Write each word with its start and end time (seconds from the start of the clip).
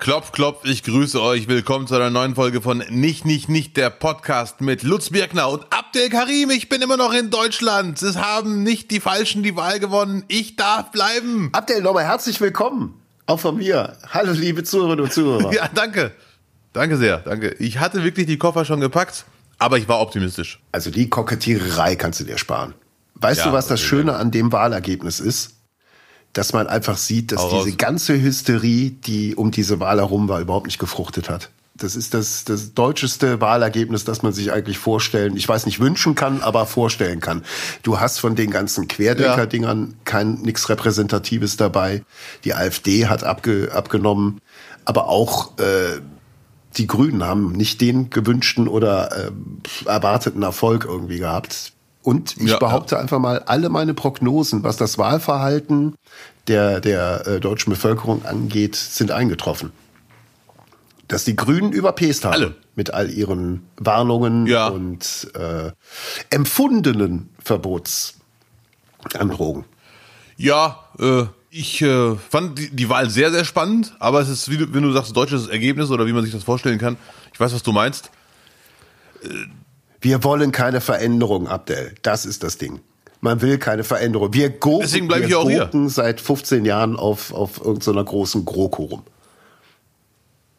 Klopf, 0.00 0.32
klopf, 0.32 0.64
ich 0.64 0.82
grüße 0.82 1.20
euch. 1.20 1.46
Willkommen 1.46 1.86
zu 1.86 1.94
einer 1.94 2.08
neuen 2.08 2.34
Folge 2.34 2.62
von 2.62 2.78
Nicht, 2.88 3.26
Nicht, 3.26 3.50
Nicht, 3.50 3.76
der 3.76 3.90
Podcast 3.90 4.62
mit 4.62 4.82
Lutz 4.82 5.10
Birkner 5.10 5.50
und 5.50 5.66
Abdel 5.68 6.08
Karim. 6.08 6.48
Ich 6.48 6.70
bin 6.70 6.80
immer 6.80 6.96
noch 6.96 7.12
in 7.12 7.28
Deutschland. 7.28 8.00
Es 8.00 8.16
haben 8.16 8.62
nicht 8.62 8.90
die 8.90 8.98
Falschen 8.98 9.42
die 9.42 9.56
Wahl 9.56 9.78
gewonnen. 9.78 10.24
Ich 10.28 10.56
darf 10.56 10.90
bleiben. 10.90 11.50
Abdel, 11.52 11.82
nochmal 11.82 12.04
herzlich 12.04 12.40
willkommen. 12.40 12.98
Auch 13.26 13.40
von 13.40 13.58
mir. 13.58 13.98
Hallo, 14.08 14.32
liebe 14.32 14.64
Zuhörerinnen 14.64 15.04
und 15.04 15.12
Zuhörer. 15.12 15.52
ja, 15.52 15.68
danke. 15.74 16.12
Danke 16.72 16.96
sehr, 16.96 17.18
danke. 17.18 17.50
Ich 17.58 17.78
hatte 17.78 18.02
wirklich 18.02 18.24
die 18.24 18.38
Koffer 18.38 18.64
schon 18.64 18.80
gepackt, 18.80 19.26
aber 19.58 19.76
ich 19.76 19.86
war 19.86 20.00
optimistisch. 20.00 20.60
Also 20.72 20.90
die 20.90 21.10
Kokettiererei 21.10 21.96
kannst 21.96 22.20
du 22.20 22.24
dir 22.24 22.38
sparen. 22.38 22.72
Weißt 23.16 23.40
ja, 23.40 23.48
du, 23.48 23.52
was 23.52 23.66
das 23.66 23.82
Schöne 23.82 24.14
an 24.14 24.30
dem 24.30 24.50
Wahlergebnis 24.50 25.20
ist? 25.20 25.59
Dass 26.32 26.52
man 26.52 26.66
einfach 26.66 26.96
sieht, 26.96 27.32
dass 27.32 27.48
diese 27.48 27.76
ganze 27.76 28.20
Hysterie, 28.20 28.90
die 28.90 29.34
um 29.34 29.50
diese 29.50 29.80
Wahl 29.80 29.98
herum 29.98 30.28
war, 30.28 30.40
überhaupt 30.40 30.66
nicht 30.66 30.78
gefruchtet 30.78 31.28
hat. 31.28 31.50
Das 31.76 31.96
ist 31.96 32.12
das, 32.12 32.44
das 32.44 32.74
deutscheste 32.74 33.40
Wahlergebnis, 33.40 34.04
das 34.04 34.22
man 34.22 34.32
sich 34.32 34.52
eigentlich 34.52 34.78
vorstellen, 34.78 35.36
ich 35.36 35.48
weiß 35.48 35.64
nicht 35.64 35.80
wünschen 35.80 36.14
kann, 36.14 36.42
aber 36.42 36.66
vorstellen 36.66 37.20
kann. 37.20 37.42
Du 37.82 37.98
hast 37.98 38.20
von 38.20 38.36
den 38.36 38.50
ganzen 38.50 38.86
Querdenker-Dingern 38.86 39.86
ja. 39.86 39.94
kein 40.04 40.34
nichts 40.42 40.68
Repräsentatives 40.68 41.56
dabei. 41.56 42.04
Die 42.44 42.54
AfD 42.54 43.06
hat 43.06 43.24
abge, 43.24 43.70
abgenommen, 43.72 44.40
aber 44.84 45.08
auch 45.08 45.58
äh, 45.58 46.00
die 46.76 46.86
Grünen 46.86 47.24
haben 47.24 47.52
nicht 47.52 47.80
den 47.80 48.10
gewünschten 48.10 48.68
oder 48.68 49.10
äh, 49.16 49.30
erwarteten 49.86 50.42
Erfolg 50.42 50.84
irgendwie 50.84 51.18
gehabt. 51.18 51.72
Und 52.02 52.36
ich 52.38 52.50
ja, 52.50 52.58
behaupte 52.58 52.94
ja. 52.94 53.00
einfach 53.00 53.18
mal, 53.18 53.40
alle 53.40 53.68
meine 53.68 53.92
Prognosen, 53.92 54.62
was 54.62 54.76
das 54.76 54.96
Wahlverhalten 54.96 55.96
der, 56.46 56.80
der 56.80 57.26
äh, 57.26 57.40
deutschen 57.40 57.70
Bevölkerung 57.70 58.24
angeht, 58.24 58.76
sind 58.76 59.10
eingetroffen. 59.10 59.72
Dass 61.08 61.24
die 61.24 61.36
Grünen 61.36 61.72
überpest 61.72 62.24
haben 62.24 62.32
alle. 62.32 62.54
mit 62.74 62.94
all 62.94 63.10
ihren 63.10 63.66
Warnungen 63.76 64.46
ja. 64.46 64.68
und 64.68 65.30
äh, 65.34 65.72
empfundenen 66.30 67.28
Verbotsandrohungen. 67.42 69.64
Ja, 70.36 70.84
äh, 70.98 71.24
ich 71.50 71.82
äh, 71.82 72.16
fand 72.16 72.58
die, 72.58 72.70
die 72.70 72.88
Wahl 72.88 73.10
sehr, 73.10 73.30
sehr 73.30 73.44
spannend, 73.44 73.94
aber 73.98 74.20
es 74.20 74.28
ist, 74.28 74.50
wie 74.50 74.56
du, 74.56 74.72
wenn 74.72 74.84
du 74.84 74.92
sagst, 74.92 75.14
deutsches 75.16 75.48
Ergebnis 75.48 75.90
oder 75.90 76.06
wie 76.06 76.12
man 76.12 76.22
sich 76.22 76.32
das 76.32 76.44
vorstellen 76.44 76.78
kann. 76.78 76.96
Ich 77.34 77.40
weiß, 77.40 77.52
was 77.52 77.62
du 77.62 77.72
meinst. 77.72 78.10
Wir 80.00 80.24
wollen 80.24 80.50
keine 80.52 80.80
Veränderung, 80.80 81.46
Abdel. 81.46 81.94
Das 82.02 82.24
ist 82.24 82.42
das 82.42 82.58
Ding. 82.58 82.80
Man 83.20 83.42
will 83.42 83.58
keine 83.58 83.84
Veränderung. 83.84 84.32
Wir 84.32 84.50
gucken, 84.58 84.80
Deswegen 84.80 85.10
ich 85.12 85.92
seit 85.92 86.20
15 86.22 86.64
Jahren 86.64 86.96
auf, 86.96 87.34
auf 87.34 87.58
irgendeiner 87.62 88.02
großen 88.02 88.46
GroKo 88.46 88.84
rum. 88.84 89.02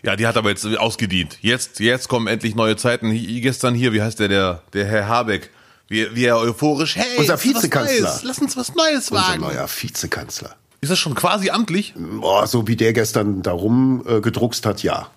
Ja, 0.03 0.15
die 0.15 0.27
hat 0.27 0.37
aber 0.37 0.49
jetzt 0.49 0.65
ausgedient. 0.77 1.37
Jetzt, 1.41 1.79
jetzt 1.79 2.07
kommen 2.07 2.27
endlich 2.27 2.55
neue 2.55 2.75
Zeiten. 2.75 3.11
Gestern 3.41 3.73
hier, 3.73 3.93
wie 3.93 4.01
heißt 4.01 4.19
der, 4.19 4.27
der, 4.27 4.61
der 4.73 4.85
Herr 4.85 5.07
Habeck? 5.07 5.49
Wie, 5.87 6.15
wie 6.15 6.25
er 6.25 6.37
euphorisch, 6.37 6.95
hey, 6.95 7.17
unser 7.17 7.43
Vizekanzler. 7.43 8.19
Lass 8.23 8.39
uns 8.39 8.55
was 8.55 8.73
Neues 8.75 9.11
wagen. 9.11 9.43
Unser 9.43 9.55
neuer 9.55 9.67
Vizekanzler. 9.67 10.55
Ist 10.79 10.89
das 10.89 10.99
schon 10.99 11.15
quasi 11.15 11.49
amtlich? 11.49 11.93
Boah, 11.97 12.47
so 12.47 12.67
wie 12.67 12.75
der 12.75 12.93
gestern 12.93 13.41
darum 13.41 14.03
äh, 14.07 14.21
gedruckst 14.21 14.65
hat, 14.65 14.83
ja 14.83 15.09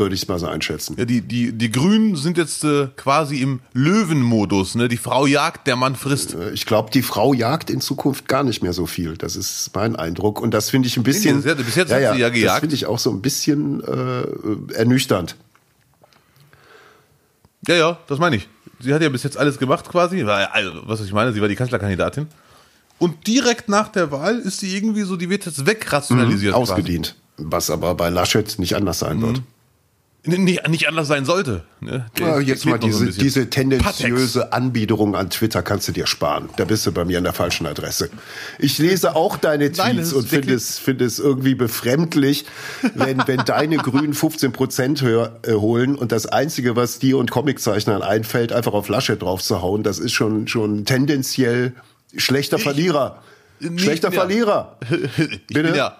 würde 0.00 0.14
ich 0.14 0.22
es 0.22 0.28
mal 0.28 0.38
so 0.38 0.46
einschätzen. 0.46 0.96
Ja, 0.98 1.04
die, 1.04 1.20
die, 1.20 1.52
die 1.52 1.70
Grünen 1.70 2.16
sind 2.16 2.36
jetzt 2.36 2.64
äh, 2.64 2.88
quasi 2.96 3.40
im 3.40 3.60
Löwenmodus. 3.72 4.74
Ne? 4.74 4.88
Die 4.88 4.96
Frau 4.96 5.26
jagt, 5.26 5.66
der 5.66 5.76
Mann 5.76 5.94
frisst. 5.94 6.34
Äh, 6.34 6.50
ich 6.50 6.66
glaube, 6.66 6.90
die 6.90 7.02
Frau 7.02 7.32
jagt 7.32 7.70
in 7.70 7.80
Zukunft 7.80 8.26
gar 8.26 8.42
nicht 8.42 8.62
mehr 8.62 8.72
so 8.72 8.86
viel. 8.86 9.16
Das 9.16 9.36
ist 9.36 9.70
mein 9.74 9.94
Eindruck. 9.94 10.40
Und 10.40 10.52
das 10.52 10.70
finde 10.70 10.88
ich 10.88 10.96
ein 10.96 11.04
bisschen. 11.04 11.44
Ja, 11.44 11.54
bis 11.54 11.76
jetzt 11.76 11.90
ja, 11.90 12.08
hat 12.08 12.14
sie 12.14 12.20
ja 12.20 12.28
gejagt. 12.30 12.54
Das 12.54 12.60
finde 12.60 12.74
ich 12.74 12.86
auch 12.86 12.98
so 12.98 13.10
ein 13.10 13.22
bisschen 13.22 13.82
äh, 13.84 14.74
ernüchternd. 14.74 15.36
Ja, 17.68 17.74
ja, 17.74 17.98
das 18.08 18.18
meine 18.18 18.36
ich. 18.36 18.48
Sie 18.80 18.92
hat 18.92 19.02
ja 19.02 19.10
bis 19.10 19.22
jetzt 19.22 19.36
alles 19.36 19.58
gemacht 19.58 19.88
quasi. 19.88 20.24
Also, 20.24 20.72
was 20.84 21.02
ich 21.02 21.12
meine, 21.12 21.32
sie 21.32 21.40
war 21.40 21.48
die 21.48 21.56
Kanzlerkandidatin. 21.56 22.26
Und 22.98 23.26
direkt 23.26 23.68
nach 23.68 23.88
der 23.88 24.10
Wahl 24.10 24.38
ist 24.38 24.60
sie 24.60 24.74
irgendwie 24.74 25.02
so, 25.02 25.16
die 25.16 25.30
wird 25.30 25.46
jetzt 25.46 25.64
wegrationalisiert. 25.66 26.54
Mhm, 26.54 26.60
ausgedient. 26.60 27.14
Quasi. 27.36 27.50
Was 27.50 27.70
aber 27.70 27.94
bei 27.94 28.10
Laschet 28.10 28.58
nicht 28.58 28.74
anders 28.76 28.98
sein 28.98 29.18
mhm. 29.18 29.22
wird 29.22 29.42
nicht, 30.24 30.68
nicht 30.68 30.88
anders 30.88 31.08
sein 31.08 31.24
sollte. 31.24 31.62
Ne? 31.80 32.06
Ja, 32.18 32.38
jetzt 32.40 32.66
mal 32.66 32.78
diese, 32.78 33.10
so 33.10 33.20
diese 33.20 33.48
tendenziöse 33.48 34.40
Patex. 34.40 34.52
Anbiederung 34.52 35.16
an 35.16 35.30
Twitter 35.30 35.62
kannst 35.62 35.88
du 35.88 35.92
dir 35.92 36.06
sparen. 36.06 36.50
Da 36.56 36.64
bist 36.64 36.84
du 36.84 36.92
bei 36.92 37.04
mir 37.06 37.18
an 37.18 37.24
der 37.24 37.32
falschen 37.32 37.66
Adresse. 37.66 38.10
Ich 38.58 38.78
lese 38.78 39.16
auch 39.16 39.38
deine 39.38 39.72
Tweets 39.72 39.78
Nein, 39.78 40.12
und 40.12 40.28
finde 40.28 40.54
es, 40.54 40.78
finde 40.78 41.06
es 41.06 41.18
irgendwie 41.18 41.54
befremdlich, 41.54 42.44
wenn, 42.94 43.22
wenn 43.26 43.44
deine 43.46 43.78
Grünen 43.78 44.12
15 44.12 44.52
Prozent 44.52 45.02
äh, 45.02 45.28
holen 45.52 45.96
und 45.96 46.12
das 46.12 46.26
Einzige, 46.26 46.76
was 46.76 46.98
dir 46.98 47.16
und 47.16 47.30
Comiczeichnern 47.30 48.02
einfällt, 48.02 48.52
einfach 48.52 48.74
auf 48.74 48.88
Laschet 48.88 49.20
drauf 49.20 49.42
zu 49.42 49.62
hauen, 49.62 49.82
das 49.82 49.98
ist 49.98 50.12
schon, 50.12 50.48
schon 50.48 50.84
tendenziell 50.84 51.72
schlechter 52.14 52.58
ich, 52.58 52.62
Verlierer. 52.62 53.22
Schlechter 53.76 54.08
ja. 54.12 54.20
Verlierer. 54.20 54.76
Bitte? 55.48 55.74
Ja 55.74 55.96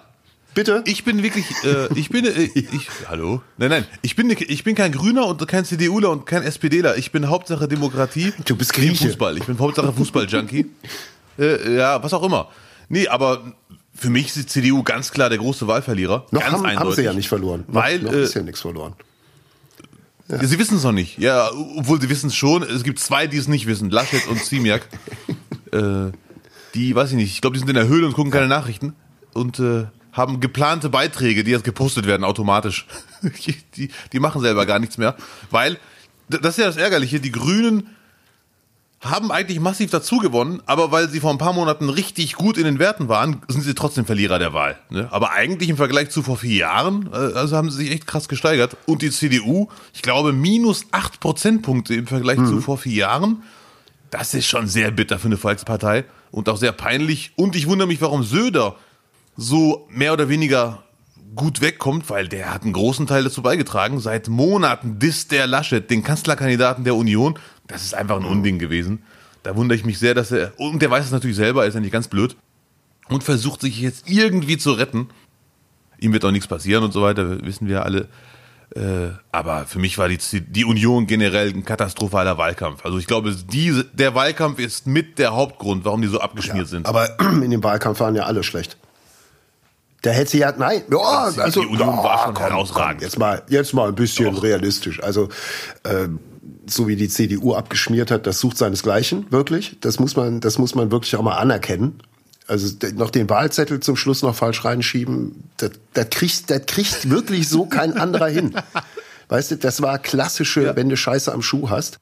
Bitte? 0.54 0.82
Ich 0.86 1.04
bin 1.04 1.22
wirklich, 1.22 1.46
äh, 1.64 1.92
ich 1.94 2.10
bin, 2.10 2.24
äh, 2.24 2.30
ich, 2.54 2.88
hallo? 3.08 3.42
Nein, 3.56 3.70
nein, 3.70 3.86
ich 4.02 4.16
bin, 4.16 4.30
ich 4.30 4.64
bin 4.64 4.74
kein 4.74 4.92
Grüner 4.92 5.26
und 5.26 5.46
kein 5.46 5.64
CDUler 5.64 6.10
und 6.10 6.26
kein 6.26 6.42
SPDler. 6.42 6.96
Ich 6.96 7.12
bin 7.12 7.28
Hauptsache 7.28 7.68
Demokratie. 7.68 8.32
Du 8.46 8.56
bist 8.56 8.72
Grieche. 8.72 9.06
Fußball. 9.06 9.38
Ich 9.38 9.44
bin 9.44 9.58
Hauptsache 9.58 9.92
Fußball-Junkie. 9.92 10.66
äh, 11.38 11.76
ja, 11.76 12.02
was 12.02 12.12
auch 12.12 12.22
immer. 12.22 12.48
Nee, 12.88 13.06
aber 13.06 13.54
für 13.94 14.10
mich 14.10 14.26
ist 14.28 14.36
die 14.36 14.46
CDU 14.46 14.82
ganz 14.82 15.12
klar 15.12 15.28
der 15.28 15.38
große 15.38 15.66
Wahlverlierer. 15.66 16.26
Noch 16.30 16.40
ganz 16.40 16.52
haben, 16.52 16.78
haben 16.78 16.92
sie 16.92 17.02
ja 17.02 17.12
nicht 17.12 17.28
verloren. 17.28 17.64
Weil, 17.68 18.00
noch, 18.00 18.12
noch 18.12 18.18
ist 18.18 18.34
ja 18.34 18.42
nichts 18.42 18.60
verloren. 18.60 18.94
Ja. 20.28 20.44
Sie 20.44 20.58
wissen 20.58 20.76
es 20.76 20.84
noch 20.84 20.92
nicht. 20.92 21.18
Ja, 21.18 21.50
obwohl 21.76 22.00
sie 22.00 22.08
wissen 22.08 22.28
es 22.28 22.36
schon. 22.36 22.62
Es 22.62 22.82
gibt 22.82 22.98
zwei, 22.98 23.26
die 23.26 23.36
es 23.36 23.48
nicht 23.48 23.66
wissen. 23.66 23.90
Laschet 23.90 24.26
und 24.28 24.42
Ziemiak. 24.42 24.86
äh, 25.72 26.12
die, 26.74 26.94
weiß 26.94 27.10
ich 27.10 27.16
nicht, 27.16 27.32
ich 27.32 27.40
glaube, 27.40 27.54
die 27.54 27.60
sind 27.60 27.68
in 27.68 27.74
der 27.74 27.88
Höhle 27.88 28.06
und 28.06 28.14
gucken 28.14 28.30
keine 28.30 28.46
Nachrichten. 28.46 28.94
Und 29.32 29.58
äh, 29.58 29.86
haben 30.12 30.40
geplante 30.40 30.88
Beiträge, 30.88 31.44
die 31.44 31.50
jetzt 31.50 31.64
gepostet 31.64 32.06
werden 32.06 32.24
automatisch. 32.24 32.86
die, 33.76 33.90
die 34.12 34.20
machen 34.20 34.40
selber 34.40 34.66
gar 34.66 34.78
nichts 34.78 34.98
mehr, 34.98 35.16
weil 35.50 35.78
das 36.28 36.56
ist 36.56 36.58
ja 36.58 36.66
das 36.66 36.76
Ärgerliche. 36.76 37.20
Die 37.20 37.32
Grünen 37.32 37.88
haben 39.00 39.32
eigentlich 39.32 39.60
massiv 39.60 39.90
dazu 39.90 40.18
gewonnen, 40.18 40.62
aber 40.66 40.92
weil 40.92 41.08
sie 41.08 41.20
vor 41.20 41.30
ein 41.30 41.38
paar 41.38 41.54
Monaten 41.54 41.88
richtig 41.88 42.34
gut 42.34 42.58
in 42.58 42.64
den 42.64 42.78
Werten 42.78 43.08
waren, 43.08 43.40
sind 43.48 43.62
sie 43.62 43.74
trotzdem 43.74 44.04
Verlierer 44.04 44.38
der 44.38 44.52
Wahl. 44.52 44.78
Ne? 44.90 45.08
Aber 45.10 45.32
eigentlich 45.32 45.70
im 45.70 45.78
Vergleich 45.78 46.10
zu 46.10 46.22
vor 46.22 46.36
vier 46.36 46.56
Jahren, 46.56 47.08
äh, 47.12 47.16
also 47.16 47.56
haben 47.56 47.70
sie 47.70 47.78
sich 47.78 47.90
echt 47.92 48.06
krass 48.06 48.28
gesteigert. 48.28 48.76
Und 48.84 49.00
die 49.00 49.10
CDU, 49.10 49.68
ich 49.94 50.02
glaube, 50.02 50.34
minus 50.34 50.84
acht 50.90 51.18
Prozentpunkte 51.18 51.94
im 51.94 52.06
Vergleich 52.06 52.38
mhm. 52.38 52.46
zu 52.46 52.60
vor 52.60 52.76
vier 52.76 52.94
Jahren. 52.94 53.42
Das 54.10 54.34
ist 54.34 54.46
schon 54.46 54.66
sehr 54.66 54.90
bitter 54.90 55.18
für 55.18 55.28
eine 55.28 55.38
Volkspartei 55.38 56.04
und 56.30 56.48
auch 56.48 56.58
sehr 56.58 56.72
peinlich. 56.72 57.32
Und 57.36 57.56
ich 57.56 57.66
wundere 57.68 57.88
mich, 57.88 58.02
warum 58.02 58.22
Söder 58.22 58.76
so 59.40 59.88
mehr 59.90 60.12
oder 60.12 60.28
weniger 60.28 60.82
gut 61.34 61.62
wegkommt, 61.62 62.10
weil 62.10 62.28
der 62.28 62.52
hat 62.52 62.62
einen 62.64 62.74
großen 62.74 63.06
Teil 63.06 63.24
dazu 63.24 63.40
beigetragen. 63.40 63.98
Seit 63.98 64.28
Monaten 64.28 64.98
disst 64.98 65.32
der 65.32 65.46
Laschet, 65.46 65.88
den 65.88 66.02
Kanzlerkandidaten 66.02 66.84
der 66.84 66.94
Union. 66.94 67.38
Das 67.66 67.82
ist 67.82 67.94
einfach 67.94 68.16
ein 68.16 68.26
Unding 68.26 68.58
gewesen. 68.58 69.02
Da 69.42 69.56
wundere 69.56 69.76
ich 69.76 69.86
mich 69.86 69.98
sehr, 69.98 70.14
dass 70.14 70.30
er, 70.30 70.52
und 70.58 70.82
der 70.82 70.90
weiß 70.90 71.06
es 71.06 71.10
natürlich 71.10 71.36
selber, 71.36 71.64
ist 71.64 71.72
ja 71.72 71.80
nicht 71.80 71.92
ganz 71.92 72.08
blöd, 72.08 72.36
und 73.08 73.24
versucht 73.24 73.62
sich 73.62 73.80
jetzt 73.80 74.10
irgendwie 74.10 74.58
zu 74.58 74.72
retten. 74.72 75.08
Ihm 75.98 76.12
wird 76.12 76.24
auch 76.24 76.32
nichts 76.32 76.46
passieren 76.46 76.84
und 76.84 76.92
so 76.92 77.00
weiter, 77.00 77.42
wissen 77.42 77.66
wir 77.66 77.84
alle. 77.84 78.08
Äh, 78.76 79.08
aber 79.32 79.64
für 79.64 79.78
mich 79.78 79.96
war 79.96 80.08
die, 80.08 80.18
die 80.40 80.64
Union 80.66 81.06
generell 81.06 81.48
ein 81.48 81.64
katastrophaler 81.64 82.36
Wahlkampf. 82.36 82.84
Also 82.84 82.98
ich 82.98 83.06
glaube, 83.06 83.34
diese, 83.34 83.84
der 83.86 84.14
Wahlkampf 84.14 84.58
ist 84.58 84.86
mit 84.86 85.18
der 85.18 85.32
Hauptgrund, 85.32 85.86
warum 85.86 86.02
die 86.02 86.08
so 86.08 86.20
abgeschmiert 86.20 86.66
ja, 86.66 86.70
sind. 86.70 86.86
Aber 86.86 87.18
in 87.42 87.50
dem 87.50 87.64
Wahlkampf 87.64 88.00
waren 88.00 88.14
ja 88.14 88.24
alle 88.24 88.42
schlecht. 88.42 88.76
Da 90.02 90.10
hätte 90.10 90.30
sie 90.30 90.38
ja, 90.38 90.52
nein, 90.56 90.82
ja, 90.90 90.98
also, 90.98 91.42
also 91.42 91.60
die 91.60 91.66
Union 91.66 91.98
oh, 91.98 92.04
war 92.04 92.24
schon 92.24 92.34
komm, 92.34 92.44
herausragend. 92.44 93.00
Komm, 93.00 93.04
jetzt 93.06 93.18
mal, 93.18 93.42
jetzt 93.48 93.74
mal 93.74 93.88
ein 93.88 93.94
bisschen 93.94 94.34
Doch. 94.34 94.42
realistisch. 94.42 95.02
Also, 95.02 95.28
äh, 95.82 96.08
so 96.66 96.88
wie 96.88 96.96
die 96.96 97.08
CDU 97.08 97.54
abgeschmiert 97.54 98.10
hat, 98.10 98.26
das 98.26 98.40
sucht 98.40 98.56
seinesgleichen, 98.56 99.30
wirklich. 99.30 99.76
Das 99.80 99.98
muss 99.98 100.16
man, 100.16 100.40
das 100.40 100.58
muss 100.58 100.74
man 100.74 100.90
wirklich 100.90 101.16
auch 101.16 101.22
mal 101.22 101.36
anerkennen. 101.36 102.00
Also 102.46 102.74
noch 102.94 103.10
den 103.10 103.28
Wahlzettel 103.28 103.80
zum 103.80 103.96
Schluss 103.96 104.22
noch 104.22 104.34
falsch 104.34 104.64
reinschieben, 104.64 105.44
das, 105.58 105.72
das 105.92 106.10
kriegt, 106.10 106.50
das 106.50 106.66
kriegt 106.66 107.10
wirklich 107.10 107.48
so 107.48 107.66
kein 107.66 107.96
anderer 107.96 108.28
hin. 108.28 108.54
Weißt 109.28 109.52
du, 109.52 109.56
das 109.56 109.82
war 109.82 109.98
klassische, 109.98 110.64
ja. 110.64 110.76
wenn 110.76 110.88
du 110.88 110.96
Scheiße 110.96 111.32
am 111.32 111.42
Schuh 111.42 111.70
hast. 111.70 112.00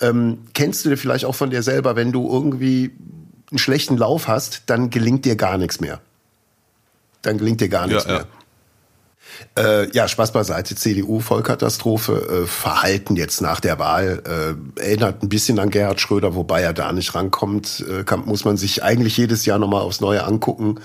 Ähm, 0.00 0.38
kennst 0.54 0.84
du 0.84 0.88
dir 0.88 0.96
vielleicht 0.96 1.24
auch 1.26 1.34
von 1.34 1.50
dir 1.50 1.62
selber, 1.62 1.96
wenn 1.96 2.12
du 2.12 2.26
irgendwie 2.30 2.92
einen 3.50 3.58
schlechten 3.58 3.98
Lauf 3.98 4.28
hast, 4.28 4.62
dann 4.66 4.88
gelingt 4.88 5.26
dir 5.26 5.36
gar 5.36 5.58
nichts 5.58 5.80
mehr 5.80 6.00
dann 7.22 7.38
gelingt 7.38 7.60
dir 7.60 7.68
gar 7.68 7.86
nichts 7.86 8.04
ja, 8.04 8.12
mehr. 8.12 8.26
Äh, 9.56 9.90
ja, 9.92 10.08
Spaß 10.08 10.32
beiseite. 10.32 10.74
CDU 10.74 11.20
Vollkatastrophe. 11.20 12.42
Äh, 12.44 12.46
Verhalten 12.46 13.16
jetzt 13.16 13.40
nach 13.40 13.60
der 13.60 13.78
Wahl 13.78 14.22
äh, 14.76 14.80
erinnert 14.80 15.22
ein 15.22 15.28
bisschen 15.28 15.58
an 15.58 15.70
Gerhard 15.70 16.00
Schröder, 16.00 16.34
wobei 16.34 16.62
er 16.62 16.72
da 16.72 16.92
nicht 16.92 17.14
rankommt. 17.14 17.84
Äh, 17.88 18.04
kann, 18.04 18.24
muss 18.24 18.44
man 18.44 18.56
sich 18.56 18.82
eigentlich 18.82 19.16
jedes 19.16 19.44
Jahr 19.44 19.58
nochmal 19.58 19.82
aufs 19.82 20.00
Neue 20.00 20.24
angucken. 20.24 20.80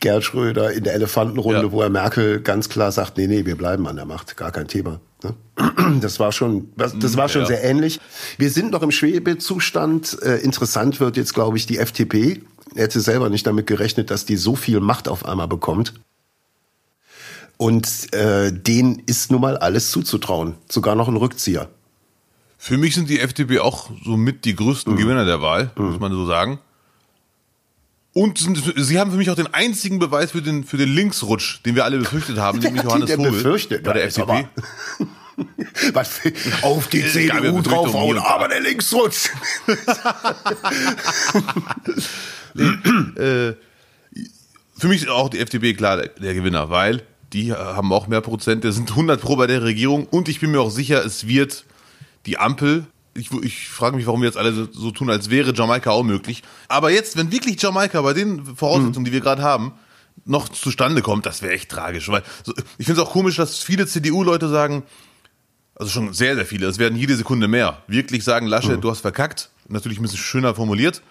Gerhard 0.00 0.24
Schröder 0.24 0.72
in 0.72 0.84
der 0.84 0.94
Elefantenrunde, 0.94 1.62
ja. 1.62 1.72
wo 1.72 1.82
er 1.82 1.90
Merkel 1.90 2.40
ganz 2.40 2.68
klar 2.68 2.92
sagt, 2.92 3.16
nee, 3.16 3.26
nee, 3.26 3.46
wir 3.46 3.56
bleiben 3.56 3.86
an 3.88 3.96
der 3.96 4.04
Macht, 4.04 4.36
gar 4.36 4.52
kein 4.52 4.68
Thema. 4.68 5.00
Ne? 5.22 5.34
Das 6.00 6.18
war 6.20 6.32
schon, 6.32 6.72
das 6.76 7.16
war 7.16 7.28
schon 7.28 7.42
ja. 7.42 7.46
sehr 7.46 7.64
ähnlich. 7.64 8.00
Wir 8.38 8.50
sind 8.50 8.72
noch 8.72 8.82
im 8.82 8.90
Schwebezustand. 8.90 10.18
Äh, 10.22 10.38
interessant 10.38 11.00
wird 11.00 11.16
jetzt, 11.16 11.32
glaube 11.32 11.56
ich, 11.56 11.66
die 11.66 11.78
FDP. 11.78 12.42
Er 12.76 12.84
hätte 12.84 13.00
selber 13.00 13.30
nicht 13.30 13.46
damit 13.46 13.66
gerechnet, 13.66 14.10
dass 14.10 14.26
die 14.26 14.36
so 14.36 14.54
viel 14.54 14.80
Macht 14.80 15.08
auf 15.08 15.24
einmal 15.24 15.48
bekommt. 15.48 15.94
Und 17.56 18.12
äh, 18.12 18.52
denen 18.52 19.02
ist 19.06 19.30
nun 19.30 19.40
mal 19.40 19.56
alles 19.56 19.90
zuzutrauen, 19.90 20.56
sogar 20.68 20.94
noch 20.94 21.08
ein 21.08 21.16
Rückzieher. 21.16 21.70
Für 22.58 22.76
mich 22.76 22.94
sind 22.94 23.08
die 23.08 23.20
FDP 23.20 23.60
auch 23.60 23.90
somit 24.04 24.44
die 24.44 24.54
größten 24.54 24.92
mhm. 24.92 24.98
Gewinner 24.98 25.24
der 25.24 25.40
Wahl, 25.40 25.70
mhm. 25.76 25.86
muss 25.86 26.00
man 26.00 26.12
so 26.12 26.26
sagen. 26.26 26.58
Und 28.12 28.38
sind, 28.38 28.62
sie 28.76 28.98
haben 28.98 29.10
für 29.10 29.16
mich 29.16 29.30
auch 29.30 29.36
den 29.36 29.52
einzigen 29.52 29.98
Beweis 29.98 30.32
für 30.32 30.42
den, 30.42 30.64
für 30.64 30.76
den 30.76 30.88
Linksrutsch, 30.88 31.60
den 31.64 31.74
wir 31.74 31.84
alle 31.84 31.98
befürchtet 31.98 32.38
haben, 32.38 32.58
nämlich 32.60 32.82
Johannes 32.82 33.12
Vogel 33.12 33.30
befürchtet? 33.30 33.84
bei 33.84 33.94
der 33.94 34.04
FDP. 34.04 34.48
Was 35.92 36.20
auf 36.62 36.88
die 36.88 37.04
CDU 37.06 37.60
draufhauen, 37.60 38.18
aber 38.18 38.48
der 38.48 38.60
Linksrutsch. 38.60 39.28
äh, 43.16 43.52
für 44.78 44.88
mich 44.88 45.02
ist 45.02 45.08
auch 45.08 45.28
die 45.28 45.38
FDP 45.40 45.74
klar 45.74 45.98
der, 45.98 46.34
Gewinner, 46.34 46.70
weil 46.70 47.02
die 47.32 47.52
haben 47.52 47.92
auch 47.92 48.06
mehr 48.06 48.20
Prozent, 48.20 48.64
der 48.64 48.72
sind 48.72 48.90
100 48.90 49.20
pro 49.20 49.36
bei 49.36 49.46
der 49.46 49.62
Regierung 49.62 50.06
und 50.06 50.28
ich 50.28 50.40
bin 50.40 50.50
mir 50.52 50.60
auch 50.60 50.70
sicher, 50.70 51.04
es 51.04 51.26
wird 51.26 51.64
die 52.24 52.38
Ampel 52.38 52.86
ich, 53.16 53.32
ich 53.32 53.68
frage 53.68 53.96
mich, 53.96 54.06
warum 54.06 54.20
wir 54.20 54.26
jetzt 54.26 54.36
alle 54.36 54.52
so, 54.52 54.68
so, 54.70 54.90
tun, 54.90 55.10
als 55.10 55.30
wäre 55.30 55.54
Jamaika 55.54 55.90
auch 55.90 56.02
möglich. 56.02 56.42
Aber 56.68 56.90
jetzt, 56.90 57.16
wenn 57.16 57.32
wirklich 57.32 57.60
Jamaika 57.60 58.02
bei 58.02 58.12
den 58.12 58.44
Voraussetzungen, 58.56 59.00
mhm. 59.00 59.04
die 59.06 59.12
wir 59.12 59.20
gerade 59.20 59.42
haben, 59.42 59.72
noch 60.24 60.48
zustande 60.48 61.02
kommt, 61.02 61.26
das 61.26 61.42
wäre 61.42 61.52
echt 61.52 61.70
tragisch. 61.70 62.08
Weil 62.08 62.22
so, 62.42 62.52
ich 62.78 62.86
finde 62.86 63.00
es 63.00 63.06
auch 63.06 63.12
komisch, 63.12 63.36
dass 63.36 63.58
viele 63.62 63.86
CDU-Leute 63.86 64.48
sagen, 64.48 64.82
also 65.76 65.90
schon 65.90 66.12
sehr, 66.12 66.34
sehr 66.34 66.46
viele, 66.46 66.66
es 66.66 66.78
werden 66.78 66.98
jede 66.98 67.16
Sekunde 67.16 67.48
mehr, 67.48 67.82
wirklich 67.86 68.24
sagen, 68.24 68.46
Laschet, 68.46 68.76
mhm. 68.76 68.80
du 68.80 68.90
hast 68.90 69.00
verkackt. 69.00 69.50
Natürlich 69.68 69.98
ein 69.98 70.02
bisschen 70.02 70.18
schöner 70.18 70.54
formuliert. 70.54 71.02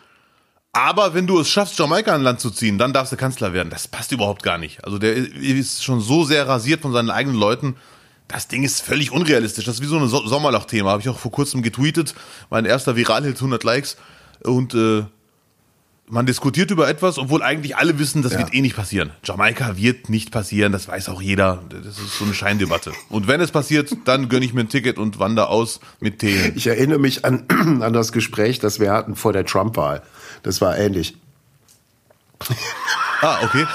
Aber 0.72 1.14
wenn 1.14 1.28
du 1.28 1.40
es 1.40 1.50
schaffst, 1.50 1.80
Jamaika 1.80 2.14
an 2.14 2.24
Land 2.24 2.42
zu 2.42 2.50
ziehen, 2.50 2.78
dann 2.78 2.92
darfst 2.92 3.14
du 3.14 3.18
Kanzler 3.18 3.54
werden. 3.54 3.70
Das 3.70 3.88
passt 3.88 4.12
überhaupt 4.12 4.44
gar 4.44 4.58
nicht. 4.58 4.84
Also 4.84 4.98
der 4.98 5.16
ist 5.16 5.84
schon 5.84 6.02
so 6.02 6.26
sehr 6.26 6.48
rasiert 6.48 6.82
von 6.82 6.92
seinen 6.92 7.10
eigenen 7.10 7.38
Leuten. 7.38 7.76
Das 8.28 8.48
Ding 8.48 8.64
ist 8.64 8.82
völlig 8.82 9.12
unrealistisch. 9.12 9.66
Das 9.66 9.76
ist 9.76 9.82
wie 9.82 9.88
so 9.88 9.98
ein 9.98 10.08
so 10.08 10.26
Sommerloch-Thema. 10.28 10.92
Habe 10.92 11.02
ich 11.02 11.10
auch 11.10 11.20
vor 11.20 11.32
kurzem 11.32 11.62
getweetet. 11.62 12.14
Mein 12.50 12.66
erster 12.66 12.96
Viral-Hit 12.96 13.38
100 13.38 13.64
Likes. 13.64 13.98
Und 14.44 14.74
äh, 14.74 15.06
man 16.08 16.26
diskutiert 16.26 16.72
über 16.72 16.88
etwas, 16.88 17.18
obwohl 17.18 17.42
eigentlich 17.42 17.78
alle 17.78 17.98
wissen, 17.98 18.22
das 18.22 18.34
ja. 18.34 18.40
wird 18.40 18.54
eh 18.54 18.62
nicht 18.62 18.76
passieren. 18.76 19.12
Jamaika 19.24 19.76
wird 19.78 20.10
nicht 20.10 20.32
passieren, 20.32 20.72
das 20.72 20.88
weiß 20.88 21.10
auch 21.10 21.22
jeder. 21.22 21.64
Das 21.70 21.98
ist 21.98 22.18
so 22.20 22.26
eine 22.26 22.34
Scheindebatte. 22.34 22.92
Und 23.10 23.28
wenn 23.28 23.42
es 23.42 23.52
passiert, 23.52 23.96
dann 24.06 24.30
gönne 24.30 24.46
ich 24.46 24.54
mir 24.54 24.62
ein 24.62 24.70
Ticket 24.70 24.98
und 24.98 25.20
wandere 25.20 25.50
aus 25.50 25.80
mit 26.00 26.20
Tee. 26.20 26.54
Ich 26.56 26.68
erinnere 26.68 27.00
mich 27.00 27.26
an, 27.26 27.46
an 27.82 27.94
das 27.94 28.12
Gespräch, 28.12 28.60
das 28.60 28.80
wir 28.80 28.92
hatten 28.92 29.16
vor 29.16 29.34
der 29.34 29.46
Trump-Wahl. 29.46 30.04
Das 30.44 30.62
war 30.62 30.78
ähnlich. 30.78 31.18
Ah, 33.22 33.40
okay. 33.44 33.66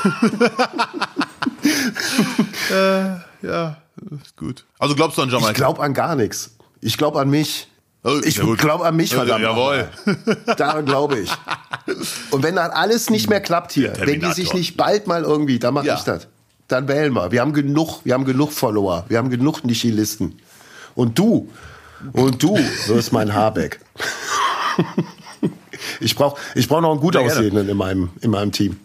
äh, 2.70 3.46
ja, 3.46 3.78
ist 4.22 4.36
gut. 4.36 4.64
Also 4.78 4.94
glaubst 4.94 5.18
du 5.18 5.22
an 5.22 5.30
Jamaika? 5.30 5.50
Ich 5.50 5.56
glaube 5.56 5.82
an 5.82 5.94
gar 5.94 6.14
nichts. 6.14 6.54
Ich 6.80 6.96
glaube 6.96 7.20
an 7.20 7.30
mich. 7.30 7.66
Oh, 8.02 8.18
ich 8.24 8.40
glaube 8.56 8.86
an 8.86 8.96
mich, 8.96 9.14
verdammt. 9.14 9.42
Jawohl. 9.42 9.88
Daran 10.56 10.86
glaube 10.86 11.18
ich. 11.18 11.30
Und 12.30 12.42
wenn 12.42 12.56
dann 12.56 12.70
alles 12.70 13.10
nicht 13.10 13.28
mehr 13.28 13.40
klappt 13.40 13.72
hier, 13.72 13.92
wenn 14.00 14.20
die 14.20 14.32
sich 14.32 14.54
nicht 14.54 14.76
bald 14.76 15.06
mal 15.06 15.22
irgendwie, 15.22 15.58
dann 15.58 15.74
mache 15.74 15.86
ja. 15.86 15.96
ich 15.96 16.02
das. 16.02 16.28
Dann 16.68 16.88
wählen 16.88 17.12
wir. 17.12 17.30
Wir 17.30 17.40
haben 17.42 17.52
genug, 17.52 18.00
wir 18.04 18.14
haben 18.14 18.24
genug 18.24 18.52
Follower, 18.52 19.04
wir 19.08 19.18
haben 19.18 19.28
genug 19.28 19.64
Nichilisten. 19.64 20.38
Und 20.94 21.18
du, 21.18 21.50
und 22.12 22.42
du 22.42 22.58
wirst 22.86 23.12
mein 23.12 23.34
Habeck. 23.34 23.80
Ich 26.00 26.14
brauche 26.14 26.40
ich 26.54 26.68
brauch 26.68 26.80
noch 26.80 26.92
einen 26.92 27.00
gut 27.00 27.16
aussehenden 27.16 27.68
in 27.68 27.76
meinem, 27.76 28.10
in 28.20 28.30
meinem 28.30 28.52
Team. 28.52 28.78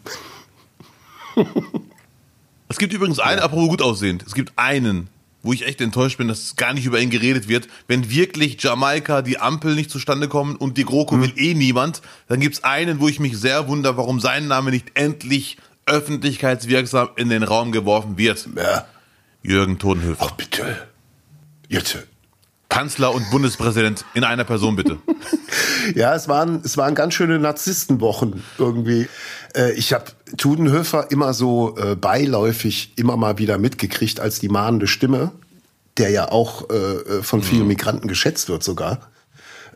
Es 2.68 2.78
gibt 2.78 2.94
übrigens 2.94 3.20
einen, 3.20 3.40
ja. 3.40 3.46
apropos 3.46 3.68
gut 3.70 3.82
aussehend, 3.82 4.24
es 4.26 4.34
gibt 4.34 4.54
einen, 4.56 5.10
wo 5.46 5.54
ich 5.54 5.66
echt 5.66 5.80
enttäuscht 5.80 6.18
bin, 6.18 6.28
dass 6.28 6.56
gar 6.56 6.74
nicht 6.74 6.86
über 6.86 7.00
ihn 7.00 7.10
geredet 7.10 7.48
wird. 7.48 7.68
Wenn 7.88 8.10
wirklich 8.10 8.62
Jamaika 8.62 9.22
die 9.22 9.40
Ampel 9.40 9.76
nicht 9.76 9.92
zustande 9.92 10.28
kommen 10.28 10.56
und 10.56 10.78
die 10.78 10.86
GroKo 10.86 11.16
mhm. 11.16 11.22
will 11.22 11.34
eh 11.38 11.54
niemand, 11.54 12.02
dann 12.28 12.40
gibt 12.40 12.56
es 12.56 12.64
einen, 12.64 13.00
wo 13.00 13.08
ich 13.08 13.20
mich 13.20 13.38
sehr 13.38 13.68
wundere, 13.68 13.96
warum 13.98 14.20
sein 14.20 14.48
Name 14.48 14.72
nicht 14.72 14.92
endlich 14.96 15.58
öffentlichkeitswirksam 15.86 17.10
in 17.16 17.30
den 17.30 17.44
Raum 17.44 17.72
geworfen 17.72 18.18
wird. 18.18 18.50
Ja. 18.56 18.86
Jürgen 19.44 19.78
Todenhöfer. 19.78 20.26
Ach 20.28 20.32
bitte. 20.32 20.88
Jetzt. 21.70 22.08
Kanzler 22.70 23.14
und 23.14 23.30
Bundespräsident 23.32 24.06
in 24.14 24.24
einer 24.24 24.44
Person, 24.44 24.76
bitte. 24.76 24.98
ja, 25.96 26.16
es 26.16 26.28
waren, 26.28 26.62
es 26.64 26.78
waren 26.78 26.96
ganz 26.96 27.14
schöne 27.14 27.40
Narzisstenwochen 27.40 28.44
irgendwie. 28.58 29.08
Äh, 29.56 29.74
ich 29.74 29.94
habe 29.94 30.06
Tudenhöfer 30.38 31.12
immer 31.12 31.34
so 31.34 31.78
äh, 31.78 31.96
beiläufig 31.96 32.94
immer 32.96 33.18
mal 33.18 33.38
wieder 33.38 33.58
mitgekriegt 33.58 34.20
als 34.20 34.40
die 34.40 34.50
mahnende 34.50 34.88
Stimme, 34.88 35.32
der 35.98 36.10
ja 36.10 36.32
auch 36.32 36.70
äh, 36.70 37.24
von 37.24 37.42
vielen 37.44 37.64
mhm. 37.64 37.70
Migranten 37.70 38.08
geschätzt 38.08 38.50
wird 38.50 38.64
sogar. 38.64 39.00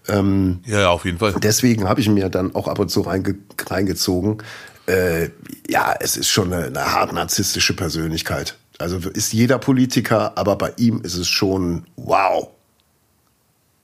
Ähm, 0.08 0.60
ja, 0.66 0.82
ja, 0.82 0.90
auf 0.90 1.06
jeden 1.06 1.20
Fall. 1.20 1.36
Deswegen 1.42 1.88
habe 1.88 2.02
ich 2.02 2.10
mir 2.10 2.30
dann 2.30 2.56
auch 2.56 2.68
ab 2.68 2.80
und 2.80 2.90
zu 2.90 3.02
reinge 3.02 3.36
reingezogen. 3.68 4.42
Äh, 4.88 5.30
ja, 5.70 5.94
es 6.00 6.18
ist 6.18 6.30
schon 6.30 6.52
eine, 6.52 6.66
eine 6.66 6.94
hart 6.94 7.14
narzisstische 7.14 7.76
Persönlichkeit. 7.76 8.58
Also 8.80 8.98
ist 9.10 9.34
jeder 9.34 9.60
Politiker, 9.60 10.38
aber 10.38 10.56
bei 10.56 10.74
ihm 10.78 11.02
ist 11.02 11.16
es 11.16 11.28
schon 11.28 11.86
wow. 11.96 12.50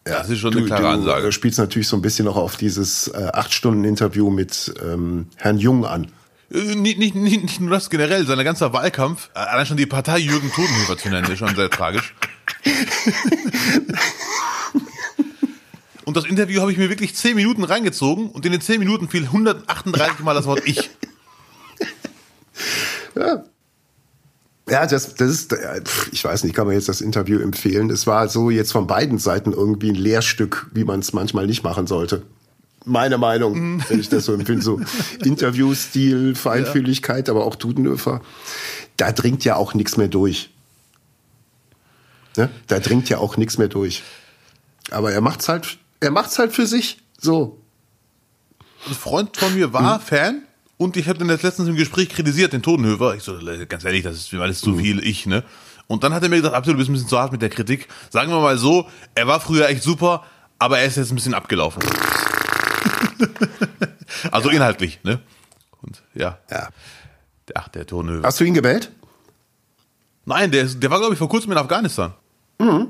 Ja, 0.08 0.20
das 0.20 0.30
ist 0.30 0.40
schon 0.40 0.56
eine 0.56 0.66
klare 0.66 0.90
Ansage. 0.90 1.26
Du 1.26 1.32
spielst 1.32 1.58
natürlich 1.58 1.88
so 1.88 1.96
ein 1.96 2.02
bisschen 2.04 2.26
noch 2.26 2.36
auf 2.36 2.58
dieses 2.58 3.08
äh, 3.08 3.30
acht 3.34 3.52
Stunden 3.54 3.84
Interview 3.84 4.30
mit 4.30 4.72
ähm, 4.84 5.30
Herrn 5.36 5.58
Jung 5.58 5.84
an. 5.84 6.12
Äh, 6.52 6.76
nicht, 6.76 7.00
nicht, 7.00 7.16
nicht, 7.16 7.42
nicht 7.42 7.60
nur 7.60 7.72
das 7.72 7.90
generell, 7.90 8.24
sein 8.28 8.44
ganzer 8.44 8.72
Wahlkampf, 8.72 9.32
äh, 9.34 9.40
allein 9.40 9.66
schon 9.66 9.78
die 9.78 9.88
Partei 9.88 10.20
Jürgen 10.20 10.52
Todenhöfer 10.52 10.96
zu 10.98 11.10
nennen, 11.10 11.32
ist 11.32 11.40
schon 11.40 11.56
sehr 11.56 11.72
tragisch. 11.72 12.14
und 16.06 16.16
das 16.16 16.26
Interview 16.26 16.62
habe 16.62 16.72
ich 16.72 16.78
mir 16.78 16.92
wirklich 16.92 17.16
zehn 17.16 17.36
Minuten 17.36 17.64
reingezogen 17.64 18.30
und 18.30 18.46
in 18.46 18.52
den 18.52 18.62
zehn 18.62 18.78
Minuten 18.78 19.10
fiel 19.10 19.24
138 19.24 20.20
Mal 20.20 20.36
das 20.36 20.46
Wort 20.46 20.62
Ich. 20.66 20.92
Ja, 23.16 23.44
ja, 24.68 24.88
das, 24.88 25.14
das 25.16 25.30
ist, 25.30 25.56
ich 26.12 26.24
weiß 26.24 26.44
nicht, 26.44 26.56
kann 26.56 26.66
man 26.66 26.76
jetzt 26.76 26.90
das 26.90 27.02
Interview 27.02 27.40
empfehlen. 27.40 27.92
Es 27.92 28.08
war 28.08 28.28
so 28.28 28.50
jetzt 28.50 28.72
von 28.72 28.88
beiden 28.88 29.20
Seiten 29.20 29.52
irgendwie 29.54 29.90
ein 29.90 29.96
Lehrstück, 29.96 30.68
wie 30.74 30.84
man 30.84 31.02
es 31.02 31.14
manchmal 31.14 31.46
nicht 31.46 31.64
machen 31.64 31.86
sollte. 31.86 32.24
Meine 32.84 33.18
Meinung, 33.18 33.84
wenn 33.90 34.00
ich 34.00 34.10
das 34.10 34.26
so 34.26 34.34
empfinde, 34.34 34.64
so 34.64 34.80
Interviewstil, 35.24 36.36
Feinfühligkeit, 36.36 37.28
ja. 37.28 37.34
aber 37.34 37.46
auch 37.46 37.56
Dudenöfer. 37.56 38.22
Da 38.98 39.12
dringt 39.12 39.44
ja 39.44 39.56
auch 39.56 39.74
nichts 39.74 39.98
mehr 39.98 40.08
durch. 40.08 40.52
Ne? 42.38 42.50
Da 42.68 42.80
dringt 42.80 43.10
ja 43.10 43.20
auch 43.20 43.38
nichts 43.38 43.58
mehr 43.58 43.68
durch. 43.68 44.04
Aber 44.92 45.12
er 45.12 45.22
macht's 45.22 45.48
halt, 45.48 45.78
er 46.00 46.12
macht's 46.12 46.38
halt 46.40 46.54
für 46.54 46.68
sich. 46.68 47.00
So. 47.20 47.60
Ein 48.88 48.94
Freund 48.94 49.38
von 49.38 49.54
mir 49.54 49.74
war 49.74 49.96
hm. 49.96 50.02
Fan 50.02 50.42
und 50.78 50.98
ich 50.98 51.08
habe 51.08 51.18
den 51.18 51.28
letztens 51.28 51.68
im 51.68 51.76
Gespräch 51.76 52.10
kritisiert, 52.10 52.54
den 52.54 52.62
Totenhöfer. 52.62 53.16
Ich 53.16 53.24
so, 53.24 53.38
ganz 53.68 53.86
ehrlich, 53.86 54.04
das 54.04 54.16
ist 54.16 54.34
mir 54.34 54.42
alles 54.42 54.60
zu 54.60 54.72
mhm. 54.72 54.80
viel, 54.80 55.08
ich, 55.08 55.26
ne? 55.26 55.44
Und 55.88 56.04
dann 56.04 56.14
hat 56.14 56.24
er 56.24 56.30
mir 56.30 56.38
gesagt, 56.38 56.56
absolut, 56.56 56.76
du 56.76 56.80
bist 56.80 56.90
ein 56.90 56.94
bisschen 56.94 57.10
zu 57.10 57.20
hart 57.20 57.32
mit 57.32 57.42
der 57.42 57.50
Kritik. 57.50 57.88
Sagen 58.10 58.32
wir 58.32 58.40
mal 58.40 58.58
so, 58.58 58.88
er 59.14 59.28
war 59.28 59.40
früher 59.40 59.70
echt 59.70 59.84
super, 59.84 60.24
aber 60.58 60.80
er 60.80 60.86
ist 60.86 60.98
jetzt 60.98 61.12
ein 61.12 61.16
bisschen 61.16 61.34
abgelaufen. 61.34 61.84
also 64.32 64.50
ja. 64.50 64.56
inhaltlich, 64.56 65.00
ne? 65.04 65.20
Und 65.82 66.02
ja. 66.16 66.40
Ja. 66.50 66.70
Ach, 67.54 67.68
der 67.70 67.86
Totenhöfer. 67.86 68.26
Hast 68.26 68.40
du 68.40 68.44
ihn 68.44 68.56
gewählt? 68.56 68.92
Nein, 70.26 70.52
der, 70.52 70.66
der 70.66 70.90
war, 70.90 70.98
glaube 70.98 71.14
ich, 71.14 71.20
vor 71.20 71.30
kurzem 71.30 71.52
in 71.52 71.58
Afghanistan. 71.58 72.14
Mhm. 72.58 72.88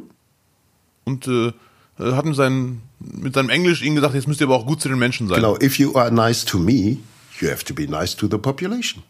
Und 1.04 1.27
äh, 1.27 1.51
hat 2.00 2.25
mit, 2.25 2.36
seinen, 2.36 2.82
mit 3.00 3.34
seinem 3.34 3.50
Englisch 3.50 3.82
ihnen 3.82 3.96
gesagt, 3.96 4.15
jetzt 4.15 4.27
müsst 4.27 4.42
ihr 4.42 4.48
aber 4.48 4.56
auch 4.56 4.65
gut 4.65 4.82
zu 4.82 4.88
den 4.88 4.98
Menschen 4.98 5.27
sein. 5.27 5.36
Genau, 5.36 5.58
if 5.62 5.77
you 5.77 5.96
are 5.96 6.12
nice 6.12 6.46
to 6.46 6.58
me, 6.58 6.98
you 7.42 7.50
have 7.50 7.63
to 7.65 7.74
be 7.74 7.88
nice 7.88 8.15
to 8.15 8.27
the 8.27 8.38
population. 8.38 9.04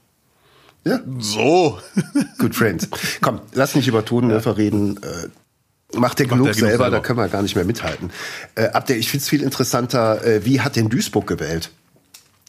Ja. 0.84 1.00
So. 1.20 1.80
Good 2.38 2.56
friends. 2.56 2.88
Komm, 3.22 3.42
lass 3.54 3.76
nicht 3.76 3.88
über 3.88 4.06
Totenhöfer 4.06 4.52
ja. 4.52 4.58
reden. 4.58 4.98
Äh, 5.02 5.98
macht 5.98 6.20
der 6.20 6.28
genug, 6.28 6.54
selber, 6.54 6.70
selber, 6.70 6.90
da 6.90 7.00
können 7.00 7.20
wir 7.20 7.28
gar 7.28 7.42
nicht 7.42 7.56
mehr 7.56 7.66
mithalten. 7.66 8.12
Äh, 8.56 8.68
Abder, 8.70 8.96
ich 8.96 9.10
finde 9.10 9.24
es 9.24 9.30
viel 9.30 9.42
interessanter, 9.42 10.24
äh, 10.24 10.46
wie 10.46 10.62
hat 10.62 10.76
denn 10.76 10.90
Duisburg 10.90 11.28
gewählt? 11.28 11.72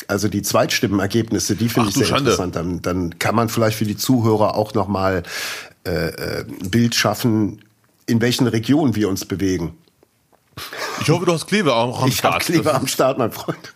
also 0.09 0.29
die 0.29 0.43
Zweitstimmenergebnisse, 0.43 1.57
die 1.57 1.69
finde 1.69 1.89
ich 1.91 1.95
sehr 1.95 2.07
Schande. 2.07 2.31
interessant. 2.31 2.57
Dann, 2.57 2.83
dann 2.83 3.19
kann 3.19 3.35
man 3.35 3.49
vielleicht 3.49 3.77
für 3.77 3.85
die 3.85 3.97
Zuhörer 3.97 4.55
auch 4.55 4.75
nochmal 4.75 5.23
äh, 5.85 5.91
äh, 5.91 6.45
ein 6.45 6.71
Bild 6.71 6.95
schaffen, 6.95 7.65
in 8.07 8.21
welchen 8.21 8.47
Regionen 8.47 8.95
wir 8.95 9.09
uns 9.09 9.25
bewegen. 9.25 9.77
Ich 11.01 11.11
hoffe, 11.11 11.27
du 11.27 11.33
hast 11.33 11.47
Kleve 11.47 11.75
auch 11.75 12.03
am 12.03 12.09
ich 12.09 12.19
Start. 12.19 12.43
Ich 12.43 12.49
habe 12.49 12.63
Kleve 12.63 12.75
am 12.75 12.87
Start, 12.87 13.19
mein 13.19 13.33
Freund. 13.33 13.75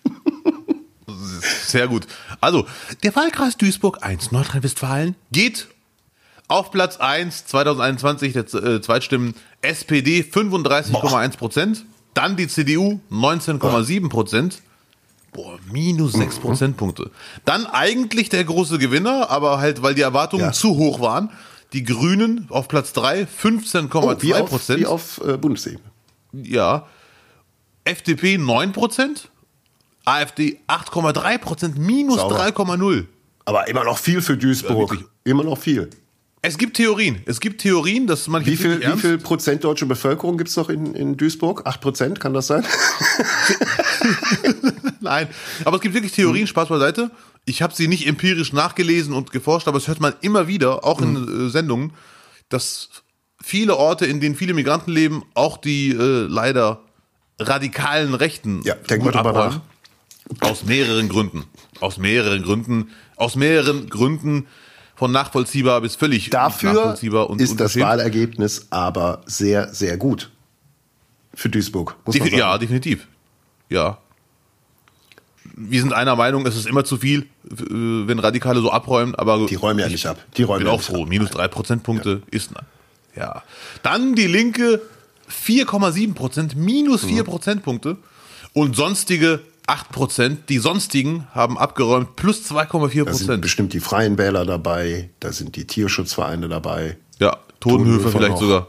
Sehr 1.41 1.89
gut. 1.89 2.07
Also, 2.41 2.67
der 3.03 3.15
Wahlkreis 3.17 3.57
Duisburg 3.57 4.03
1 4.03 4.33
Nordrhein-Westfalen 4.33 5.17
geht 5.33 5.69
auf 6.49 6.71
Platz 6.71 6.97
1 6.97 7.47
2021 7.47 8.33
der 8.33 8.43
äh, 8.55 8.81
Zweitstimmen 8.81 9.35
SPD 9.63 10.23
35,1 10.23 11.37
Prozent, 11.37 11.85
dann 12.15 12.37
die 12.37 12.49
CDU 12.49 13.01
19,7 13.11 14.09
Prozent. 14.09 14.63
Boah, 15.33 15.59
minus 15.71 16.15
6 16.15 16.37
mhm. 16.37 16.41
Prozentpunkte. 16.41 17.11
Dann 17.45 17.67
eigentlich 17.67 18.31
der 18.31 18.43
große 18.43 18.79
Gewinner, 18.79 19.31
aber 19.31 19.59
halt, 19.59 19.83
weil 19.83 19.95
die 19.95 20.03
Erwartungen 20.03 20.47
ja. 20.47 20.53
zu 20.53 20.77
hoch 20.77 20.99
waren, 21.01 21.31
die 21.73 21.85
Grünen 21.85 22.47
auf 22.51 22.67
Platz 22.67 22.93
3 22.95 23.23
15,2 23.23 23.89
Prozent. 23.89 23.95
Oh, 23.95 24.23
wie 24.23 24.35
auf, 24.35 24.69
wie 24.71 24.87
auf 24.87 25.21
äh, 25.25 25.37
Bundesebene. 25.37 25.85
Ja. 26.33 26.89
FDP 27.85 28.39
9 28.39 28.73
Prozent, 28.73 29.31
AfD 30.05 30.61
8,3 30.69 31.39
Prozent, 31.39 31.79
minus 31.79 32.21
3,0. 32.21 33.07
Aber 33.45 33.69
immer 33.69 33.85
noch 33.85 33.99
viel 33.99 34.23
für 34.23 34.37
Duisburg. 34.37 34.95
Ja, 34.95 35.01
immer 35.25 35.45
noch 35.45 35.59
viel. 35.59 35.91
Es 36.43 36.57
gibt 36.57 36.77
Theorien. 36.77 37.21
Es 37.27 37.39
gibt 37.41 37.61
Theorien, 37.61 38.07
dass 38.07 38.27
man 38.27 38.47
wie 38.47 38.57
viel, 38.57 38.81
wie 38.81 38.99
viel 38.99 39.19
Prozent 39.19 39.63
deutsche 39.63 39.85
Bevölkerung 39.85 40.39
gibt 40.39 40.49
es 40.49 40.57
noch 40.57 40.71
in, 40.71 40.95
in 40.95 41.17
Duisburg? 41.19 41.67
Acht 41.67 41.83
Prozent, 41.83 42.19
kann 42.19 42.33
das 42.33 42.47
sein? 42.47 42.65
Nein, 45.01 45.29
aber 45.65 45.77
es 45.77 45.83
gibt 45.83 45.95
wirklich 45.95 46.13
Theorien, 46.13 46.47
Spaß 46.47 46.69
beiseite. 46.69 47.11
Ich 47.45 47.61
habe 47.61 47.75
sie 47.75 47.89
nicht 47.89 48.07
empirisch 48.07 48.55
nachgelesen 48.55 49.13
und 49.13 49.33
geforscht, 49.33 49.69
aber 49.69 49.77
es 49.77 49.87
hört 49.87 50.01
man 50.01 50.15
immer 50.23 50.47
wieder, 50.47 50.85
auch 50.85 51.03
in 51.03 51.13
mhm. 51.13 51.47
äh, 51.49 51.51
Sendungen, 51.51 51.93
dass 52.49 52.89
viele 53.43 53.77
Orte, 53.77 54.07
in 54.07 54.21
denen 54.21 54.35
viele 54.35 54.55
Migranten 54.55 54.93
leben, 54.93 55.25
auch 55.35 55.59
die 55.59 55.91
äh, 55.91 56.27
leider 56.27 56.81
radikalen 57.39 58.15
Rechten 58.15 58.63
ja, 58.65 58.75
denk 58.75 59.03
gut 59.03 59.17
abräumen. 59.17 59.61
Aus 60.41 60.65
mehreren 60.65 61.09
Gründen. 61.09 61.45
Aus 61.81 61.99
mehreren 61.99 62.43
Gründen. 62.43 62.91
Aus 63.17 63.37
mehreren 63.37 63.89
Gründen 63.89 64.47
von 64.95 65.13
nachvollziehbar 65.13 65.81
bis 65.81 65.97
völlig 65.97 66.31
Dafür 66.31 66.75
nachvollziehbar 66.75 67.31
und 67.31 67.41
ist 67.41 67.59
das 67.59 67.79
Wahlergebnis 67.79 68.67
aber 68.69 69.23
sehr, 69.25 69.73
sehr 69.73 69.97
gut 69.97 70.31
für 71.35 71.49
Duisburg. 71.49 71.97
Defin 72.07 72.37
ja, 72.37 72.59
definitiv. 72.59 73.07
Ja. 73.71 73.99
Wir 75.57 75.81
sind 75.81 75.95
einer 75.95 76.17
Meinung, 76.17 76.47
es 76.47 76.57
ist 76.57 76.67
immer 76.67 76.85
zu 76.85 76.99
viel, 76.99 77.23
äh, 77.23 77.55
wenn 77.59 78.19
Radikale 78.19 78.61
so 78.61 78.71
abräumen, 78.71 79.15
aber. 79.15 79.47
Die 79.47 79.55
räumen 79.55 79.81
ja 79.81 79.89
nicht 79.89 80.07
ab. 80.07 80.19
Die 80.37 80.43
räumen 80.43 80.61
bin 80.61 80.67
ja 80.67 80.73
auch 80.75 80.83
froh. 80.83 81.05
Ab. 81.05 81.09
Minus 81.09 81.31
drei 81.31 81.49
Prozentpunkte 81.49 82.11
ja. 82.11 82.37
ist, 82.37 82.51
ja. 83.17 83.43
Dann 83.83 84.15
die 84.15 84.27
Linke 84.27 84.83
4,7 85.31 86.15
Prozent, 86.15 86.57
minus 86.57 87.05
vier 87.05 87.23
mhm. 87.23 87.27
Prozentpunkte 87.27 87.97
und 88.53 88.77
sonstige 88.77 89.41
8 89.71 89.93
Prozent. 89.93 90.49
Die 90.49 90.59
sonstigen 90.59 91.29
haben 91.33 91.57
abgeräumt 91.57 92.17
plus 92.17 92.51
2,4 92.51 92.67
Prozent. 92.67 93.07
Da 93.07 93.13
sind 93.13 93.41
bestimmt 93.41 93.73
die 93.73 93.79
Freien 93.79 94.19
Wähler 94.19 94.45
dabei, 94.45 95.11
da 95.21 95.33
sind 95.33 95.55
die 95.55 95.65
Tierschutzvereine 95.65 96.49
dabei. 96.49 96.97
Ja, 97.21 97.37
Totenhöfe 97.61 98.11
vielleicht 98.11 98.39
sogar. 98.39 98.67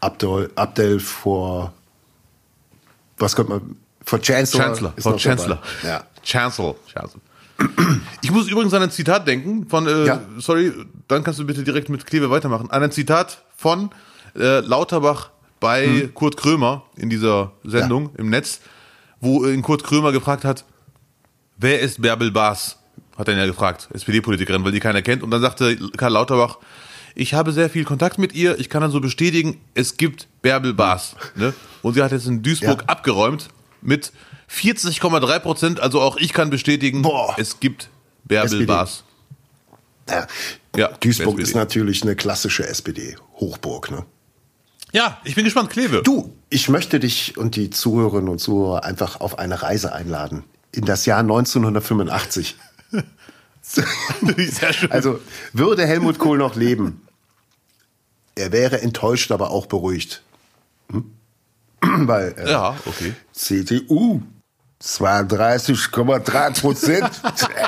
Abdel, 0.00 0.50
Abdel 0.56 0.98
vor, 0.98 1.72
was 3.18 3.36
könnte 3.36 3.52
man, 3.52 3.76
vor 4.04 4.20
Chancellor. 4.20 4.64
Chancellor, 4.64 4.94
vor 4.98 5.16
Chancellor. 5.16 5.62
Ja. 5.84 6.04
Chancellor. 6.24 6.74
Chancellor. 6.92 7.22
Ich 8.22 8.32
muss 8.32 8.48
übrigens 8.48 8.74
an 8.74 8.82
ein 8.82 8.90
Zitat 8.90 9.28
denken 9.28 9.68
von, 9.68 9.86
äh, 9.86 10.06
ja. 10.06 10.20
sorry, 10.38 10.72
dann 11.06 11.22
kannst 11.22 11.38
du 11.38 11.46
bitte 11.46 11.62
direkt 11.62 11.88
mit 11.88 12.04
Kleve 12.04 12.30
weitermachen. 12.30 12.68
An 12.70 12.82
ein 12.82 12.90
Zitat 12.90 13.44
von 13.56 13.90
äh, 14.34 14.58
Lauterbach 14.58 15.30
bei 15.60 15.86
hm. 15.86 16.14
Kurt 16.14 16.36
Krömer 16.36 16.82
in 16.96 17.10
dieser 17.10 17.52
Sendung 17.62 18.10
ja. 18.14 18.18
im 18.18 18.30
Netz 18.30 18.58
wo 19.22 19.46
ihn 19.46 19.62
Kurt 19.62 19.84
Krömer 19.84 20.12
gefragt 20.12 20.44
hat, 20.44 20.66
wer 21.56 21.80
ist 21.80 22.02
Bärbel 22.02 22.30
Baas? 22.30 22.76
Hat 23.16 23.28
er 23.28 23.34
ihn 23.34 23.40
ja 23.40 23.46
gefragt, 23.46 23.88
SPD-Politikerin, 23.94 24.64
weil 24.64 24.72
die 24.72 24.80
keiner 24.80 25.00
kennt. 25.00 25.22
Und 25.22 25.30
dann 25.30 25.40
sagte 25.40 25.78
Karl 25.96 26.12
Lauterbach, 26.12 26.58
ich 27.14 27.34
habe 27.34 27.52
sehr 27.52 27.70
viel 27.70 27.84
Kontakt 27.84 28.18
mit 28.18 28.34
ihr, 28.34 28.58
ich 28.58 28.68
kann 28.68 28.82
dann 28.82 28.90
so 28.90 29.00
bestätigen, 29.00 29.60
es 29.74 29.96
gibt 29.96 30.28
Bärbel 30.42 30.74
Baas. 30.74 31.14
Ne? 31.36 31.54
Und 31.82 31.94
sie 31.94 32.02
hat 32.02 32.12
jetzt 32.12 32.26
in 32.26 32.42
Duisburg 32.42 32.82
ja. 32.82 32.88
abgeräumt 32.88 33.48
mit 33.80 34.12
40,3 34.50 35.38
Prozent. 35.38 35.80
Also 35.80 36.00
auch 36.00 36.16
ich 36.16 36.32
kann 36.32 36.50
bestätigen, 36.50 37.02
Boah. 37.02 37.34
es 37.38 37.60
gibt 37.60 37.90
Bärbel 38.24 38.66
Baas. 38.66 39.04
Ja, 40.08 40.26
ja, 40.74 40.88
Duisburg 41.00 41.34
SPD. 41.34 41.42
ist 41.42 41.54
natürlich 41.54 42.02
eine 42.02 42.16
klassische 42.16 42.66
SPD-Hochburg. 42.66 43.90
Ne? 43.90 44.04
Ja, 44.92 45.18
ich 45.24 45.34
bin 45.34 45.44
gespannt, 45.44 45.70
Kleve. 45.70 46.02
Du, 46.02 46.34
ich 46.50 46.68
möchte 46.68 47.00
dich 47.00 47.38
und 47.38 47.56
die 47.56 47.70
Zuhörerinnen 47.70 48.28
und 48.28 48.38
Zuhörer 48.38 48.84
einfach 48.84 49.20
auf 49.20 49.38
eine 49.38 49.62
Reise 49.62 49.92
einladen. 49.92 50.44
In 50.70 50.84
das 50.84 51.06
Jahr 51.06 51.20
1985. 51.20 52.56
Sehr 53.62 54.72
schön. 54.72 54.90
Also 54.90 55.18
würde 55.54 55.86
Helmut 55.86 56.18
Kohl 56.18 56.36
noch 56.36 56.56
leben, 56.56 57.00
er 58.34 58.52
wäre 58.52 58.82
enttäuscht, 58.82 59.32
aber 59.32 59.50
auch 59.50 59.66
beruhigt. 59.66 60.22
Hm? 60.90 61.10
Weil 62.06 62.34
äh, 62.38 62.50
ja, 62.50 62.76
okay. 62.84 63.14
CDU 63.32 64.22
32,3 64.82 66.60
Prozent. 66.60 67.22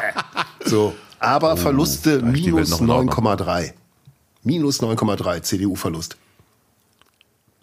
so, 0.64 0.94
aber 1.18 1.54
oh, 1.54 1.56
Verluste 1.56 2.20
minus 2.20 2.80
9,3. 2.80 3.72
Minus 4.42 4.82
9,3 4.82 5.42
CDU-Verlust. 5.42 6.18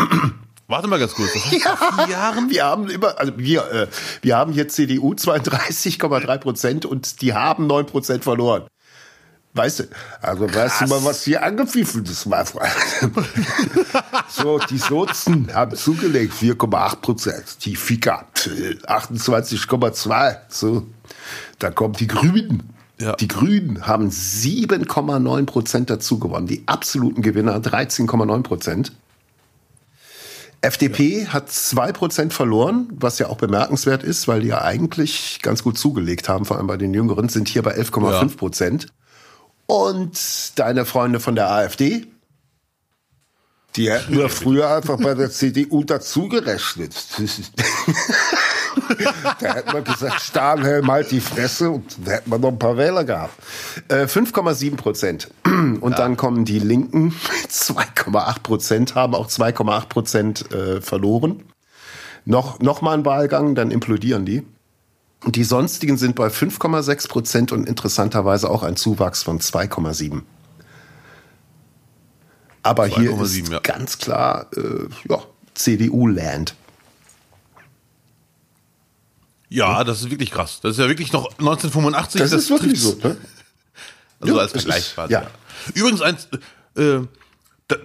Warte 0.68 0.88
mal 0.88 1.00
ganz 1.00 1.14
kurz. 1.14 1.34
Das 1.34 1.46
heißt, 1.46 1.54
ja, 1.66 2.08
Jahren? 2.08 2.50
Wir 2.50 2.64
haben 2.64 2.90
immer, 2.90 3.20
also 3.20 3.34
wir, 3.38 3.70
äh, 3.72 3.88
wir 4.22 4.38
haben 4.38 4.54
jetzt 4.54 4.76
CDU 4.76 5.14
32,3 5.14 6.38
Prozent 6.38 6.86
und 6.86 7.22
die 7.22 7.34
haben 7.34 7.68
9 7.68 7.88
Prozent 7.88 8.24
verloren. 8.24 8.68
Weißt 9.54 9.80
du, 9.80 9.84
also 10.22 10.48
Krass. 10.48 10.56
weißt 10.56 10.82
du 10.82 10.88
mal, 10.88 11.04
was 11.04 11.26
hier 11.26 11.44
angepfiffen 11.44 12.06
ist, 12.06 12.24
Freund. 12.24 12.48
so, 14.30 14.60
die 14.60 14.78
Sozen 14.78 15.54
haben 15.54 15.76
zugelegt, 15.76 16.34
4,8 16.34 16.96
Prozent. 17.02 17.66
Die 17.66 17.76
Fika, 17.76 18.28
28,2. 18.34 20.38
So, 20.48 20.88
da 21.60 21.70
kommen 21.70 21.96
die 21.96 22.08
Grünen. 22.08 22.64
Ja. 22.98 23.18
Die 23.18 23.28
Grünen 23.28 23.86
haben 23.86 24.10
7,9 24.10 25.46
Prozent 25.46 25.90
dazu 25.90 26.18
gewonnen. 26.18 26.48
Die 26.48 26.64
absoluten 26.68 27.22
Gewinner 27.22 27.58
13,9 27.58 28.44
Prozent. 28.44 28.94
FDP 30.62 31.24
ja. 31.24 31.34
hat 31.34 31.50
2% 31.50 32.32
verloren, 32.32 32.88
was 32.92 33.20
ja 33.20 33.28
auch 33.28 33.38
bemerkenswert 33.38 34.04
ist, 34.04 34.28
weil 34.28 34.42
die 34.42 34.50
ja 34.50 34.62
eigentlich 34.62 35.40
ganz 35.42 35.64
gut 35.64 35.78
zugelegt 35.78 36.30
haben, 36.30 36.46
vor 36.46 36.58
allem 36.58 36.68
bei 36.68 36.78
den 36.78 36.94
Jüngeren, 36.94 37.30
sind 37.30 37.48
hier 37.48 37.64
bei 37.64 37.76
11,5 37.76 38.38
Prozent. 38.38 38.84
Ja. 38.84 38.90
Und 39.76 40.60
deine 40.60 40.86
Freunde 40.86 41.20
von 41.20 41.36
der 41.36 41.50
AfD, 41.50 42.06
die 43.76 43.90
hätten 43.90 44.20
ja 44.20 44.28
früher 44.28 44.70
einfach 44.76 44.98
bei 44.98 45.14
der 45.14 45.32
CDU 45.32 45.84
dazugerechnet. 45.84 46.94
da 49.40 49.54
hätte 49.54 49.74
man 49.74 49.84
gesagt, 49.84 50.22
Stahlhelm 50.22 50.90
halt 50.92 51.12
die 51.12 51.20
Fresse 51.20 51.70
und 51.70 51.98
da 52.06 52.12
hätten 52.12 52.32
wir 52.32 52.38
noch 52.38 52.50
ein 52.50 52.60
paar 52.60 52.78
Wähler 52.78 53.04
gehabt. 53.04 53.34
Äh, 53.88 54.06
5,7 54.06 54.76
Prozent. 54.76 55.30
Und 55.46 55.92
ja. 55.92 55.98
dann 55.98 56.18
kommen 56.18 56.46
die 56.46 56.60
Linken 56.60 57.06
mit 57.42 57.52
2,8 57.52 58.40
Prozent, 58.42 58.96
haben 58.96 59.16
auch 59.16 59.28
2,8 59.28 59.86
Prozent 59.88 60.52
äh, 60.52 60.82
verloren. 60.82 61.44
Noch, 62.26 62.60
noch 62.60 62.82
mal 62.82 62.94
ein 62.94 63.06
Wahlgang, 63.06 63.56
dann 63.56 63.72
implodieren 63.72 64.26
die. 64.26 64.46
Und 65.24 65.36
die 65.36 65.44
sonstigen 65.44 65.98
sind 65.98 66.16
bei 66.16 66.28
5,6 66.28 67.08
Prozent 67.08 67.52
und 67.52 67.68
interessanterweise 67.68 68.50
auch 68.50 68.64
ein 68.64 68.76
Zuwachs 68.76 69.24
von 69.24 69.40
2,7. 69.40 70.22
Aber 72.64 72.86
hier 72.86 73.20
ist 73.20 73.50
ja. 73.50 73.60
ganz 73.60 73.98
klar 73.98 74.48
äh, 74.56 74.88
ja, 75.10 75.20
CDU-Land. 75.54 76.56
Ja, 79.52 79.84
das 79.84 80.02
ist 80.02 80.10
wirklich 80.10 80.32
krass. 80.32 80.60
Das 80.64 80.72
ist 80.72 80.78
ja 80.80 80.88
wirklich 80.88 81.12
noch 81.12 81.30
1985. 81.32 82.22
Das, 82.22 82.32
das 82.32 82.44
ist 82.44 82.50
wirklich 82.50 82.80
so. 82.80 82.98
Ne? 83.04 83.18
Also 84.22 84.36
ja, 84.36 84.42
als 84.42 84.52
Vergleich 84.54 84.94
quasi. 84.94 85.12
Ja. 85.12 85.28
Übrigens 85.74 86.02
eins, 86.02 86.30
äh, 86.78 87.00
da, 87.68 87.76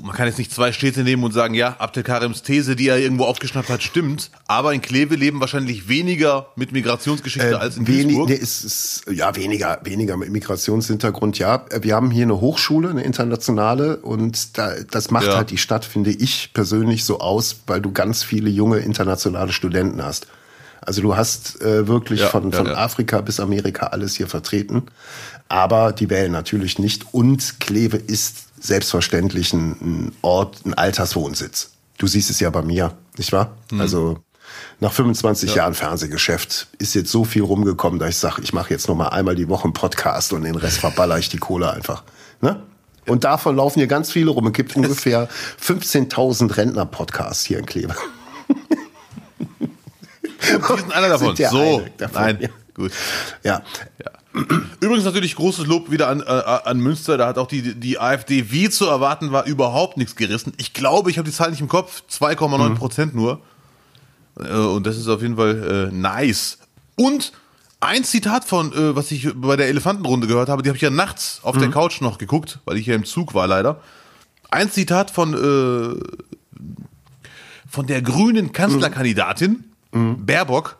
man 0.00 0.14
kann 0.14 0.28
jetzt 0.28 0.38
nicht 0.38 0.52
zwei 0.52 0.70
Städte 0.70 1.02
nehmen 1.02 1.24
und 1.24 1.32
sagen, 1.32 1.54
ja, 1.54 1.74
Abdelkarims 1.80 2.44
These, 2.44 2.76
die 2.76 2.86
er 2.86 2.98
irgendwo 2.98 3.24
aufgeschnappt 3.24 3.70
hat, 3.70 3.82
stimmt. 3.82 4.30
Aber 4.46 4.72
in 4.72 4.80
Kleve 4.80 5.16
leben 5.16 5.40
wahrscheinlich 5.40 5.88
weniger 5.88 6.52
mit 6.54 6.70
Migrationsgeschichte 6.70 7.50
äh, 7.50 7.54
als 7.54 7.76
in 7.76 7.88
wenig, 7.88 8.04
Duisburg. 8.04 8.28
Nee, 8.28 8.36
ist, 8.36 8.62
ist, 8.62 9.04
ja, 9.10 9.34
weniger, 9.34 9.80
weniger 9.82 10.16
mit 10.16 10.30
Migrationshintergrund. 10.30 11.40
Ja, 11.40 11.64
wir 11.80 11.96
haben 11.96 12.12
hier 12.12 12.22
eine 12.22 12.40
Hochschule, 12.40 12.90
eine 12.90 13.02
internationale, 13.02 13.96
und 13.96 14.56
da, 14.56 14.74
das 14.88 15.10
macht 15.10 15.26
ja. 15.26 15.38
halt 15.38 15.50
die 15.50 15.58
Stadt, 15.58 15.84
finde 15.84 16.10
ich 16.10 16.52
persönlich, 16.54 17.04
so 17.04 17.18
aus, 17.18 17.62
weil 17.66 17.80
du 17.80 17.90
ganz 17.90 18.22
viele 18.22 18.48
junge 18.48 18.78
internationale 18.78 19.52
Studenten 19.52 20.04
hast. 20.04 20.28
Also 20.88 21.02
du 21.02 21.16
hast 21.16 21.60
äh, 21.60 21.86
wirklich 21.86 22.20
ja, 22.20 22.28
von, 22.28 22.50
von 22.50 22.64
ja, 22.64 22.72
ja. 22.72 22.78
Afrika 22.78 23.20
bis 23.20 23.40
Amerika 23.40 23.88
alles 23.88 24.16
hier 24.16 24.26
vertreten. 24.26 24.84
Aber 25.46 25.92
die 25.92 26.08
wählen 26.08 26.32
natürlich 26.32 26.78
nicht. 26.78 27.12
Und 27.12 27.60
Kleve 27.60 27.98
ist 27.98 28.46
selbstverständlich 28.58 29.52
ein, 29.52 29.72
ein 29.82 30.12
Ort, 30.22 30.64
ein 30.64 30.72
Alterswohnsitz. 30.72 31.72
Du 31.98 32.06
siehst 32.06 32.30
es 32.30 32.40
ja 32.40 32.48
bei 32.48 32.62
mir, 32.62 32.94
nicht 33.18 33.32
wahr? 33.32 33.58
Mhm. 33.70 33.82
Also 33.82 34.18
nach 34.80 34.90
25 34.90 35.54
Jahren 35.54 35.74
Fernsehgeschäft 35.74 36.68
ist 36.78 36.94
jetzt 36.94 37.10
so 37.10 37.24
viel 37.24 37.42
rumgekommen, 37.42 37.98
dass 37.98 38.08
ich 38.08 38.16
sage, 38.16 38.40
ich 38.40 38.54
mache 38.54 38.70
jetzt 38.70 38.88
noch 38.88 38.94
mal 38.94 39.08
einmal 39.08 39.36
die 39.36 39.50
Woche 39.50 39.64
einen 39.64 39.74
Podcast 39.74 40.32
und 40.32 40.44
den 40.44 40.54
Rest 40.54 40.78
verballer 40.78 41.18
ich 41.18 41.28
die 41.28 41.36
Kohle 41.36 41.70
einfach. 41.70 42.02
Ne? 42.40 42.62
Und 43.06 43.24
davon 43.24 43.56
laufen 43.56 43.80
hier 43.80 43.88
ganz 43.88 44.10
viele 44.10 44.30
rum. 44.30 44.46
Es 44.46 44.54
gibt 44.54 44.74
ungefähr 44.74 45.28
15.000 45.62 46.56
Rentner-Podcasts 46.56 47.44
hier 47.44 47.58
in 47.58 47.66
Kleve. 47.66 47.94
Die 50.42 50.80
sind 50.80 50.92
einer 50.92 51.08
davon. 51.08 51.36
Sind 51.36 51.50
so, 51.50 51.82
davon. 51.96 52.22
nein, 52.22 52.38
ja. 52.40 52.48
gut. 52.74 52.92
Ja. 53.42 53.62
ja. 54.04 54.10
Übrigens 54.80 55.04
natürlich 55.04 55.34
großes 55.34 55.66
Lob 55.66 55.90
wieder 55.90 56.08
an, 56.08 56.20
äh, 56.20 56.24
an 56.24 56.78
Münster. 56.78 57.16
Da 57.16 57.26
hat 57.26 57.38
auch 57.38 57.48
die, 57.48 57.74
die 57.74 57.98
AfD, 57.98 58.50
wie 58.50 58.70
zu 58.70 58.86
erwarten 58.86 59.32
war, 59.32 59.46
überhaupt 59.46 59.96
nichts 59.96 60.16
gerissen. 60.16 60.52
Ich 60.58 60.74
glaube, 60.74 61.10
ich 61.10 61.18
habe 61.18 61.28
die 61.28 61.34
Zahl 61.34 61.50
nicht 61.50 61.60
im 61.60 61.68
Kopf, 61.68 62.02
2,9 62.10 62.74
Prozent 62.76 63.14
mhm. 63.14 63.20
nur. 63.20 63.40
Äh, 64.38 64.52
und 64.52 64.86
das 64.86 64.96
ist 64.96 65.08
auf 65.08 65.22
jeden 65.22 65.36
Fall 65.36 65.90
äh, 65.90 65.94
nice. 65.94 66.58
Und 66.94 67.32
ein 67.80 68.04
Zitat 68.04 68.44
von, 68.44 68.72
äh, 68.72 68.96
was 68.96 69.10
ich 69.10 69.28
bei 69.34 69.56
der 69.56 69.68
Elefantenrunde 69.68 70.26
gehört 70.26 70.48
habe, 70.48 70.62
die 70.62 70.68
habe 70.68 70.76
ich 70.76 70.82
ja 70.82 70.90
nachts 70.90 71.40
auf 71.42 71.56
mhm. 71.56 71.60
der 71.60 71.70
Couch 71.70 72.00
noch 72.00 72.18
geguckt, 72.18 72.58
weil 72.64 72.76
ich 72.76 72.86
ja 72.86 72.94
im 72.94 73.04
Zug 73.04 73.34
war 73.34 73.46
leider. 73.46 73.80
Ein 74.50 74.70
Zitat 74.70 75.10
von, 75.10 75.34
äh, 75.34 76.00
von 77.68 77.86
der 77.86 78.02
grünen 78.02 78.52
Kanzlerkandidatin, 78.52 79.64
mhm. 79.92 80.24
Baerbock. 80.24 80.76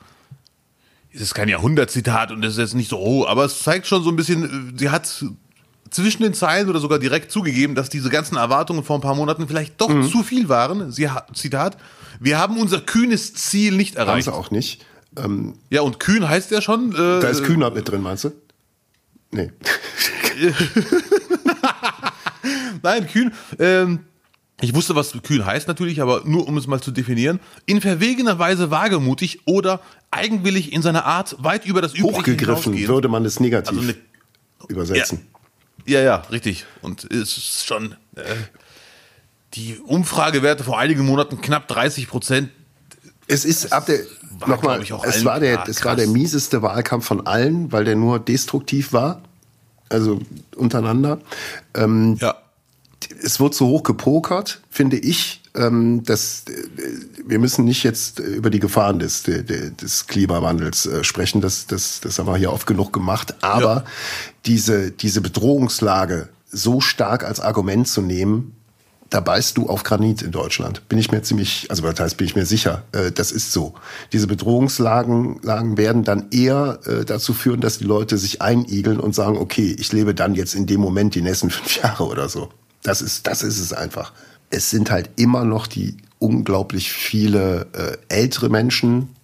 Es 1.13 1.23
ist 1.23 1.35
kein 1.35 1.49
Jahrhundertzitat 1.49 2.31
und 2.31 2.43
das 2.43 2.53
ist 2.53 2.59
jetzt 2.59 2.75
nicht 2.75 2.91
so, 2.91 2.99
oh, 2.99 3.27
aber 3.27 3.45
es 3.45 3.63
zeigt 3.63 3.87
schon 3.87 4.03
so 4.03 4.11
ein 4.11 4.17
bisschen, 4.17 4.75
äh, 4.75 4.79
sie 4.79 4.91
hat 4.91 5.25
zwischen 5.91 6.23
den 6.23 6.35
Zeilen 6.35 6.69
oder 6.69 6.81
sogar 6.81 6.99
direkt 6.99 7.33
zugegeben, 7.33 7.75
dass 7.75 7.89
diese 7.89 8.11
ganzen 8.11 8.37
Erwartungen 8.37 8.85
vor 8.85 8.99
ein 8.99 9.01
paar 9.01 9.15
Monaten 9.15 9.49
vielleicht 9.49 9.81
doch 9.81 9.89
mhm. 9.89 10.09
zu 10.09 10.23
viel 10.23 10.49
waren. 10.49 10.93
Sie 10.93 11.11
hat, 11.11 11.37
Zitat, 11.37 11.79
wir 12.21 12.39
haben 12.39 12.59
unser 12.59 12.81
kühnes 12.81 13.35
Ziel 13.35 13.75
nicht 13.75 13.97
erreicht. 13.97 14.27
Haben 14.27 14.35
sie 14.35 14.39
auch 14.39 14.51
nicht. 14.51 14.85
Ähm, 15.17 15.55
ja, 15.71 15.83
und 15.83 15.99
kühn 15.99 16.29
heißt 16.29 16.51
ja 16.51 16.61
schon. 16.61 16.93
Äh, 16.93 17.21
da 17.21 17.29
ist 17.29 17.45
Kühnert 17.45 17.75
mit 17.75 17.89
drin, 17.89 18.03
meinst 18.03 18.25
du? 18.25 18.33
Nee. 19.31 19.51
Nein, 22.83 23.07
kühn. 23.07 23.33
Ähm, 23.59 24.01
ich 24.61 24.75
wusste, 24.75 24.97
was 24.97 25.13
kühn 25.23 25.45
heißt 25.45 25.69
natürlich, 25.69 26.03
aber 26.03 26.23
nur 26.25 26.49
um 26.49 26.57
es 26.57 26.67
mal 26.67 26.81
zu 26.81 26.91
definieren. 26.91 27.39
In 27.67 27.81
verwegener 27.81 28.39
Weise 28.39 28.71
wagemutig 28.71 29.41
oder 29.47 29.81
eigenwillig 30.11 30.73
in 30.73 30.83
seiner 30.83 31.05
Art 31.05 31.37
weit 31.39 31.65
über 31.65 31.81
das 31.81 31.95
Übliche 31.95 32.19
Hochgegriffen 32.19 32.89
würde 32.89 33.09
man 33.09 33.25
es 33.25 33.39
negativ 33.39 33.79
also 33.79 33.83
ne, 33.83 33.95
übersetzen. 34.69 35.27
Ja, 35.87 36.01
ja, 36.01 36.05
ja, 36.05 36.17
richtig. 36.33 36.67
Und 36.83 37.05
es 37.05 37.37
ist 37.37 37.67
schon 37.67 37.95
äh, 38.17 38.23
die 39.55 39.79
Umfragewerte 39.79 40.65
vor 40.65 40.79
einigen 40.79 41.07
Monaten 41.07 41.41
knapp 41.41 41.69
30 41.69 42.09
Prozent. 42.09 42.51
Es 43.29 43.45
ist 43.45 43.73
ab 43.73 43.87
der 43.87 44.01
nochmal, 44.47 44.83
es 44.83 45.25
war 45.25 45.39
der, 45.39 45.69
es 45.69 45.85
war 45.85 45.95
der 45.95 46.09
mieseste 46.09 46.63
Wahlkampf 46.63 47.07
von 47.07 47.27
allen, 47.27 47.71
weil 47.71 47.85
der 47.85 47.95
nur 47.95 48.19
destruktiv 48.19 48.93
war, 48.93 49.23
also 49.89 50.21
untereinander. 50.57 51.21
Ähm, 51.75 52.17
ja. 52.21 52.35
Es 53.23 53.41
wurde 53.41 53.57
zu 53.57 53.67
hoch 53.67 53.83
gepokert, 53.83 54.61
finde 54.71 54.97
ich. 54.97 55.43
Ähm, 55.55 56.05
dass, 56.05 56.45
äh, 56.49 56.53
wir 57.27 57.39
müssen 57.39 57.65
nicht 57.65 57.83
jetzt 57.83 58.21
über 58.21 58.51
die 58.51 58.61
Gefahren 58.61 58.99
des, 58.99 59.25
des 59.25 60.07
Klimawandels 60.07 60.87
äh, 60.87 61.03
sprechen, 61.03 61.41
das, 61.41 61.67
das, 61.67 62.01
das 62.01 62.19
haben 62.19 62.27
wir 62.27 62.37
hier 62.37 62.53
oft 62.53 62.67
genug 62.67 62.93
gemacht. 62.93 63.43
Aber 63.43 63.75
ja. 63.75 63.85
diese, 64.47 64.91
diese 64.91 65.21
Bedrohungslage 65.21 66.29
so 66.51 66.81
stark 66.81 67.25
als 67.25 67.41
Argument 67.41 67.89
zu 67.89 68.03
nehmen, 68.03 68.55
da 69.11 69.21
beißt 69.21 69.57
du 69.57 69.69
auf 69.69 69.85
Granit 69.85 70.23
in 70.23 70.33
Deutschland. 70.33 70.87
Bin 70.89 70.99
ich 70.99 71.11
mir 71.11 71.23
ziemlich, 71.23 71.67
also 71.71 71.83
das 71.83 71.99
heißt, 71.99 72.17
bin 72.19 72.27
ich 72.27 72.37
mir 72.37 72.45
sicher, 72.45 72.85
äh, 72.93 73.11
das 73.11 73.33
ist 73.33 73.53
so. 73.53 73.75
Diese 74.13 74.27
Bedrohungslagen 74.27 75.41
Lagen 75.43 75.79
werden 75.79 76.05
dann 76.05 76.27
eher 76.31 76.81
äh, 76.85 77.05
dazu 77.05 77.33
führen, 77.33 77.61
dass 77.61 77.79
die 77.79 77.85
Leute 77.85 78.19
sich 78.19 78.43
einigeln 78.43 79.01
und 79.01 79.15
sagen, 79.15 79.39
okay, 79.39 79.75
ich 79.79 79.93
lebe 79.93 80.15
dann 80.15 80.35
jetzt 80.35 80.55
in 80.55 80.67
dem 80.67 80.81
Moment 80.81 81.15
die 81.15 81.23
nächsten 81.23 81.51
fünf 81.51 81.77
Jahre 81.83 82.05
oder 82.05 82.29
so. 82.29 82.51
Das 82.83 83.03
ist, 83.03 83.27
das 83.27 83.43
ist 83.43 83.59
es 83.59 83.73
einfach. 83.73 84.13
Es 84.51 84.71
sind 84.71 84.91
halt 84.91 85.11
immer 85.17 85.45
noch 85.45 85.67
die 85.67 85.97
unglaublich 86.19 86.93
viele 86.93 87.67
äh, 87.73 88.15
ältere 88.15 88.49
Menschen, 88.49 89.15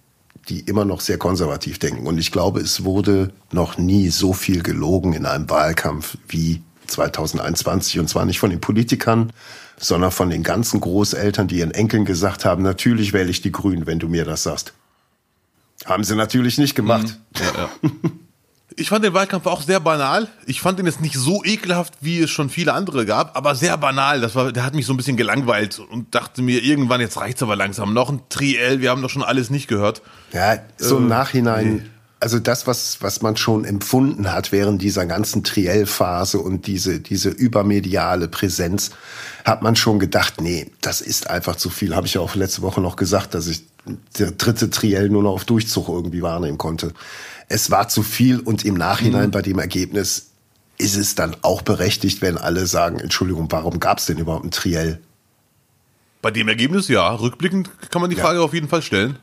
die 0.49 0.59
immer 0.59 0.85
noch 0.85 1.01
sehr 1.01 1.17
konservativ 1.17 1.79
denken. 1.79 2.05
Und 2.05 2.17
ich 2.17 2.31
glaube, 2.31 2.59
es 2.59 2.83
wurde 2.83 3.31
noch 3.51 3.77
nie 3.77 4.09
so 4.09 4.33
viel 4.33 4.61
gelogen 4.61 5.13
in 5.13 5.25
einem 5.25 5.49
Wahlkampf 5.49 6.17
wie 6.27 6.61
2021. 6.87 7.99
Und 7.99 8.07
zwar 8.07 8.25
nicht 8.25 8.39
von 8.39 8.51
den 8.51 8.61
Politikern, 8.61 9.33
sondern 9.77 10.11
von 10.11 10.29
den 10.29 10.43
ganzen 10.43 10.79
Großeltern, 10.79 11.47
die 11.47 11.57
ihren 11.59 11.71
Enkeln 11.71 12.05
gesagt 12.05 12.45
haben, 12.45 12.63
natürlich 12.63 13.11
wähle 13.11 13.29
ich 13.29 13.41
die 13.41 13.51
Grünen, 13.51 13.87
wenn 13.87 13.99
du 13.99 14.07
mir 14.07 14.25
das 14.25 14.43
sagst. 14.43 14.73
Haben 15.85 16.03
sie 16.03 16.15
natürlich 16.15 16.57
nicht 16.57 16.75
gemacht. 16.75 17.17
Mhm. 17.33 17.41
Ja, 17.41 17.51
ja. 17.57 17.91
Ich 18.77 18.89
fand 18.89 19.05
den 19.05 19.13
Wahlkampf 19.13 19.45
auch 19.45 19.61
sehr 19.61 19.79
banal. 19.79 20.27
Ich 20.45 20.61
fand 20.61 20.79
ihn 20.79 20.85
jetzt 20.85 21.01
nicht 21.01 21.15
so 21.15 21.43
ekelhaft, 21.43 21.93
wie 22.01 22.19
es 22.21 22.29
schon 22.29 22.49
viele 22.49 22.73
andere 22.73 23.05
gab, 23.05 23.37
aber 23.37 23.55
sehr 23.55 23.77
banal. 23.77 24.21
Das 24.21 24.35
war, 24.35 24.51
der 24.51 24.65
hat 24.65 24.75
mich 24.75 24.85
so 24.85 24.93
ein 24.93 24.97
bisschen 24.97 25.17
gelangweilt 25.17 25.79
und 25.79 26.13
dachte 26.13 26.41
mir, 26.41 26.61
irgendwann, 26.61 26.99
jetzt 26.99 27.17
reicht's 27.17 27.41
aber 27.41 27.55
langsam. 27.55 27.93
Noch 27.93 28.09
ein 28.09 28.21
Triell, 28.29 28.81
wir 28.81 28.89
haben 28.89 29.01
doch 29.01 29.09
schon 29.09 29.23
alles 29.23 29.49
nicht 29.49 29.67
gehört. 29.67 30.01
Ja, 30.33 30.57
so 30.77 30.97
im 30.97 31.05
äh, 31.05 31.09
Nachhinein. 31.09 31.75
Nee 31.75 31.81
also 32.25 32.39
das, 32.39 32.65
was, 32.65 32.97
was 33.01 33.21
man 33.21 33.37
schon 33.37 33.65
empfunden 33.65 34.31
hat 34.31 34.51
während 34.51 34.81
dieser 34.81 35.05
ganzen 35.05 35.43
Triell-Phase 35.43 36.39
und 36.39 36.65
diese, 36.65 36.99
diese 36.99 37.29
übermediale 37.29 38.27
Präsenz, 38.27 38.89
hat 39.43 39.61
man 39.61 39.75
schon 39.75 39.99
gedacht, 39.99 40.41
nee, 40.41 40.71
das 40.81 41.01
ist 41.01 41.29
einfach 41.29 41.55
zu 41.55 41.69
viel. 41.69 41.95
Habe 41.95 42.07
ich 42.07 42.15
ja 42.15 42.21
auch 42.21 42.33
letzte 42.33 42.63
Woche 42.63 42.81
noch 42.81 42.95
gesagt, 42.95 43.35
dass 43.35 43.45
ich 43.45 43.65
der 44.17 44.31
dritte 44.31 44.71
Triell 44.71 45.09
nur 45.09 45.21
noch 45.21 45.33
auf 45.33 45.45
Durchzug 45.45 45.87
irgendwie 45.89 46.23
wahrnehmen 46.23 46.57
konnte. 46.57 46.93
Es 47.47 47.71
war 47.71 47.87
zu 47.89 48.03
viel 48.03 48.39
und 48.39 48.65
im 48.65 48.75
Nachhinein 48.75 49.27
mhm. 49.27 49.31
bei 49.31 49.41
dem 49.41 49.59
Ergebnis 49.59 50.31
ist 50.77 50.95
es 50.95 51.15
dann 51.15 51.35
auch 51.41 51.61
berechtigt, 51.61 52.21
wenn 52.21 52.37
alle 52.37 52.67
sagen, 52.67 52.99
Entschuldigung, 52.99 53.47
warum 53.51 53.79
gab 53.79 53.99
es 53.99 54.05
denn 54.05 54.17
überhaupt 54.17 54.45
ein 54.45 54.51
Triell? 54.51 54.99
Bei 56.21 56.31
dem 56.31 56.47
Ergebnis 56.47 56.87
ja. 56.87 57.13
Rückblickend 57.13 57.69
kann 57.91 58.01
man 58.01 58.09
die 58.09 58.15
Frage 58.15 58.39
ja. 58.39 58.43
auf 58.43 58.53
jeden 58.53 58.67
Fall 58.67 58.81
stellen. 58.81 59.17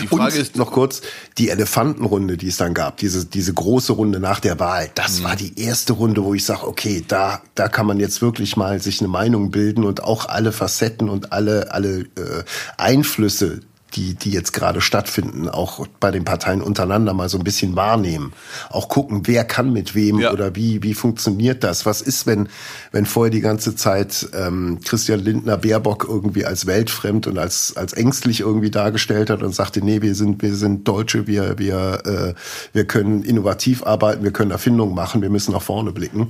Die 0.00 0.06
Frage 0.06 0.34
und 0.34 0.40
ist 0.40 0.56
noch 0.56 0.72
kurz, 0.72 1.02
die 1.36 1.50
Elefantenrunde, 1.50 2.38
die 2.38 2.48
es 2.48 2.56
dann 2.56 2.72
gab, 2.72 2.96
diese, 2.96 3.26
diese 3.26 3.52
große 3.52 3.92
Runde 3.92 4.18
nach 4.18 4.40
der 4.40 4.58
Wahl, 4.58 4.90
das 4.94 5.20
mhm. 5.20 5.24
war 5.24 5.36
die 5.36 5.60
erste 5.60 5.92
Runde, 5.92 6.24
wo 6.24 6.32
ich 6.32 6.44
sage, 6.44 6.66
okay, 6.66 7.04
da, 7.06 7.42
da 7.54 7.68
kann 7.68 7.86
man 7.86 8.00
jetzt 8.00 8.22
wirklich 8.22 8.56
mal 8.56 8.80
sich 8.80 9.00
eine 9.00 9.08
Meinung 9.08 9.50
bilden 9.50 9.84
und 9.84 10.02
auch 10.02 10.26
alle 10.26 10.52
Facetten 10.52 11.10
und 11.10 11.32
alle, 11.32 11.70
alle 11.72 12.00
äh, 12.00 12.44
Einflüsse 12.78 13.60
die, 13.94 14.14
die 14.14 14.30
jetzt 14.30 14.52
gerade 14.52 14.80
stattfinden, 14.80 15.48
auch 15.48 15.86
bei 16.00 16.10
den 16.10 16.24
Parteien 16.24 16.60
untereinander 16.62 17.14
mal 17.14 17.28
so 17.28 17.38
ein 17.38 17.44
bisschen 17.44 17.76
wahrnehmen. 17.76 18.32
Auch 18.70 18.88
gucken, 18.88 19.22
wer 19.26 19.44
kann 19.44 19.72
mit 19.72 19.94
wem 19.94 20.18
ja. 20.18 20.32
oder 20.32 20.56
wie, 20.56 20.82
wie 20.82 20.94
funktioniert 20.94 21.64
das? 21.64 21.86
Was 21.86 22.00
ist, 22.00 22.26
wenn, 22.26 22.48
wenn 22.92 23.06
vorher 23.06 23.30
die 23.30 23.40
ganze 23.40 23.76
Zeit 23.76 24.28
ähm, 24.34 24.80
Christian 24.84 25.20
Lindner 25.20 25.56
Baerbock 25.56 26.06
irgendwie 26.08 26.44
als 26.44 26.66
weltfremd 26.66 27.26
und 27.26 27.38
als, 27.38 27.76
als 27.76 27.92
ängstlich 27.92 28.40
irgendwie 28.40 28.70
dargestellt 28.70 29.30
hat 29.30 29.42
und 29.42 29.54
sagte, 29.54 29.84
nee, 29.84 30.02
wir 30.02 30.14
sind, 30.14 30.42
wir 30.42 30.54
sind 30.54 30.86
Deutsche, 30.88 31.26
wir, 31.26 31.58
wir, 31.58 32.02
äh, 32.04 32.34
wir 32.72 32.86
können 32.86 33.22
innovativ 33.22 33.84
arbeiten, 33.84 34.24
wir 34.24 34.32
können 34.32 34.50
Erfindungen 34.50 34.94
machen, 34.94 35.22
wir 35.22 35.30
müssen 35.30 35.52
nach 35.52 35.62
vorne 35.62 35.92
blicken. 35.92 36.28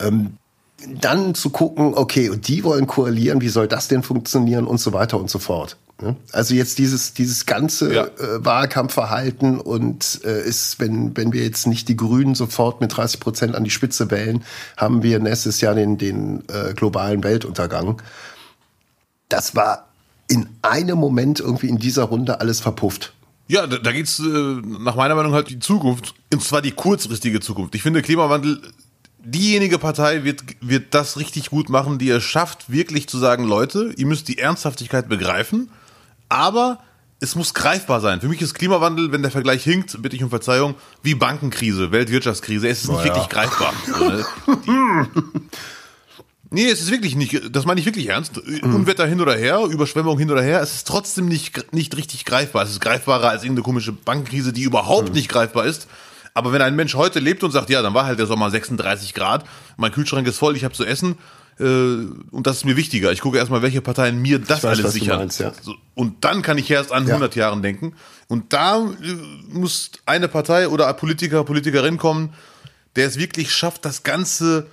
Ähm, 0.00 0.34
dann 0.86 1.34
zu 1.34 1.50
gucken, 1.50 1.94
okay, 1.94 2.30
und 2.30 2.48
die 2.48 2.64
wollen 2.64 2.86
koalieren, 2.86 3.40
wie 3.40 3.48
soll 3.48 3.68
das 3.68 3.88
denn 3.88 4.02
funktionieren 4.02 4.66
und 4.66 4.78
so 4.78 4.92
weiter 4.92 5.18
und 5.18 5.30
so 5.30 5.38
fort. 5.38 5.76
Ne? 6.02 6.16
Also 6.32 6.54
jetzt 6.54 6.78
dieses, 6.78 7.12
dieses 7.14 7.46
ganze 7.46 7.92
ja. 7.94 8.04
äh, 8.04 8.44
Wahlkampfverhalten 8.44 9.60
und 9.60 10.20
äh, 10.24 10.42
ist, 10.42 10.80
wenn, 10.80 11.16
wenn 11.16 11.32
wir 11.32 11.42
jetzt 11.42 11.66
nicht 11.66 11.88
die 11.88 11.96
Grünen 11.96 12.34
sofort 12.34 12.80
mit 12.80 12.96
30 12.96 13.20
Prozent 13.20 13.54
an 13.54 13.64
die 13.64 13.70
Spitze 13.70 14.10
wählen, 14.10 14.42
haben 14.76 15.02
wir 15.02 15.18
nächstes 15.18 15.60
Jahr 15.60 15.74
den, 15.74 15.98
den 15.98 16.42
äh, 16.48 16.74
globalen 16.74 17.22
Weltuntergang. 17.22 18.00
Das 19.28 19.54
war 19.54 19.88
in 20.28 20.48
einem 20.62 20.98
Moment 20.98 21.40
irgendwie 21.40 21.68
in 21.68 21.78
dieser 21.78 22.04
Runde 22.04 22.40
alles 22.40 22.60
verpufft. 22.60 23.12
Ja, 23.48 23.66
da, 23.66 23.78
da 23.78 23.92
geht's 23.92 24.20
äh, 24.20 24.22
nach 24.22 24.94
meiner 24.94 25.16
Meinung 25.16 25.32
halt 25.32 25.50
die 25.50 25.58
Zukunft, 25.58 26.14
und 26.32 26.42
zwar 26.42 26.62
die 26.62 26.70
kurzfristige 26.70 27.40
Zukunft. 27.40 27.74
Ich 27.74 27.82
finde, 27.82 28.00
Klimawandel 28.00 28.62
diejenige 29.24 29.78
Partei 29.78 30.24
wird, 30.24 30.42
wird 30.60 30.94
das 30.94 31.18
richtig 31.18 31.50
gut 31.50 31.68
machen, 31.68 31.98
die 31.98 32.10
es 32.10 32.22
schafft, 32.22 32.70
wirklich 32.70 33.08
zu 33.08 33.18
sagen, 33.18 33.44
Leute, 33.44 33.92
ihr 33.96 34.06
müsst 34.06 34.28
die 34.28 34.38
Ernsthaftigkeit 34.38 35.08
begreifen 35.08 35.70
aber 36.30 36.78
es 37.18 37.34
muss 37.34 37.52
greifbar 37.52 38.00
sein. 38.00 38.22
Für 38.22 38.28
mich 38.28 38.40
ist 38.40 38.54
Klimawandel, 38.54 39.12
wenn 39.12 39.20
der 39.20 39.30
Vergleich 39.30 39.62
hinkt, 39.62 40.00
bitte 40.00 40.16
ich 40.16 40.22
um 40.22 40.30
Verzeihung, 40.30 40.76
wie 41.02 41.14
Bankenkrise, 41.14 41.92
Weltwirtschaftskrise. 41.92 42.68
Es 42.68 42.84
ist 42.84 42.88
nicht 42.88 43.00
oh, 43.00 43.04
wirklich 43.04 43.28
greifbar. 43.28 43.74
Nee, 46.52 46.68
es 46.68 46.80
ist 46.80 46.90
wirklich 46.90 47.14
nicht, 47.14 47.54
das 47.54 47.64
meine 47.64 47.78
ich 47.78 47.86
wirklich 47.86 48.08
ernst. 48.08 48.44
Mhm. 48.44 48.74
Unwetter 48.74 49.06
hin 49.06 49.20
oder 49.20 49.36
her, 49.36 49.60
Überschwemmung 49.70 50.18
hin 50.18 50.32
oder 50.32 50.42
her, 50.42 50.60
es 50.60 50.74
ist 50.74 50.88
trotzdem 50.88 51.26
nicht, 51.26 51.72
nicht 51.72 51.96
richtig 51.96 52.24
greifbar. 52.24 52.64
Es 52.64 52.70
ist 52.70 52.80
greifbarer 52.80 53.28
als 53.28 53.44
irgendeine 53.44 53.62
komische 53.62 53.92
Bankenkrise, 53.92 54.52
die 54.52 54.64
überhaupt 54.64 55.10
mhm. 55.10 55.14
nicht 55.14 55.28
greifbar 55.28 55.64
ist. 55.64 55.86
Aber 56.34 56.52
wenn 56.52 56.62
ein 56.62 56.76
Mensch 56.76 56.94
heute 56.94 57.18
lebt 57.18 57.42
und 57.42 57.50
sagt, 57.50 57.70
ja, 57.70 57.82
dann 57.82 57.94
war 57.94 58.06
halt 58.06 58.18
der 58.18 58.26
Sommer 58.26 58.50
36 58.50 59.14
Grad, 59.14 59.44
mein 59.76 59.92
Kühlschrank 59.92 60.26
ist 60.26 60.38
voll, 60.38 60.56
ich 60.56 60.64
habe 60.64 60.74
zu 60.74 60.84
essen, 60.84 61.16
äh, 61.60 61.64
und 61.64 62.46
das 62.46 62.58
ist 62.58 62.64
mir 62.64 62.76
wichtiger. 62.76 63.12
Ich 63.12 63.20
gucke 63.20 63.36
erstmal, 63.36 63.62
welche 63.62 63.82
Parteien 63.82 64.20
mir 64.20 64.38
das 64.38 64.64
weiß, 64.64 64.78
alles 64.78 64.92
sichern. 64.94 65.18
Meinst, 65.18 65.40
ja. 65.40 65.52
und 65.94 66.24
dann 66.24 66.42
kann 66.42 66.56
ich 66.56 66.70
erst 66.70 66.90
an 66.90 67.04
ja. 67.04 67.14
100 67.14 67.36
Jahren 67.36 67.62
denken. 67.62 67.94
Und 68.28 68.52
da 68.52 68.78
äh, 68.78 69.52
muss 69.52 69.90
eine 70.06 70.28
Partei 70.28 70.68
oder 70.68 70.88
ein 70.88 70.96
Politiker, 70.96 71.44
Politikerin 71.44 71.98
kommen, 71.98 72.32
der 72.96 73.06
es 73.06 73.18
wirklich 73.18 73.52
schafft, 73.52 73.84
das 73.84 74.02
Ganze 74.02 74.68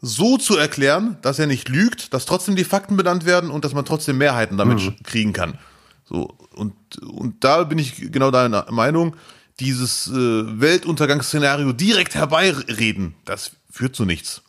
so 0.00 0.36
zu 0.36 0.56
erklären, 0.56 1.16
dass 1.22 1.38
er 1.38 1.46
nicht 1.46 1.68
lügt, 1.68 2.12
dass 2.12 2.26
trotzdem 2.26 2.56
die 2.56 2.64
Fakten 2.64 2.96
benannt 2.96 3.24
werden 3.24 3.50
und 3.50 3.64
dass 3.64 3.72
man 3.72 3.84
trotzdem 3.84 4.18
Mehrheiten 4.18 4.56
damit 4.56 4.80
mhm. 4.80 4.96
kriegen 5.04 5.32
kann. 5.32 5.58
So 6.04 6.36
und 6.54 6.74
und 6.98 7.44
da 7.44 7.62
bin 7.62 7.78
ich 7.78 8.10
genau 8.10 8.32
deiner 8.32 8.66
Meinung. 8.70 9.14
Dieses 9.60 10.08
äh, 10.08 10.12
Weltuntergangsszenario 10.12 11.72
direkt 11.72 12.14
herbeireden, 12.14 13.14
das 13.24 13.52
führt 13.70 13.94
zu 13.94 14.04
nichts. 14.04 14.42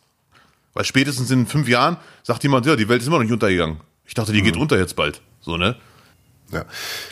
Weil 0.72 0.84
spätestens 0.84 1.30
in 1.30 1.46
fünf 1.46 1.68
Jahren 1.68 1.96
sagt 2.22 2.42
jemand, 2.42 2.66
ja, 2.66 2.76
die 2.76 2.88
Welt 2.88 3.00
ist 3.00 3.06
immer 3.06 3.16
noch 3.16 3.22
nicht 3.22 3.32
untergegangen. 3.32 3.78
Ich 4.06 4.14
dachte, 4.14 4.32
die 4.32 4.40
mhm. 4.40 4.46
geht 4.46 4.56
unter 4.56 4.76
jetzt 4.76 4.96
bald. 4.96 5.20
So, 5.40 5.56
ne? 5.56 5.76
Ja. 6.52 6.64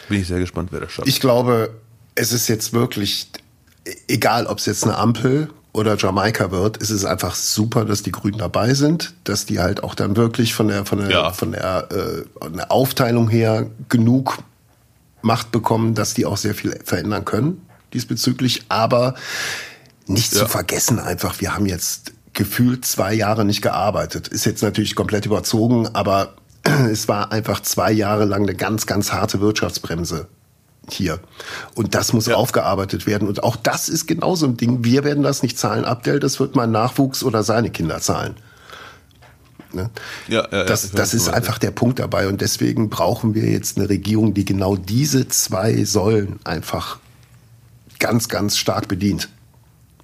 Bin 0.09 0.21
ich 0.21 0.27
sehr 0.27 0.41
gespannt, 0.41 0.71
wer 0.73 0.81
das 0.81 0.93
schafft. 0.93 1.09
Ich 1.09 1.21
glaube, 1.21 1.75
es 2.15 2.33
ist 2.33 2.49
jetzt 2.49 2.73
wirklich, 2.73 3.29
egal 4.09 4.47
ob 4.47 4.59
es 4.59 4.67
jetzt 4.67 4.85
eine 4.85 4.97
Ampel 4.97 5.49
oder 5.73 5.97
Jamaika 5.97 6.51
wird, 6.51 6.77
ist 6.77 6.91
es 6.91 7.05
einfach 7.05 7.35
super, 7.35 7.85
dass 7.85 8.03
die 8.03 8.13
Grünen 8.13 8.39
dabei 8.39 8.75
sind, 8.75 9.15
dass 9.25 9.47
die 9.47 9.61
halt 9.61 9.83
auch 9.83 9.95
dann 9.95 10.17
wirklich 10.17 10.55
von 10.55 10.69
der 10.69 10.85
von 10.85 10.99
der 10.99 11.11
ja. 11.11 11.33
von 11.33 11.53
der, 11.53 11.89
äh, 11.91 12.51
der 12.51 12.71
Aufteilung 12.71 13.29
her 13.29 13.71
genug 13.89 14.39
Macht 15.23 15.51
bekommen, 15.51 15.95
dass 15.95 16.15
die 16.15 16.27
auch 16.27 16.37
sehr 16.37 16.55
viel 16.55 16.79
verändern 16.85 17.25
können 17.25 17.63
diesbezüglich. 17.95 18.65
Aber 18.69 19.15
nicht 20.07 20.33
ja. 20.33 20.41
zu 20.41 20.47
vergessen 20.49 20.99
einfach, 20.99 21.41
wir 21.41 21.55
haben 21.55 21.67
jetzt 21.67 22.13
gefühlt 22.33 22.85
zwei 22.85 23.13
Jahre 23.15 23.45
nicht 23.45 23.63
gearbeitet. 23.63 24.29
Ist 24.29 24.47
jetzt 24.47 24.63
natürlich 24.63 24.95
komplett 24.95 25.27
überzogen, 25.27 25.89
aber 25.95 26.35
es 26.91 27.09
war 27.09 27.33
einfach 27.33 27.61
zwei 27.61 27.93
Jahre 27.93 28.25
lang 28.25 28.43
eine 28.43 28.55
ganz, 28.55 28.87
ganz 28.87 29.13
harte 29.13 29.41
Wirtschaftsbremse 29.41 30.29
hier. 30.91 31.21
Und 31.75 31.95
das 31.95 32.13
muss 32.13 32.27
ja. 32.27 32.35
aufgearbeitet 32.35 33.07
werden. 33.07 33.29
Und 33.29 33.43
auch 33.43 33.57
das 33.57 33.89
ist 33.89 34.07
genauso 34.07 34.47
ein 34.47 34.57
Ding. 34.57 34.85
Wir 34.85 35.05
werden 35.05 35.23
das 35.23 35.43
nicht 35.43 35.59
zahlen, 35.59 35.85
Abdel, 35.85 36.19
das 36.19 36.41
wird 36.41 36.57
mein 36.57 36.71
Nachwuchs 36.71 37.23
oder 37.23 37.43
seine 37.43 37.71
Kinder 37.71 38.01
zahlen. 38.01 38.35
Ne? 39.73 39.91
Ja, 40.29 40.47
ja, 40.51 40.65
das, 40.65 40.85
ja, 40.85 40.97
das 40.97 41.15
ist 41.15 41.29
einfach 41.29 41.59
der 41.59 41.71
Punkt 41.71 41.99
dabei. 41.99 42.29
Und 42.29 42.41
deswegen 42.41 42.91
brauchen 42.91 43.35
wir 43.35 43.45
jetzt 43.51 43.79
eine 43.79 43.89
Regierung, 43.89 44.35
die 44.35 44.45
genau 44.45 44.77
diese 44.77 45.29
zwei 45.29 45.85
Säulen 45.85 46.41
einfach 46.45 46.99
ganz, 48.03 48.29
ganz 48.29 48.59
stark 48.59 48.89
bedient. 48.89 49.29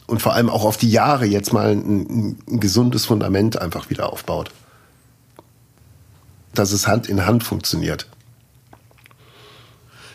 Und 0.06 0.22
vor 0.22 0.32
allem 0.32 0.48
auch 0.48 0.64
auf 0.64 0.76
die 0.78 0.90
Jahre 0.90 1.26
jetzt 1.26 1.52
mal 1.52 1.72
ein, 1.72 2.38
ein 2.48 2.60
gesundes 2.60 3.04
Fundament 3.04 3.60
einfach 3.60 3.90
wieder 3.90 4.10
aufbaut. 4.10 4.52
Dass 6.54 6.72
es 6.72 6.86
Hand 6.86 7.08
in 7.08 7.26
Hand 7.26 7.44
funktioniert. 7.44 8.06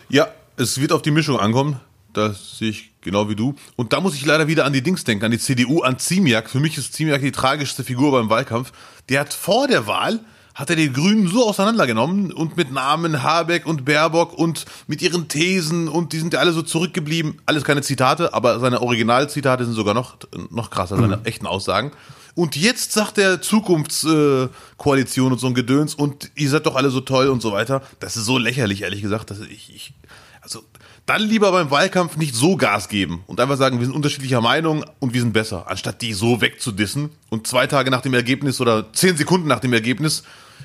Ja, 0.10 0.30
es 0.56 0.80
wird 0.80 0.94
auf 0.94 1.02
die 1.02 1.12
Mischung 1.12 1.40
ankommen. 1.40 1.80
Das 2.14 2.58
sehe 2.58 2.70
ich 2.70 2.92
genau 3.02 3.30
wie 3.30 3.36
du. 3.36 3.56
Und 3.76 3.92
da 3.92 4.00
muss 4.00 4.16
ich 4.16 4.26
leider 4.26 4.48
wieder 4.48 4.66
an 4.66 4.74
die 4.74 4.82
Dings 4.82 5.04
denken, 5.04 5.26
an 5.26 5.32
die 5.32 5.40
CDU, 5.40 5.82
an 5.82 6.00
Ziemiak. 6.00 6.50
Für 6.50 6.60
mich 6.60 6.78
ist 6.78 6.94
Ziemiak 6.94 7.22
die 7.22 7.32
tragischste 7.32 7.84
Figur 7.84 8.12
beim 8.12 8.30
Wahlkampf. 8.30 8.72
Der 9.10 9.20
hat 9.20 9.34
vor 9.34 9.68
der 9.68 9.88
Wahl 9.88 10.22
hat 10.56 10.70
er 10.70 10.76
die 10.76 10.92
Grünen 10.92 11.28
so 11.28 11.48
auseinandergenommen 11.48 12.32
und 12.32 12.58
mit 12.58 12.72
Namen 12.72 13.24
Habeck 13.24 13.66
und 13.66 13.86
Baerbock 13.86 14.34
und 14.34 14.66
mit 14.88 15.02
ihren 15.02 15.28
Thesen 15.28 15.88
und 15.88 16.14
die 16.14 16.20
sind 16.20 16.34
ja 16.34 16.40
alle 16.40 16.54
so 16.54 16.62
zurückgeblieben. 16.62 17.42
Alles 17.46 17.64
keine 17.64 17.82
Zitate, 17.82 18.34
aber 18.34 18.60
seine 18.60 18.82
Originalzitate 18.82 19.66
sind 19.66 19.74
sogar 19.74 19.94
noch, 19.94 20.18
noch 20.52 20.70
krasser, 20.70 20.98
seine 20.98 21.18
mhm. 21.18 21.26
echten 21.26 21.48
Aussagen. 21.48 21.92
Und 22.36 22.56
jetzt 22.56 22.94
sagt 22.94 23.18
der 23.18 23.42
Zukunftskoalition 23.42 25.32
und 25.32 25.40
so 25.40 25.48
ein 25.48 25.54
Gedöns 25.54 25.94
und 25.94 26.32
ihr 26.36 26.50
seid 26.50 26.66
doch 26.66 26.76
alle 26.76 26.90
so 26.90 27.02
toll 27.02 27.28
und 27.28 27.42
so 27.42 27.52
weiter. 27.52 27.82
Das 28.00 28.18
ist 28.18 28.26
so 28.26 28.38
lächerlich, 28.38 28.82
ehrlich 28.82 29.02
gesagt, 29.02 29.30
dass 29.30 29.40
ich, 29.40 29.74
ich 29.74 29.94
also 30.42 30.64
dann 31.06 31.22
lieber 31.22 31.52
beim 31.52 31.70
Wahlkampf 31.70 32.18
nicht 32.18 32.34
so 32.34 32.56
Gas 32.58 32.90
geben 32.90 33.24
und 33.28 33.40
einfach 33.40 33.58
sagen, 33.58 33.80
wir 33.80 33.86
sind 33.86 33.96
unterschiedlicher 33.96 34.42
Meinung 34.42 34.86
und 35.00 35.14
wir 35.14 35.22
sind 35.22 35.34
besser, 35.34 35.68
anstatt 35.68 36.02
die 36.02 36.14
so 36.14 36.42
wegzudissen 36.42 37.12
und 37.30 37.46
zwei 37.46 37.68
Tage 37.68 37.92
nach 37.92 38.02
dem 38.02 38.14
Ergebnis 38.14 38.62
oder 38.62 38.92
zehn 38.94 39.16
Sekunden 39.18 39.48
nach 39.48 39.60
dem 39.60 39.74
Ergebnis 39.74 40.24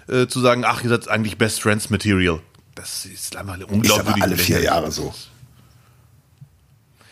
äh, 0.08 0.26
zu 0.26 0.40
sagen, 0.40 0.64
ach, 0.64 0.82
ihr 0.82 0.90
seid 0.90 1.08
eigentlich 1.08 1.38
Best 1.38 1.62
Friends 1.62 1.90
Material. 1.90 2.40
Das 2.74 3.04
ist 3.04 3.36
einfach 3.36 3.56
unglaublich. 3.58 3.90
Ist 3.90 3.98
aber 3.98 4.22
alle 4.22 4.36
vier 4.36 4.62
Jahre 4.62 4.90
so. 4.90 5.12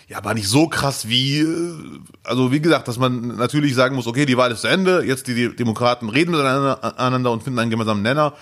Ja, 0.09 0.19
aber 0.19 0.35
nicht 0.35 0.47
so 0.49 0.69
krass 0.69 1.09
wie, 1.09 1.41
äh, 1.41 2.01
also 2.23 2.53
wie 2.53 2.61
gesagt, 2.61 2.87
dass 2.87 2.99
man 2.99 3.37
natürlich 3.37 3.75
sagen 3.75 3.97
muss, 3.97 4.07
okay, 4.07 4.25
die 4.25 4.37
Wahl 4.37 4.53
ist 4.53 4.61
zu 4.61 4.69
Ende, 4.69 5.03
jetzt 5.03 5.27
die 5.27 5.55
Demokraten 5.57 6.09
reden 6.09 6.31
miteinander 6.31 7.33
und 7.33 7.43
finden 7.43 7.59
einen 7.59 7.71
gemeinsamen 7.71 8.03
Nenner, 8.03 8.35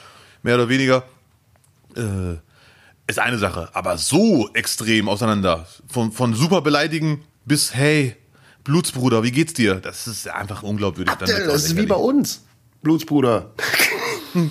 mehr 0.42 0.56
oder 0.56 0.68
weniger. 0.68 1.04
Äh, 1.96 2.34
ist 3.06 3.18
eine 3.18 3.38
Sache, 3.38 3.70
aber 3.72 3.98
so 3.98 4.50
extrem 4.54 5.08
auseinander, 5.08 5.66
von, 5.88 6.12
von 6.12 6.34
super 6.34 6.60
beleidigen 6.60 7.22
bis, 7.44 7.74
hey, 7.74 8.16
Blutsbruder, 8.64 9.22
wie 9.22 9.30
geht's 9.30 9.52
dir? 9.52 9.76
Das 9.76 10.06
ist 10.06 10.28
einfach 10.28 10.62
unglaubwürdig. 10.62 11.12
Abdel, 11.12 11.46
das 11.46 11.64
ist 11.64 11.76
wie 11.76 11.86
bei 11.86 11.96
uns, 11.96 12.44
Blutsbruder. 12.82 13.52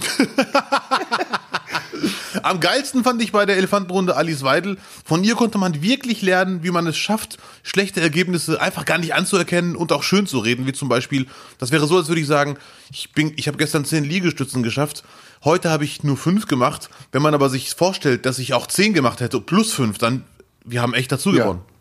Am 2.41 2.59
geilsten 2.59 3.03
fand 3.03 3.21
ich 3.21 3.31
bei 3.31 3.45
der 3.45 3.57
Elefantenrunde 3.57 4.15
Alice 4.15 4.43
Weidel. 4.43 4.77
Von 5.05 5.23
ihr 5.23 5.35
konnte 5.35 5.57
man 5.57 5.81
wirklich 5.81 6.21
lernen, 6.21 6.63
wie 6.63 6.71
man 6.71 6.87
es 6.87 6.97
schafft, 6.97 7.37
schlechte 7.61 8.01
Ergebnisse 8.01 8.59
einfach 8.59 8.85
gar 8.85 8.97
nicht 8.97 9.13
anzuerkennen 9.13 9.75
und 9.75 9.91
auch 9.91 10.03
schön 10.03 10.27
zu 10.27 10.39
reden, 10.39 10.65
wie 10.65 10.73
zum 10.73 10.89
Beispiel, 10.89 11.27
das 11.59 11.71
wäre 11.71 11.87
so, 11.87 11.97
als 11.97 12.07
würde 12.07 12.21
ich 12.21 12.27
sagen, 12.27 12.57
ich 12.91 13.11
bin, 13.13 13.33
ich 13.35 13.47
habe 13.47 13.57
gestern 13.57 13.85
zehn 13.85 14.03
Liegestützen 14.03 14.63
geschafft 14.63 15.03
Heute 15.43 15.69
habe 15.69 15.83
ich 15.83 16.03
nur 16.03 16.15
fünf 16.15 16.47
gemacht. 16.47 16.89
Wenn 17.11 17.21
man 17.21 17.33
aber 17.33 17.49
sich 17.49 17.73
vorstellt, 17.73 18.25
dass 18.25 18.39
ich 18.39 18.53
auch 18.53 18.65
zehn 18.67 18.93
gemacht 18.93 19.19
hätte, 19.19 19.41
plus 19.41 19.73
fünf, 19.73 19.97
dann, 19.97 20.23
wir 20.63 20.81
haben 20.81 20.93
echt 20.93 21.11
dazu 21.11 21.31
gewonnen. 21.31 21.61
Ja. 21.67 21.73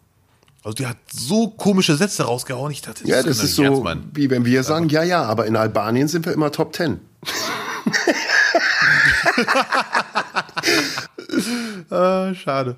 Also 0.65 0.75
die 0.75 0.87
hat 0.87 0.97
so 1.13 1.49
komische 1.49 1.97
Sätze 1.97 2.25
rausgehauen. 2.25 2.73
Ich 2.73 2.83
dachte, 2.83 3.03
das 3.03 3.11
ja, 3.11 3.23
das 3.23 3.43
ist 3.43 3.55
so, 3.55 3.85
wie 4.15 4.31
wenn 4.31 4.45
wir 4.45 4.65
sagen, 4.65 4.89
ja, 4.89 5.03
ja, 5.03 5.23
aber 5.25 5.47
in 5.47 5.57
Albanien 5.57 6.09
sind 6.09 6.27
wir 6.27 6.33
immer 6.33 6.51
Top 6.51 6.73
Ten. 6.73 7.01
ah, 11.91 12.35
schade. 12.35 12.77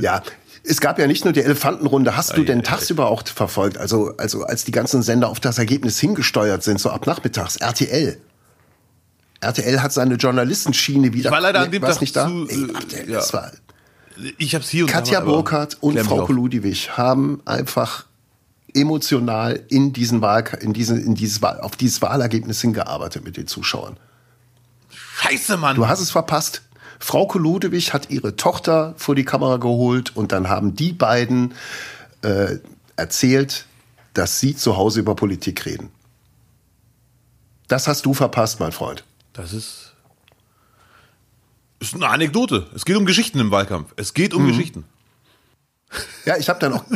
Ja, 0.00 0.22
es 0.62 0.80
gab 0.80 0.98
ja 0.98 1.06
nicht 1.06 1.24
nur 1.24 1.32
die 1.32 1.42
Elefantenrunde. 1.42 2.16
Hast 2.16 2.36
du 2.36 2.44
denn 2.44 2.62
tagsüber 2.62 3.08
auch 3.08 3.22
verfolgt? 3.26 3.78
Also, 3.78 4.14
also 4.16 4.44
als 4.44 4.64
die 4.64 4.72
ganzen 4.72 5.02
Sender 5.02 5.28
auf 5.28 5.40
das 5.40 5.58
Ergebnis 5.58 5.98
hingesteuert 6.00 6.62
sind, 6.62 6.80
so 6.80 6.90
ab 6.90 7.06
nachmittags, 7.06 7.56
RTL. 7.56 8.18
RTL 9.40 9.82
hat 9.82 9.92
seine 9.92 10.14
Journalistenschiene 10.14 11.12
wieder. 11.12 11.28
Ich 11.28 11.32
war 11.32 11.40
leider 11.40 11.60
an 11.60 11.70
dem 11.70 11.82
Tag 11.82 12.00
nicht 12.00 12.16
da. 12.16 12.26
Zu, 12.26 12.48
Ey, 12.48 12.74
Abdel, 12.74 13.10
ja. 13.10 13.16
das 13.18 13.32
war 13.34 13.52
ich 14.38 14.54
hab's 14.54 14.68
hier 14.68 14.84
und 14.84 14.90
Katja 14.90 15.20
Burkhardt 15.20 15.76
und 15.80 15.98
Frau 16.00 16.26
Ludwig 16.28 16.96
haben 16.96 17.42
einfach 17.44 18.06
emotional 18.72 19.60
in 19.68 19.92
diesen 19.92 20.20
Wahl, 20.20 20.44
in 20.60 20.72
diesen, 20.72 21.04
in 21.04 21.14
dieses 21.14 21.42
Wahl, 21.42 21.60
auf 21.60 21.76
dieses 21.76 22.02
Wahlergebnis 22.02 22.60
hingearbeitet 22.60 23.24
mit 23.24 23.36
den 23.36 23.46
Zuschauern. 23.46 23.96
Scheiße, 25.16 25.56
Mann. 25.56 25.76
Du 25.76 25.86
hast 25.86 26.00
es 26.00 26.10
verpasst. 26.10 26.62
Frau 26.98 27.30
Ludwig 27.34 27.92
hat 27.92 28.10
ihre 28.10 28.36
Tochter 28.36 28.94
vor 28.96 29.14
die 29.14 29.24
Kamera 29.24 29.58
geholt 29.58 30.16
und 30.16 30.32
dann 30.32 30.48
haben 30.48 30.74
die 30.74 30.92
beiden 30.92 31.54
äh, 32.22 32.58
erzählt, 32.96 33.66
dass 34.14 34.40
sie 34.40 34.56
zu 34.56 34.76
Hause 34.76 35.00
über 35.00 35.14
Politik 35.14 35.66
reden. 35.66 35.90
Das 37.68 37.88
hast 37.88 38.06
du 38.06 38.14
verpasst, 38.14 38.60
mein 38.60 38.72
Freund. 38.72 39.04
Das 39.32 39.52
ist, 39.52 39.94
ist 41.80 41.94
eine 41.94 42.08
Anekdote. 42.08 42.68
Es 42.74 42.84
geht 42.84 42.96
um 42.96 43.06
Geschichten 43.06 43.38
im 43.40 43.50
Wahlkampf. 43.50 43.92
Es 43.96 44.14
geht 44.14 44.34
um 44.34 44.44
mhm. 44.44 44.48
Geschichten. 44.48 44.84
Ja, 46.24 46.36
ich 46.36 46.48
habe 46.48 46.58
dann 46.58 46.72
auch. 46.72 46.84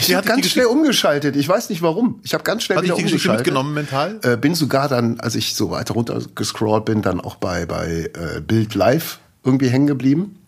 Ich 0.00 0.14
habe 0.14 0.26
ganz 0.26 0.46
schnell 0.48 0.66
umgeschaltet. 0.66 1.36
Ich 1.36 1.46
weiß 1.48 1.68
nicht 1.68 1.82
warum. 1.82 2.20
Ich 2.22 2.32
habe 2.32 2.42
ganz 2.42 2.62
schnell 2.62 2.78
Hat 2.78 2.84
wieder 2.84 2.94
ich 2.94 3.00
die 3.00 3.06
umgeschaltet. 3.06 3.46
mitgenommen 3.46 3.74
mental? 3.74 4.18
Äh, 4.22 4.36
bin 4.36 4.54
sogar 4.54 4.88
dann, 4.88 5.20
als 5.20 5.34
ich 5.34 5.54
so 5.54 5.70
weiter 5.70 5.94
runter 5.94 6.22
gescrollt 6.34 6.86
bin, 6.86 7.02
dann 7.02 7.20
auch 7.20 7.36
bei 7.36 7.66
bei 7.66 8.10
äh, 8.14 8.40
Bild 8.40 8.74
Live 8.74 9.18
irgendwie 9.44 9.68
hängen 9.68 9.86
geblieben. 9.86 10.38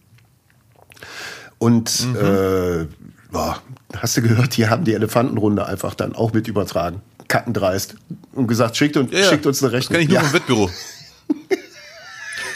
Und 1.58 2.06
mhm. 2.06 2.16
äh, 2.16 2.86
boah, 3.30 3.60
hast 3.94 4.16
du 4.16 4.22
gehört, 4.22 4.56
die 4.56 4.68
haben 4.68 4.84
die 4.84 4.94
Elefantenrunde 4.94 5.66
einfach 5.66 5.94
dann 5.94 6.14
auch 6.14 6.32
mit 6.32 6.48
übertragen. 6.48 7.02
Kackendreist. 7.28 7.96
Und 8.32 8.46
gesagt, 8.46 8.76
schickt, 8.76 8.96
und, 8.96 9.12
ja, 9.12 9.24
schickt 9.24 9.44
uns 9.46 9.62
eine 9.62 9.72
Rechnung. 9.72 10.00
Das 10.00 10.00
kann 10.00 10.00
ich 10.02 10.08
nur 10.08 10.18
ja. 10.18 10.26
im 10.26 10.32
Wettbüro. 10.32 10.70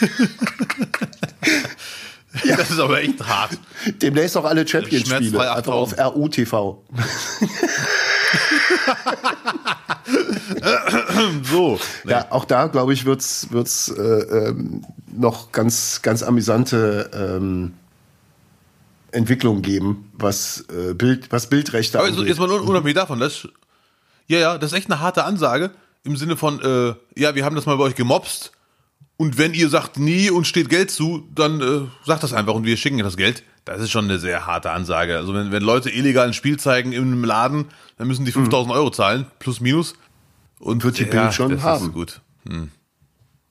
ja. 2.43 2.57
Das 2.57 2.71
ist 2.71 2.81
aber 2.81 3.01
echt 3.01 3.25
hart. 3.25 3.59
Demnächst 4.03 4.37
auch 4.37 4.45
alle 4.45 4.67
Champions-Spiele. 4.67 5.53
Einfach 5.53 5.73
auf 5.73 5.97
RUTV. 5.99 6.53
so. 11.43 11.79
Nee. 12.05 12.11
Ja, 12.11 12.27
auch 12.31 12.45
da, 12.45 12.67
glaube 12.67 12.93
ich, 12.93 13.05
wird's 13.05 13.49
wird's 13.51 13.89
äh, 13.89 14.03
ähm, 14.03 14.85
noch 15.13 15.53
ganz, 15.53 16.03
ganz 16.03 16.23
amüsante 16.23 17.11
ähm, 17.15 17.75
Entwicklungen 19.13 19.63
geben, 19.63 20.11
was, 20.15 20.65
äh, 20.69 20.95
Bild, 20.95 21.31
was 21.31 21.49
Bildrechte 21.49 21.99
Aber 21.99 22.09
angeht. 22.09 22.27
jetzt 22.27 22.41
mal 22.41 22.51
unabhängig 22.51 22.97
davon, 22.97 23.21
das, 23.21 23.49
ja, 24.27 24.39
ja, 24.39 24.59
das 24.59 24.73
ist 24.73 24.79
echt 24.79 24.91
eine 24.91 25.01
harte 25.01 25.25
Ansage 25.25 25.71
im 26.03 26.17
Sinne 26.17 26.37
von, 26.37 26.61
äh, 26.61 26.95
ja, 27.21 27.35
wir 27.35 27.45
haben 27.45 27.55
das 27.55 27.67
mal 27.67 27.77
bei 27.77 27.85
euch 27.85 27.95
gemobst 27.95 28.53
und 29.17 29.39
wenn 29.39 29.55
ihr 29.55 29.69
sagt 29.69 29.99
nie 29.99 30.31
und 30.31 30.47
steht 30.47 30.69
Geld 30.69 30.91
zu, 30.91 31.29
dann 31.35 31.61
äh, 31.61 31.89
sagt 32.05 32.23
das 32.23 32.33
einfach 32.33 32.55
und 32.55 32.65
wir 32.65 32.77
schicken 32.77 32.99
das 32.99 33.17
Geld. 33.17 33.45
Das 33.65 33.81
ist 33.81 33.91
schon 33.91 34.05
eine 34.05 34.19
sehr 34.19 34.47
harte 34.47 34.73
Ansage. 34.73 35.17
Also 35.17 35.33
wenn, 35.33 35.51
wenn 35.53 35.63
Leute 35.63 35.89
illegal 35.89 36.27
ein 36.27 36.35
Spiel 36.35 36.59
zeigen 36.59 36.93
in 36.93 37.03
einem 37.03 37.25
Laden, 37.25 37.67
dann 37.97 38.09
müssen 38.09 38.25
die 38.25 38.33
5000 38.33 38.69
mhm. 38.69 38.73
Euro 38.73 38.91
zahlen, 38.91 39.27
plus 39.39 39.61
minus. 39.61 39.95
Und 40.59 40.85
wird 40.85 40.99
die 40.99 41.05
Bild 41.05 41.33
schon 41.33 41.53
das 41.53 41.63
haben. 41.63 41.87
Ist 41.87 41.93
gut. 41.93 42.21
Hm. 42.49 42.71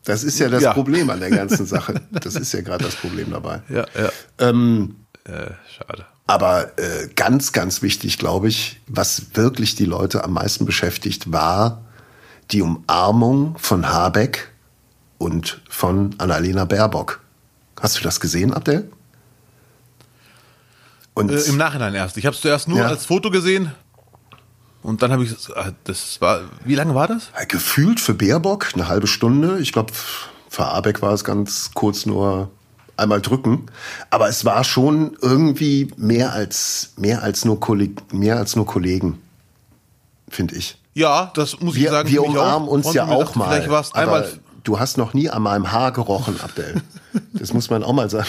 Das 0.04 0.24
ist 0.24 0.40
ja 0.40 0.50
das 0.50 0.64
ja. 0.64 0.74
Problem 0.74 1.10
an 1.10 1.20
der 1.20 1.30
ganzen 1.30 1.66
Sache. 1.68 2.02
Das 2.12 2.36
ist 2.36 2.52
ja 2.54 2.62
gerade 2.62 2.84
das 2.84 2.96
Problem 2.96 3.32
dabei. 3.32 3.62
Ja, 3.70 3.86
ja. 3.98 4.10
Ähm, 4.40 4.96
äh, 5.26 5.52
schade. 5.78 6.06
Aber 6.28 6.78
äh, 6.78 7.10
ganz, 7.16 7.52
ganz 7.52 7.82
wichtig, 7.82 8.18
glaube 8.18 8.48
ich, 8.48 8.80
was 8.88 9.36
wirklich 9.36 9.76
die 9.76 9.86
Leute 9.86 10.24
am 10.24 10.34
meisten 10.34 10.66
beschäftigt, 10.66 11.32
war 11.32 11.84
die 12.52 12.62
Umarmung 12.62 13.58
von 13.58 13.90
Habeck 13.90 14.53
und 15.24 15.62
von 15.70 16.14
Annalena 16.18 16.66
Baerbock. 16.66 17.22
Hast 17.80 17.98
du 17.98 18.04
das 18.04 18.20
gesehen, 18.20 18.54
Abdel? 18.54 18.92
Und 21.14 21.32
äh, 21.32 21.40
Im 21.44 21.58
Nachhinein 21.58 21.96
erst. 21.96 22.18
Ich 22.18 22.26
habe 22.26 22.36
es 22.36 22.42
zuerst 22.42 22.68
nur 22.68 22.80
ja. 22.80 22.88
als 22.88 23.06
Foto 23.06 23.32
gesehen. 23.32 23.72
Und 24.82 25.02
dann 25.02 25.14
habe 25.14 25.24
ich, 25.24 25.32
äh, 25.32 25.72
das 25.86 26.20
war, 26.20 26.42
wie 26.66 26.76
lange 26.76 26.94
war 26.94 27.08
das? 27.08 27.30
Gefühlt 27.48 28.02
für 28.02 28.14
Baerbock 28.14 28.72
eine 28.74 28.90
halbe 28.90 29.08
Stunde. 29.08 29.60
Ich 29.60 29.72
glaube, 29.72 29.94
für 30.50 30.66
Abeck 30.66 31.02
war 31.02 31.14
es 31.14 31.24
ganz 31.24 31.72
kurz 31.74 32.06
nur 32.06 32.52
einmal 32.98 33.22
drücken. 33.22 33.68
Aber 34.10 34.28
es 34.28 34.44
war 34.44 34.66
schon 34.66 35.18
irgendwie 35.22 35.90
mehr 35.96 36.34
als, 36.34 36.94
mehr 36.98 37.24
als 37.24 37.46
nur, 37.46 37.62
Kolleg 37.62 38.14
mehr 38.14 38.38
als 38.38 38.58
nur 38.58 38.66
Kollegen, 38.66 39.22
finde 40.28 40.56
ich. 40.56 40.78
Ja, 40.96 41.32
das 41.34 41.60
muss 41.62 41.76
wir, 41.76 41.86
ich 41.86 41.90
sagen. 41.90 42.10
Wir 42.10 42.24
umarmen 42.24 42.68
uns 42.68 42.94
ja 42.94 43.06
auch 43.08 43.20
gedacht, 43.20 43.36
mal. 43.38 43.48
Vielleicht 43.50 43.70
war 43.70 43.82
es 43.82 43.94
einmal. 43.94 44.30
Du 44.64 44.80
hast 44.80 44.98
noch 44.98 45.14
nie 45.14 45.30
an 45.30 45.42
meinem 45.42 45.72
Haar 45.72 45.92
gerochen, 45.92 46.40
Abdel. 46.42 46.82
Das 47.34 47.54
muss 47.54 47.70
man 47.70 47.84
auch 47.84 47.92
mal 47.92 48.10
sagen. 48.10 48.28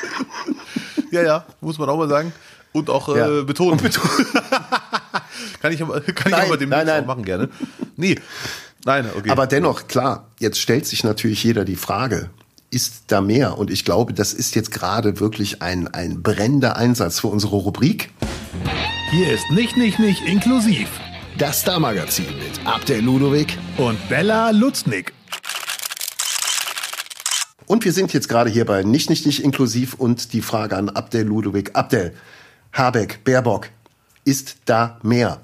ja, 1.12 1.22
ja, 1.22 1.44
muss 1.60 1.78
man 1.78 1.88
auch 1.88 1.96
mal 1.96 2.08
sagen. 2.08 2.32
Und 2.72 2.90
auch 2.90 3.14
ja. 3.14 3.40
äh, 3.40 3.42
betonen. 3.44 3.72
Und 3.72 3.82
betonen. 3.82 4.10
kann 5.62 5.72
ich 5.72 5.82
aber, 5.82 6.00
kann 6.00 6.32
nein, 6.32 6.42
ich 6.42 6.48
aber 6.48 6.56
dem 6.56 6.68
nein, 6.68 6.86
nein. 6.86 7.06
machen 7.06 7.24
gerne. 7.24 7.48
Nee. 7.96 8.16
Nein, 8.84 9.08
okay. 9.16 9.30
Aber 9.30 9.46
dennoch, 9.46 9.86
klar, 9.86 10.26
jetzt 10.40 10.58
stellt 10.58 10.86
sich 10.86 11.04
natürlich 11.04 11.44
jeder 11.44 11.64
die 11.64 11.76
Frage, 11.76 12.30
ist 12.70 13.04
da 13.08 13.20
mehr? 13.20 13.56
Und 13.58 13.70
ich 13.70 13.84
glaube, 13.84 14.12
das 14.12 14.32
ist 14.32 14.56
jetzt 14.56 14.72
gerade 14.72 15.20
wirklich 15.20 15.62
ein, 15.62 15.86
ein 15.88 16.22
brennender 16.22 16.76
Einsatz 16.76 17.20
für 17.20 17.28
unsere 17.28 17.56
Rubrik. 17.56 18.10
Hier 19.10 19.32
ist 19.32 19.48
nicht, 19.50 19.76
nicht, 19.76 19.98
nicht 19.98 20.22
inklusiv. 20.26 20.88
Das 21.38 21.60
Star-Magazin 21.60 22.26
mit 22.38 22.66
Abdel 22.66 23.00
Ludovic 23.00 23.56
und 23.76 23.96
Bella 24.08 24.50
Lutznik. 24.50 25.12
Und 27.70 27.84
wir 27.84 27.92
sind 27.92 28.12
jetzt 28.12 28.28
gerade 28.28 28.50
hier 28.50 28.64
bei 28.64 28.82
Nicht, 28.82 29.10
Nicht, 29.10 29.26
Nicht 29.26 29.44
inklusiv 29.44 29.94
und 29.94 30.32
die 30.32 30.42
Frage 30.42 30.76
an 30.76 30.88
Abdel 30.88 31.24
Ludovic. 31.24 31.70
Abdel, 31.74 32.12
Habeck, 32.72 33.22
Baerbock, 33.22 33.68
ist 34.24 34.56
da 34.64 34.98
mehr? 35.04 35.40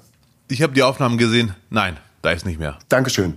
Ich 0.49 0.61
habe 0.61 0.73
die 0.73 0.83
Aufnahmen 0.83 1.17
gesehen. 1.17 1.55
Nein, 1.69 1.95
da 2.21 2.31
ist 2.31 2.45
nicht 2.45 2.59
mehr. 2.59 2.79
Dankeschön. 2.89 3.35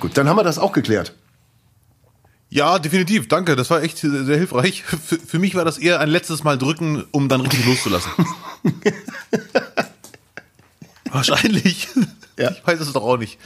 Gut, 0.00 0.16
dann 0.16 0.26
haben 0.26 0.36
wir 0.38 0.42
das 0.42 0.58
auch 0.58 0.72
geklärt. 0.72 1.14
Ja, 2.48 2.78
definitiv. 2.78 3.28
Danke. 3.28 3.56
Das 3.56 3.68
war 3.68 3.82
echt 3.82 3.98
sehr, 3.98 4.24
sehr 4.24 4.38
hilfreich. 4.38 4.84
Für, 4.84 5.18
für, 5.18 5.38
mich 5.38 5.54
war 5.54 5.66
das 5.66 5.76
eher 5.76 6.00
ein 6.00 6.08
letztes 6.08 6.44
Mal 6.44 6.56
drücken, 6.56 7.04
um 7.10 7.28
dann 7.28 7.42
richtig 7.42 7.66
loszulassen. 7.66 8.10
Wahrscheinlich. 11.14 11.88
Ja. 12.36 12.50
Ich 12.50 12.66
weiß 12.66 12.80
es 12.80 12.92
doch 12.92 13.04
auch 13.04 13.16
nicht. 13.16 13.38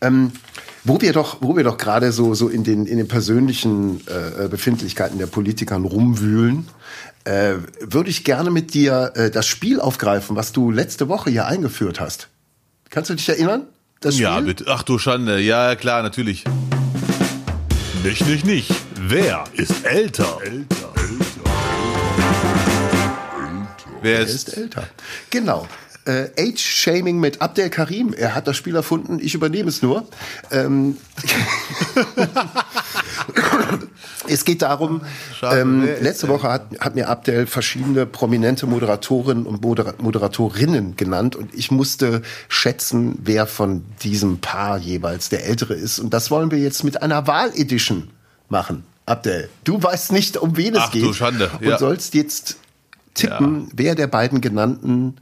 Ähm, 0.00 0.32
wo 0.84 1.02
wir 1.02 1.12
doch, 1.12 1.36
wo 1.42 1.54
wir 1.54 1.64
doch 1.64 1.76
gerade 1.76 2.10
so, 2.10 2.32
so 2.32 2.48
in 2.48 2.64
den, 2.64 2.86
in 2.86 2.96
den 2.96 3.08
persönlichen 3.08 4.00
äh, 4.06 4.48
Befindlichkeiten 4.48 5.18
der 5.18 5.26
Politikern 5.26 5.84
rumwühlen, 5.84 6.66
äh, 7.24 7.56
würde 7.78 8.08
ich 8.08 8.24
gerne 8.24 8.50
mit 8.50 8.72
dir 8.72 9.12
äh, 9.16 9.30
das 9.30 9.46
Spiel 9.46 9.80
aufgreifen, 9.80 10.34
was 10.34 10.52
du 10.52 10.70
letzte 10.70 11.10
Woche 11.10 11.28
hier 11.28 11.44
eingeführt 11.44 12.00
hast. 12.00 12.28
Kannst 12.88 13.10
du 13.10 13.14
dich 13.16 13.28
erinnern? 13.28 13.66
Das 14.00 14.14
Spiel? 14.14 14.24
Ja, 14.24 14.40
bitte. 14.40 14.64
Ach 14.66 14.82
du 14.82 14.96
Schande. 14.96 15.38
Ja, 15.40 15.76
klar, 15.76 16.02
natürlich. 16.02 16.44
Nicht, 18.02 18.26
nicht, 18.26 18.46
nicht. 18.46 18.74
Wer 18.98 19.44
ist 19.52 19.84
älter? 19.84 20.38
Älter, 20.42 20.90
älter. 20.96 21.50
Wer 24.00 24.20
ist, 24.20 24.48
ist 24.48 24.56
älter? 24.56 24.88
Genau 25.28 25.68
äh, 26.04 26.28
Age-Shaming 26.38 27.18
mit 27.18 27.40
Abdel 27.40 27.70
Karim. 27.70 28.12
Er 28.12 28.34
hat 28.34 28.46
das 28.46 28.56
Spiel 28.56 28.74
erfunden, 28.74 29.18
ich 29.20 29.34
übernehme 29.34 29.68
es 29.68 29.82
nur. 29.82 30.06
Ähm, 30.50 30.96
es 34.28 34.44
geht 34.44 34.62
darum, 34.62 35.02
Schade, 35.38 35.60
ähm, 35.60 35.88
letzte 36.00 36.28
Woche 36.28 36.48
hat, 36.48 36.66
hat, 36.80 36.94
mir 36.94 37.08
Abdel 37.08 37.46
verschiedene 37.46 38.06
prominente 38.06 38.66
Moderatorinnen 38.66 39.46
und 39.46 39.62
Moder 39.62 39.94
Moderatorinnen 39.98 40.96
genannt 40.96 41.36
und 41.36 41.54
ich 41.54 41.70
musste 41.70 42.22
schätzen, 42.48 43.18
wer 43.22 43.46
von 43.46 43.84
diesem 44.02 44.38
Paar 44.38 44.78
jeweils 44.78 45.28
der 45.28 45.46
Ältere 45.46 45.74
ist. 45.74 45.98
Und 45.98 46.14
das 46.14 46.30
wollen 46.30 46.50
wir 46.50 46.58
jetzt 46.58 46.84
mit 46.84 47.02
einer 47.02 47.26
Wahl-Edition 47.26 48.10
machen. 48.48 48.84
Abdel, 49.06 49.48
du 49.64 49.82
weißt 49.82 50.12
nicht, 50.12 50.36
um 50.36 50.56
wen 50.56 50.74
es 50.74 50.82
Ach, 50.84 50.92
geht. 50.92 51.04
Du 51.04 51.12
Schande. 51.12 51.50
Ja. 51.60 51.72
Und 51.72 51.78
sollst 51.78 52.14
jetzt 52.14 52.56
tippen, 53.14 53.66
ja. 53.66 53.72
wer 53.74 53.94
der 53.94 54.06
beiden 54.06 54.40
genannten 54.40 55.16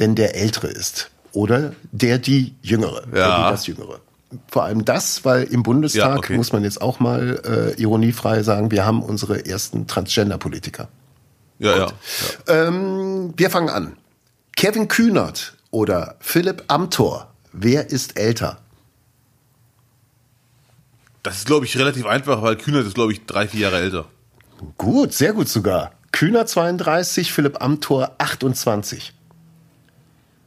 denn 0.00 0.14
der 0.14 0.34
Ältere 0.34 0.68
ist. 0.68 1.10
Oder 1.32 1.74
der 1.92 2.18
die 2.18 2.54
Jüngere, 2.62 3.02
ja. 3.06 3.12
der 3.12 3.36
die 3.36 3.50
das 3.50 3.66
Jüngere. 3.66 4.00
Vor 4.48 4.64
allem 4.64 4.84
das, 4.84 5.24
weil 5.24 5.44
im 5.44 5.62
Bundestag, 5.62 6.02
ja, 6.02 6.16
okay. 6.16 6.36
muss 6.36 6.52
man 6.52 6.62
jetzt 6.62 6.80
auch 6.80 7.00
mal 7.00 7.40
äh, 7.76 7.80
ironiefrei 7.80 8.42
sagen, 8.42 8.70
wir 8.70 8.84
haben 8.84 9.02
unsere 9.02 9.44
ersten 9.44 9.86
Transgender-Politiker. 9.86 10.88
Ja, 11.58 11.76
ja, 11.76 11.78
ja. 11.78 11.92
Ähm, 12.46 13.34
wir 13.36 13.50
fangen 13.50 13.68
an. 13.68 13.96
Kevin 14.56 14.88
Kühnert 14.88 15.54
oder 15.70 16.16
Philipp 16.20 16.64
Amthor, 16.68 17.32
wer 17.52 17.90
ist 17.90 18.18
älter? 18.18 18.58
Das 21.22 21.36
ist, 21.36 21.46
glaube 21.46 21.66
ich, 21.66 21.76
relativ 21.76 22.06
einfach, 22.06 22.42
weil 22.42 22.56
Kühnert 22.56 22.86
ist, 22.86 22.94
glaube 22.94 23.12
ich, 23.12 23.26
drei, 23.26 23.46
vier 23.46 23.60
Jahre 23.60 23.78
älter. 23.78 24.06
Gut, 24.78 25.12
sehr 25.12 25.32
gut 25.32 25.48
sogar. 25.48 25.92
Kühner 26.12 26.46
32, 26.46 27.32
Philipp 27.32 27.62
Amthor 27.62 28.12
28. 28.18 29.12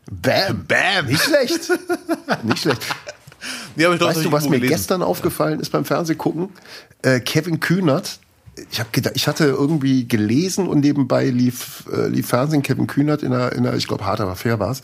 Bam. 0.10 0.66
Bam. 0.68 1.06
Nicht 1.08 1.24
schlecht. 1.24 1.72
Nicht 2.44 2.60
schlecht. 2.60 2.82
Nee, 3.76 3.86
weißt 3.86 4.26
du, 4.26 4.32
was 4.32 4.46
mir 4.46 4.58
gelesen. 4.58 4.70
gestern 4.70 5.02
aufgefallen 5.02 5.60
ist 5.60 5.72
beim 5.72 5.86
Fernsehgucken? 5.86 6.50
Äh, 7.02 7.20
Kevin 7.20 7.60
Kühnert. 7.60 8.20
Ich 8.72 8.80
habe 8.80 8.89
gedacht, 8.92 9.16
ich 9.16 9.28
hatte 9.28 9.46
irgendwie 9.46 10.08
gelesen 10.08 10.68
und 10.68 10.82
nebenbei 10.82 11.30
lief, 11.30 11.86
äh, 11.92 12.08
lief 12.08 12.28
Fernsehen 12.28 12.62
Kevin 12.62 12.86
Kühnert 12.88 13.24
in 13.24 13.34
einer, 13.34 13.52
in 13.54 13.66
einer 13.66 13.76
ich 13.76 13.88
glaube, 13.88 14.06
hart 14.06 14.22
aber 14.22 14.36
fair 14.36 14.60
war's. 14.60 14.84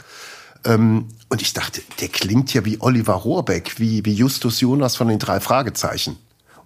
Ähm, 0.65 1.05
und 1.29 1.41
ich 1.41 1.53
dachte, 1.53 1.81
der 2.01 2.07
klingt 2.07 2.53
ja 2.53 2.65
wie 2.65 2.81
Oliver 2.81 3.13
Rohrbeck, 3.13 3.79
wie, 3.79 4.03
wie 4.05 4.13
Justus 4.13 4.59
Jonas 4.59 4.95
von 4.95 5.07
den 5.07 5.19
drei 5.19 5.39
Fragezeichen. 5.39 6.17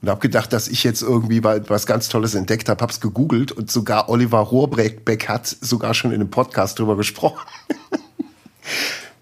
Und 0.01 0.09
habe 0.09 0.21
gedacht, 0.21 0.51
dass 0.51 0.67
ich 0.67 0.83
jetzt 0.83 1.01
irgendwie 1.01 1.43
was 1.43 1.85
ganz 1.85 2.09
Tolles 2.09 2.35
entdeckt 2.35 2.67
habe, 2.67 2.81
hab's 2.81 2.99
gegoogelt 2.99 3.51
und 3.51 3.71
sogar 3.71 4.09
Oliver 4.09 4.39
Rohrbeck 4.39 5.29
hat 5.29 5.47
sogar 5.47 5.93
schon 5.93 6.11
in 6.11 6.21
einem 6.21 6.29
Podcast 6.29 6.79
drüber 6.79 6.97
gesprochen. 6.97 7.39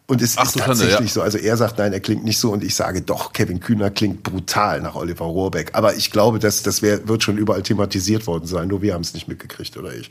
Und 0.08 0.22
es 0.22 0.38
Ach, 0.38 0.44
ist 0.44 0.58
tatsächlich 0.58 0.94
Schande, 0.94 1.08
ja. 1.08 1.14
so. 1.14 1.22
Also 1.22 1.38
er 1.38 1.56
sagt, 1.56 1.78
nein, 1.78 1.94
er 1.94 2.02
klingt 2.02 2.26
nicht 2.26 2.38
so. 2.38 2.52
Und 2.52 2.66
ich 2.66 2.76
sage, 2.76 3.02
doch, 3.02 3.32
Kevin 3.32 3.62
Kühner 3.62 3.90
klingt 3.92 4.24
brutal 4.24 4.82
nach 4.82 4.96
Oliver 4.96 5.24
Rohrbeck. 5.24 5.70
Aber 5.74 5.96
ich 5.96 6.12
glaube, 6.12 6.40
dass 6.40 6.64
das 6.64 6.82
wär, 6.82 7.08
wird 7.08 7.24
schon 7.24 7.38
überall 7.38 7.64
thematisiert 7.64 8.28
worden 8.28 8.46
sein. 8.46 8.68
Nur 8.68 8.82
wir 8.82 8.94
haben 8.94 9.04
es 9.04 9.14
nicht 9.14 9.30
mitgekriegt, 9.30 9.78
oder 9.78 9.94
ich. 9.94 10.10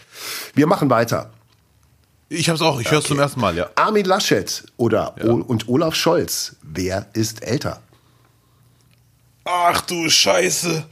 Wir 0.54 0.66
machen 0.66 0.88
weiter. 0.88 1.30
Ich 2.30 2.48
habe 2.48 2.56
es 2.56 2.62
auch. 2.62 2.80
Ich 2.80 2.86
okay. 2.86 2.94
höre 2.94 3.00
es 3.00 3.08
zum 3.08 3.18
ersten 3.18 3.40
Mal, 3.40 3.56
ja. 3.56 3.68
Armin 3.74 4.06
Laschet 4.06 4.64
oder 4.76 5.14
ja. 5.18 5.32
und 5.32 5.68
Olaf 5.68 5.94
Scholz. 5.94 6.56
Wer 6.62 7.06
ist 7.12 7.42
älter? 7.42 7.82
Ach 9.44 9.80
du 9.82 10.08
Scheiße. 10.08 10.84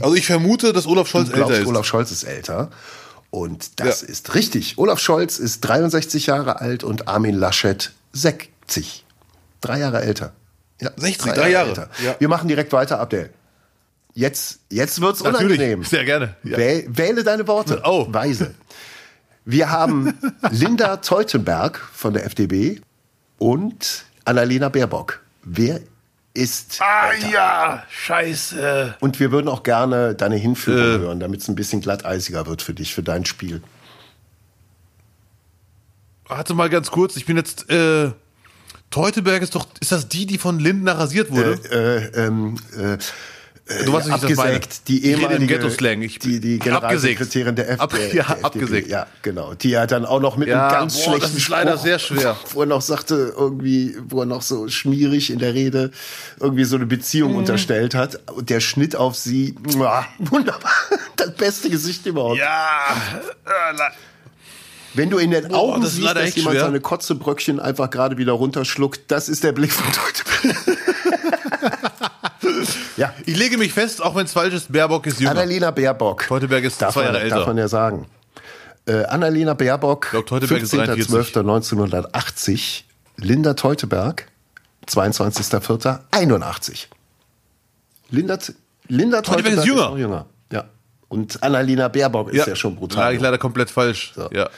Also 0.00 0.14
ich 0.14 0.26
vermute, 0.26 0.72
dass 0.72 0.86
Olaf 0.86 1.08
Scholz 1.08 1.30
älter 1.30 1.58
ist. 1.58 1.66
Olaf 1.66 1.84
Scholz 1.84 2.10
ist 2.10 2.22
älter. 2.22 2.70
Und 3.34 3.80
das 3.80 4.02
ja. 4.02 4.08
ist 4.08 4.36
richtig. 4.36 4.78
Olaf 4.78 5.00
Scholz 5.00 5.40
ist 5.40 5.62
63 5.62 6.26
Jahre 6.26 6.60
alt 6.60 6.84
und 6.84 7.08
Armin 7.08 7.34
Laschet 7.34 7.90
60. 8.12 9.04
Drei 9.60 9.80
Jahre 9.80 10.02
älter. 10.02 10.34
Ja, 10.80 10.92
60, 10.96 11.32
drei 11.32 11.50
Jahre. 11.50 11.70
älter. 11.70 11.90
Ja. 12.00 12.14
Wir 12.20 12.28
machen 12.28 12.46
direkt 12.46 12.72
weiter, 12.72 13.00
Abdel. 13.00 13.30
Jetzt, 14.14 14.60
jetzt 14.70 15.00
wird's 15.00 15.20
unangenehm. 15.20 15.80
Natürlich, 15.80 15.88
sehr 15.88 16.04
gerne. 16.04 16.36
Ja. 16.44 16.56
Wähl, 16.56 16.84
wähle 16.86 17.24
deine 17.24 17.48
Worte. 17.48 17.82
Oh. 17.84 18.06
Weise. 18.08 18.54
Wir 19.44 19.68
haben 19.68 20.16
Linda 20.52 20.98
Teutenberg 20.98 21.80
von 21.92 22.14
der 22.14 22.26
FDP 22.26 22.82
und 23.38 24.04
Annalena 24.24 24.68
Baerbock. 24.68 25.24
Wer 25.42 25.80
ist 26.34 26.80
Ah 26.82 27.12
älter? 27.12 27.30
ja, 27.30 27.82
scheiße. 27.90 28.96
Und 29.00 29.20
wir 29.20 29.30
würden 29.32 29.48
auch 29.48 29.62
gerne 29.62 30.14
deine 30.14 30.36
Hinführung 30.36 30.80
Äh. 30.80 30.98
hören, 30.98 31.20
damit 31.20 31.40
es 31.40 31.48
ein 31.48 31.54
bisschen 31.54 31.80
glatteisiger 31.80 32.46
wird 32.46 32.60
für 32.62 32.74
dich, 32.74 32.92
für 32.94 33.02
dein 33.02 33.24
Spiel. 33.24 33.62
Warte 36.26 36.54
mal 36.54 36.70
ganz 36.70 36.90
kurz, 36.90 37.16
ich 37.16 37.26
bin 37.26 37.36
jetzt, 37.36 37.70
äh, 37.70 38.10
Teuteberg 38.90 39.42
ist 39.42 39.54
doch, 39.54 39.66
ist 39.80 39.92
das 39.92 40.08
die, 40.08 40.26
die 40.26 40.38
von 40.38 40.58
Lindner 40.58 40.98
rasiert 40.98 41.30
wurde? 41.30 41.52
Äh, 41.70 42.26
ähm, 42.26 42.56
äh, 42.78 42.96
du 43.66 43.92
weißt, 43.92 44.08
wie 44.08 44.14
ich 44.14 44.20
das 44.20 44.36
meine. 44.36 44.56
abgesägt, 44.56 44.88
die 44.88 45.06
ehemalige 45.06 45.46
Ghetto-Slang. 45.46 46.00
Die, 46.00 46.40
die 46.40 46.58
Generalsekretärin 46.58 47.54
der, 47.56 47.70
F 47.70 47.80
Ab- 47.80 47.90
der, 47.94 48.00
ja, 48.08 48.12
der 48.12 48.20
FDP. 48.22 48.44
abgesägt. 48.44 48.88
Ja, 48.88 49.06
genau. 49.22 49.54
Die 49.54 49.70
ja 49.70 49.86
dann 49.86 50.04
auch 50.04 50.20
noch 50.20 50.36
mit 50.36 50.48
Ja, 50.48 50.68
einem 50.68 50.78
ganz 50.80 50.94
boah, 50.96 51.02
schlechten 51.04 51.20
das 51.22 51.34
ist 51.34 51.48
leider 51.48 51.72
Spruch, 51.72 51.82
sehr 51.84 51.98
schwer. 51.98 52.36
Wo 52.52 52.60
er 52.60 52.66
noch 52.66 52.82
sagte, 52.82 53.34
irgendwie, 53.36 53.96
wo 54.08 54.20
er 54.20 54.26
noch 54.26 54.42
so 54.42 54.68
schmierig 54.68 55.30
in 55.30 55.38
der 55.38 55.54
Rede 55.54 55.90
irgendwie 56.40 56.64
so 56.64 56.76
eine 56.76 56.86
Beziehung 56.86 57.32
Mhm. 57.32 57.38
unterstellt 57.38 57.94
hat. 57.94 58.20
Und 58.32 58.50
der 58.50 58.60
Schnitt 58.60 58.96
auf 58.96 59.16
sie, 59.16 59.54
muah, 59.74 60.04
wunderbar. 60.18 60.70
Das 61.16 61.34
beste 61.34 61.70
Gesicht 61.70 62.04
überhaupt. 62.06 62.38
Ja, 62.38 62.68
äh, 63.46 63.90
Wenn 64.92 65.10
du 65.10 65.18
in 65.18 65.30
den 65.30 65.48
Boah, 65.48 65.56
Augen 65.58 65.80
das 65.82 65.90
ist 65.92 65.96
siehst, 65.96 66.14
dass 66.14 66.34
jemand 66.36 66.56
schwer. 66.56 66.64
seine 66.66 66.80
Kotzebröckchen 66.80 67.58
einfach 67.60 67.90
gerade 67.90 68.16
wieder 68.18 68.32
runterschluckt, 68.32 69.00
das 69.08 69.28
ist 69.28 69.42
der 69.42 69.52
Blick 69.52 69.72
von 69.72 69.86
Teuteberg. 69.92 70.78
ja, 72.96 73.12
ich 73.26 73.36
lege 73.36 73.58
mich 73.58 73.72
fest, 73.72 74.02
auch 74.02 74.14
wenn 74.14 74.24
es 74.26 74.32
falsch 74.32 74.54
ist, 74.54 74.72
Baerbock 74.72 75.06
ist 75.06 75.20
jünger. 75.20 75.32
Annalena 75.32 75.70
Baerbock. 75.70 76.26
Teuteberg 76.26 76.64
ist 76.64 76.80
darf 76.80 76.94
zwei 76.94 77.04
man, 77.04 77.14
Jahre 77.14 77.24
älter. 77.24 77.36
Darf 77.36 77.46
man 77.46 77.58
ja 77.58 77.68
sagen. 77.68 78.06
Äh, 78.86 79.04
Annalena 79.04 79.54
Baerbock, 79.54 80.10
glaub, 80.10 80.26
Teuteberg 80.26 80.62
ist 80.62 80.72
43. 80.72 81.14
15.12.1980. 81.14 82.82
Linda 83.16 83.54
Teuteberg, 83.54 84.26
22.04.81. 84.88 86.86
Linda, 88.10 88.38
Linda 88.88 89.22
Teuteberg 89.22 89.24
Teuteberg 89.24 89.58
ist 89.58 89.64
jünger. 89.66 89.88
auch 89.88 89.96
jünger. 89.98 90.26
Ja. 90.52 90.64
Und 91.08 91.42
Annalena 91.42 91.88
Baerbock 91.88 92.30
ist 92.30 92.46
ja, 92.46 92.56
schon 92.56 92.72
Lag 92.72 92.80
brutal. 92.80 93.14
ich 93.14 93.20
leider 93.20 93.38
komplett 93.38 93.70
falsch. 93.70 94.12
So. 94.14 94.28
Ja. 94.32 94.50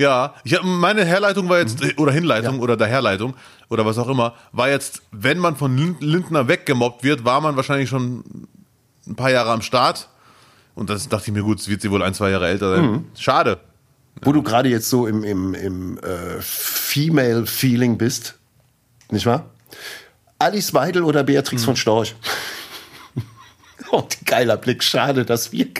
Ja, 0.00 0.34
ich 0.44 0.54
hab, 0.54 0.64
meine 0.64 1.04
Herleitung 1.04 1.48
war 1.50 1.58
jetzt, 1.58 1.82
Mhm. 1.82 1.92
oder 1.98 2.10
Hinleitung 2.12 2.60
oder 2.60 2.76
der 2.76 2.86
Herleitung 2.86 3.34
oder 3.68 3.84
was 3.84 3.98
auch 3.98 4.08
immer, 4.08 4.34
war 4.52 4.70
jetzt, 4.70 5.02
wenn 5.12 5.38
man 5.38 5.56
von 5.56 5.76
Lind- 5.76 6.00
Lindner 6.02 6.48
weggemobbt 6.48 7.04
wird, 7.04 7.24
war 7.26 7.40
man 7.42 7.54
wahrscheinlich 7.56 7.90
schon 7.90 8.24
ein 9.06 9.14
paar 9.14 9.30
Jahre 9.30 9.50
am 9.50 9.60
Start. 9.60 10.08
Und 10.74 10.88
das 10.88 11.08
dachte 11.08 11.26
ich 11.26 11.32
mir, 11.34 11.42
gut, 11.42 11.60
es 11.60 11.68
wird 11.68 11.82
sie 11.82 11.90
wohl 11.90 12.02
ein, 12.02 12.14
zwei 12.14 12.30
Jahre 12.30 12.48
älter 12.48 12.74
sein. 12.76 12.84
Mhm. 12.90 13.04
Schade. 13.18 13.58
Wo 14.22 14.32
du 14.32 14.42
gerade 14.42 14.70
jetzt 14.70 14.88
so 14.88 15.06
im, 15.06 15.22
im, 15.22 15.52
im 15.54 15.98
äh, 15.98 16.40
Female-Feeling 16.40 17.98
bist, 17.98 18.36
nicht 19.10 19.26
wahr? 19.26 19.50
Alice 20.38 20.72
Weidel 20.72 21.02
oder 21.02 21.22
Beatrix 21.24 21.62
von 21.64 21.76
Storch? 21.76 22.14
oh, 23.90 24.06
geiler 24.24 24.56
Blick. 24.56 24.82
Schade, 24.82 25.26
dass 25.26 25.52
wir 25.52 25.66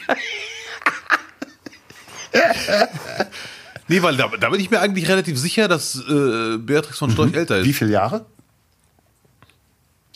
Nee, 3.90 4.02
weil 4.02 4.16
da, 4.16 4.28
da 4.28 4.50
bin 4.50 4.60
ich 4.60 4.70
mir 4.70 4.78
eigentlich 4.78 5.08
relativ 5.08 5.36
sicher, 5.36 5.66
dass 5.66 5.96
äh, 5.96 6.58
Beatrix 6.58 6.96
von 6.96 7.10
Storch 7.10 7.34
älter 7.34 7.56
ist. 7.56 7.64
Mhm. 7.64 7.68
Wie 7.68 7.72
viele 7.72 7.90
Jahre? 7.90 8.24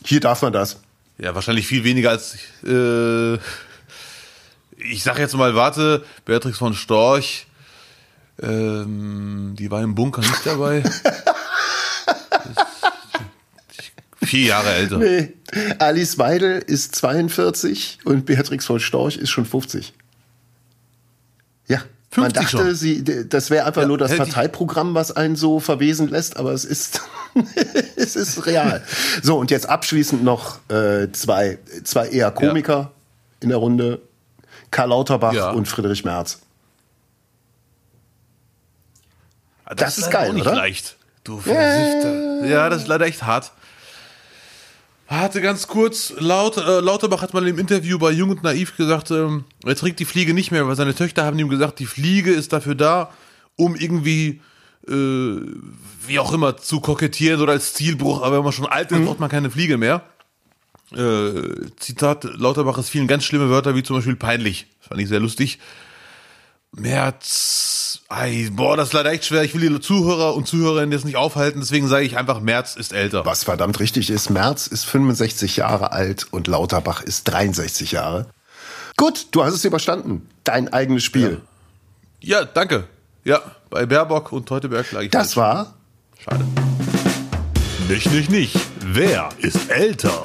Hier 0.04 0.20
darf 0.20 0.42
man 0.42 0.52
das. 0.52 0.78
Ja, 1.18 1.34
wahrscheinlich 1.34 1.66
viel 1.66 1.82
weniger 1.82 2.10
als. 2.10 2.36
Äh, 2.64 3.34
ich 4.76 5.02
sag 5.02 5.18
jetzt 5.18 5.34
mal, 5.34 5.56
warte, 5.56 6.04
Beatrix 6.24 6.56
von 6.58 6.74
Storch, 6.74 7.48
ähm, 8.40 9.56
die 9.58 9.68
war 9.72 9.82
im 9.82 9.96
Bunker 9.96 10.20
nicht 10.20 10.46
dabei. 10.46 10.84
Vier 14.22 14.46
Jahre 14.46 14.72
älter. 14.72 14.98
Nee. 14.98 15.32
Alice 15.80 16.16
Weidel 16.18 16.62
ist 16.64 16.94
42 16.94 17.98
und 18.04 18.24
Beatrix 18.24 18.66
von 18.66 18.78
Storch 18.78 19.16
ist 19.16 19.30
schon 19.30 19.46
50. 19.46 19.94
Ja. 21.66 21.82
Man 22.16 22.30
50 22.32 22.34
dachte, 22.52 22.66
schon. 22.66 22.74
sie, 22.74 23.04
das 23.28 23.50
wäre 23.50 23.66
einfach 23.66 23.82
Ja, 23.82 23.88
nur 23.88 23.98
das 23.98 24.16
Parteiprogramm, 24.16 24.94
was 24.94 25.12
einen 25.16 25.36
so 25.36 25.58
verwesen 25.60 26.08
lässt, 26.08 26.36
aber 26.36 26.52
es 26.52 26.64
ist, 26.64 27.00
es 27.96 28.16
ist 28.16 28.46
real. 28.46 28.82
So, 29.22 29.38
und 29.38 29.50
jetzt 29.50 29.68
abschließend 29.68 30.22
noch 30.22 30.58
äh, 30.70 31.10
zwei, 31.12 31.58
zwei 31.84 32.08
eher 32.08 32.30
Komiker 32.30 32.92
in 33.40 33.48
der 33.48 33.58
Runde. 33.58 34.00
Karl 34.70 34.88
Lauterbach 34.90 35.32
Ja. 35.32 35.50
und 35.50 35.66
Friedrich 35.68 36.04
Merz. 36.04 36.38
Das, 39.66 39.76
Das 39.76 39.98
ist 39.98 40.10
geil, 40.10 40.30
auch 40.30 40.34
nicht 40.34 40.46
oder? 40.46 40.54
leicht. 40.56 40.96
Du 41.24 41.38
Versifter. 41.40 42.44
Ja, 42.46 42.68
das 42.68 42.82
ist 42.82 42.88
leider 42.88 43.06
echt 43.06 43.22
hart. 43.22 43.52
Warte 45.16 45.40
ganz 45.40 45.68
kurz, 45.68 46.12
Laut, 46.18 46.56
äh, 46.56 46.80
Lauterbach 46.80 47.22
hat 47.22 47.34
mal 47.34 47.46
im 47.46 47.56
Interview 47.56 47.98
bei 48.00 48.10
Jung 48.10 48.30
und 48.30 48.42
Naiv 48.42 48.76
gesagt, 48.76 49.12
ähm, 49.12 49.44
er 49.64 49.76
trägt 49.76 50.00
die 50.00 50.04
Fliege 50.04 50.34
nicht 50.34 50.50
mehr, 50.50 50.66
weil 50.66 50.74
seine 50.74 50.92
Töchter 50.92 51.24
haben 51.24 51.38
ihm 51.38 51.48
gesagt, 51.48 51.78
die 51.78 51.86
Fliege 51.86 52.32
ist 52.32 52.52
dafür 52.52 52.74
da, 52.74 53.12
um 53.54 53.76
irgendwie, 53.76 54.40
äh, 54.88 54.92
wie 56.06 56.18
auch 56.18 56.32
immer, 56.32 56.56
zu 56.56 56.80
kokettieren 56.80 57.40
oder 57.40 57.52
als 57.52 57.74
Zielbruch, 57.74 58.22
aber 58.22 58.38
wenn 58.38 58.44
man 58.44 58.52
schon 58.52 58.66
alt 58.66 58.90
ist, 58.90 58.98
Mhm. 58.98 59.04
braucht 59.06 59.20
man 59.20 59.30
keine 59.30 59.50
Fliege 59.52 59.78
mehr. 59.78 60.02
Äh, 60.92 61.42
Zitat 61.76 62.24
Lauterbach, 62.24 62.76
es 62.78 62.88
fielen 62.88 63.06
ganz 63.06 63.24
schlimme 63.24 63.48
Wörter 63.50 63.76
wie 63.76 63.84
zum 63.84 63.94
Beispiel 63.96 64.16
peinlich. 64.16 64.66
Das 64.80 64.88
fand 64.88 65.00
ich 65.00 65.08
sehr 65.08 65.20
lustig. 65.20 65.60
März, 66.72 67.73
ei, 68.08 68.48
boah, 68.52 68.76
das 68.76 68.88
ist 68.88 68.92
leider 68.92 69.10
echt 69.12 69.24
schwer. 69.26 69.42
Ich 69.42 69.54
will 69.54 69.68
die 69.68 69.80
Zuhörer 69.80 70.34
und 70.34 70.46
Zuhörerinnen 70.46 70.92
jetzt 70.92 71.04
nicht 71.04 71.16
aufhalten, 71.16 71.60
deswegen 71.60 71.88
sage 71.88 72.04
ich 72.04 72.16
einfach, 72.16 72.40
März 72.40 72.76
ist 72.76 72.92
älter. 72.92 73.24
Was 73.26 73.44
verdammt 73.44 73.80
richtig 73.80 74.10
ist, 74.10 74.30
Merz 74.30 74.66
ist 74.66 74.84
65 74.84 75.56
Jahre 75.56 75.92
alt 75.92 76.26
und 76.30 76.46
Lauterbach 76.46 77.02
ist 77.02 77.24
63 77.24 77.92
Jahre. 77.92 78.26
Gut, 78.96 79.26
du 79.32 79.44
hast 79.44 79.54
es 79.54 79.64
überstanden. 79.64 80.28
Dein 80.44 80.72
eigenes 80.72 81.02
Spiel. 81.04 81.40
Ja, 82.20 82.44
danke. 82.44 82.84
Ja, 83.24 83.40
bei 83.70 83.86
Baerbock 83.86 84.32
und 84.32 84.46
Teuteberg 84.46 84.90
lag 84.92 85.02
ich 85.02 85.10
Das 85.10 85.34
falsch. 85.34 85.36
war 85.36 85.74
Schade. 86.22 86.44
Nicht, 87.88 88.10
nicht, 88.12 88.30
nicht. 88.30 88.56
Wer 88.80 89.28
ist 89.38 89.68
älter? 89.70 90.24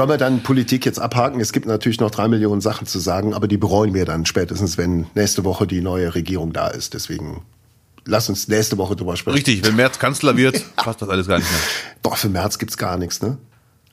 Sollen 0.00 0.08
wir 0.08 0.16
dann 0.16 0.42
Politik 0.42 0.86
jetzt 0.86 0.98
abhaken? 0.98 1.40
Es 1.40 1.52
gibt 1.52 1.66
natürlich 1.66 2.00
noch 2.00 2.10
drei 2.10 2.26
Millionen 2.26 2.62
Sachen 2.62 2.86
zu 2.86 2.98
sagen, 2.98 3.34
aber 3.34 3.46
die 3.46 3.58
bereuen 3.58 3.92
wir 3.92 4.06
dann 4.06 4.24
spätestens, 4.24 4.78
wenn 4.78 5.04
nächste 5.14 5.44
Woche 5.44 5.66
die 5.66 5.82
neue 5.82 6.14
Regierung 6.14 6.54
da 6.54 6.68
ist. 6.68 6.94
Deswegen 6.94 7.42
lass 8.06 8.30
uns 8.30 8.48
nächste 8.48 8.78
Woche 8.78 8.96
drüber 8.96 9.18
sprechen. 9.18 9.34
Richtig, 9.34 9.62
wenn 9.62 9.76
März 9.76 9.98
Kanzler 9.98 10.38
wird, 10.38 10.64
passt 10.76 11.02
das 11.02 11.10
alles 11.10 11.26
gar 11.26 11.36
nicht 11.36 11.50
mehr. 11.50 11.60
Boah, 12.02 12.16
für 12.16 12.30
März 12.30 12.58
gibt's 12.58 12.78
gar 12.78 12.96
nichts, 12.96 13.20
ne? 13.20 13.36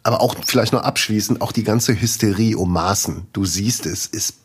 Aber 0.03 0.21
auch 0.21 0.33
vielleicht 0.45 0.71
noch 0.71 0.83
abschließend, 0.83 1.41
auch 1.41 1.51
die 1.51 1.65
ganze 1.65 1.99
Hysterie 1.99 2.55
um 2.55 2.71
Maßen. 2.71 3.27
Du 3.33 3.43
siehst 3.43 3.85
es, 3.85 4.05
ist, 4.05 4.35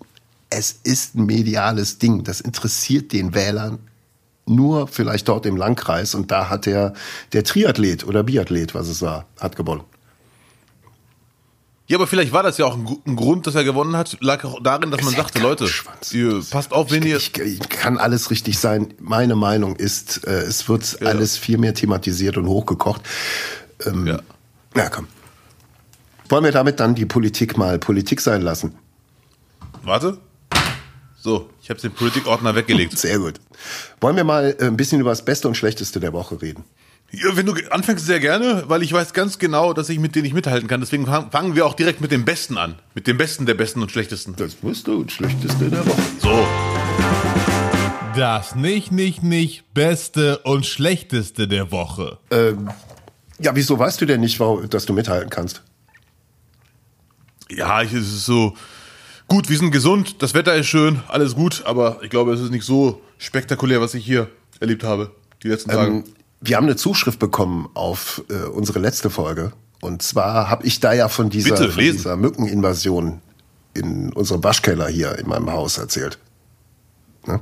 es 0.51 0.81
ist 0.83 1.15
ein 1.15 1.27
mediales 1.27 1.99
Ding. 1.99 2.25
Das 2.25 2.41
interessiert 2.41 3.13
den 3.13 3.37
Wählern 3.37 3.79
nur 4.47 4.89
vielleicht 4.89 5.29
dort 5.29 5.47
im 5.47 5.57
Landkreis. 5.57 6.17
Und 6.17 6.33
da 6.33 6.51
hat 6.51 6.67
der, 6.67 6.93
der 7.33 7.45
Triathlet 7.45 8.05
oder 8.05 8.25
Biathlet, 8.25 8.75
was 8.75 8.89
es 8.89 9.01
war, 9.01 9.27
hat 9.39 9.55
gewonnen. 9.55 9.85
Ja, 11.93 11.99
aber 11.99 12.07
vielleicht 12.07 12.33
war 12.33 12.43
das 12.43 12.57
ja 12.57 12.65
auch 12.65 12.75
ein, 12.75 12.89
ein 13.07 13.17
Grund, 13.17 13.47
dass 13.47 13.55
er 13.55 13.65
gewonnen 13.65 13.99
hat, 13.99 14.17
lag 14.21 14.43
auch 14.45 14.63
darin, 14.63 14.91
dass 14.91 15.03
man 15.03 15.11
Ist 15.11 15.19
ja 15.19 15.25
sagte, 15.25 15.41
Leute, 15.41 15.69
ihr 16.13 16.43
passt 16.51 16.73
auf, 16.73 16.91
wen 16.91 17.03
ihr... 17.03 17.19
Ich, 17.19 17.37
ich 17.37 17.69
kann 17.69 17.99
alles 17.99 18.31
richtig 18.31 18.59
sein. 18.59 18.95
Meine 18.99 19.37
Meinung 19.37 19.77
ist, 19.77 20.27
äh, 20.27 20.31
es 20.31 20.71
wird 20.71 21.03
alles 21.03 21.37
viel 21.37 21.59
mehr 21.59 21.75
thematisiert 21.75 22.39
und 22.39 22.47
hochgekocht. 22.47 23.03
Ähm, 23.85 24.07
Ja. 24.07 24.21
Na 24.73 24.89
komm. 24.89 25.07
Wollen 26.31 26.45
wir 26.45 26.53
damit 26.53 26.81
dann 26.81 26.95
die 26.95 27.05
Politik 27.05 27.59
mal 27.59 27.79
Politik 27.79 28.23
sein 28.23 28.41
lassen? 28.41 28.75
Warte. 29.83 30.17
So, 31.21 31.51
ich 31.63 31.69
habe 31.69 31.79
den 31.79 31.93
Politikordner 31.93 32.55
weggelegt. 32.55 32.97
Sehr 32.97 33.19
gut. 33.19 33.35
Wollen 34.01 34.17
wir 34.17 34.25
mal 34.25 34.57
äh, 34.59 34.65
ein 34.65 34.79
bisschen 34.79 34.99
über 34.99 35.11
das 35.11 35.27
Beste 35.27 35.47
und 35.47 35.59
Schlechteste 35.59 36.01
der 36.01 36.15
Woche 36.15 36.41
reden? 36.41 36.65
Ja, 37.15 37.37
wenn 37.37 37.45
du 37.45 37.55
anfängst, 37.71 38.07
sehr 38.07 38.21
gerne, 38.21 38.65
weil 38.69 38.83
ich 38.83 38.91
weiß 38.93 39.13
ganz 39.13 39.39
genau, 39.39 39.75
dass 39.75 39.91
ich 39.91 39.99
mit 39.99 40.15
denen 40.15 40.23
nicht 40.23 40.33
mithalten 40.33 40.67
kann. 40.67 40.81
Deswegen 40.81 41.05
fang- 41.07 41.31
fangen 41.31 41.55
wir 41.55 41.67
auch 41.67 41.75
direkt 41.75 42.01
mit 42.01 42.11
dem 42.11 42.25
Besten 42.25 42.57
an. 42.57 42.77
Mit 42.95 43.07
dem 43.07 43.19
Besten 43.19 43.45
der 43.45 43.53
Besten 43.55 43.83
und 43.83 43.91
Schlechtesten. 43.91 44.35
Das 44.37 44.55
Beste 44.55 44.93
und 44.97 45.13
Schlechteste 45.13 45.69
der 45.69 45.87
Woche. 45.87 46.01
So. 46.21 46.47
Das 48.17 48.55
nicht, 48.55 48.93
nicht, 48.93 49.23
nicht 49.23 49.75
Beste 49.75 50.39
und 50.39 50.65
Schlechteste 50.65 51.49
der 51.49 51.71
Woche. 51.71 52.19
Ja, 53.39 53.55
wieso 53.55 53.79
weißt 53.79 54.01
du 54.01 54.07
denn 54.07 54.21
nicht, 54.21 54.41
warum- 54.41 54.69
dass 54.71 54.87
du 54.87 54.95
mithalten 54.95 55.29
kannst? 55.29 55.63
Ja, 57.51 57.83
ich, 57.83 57.93
es 57.93 58.07
ist 58.09 58.25
so. 58.25 58.55
Gut, 59.29 59.51
wir 59.51 59.59
sind 59.59 59.71
gesund, 59.71 60.23
das 60.23 60.33
Wetter 60.35 60.55
ist 60.55 60.67
schön, 60.67 61.01
alles 61.09 61.35
gut, 61.35 61.63
aber 61.67 61.99
ich 62.03 62.09
glaube, 62.11 62.33
es 62.33 62.41
ist 62.41 62.51
nicht 62.51 62.65
so 62.65 63.03
spektakulär, 63.19 63.81
was 63.83 63.93
ich 63.95 64.05
hier 64.05 64.29
erlebt 64.61 64.85
habe, 64.85 65.11
die 65.43 65.49
letzten 65.49 65.71
Tage. 65.71 65.93
Ähm, 65.93 66.05
wir 66.43 66.57
haben 66.57 66.67
eine 66.67 66.77
Zuschrift 66.77 67.19
bekommen 67.19 67.69
auf 67.75 68.23
äh, 68.29 68.47
unsere 68.47 68.79
letzte 68.79 69.11
Folge. 69.11 69.53
Und 69.81 70.03
zwar 70.03 70.51
habe 70.51 70.67
ich 70.67 70.81
da 70.81 70.93
ja 70.93 71.09
von 71.09 71.31
dieser, 71.31 71.57
Bitte, 71.57 71.73
von 71.73 71.83
dieser 71.83 72.17
Mückeninvasion 72.17 73.21
in 73.75 74.13
unserem 74.13 74.45
Waschkeller 74.45 74.89
hier 74.89 75.19
in 75.19 75.29
meinem 75.29 75.51
Haus 75.51 75.79
erzählt. 75.79 76.19
Ne? 77.27 77.41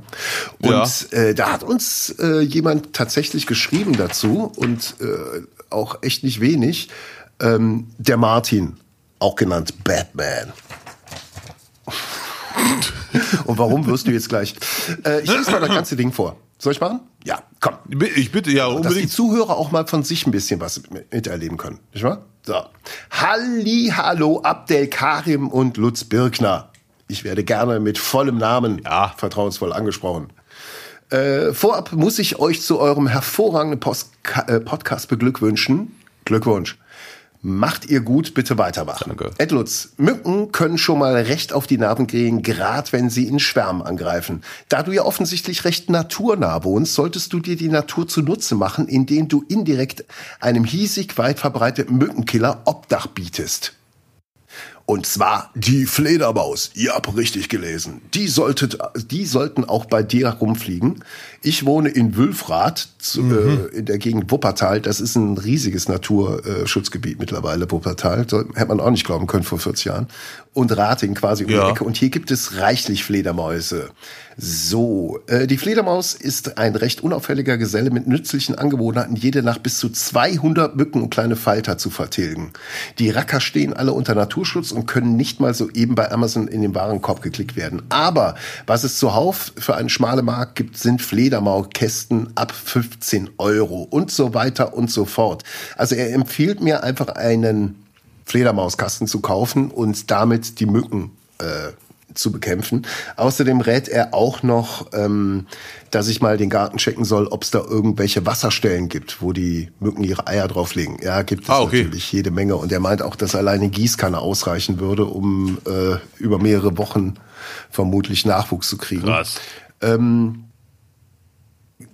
Und 0.61 0.71
Ja. 0.71 0.85
äh, 1.11 1.33
da 1.35 1.51
hat 1.51 1.63
uns 1.63 2.15
äh, 2.19 2.39
jemand 2.41 2.93
tatsächlich 2.93 3.47
geschrieben 3.47 3.97
dazu 3.97 4.51
und 4.55 4.95
äh, 5.01 5.41
auch 5.69 6.01
echt 6.03 6.23
nicht 6.23 6.39
wenig. 6.39 6.89
Ähm, 7.39 7.87
der 7.97 8.17
Martin, 8.17 8.77
auch 9.19 9.35
genannt 9.35 9.83
Batman. 9.83 10.53
und 13.45 13.57
warum 13.57 13.85
wirst 13.87 14.07
du 14.07 14.11
jetzt 14.11 14.29
gleich? 14.29 14.55
Äh, 15.03 15.21
ich 15.21 15.31
lese 15.31 15.51
mal 15.51 15.59
das 15.59 15.69
ganze 15.69 15.95
Ding 15.95 16.11
vor. 16.11 16.37
Soll 16.61 16.73
ich 16.73 16.79
machen? 16.79 16.99
Ja, 17.23 17.41
komm. 17.59 17.73
Ich 18.15 18.31
bitte, 18.31 18.51
ja, 18.51 18.65
Dass 18.67 18.81
die 18.81 18.87
unbedingt. 18.87 19.11
Zuhörer 19.11 19.57
auch 19.57 19.71
mal 19.71 19.87
von 19.87 20.03
sich 20.03 20.27
ein 20.27 20.31
bisschen 20.31 20.59
was 20.59 20.79
miterleben 21.11 21.57
können. 21.57 21.79
Nicht 21.91 22.03
wahr? 22.03 22.23
So. 22.45 22.53
Halli, 23.09 23.91
hallo, 23.95 24.41
Abdel 24.43 24.85
Karim 24.87 25.47
und 25.47 25.77
Lutz 25.77 26.03
Birkner. 26.03 26.69
Ich 27.07 27.23
werde 27.23 27.43
gerne 27.43 27.79
mit 27.79 27.97
vollem 27.97 28.37
Namen 28.37 28.79
Ja. 28.85 29.11
vertrauensvoll 29.17 29.73
angesprochen. 29.73 30.27
Äh, 31.09 31.51
vorab 31.53 31.93
muss 31.93 32.19
ich 32.19 32.37
euch 32.37 32.61
zu 32.61 32.79
eurem 32.79 33.07
hervorragenden 33.07 33.79
Post 33.79 34.11
äh, 34.45 34.59
Podcast 34.59 35.07
beglückwünschen. 35.09 35.95
Glückwunsch. 36.25 36.77
Macht 37.43 37.87
ihr 37.87 38.01
gut, 38.01 38.35
bitte 38.35 38.59
weitermachen. 38.59 39.05
Danke. 39.07 39.31
Ed 39.39 39.51
Lutz, 39.51 39.93
Mücken 39.97 40.51
können 40.51 40.77
schon 40.77 40.99
mal 40.99 41.15
recht 41.15 41.53
auf 41.53 41.65
die 41.65 41.79
Nerven 41.79 42.05
gehen, 42.05 42.43
gerade 42.43 42.91
wenn 42.91 43.09
sie 43.09 43.27
in 43.27 43.39
Schwärmen 43.39 43.81
angreifen. 43.81 44.43
Da 44.69 44.83
du 44.83 44.91
ja 44.91 45.03
offensichtlich 45.03 45.65
recht 45.65 45.89
naturnah 45.89 46.63
wohnst, 46.63 46.93
solltest 46.93 47.33
du 47.33 47.39
dir 47.39 47.55
die 47.55 47.69
Natur 47.69 48.07
zunutze 48.07 48.53
machen, 48.53 48.87
indem 48.87 49.27
du 49.27 49.43
indirekt 49.47 50.05
einem 50.39 50.65
hiesig 50.65 51.17
weit 51.17 51.39
verbreiteten 51.39 51.97
Mückenkiller 51.97 52.61
Obdach 52.65 53.07
bietest. 53.07 53.73
Und 54.85 55.05
zwar 55.05 55.51
die 55.55 55.85
Fledermaus. 55.85 56.71
Ihr 56.73 56.93
habt 56.93 57.15
richtig 57.15 57.49
gelesen. 57.49 58.01
Die, 58.13 58.27
solltet, 58.27 58.77
die 58.95 59.25
sollten 59.25 59.63
auch 59.63 59.85
bei 59.85 60.03
dir 60.03 60.29
rumfliegen. 60.29 61.03
Ich 61.43 61.65
wohne 61.65 61.89
in 61.89 62.15
Wülfrath, 62.15 62.87
zu, 62.99 63.21
äh, 63.21 63.75
in 63.77 63.85
der 63.85 63.97
Gegend 63.97 64.29
Wuppertal. 64.31 64.79
Das 64.79 65.01
ist 65.01 65.15
ein 65.15 65.39
riesiges 65.39 65.87
Naturschutzgebiet 65.89 67.19
mittlerweile, 67.19 67.69
Wuppertal. 67.71 68.27
So, 68.29 68.39
hätte 68.53 68.67
man 68.67 68.79
auch 68.79 68.91
nicht 68.91 69.05
glauben 69.05 69.25
können 69.25 69.43
vor 69.43 69.57
40 69.57 69.85
Jahren. 69.85 70.07
Und 70.53 70.75
Rating 70.77 71.15
quasi 71.15 71.43
um 71.45 71.47
die 71.49 71.55
Ja. 71.55 71.69
Ecke. 71.71 71.83
Und 71.83 71.97
hier 71.97 72.09
gibt 72.09 72.29
es 72.29 72.57
reichlich 72.57 73.03
Fledermäuse. 73.03 73.89
So, 74.37 75.19
äh, 75.27 75.47
die 75.47 75.57
Fledermaus 75.57 76.13
ist 76.13 76.57
ein 76.57 76.75
recht 76.75 77.01
unauffälliger 77.01 77.57
Geselle 77.57 77.89
mit 77.89 78.07
nützlichen 78.07 78.55
Angewohnheiten, 78.55 79.15
jede 79.15 79.43
Nacht 79.43 79.63
bis 79.63 79.77
zu 79.77 79.89
200 79.89 80.75
Mücken 80.75 81.01
und 81.01 81.09
kleine 81.09 81.35
Falter 81.35 81.77
zu 81.77 81.89
vertilgen. 81.89 82.51
Die 82.99 83.09
Racker 83.09 83.39
stehen 83.39 83.73
alle 83.73 83.93
unter 83.93 84.13
Naturschutz 84.13 84.71
und 84.71 84.85
können 84.87 85.15
nicht 85.15 85.39
mal 85.39 85.53
so 85.53 85.69
eben 85.71 85.95
bei 85.95 86.11
Amazon 86.11 86.47
in 86.47 86.61
den 86.61 86.75
Warenkorb 86.75 87.21
geklickt 87.21 87.55
werden. 87.55 87.81
Aber 87.89 88.35
was 88.67 88.83
es 88.83 88.97
zuhauf 88.97 89.53
für 89.57 89.75
einen 89.75 89.89
schmale 89.89 90.21
Markt 90.21 90.55
gibt, 90.55 90.77
sind 90.77 91.01
Fledermauskästen 91.31 92.31
ab 92.35 92.51
15 92.51 93.29
Euro 93.37 93.87
und 93.89 94.11
so 94.11 94.33
weiter 94.33 94.73
und 94.73 94.91
so 94.91 95.05
fort. 95.05 95.43
Also 95.77 95.95
er 95.95 96.13
empfiehlt 96.13 96.59
mir 96.59 96.83
einfach 96.83 97.07
einen 97.07 97.85
Fledermauskasten 98.25 99.07
zu 99.07 99.21
kaufen 99.21 99.71
und 99.71 100.11
damit 100.11 100.59
die 100.59 100.65
Mücken 100.65 101.11
äh, 101.39 101.71
zu 102.13 102.33
bekämpfen. 102.33 102.85
Außerdem 103.15 103.61
rät 103.61 103.87
er 103.87 104.13
auch 104.13 104.43
noch, 104.43 104.87
ähm, 104.91 105.47
dass 105.89 106.09
ich 106.09 106.21
mal 106.21 106.35
den 106.35 106.49
Garten 106.49 106.77
checken 106.77 107.05
soll, 107.05 107.27
ob 107.27 107.43
es 107.43 107.51
da 107.51 107.59
irgendwelche 107.59 108.25
Wasserstellen 108.25 108.89
gibt, 108.89 109.21
wo 109.21 109.31
die 109.31 109.69
Mücken 109.79 110.03
ihre 110.03 110.27
Eier 110.27 110.49
drauflegen. 110.49 110.97
Ja, 111.01 111.21
gibt 111.21 111.43
es 111.43 111.49
Ah, 111.49 111.61
okay. 111.61 111.83
natürlich 111.83 112.11
jede 112.11 112.31
Menge. 112.31 112.57
Und 112.57 112.73
er 112.73 112.81
meint 112.81 113.01
auch, 113.01 113.15
dass 113.15 113.35
alleine 113.35 113.69
Gießkanne 113.69 114.19
ausreichen 114.19 114.81
würde, 114.81 115.05
um 115.05 115.59
äh, 115.65 115.95
über 116.21 116.39
mehrere 116.39 116.77
Wochen 116.77 117.13
vermutlich 117.69 118.25
Nachwuchs 118.25 118.67
zu 118.67 118.77
kriegen. 118.77 119.03
Krass. 119.03 119.39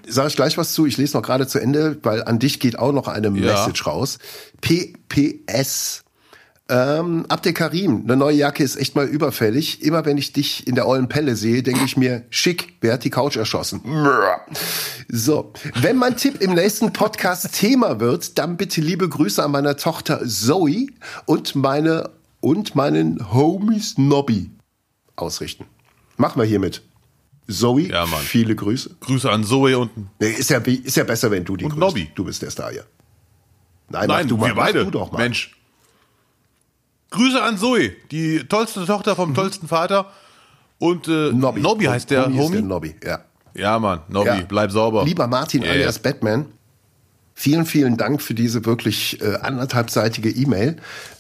Sag 0.08 0.28
ich 0.28 0.36
gleich 0.36 0.58
was 0.58 0.74
zu. 0.74 0.86
Ich 0.86 0.98
lese 0.98 1.18
noch 1.18 1.24
gerade 1.24 1.48
zu 1.48 1.60
Ende, 1.60 1.98
weil 2.04 2.24
an 2.24 2.40
dich 2.40 2.60
geht 2.60 2.80
auch 2.80 2.92
noch 2.94 3.08
eine 3.08 3.28
Ja. 3.28 3.32
Message 3.54 3.86
raus. 3.86 4.20
PPS. 4.62 6.04
Ähm, 6.70 7.26
Abdel 7.30 7.54
Karim, 7.54 8.02
eine 8.04 8.18
neue 8.18 8.36
Jacke 8.36 8.62
ist 8.62 8.76
echt 8.76 8.94
mal 8.96 9.06
überfällig. 9.08 9.82
Immer 9.84 10.04
wenn 10.06 10.18
ich 10.18 10.34
dich 10.34 10.68
in 10.68 10.76
der 10.76 10.86
ollen 10.86 11.08
Pelle 11.08 11.38
sehe, 11.38 11.64
denke 11.64 11.86
ich 11.86 11.96
mir, 11.96 12.24
schick, 12.30 12.74
wer 12.82 12.94
hat 12.94 13.06
die 13.06 13.10
Couch 13.10 13.38
erschossen? 13.38 13.82
So, 15.08 15.54
wenn 15.76 15.96
mein 15.96 16.18
Tipp 16.18 16.42
im 16.42 16.54
nächsten 16.56 16.92
Podcast 16.92 17.54
Thema 17.54 18.02
wird, 18.02 18.38
dann 18.38 18.58
bitte 18.58 18.82
liebe 18.82 19.08
Grüße 19.08 19.42
an 19.42 19.52
meine 19.52 19.78
Tochter 19.78 20.22
Zoe 20.28 20.88
und 21.26 21.56
meine 21.56 22.10
und 22.42 22.76
meinen 22.76 23.32
Homies 23.34 23.98
Nobby 23.98 24.52
ausrichten. 25.16 25.66
Machen 26.18 26.42
wir 26.42 26.46
hiermit. 26.46 26.82
Zoe, 27.50 27.84
Ja, 27.90 28.06
viele 28.06 28.56
Grüße. 28.56 28.98
Grüße 29.00 29.30
an 29.32 29.44
Zoe 29.44 29.78
und 29.78 29.92
Nee, 30.20 30.32
ist 30.32 30.50
ja, 30.50 30.58
ist 30.60 30.98
ja 30.98 31.04
besser, 31.04 31.32
wenn 31.32 31.46
du 31.46 31.56
die 31.56 31.64
Und 31.66 31.72
grüßt. 31.72 31.80
Nobby. 31.82 32.10
Du 32.14 32.26
bist 32.26 32.42
der 32.42 32.52
Star 32.52 32.72
hier. 32.72 32.86
Nein, 33.90 34.08
Nein, 34.08 34.28
du 34.28 34.36
mal. 34.38 34.48
wir 34.48 34.56
beide. 34.56 34.80
Mach 34.80 34.92
du 34.92 35.00
doch 35.00 35.12
mal. 35.12 35.20
Mensch. 35.20 35.56
Grüße 37.10 37.42
an 37.42 37.58
Zoe, 37.58 37.92
die 38.12 38.40
tollste 38.50 38.86
Tochter 38.86 39.16
vom 39.16 39.34
tollsten 39.34 39.68
Vater. 39.68 40.12
Und 40.78 41.08
äh, 41.08 41.32
Nobby. 41.32 41.62
Nobby 41.62 41.86
heißt 41.86 42.10
der 42.12 42.26
Homie. 42.26 42.38
Homie. 42.38 42.52
der 42.58 42.62
Nobby, 42.64 42.96
ja. 43.04 43.20
Ja, 43.56 43.80
Mann, 43.80 44.02
Nobby, 44.10 44.28
Ja. 44.28 44.42
bleib 44.48 44.72
sauber. 44.72 45.04
Lieber 45.06 45.26
Martin 45.28 45.64
Ja, 45.64 45.72
alias. 45.72 45.98
Batman, 46.00 46.46
vielen, 47.34 47.66
vielen 47.66 47.98
Dank 47.98 48.22
für 48.22 48.34
diese 48.36 48.66
wirklich 48.66 49.20
äh, 49.22 49.36
anderthalbseitige 49.38 50.30
E-Mail. 50.30 50.78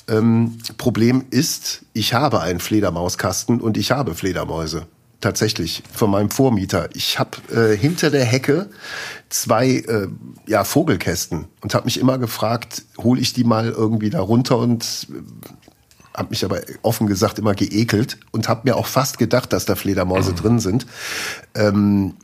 Ähm, 0.09 0.57
Problem 0.77 1.25
ist, 1.31 1.85
ich 1.93 2.13
habe 2.13 2.41
einen 2.41 2.59
Fledermauskasten 2.59 3.59
und 3.61 3.77
ich 3.77 3.91
habe 3.91 4.13
Fledermäuse. 4.13 4.85
Tatsächlich, 5.19 5.81
von 5.91 6.11
meinem 6.11 6.29
Vormieter. 6.29 6.89
Ich 6.93 7.17
habe 7.17 7.37
äh, 7.51 7.75
hinter 7.75 8.11
der 8.11 8.23
Hecke 8.23 8.69
zwei 9.29 9.67
äh, 9.67 10.07
ja, 10.45 10.63
Vogelkästen 10.63 11.47
und 11.61 11.73
habe 11.73 11.85
mich 11.85 11.99
immer 11.99 12.19
gefragt, 12.19 12.83
hole 12.99 13.19
ich 13.19 13.33
die 13.33 13.43
mal 13.43 13.69
irgendwie 13.69 14.11
da 14.11 14.21
runter 14.21 14.59
und 14.59 15.07
habe 16.13 16.29
mich 16.29 16.45
aber 16.45 16.61
offen 16.81 17.07
gesagt 17.07 17.39
immer 17.39 17.55
geekelt 17.55 18.19
und 18.31 18.47
habe 18.47 18.61
mir 18.65 18.75
auch 18.75 18.85
fast 18.85 19.17
gedacht, 19.17 19.53
dass 19.53 19.65
da 19.65 19.75
Fledermäuse 19.75 20.33
drin 20.33 20.59
sind. 20.59 20.85
Ähm, 21.55 22.15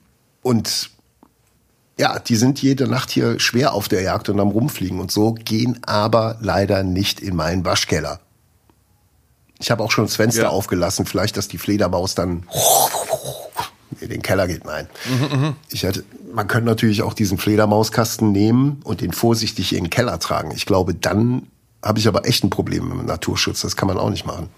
und 0.44 0.92
ja, 1.98 2.20
die 2.20 2.36
sind 2.36 2.62
jede 2.62 2.88
Nacht 2.88 3.12
hier 3.12 3.40
schwer 3.40 3.74
auf 3.74 3.88
der 3.88 4.02
Jagd 4.02 4.30
und 4.30 4.40
am 4.40 4.50
Rumfliegen 4.50 5.00
und 5.00 5.12
so, 5.12 5.34
gehen 5.34 5.80
aber 5.84 6.38
leider 6.42 6.84
nicht 6.84 7.20
in 7.20 7.36
meinen 7.36 7.66
Waschkeller. 7.66 8.20
Ich 9.64 9.72
habe 9.72 9.82
auch 9.82 9.92
schon 9.92 10.04
das 10.06 10.18
Fenster 10.18 10.44
Ja. 10.44 10.50
aufgelassen, 10.50 11.06
vielleicht, 11.06 11.38
dass 11.38 11.48
die 11.48 11.58
Fledermaus 11.58 12.16
dann 12.16 12.44
in 14.02 14.10
den 14.10 14.22
Keller 14.22 14.46
geht. 14.48 14.66
Nein. 14.66 14.88
Ich 15.70 15.84
hätte, 15.84 16.04
man 16.34 16.50
könnte 16.50 16.66
natürlich 16.68 17.02
auch 17.02 17.14
diesen 17.14 17.38
Fledermauskasten 17.38 18.34
nehmen 18.34 18.82
und 18.84 19.00
den 19.00 19.14
vorsichtig 19.14 19.74
in 19.74 19.86
den 19.86 19.90
Keller 19.90 20.20
tragen. 20.20 20.52
Ich 20.54 20.66
glaube, 20.66 20.94
dann 20.94 21.48
habe 21.82 21.98
ich 22.00 22.10
aber 22.10 22.26
echt 22.28 22.44
ein 22.44 22.50
Problem 22.50 22.90
mit 22.90 22.98
dem 23.00 23.06
Naturschutz. 23.06 23.62
Das 23.62 23.78
kann 23.78 23.88
man 23.88 23.98
auch 23.98 24.10
nicht 24.10 24.26
machen. 24.26 24.50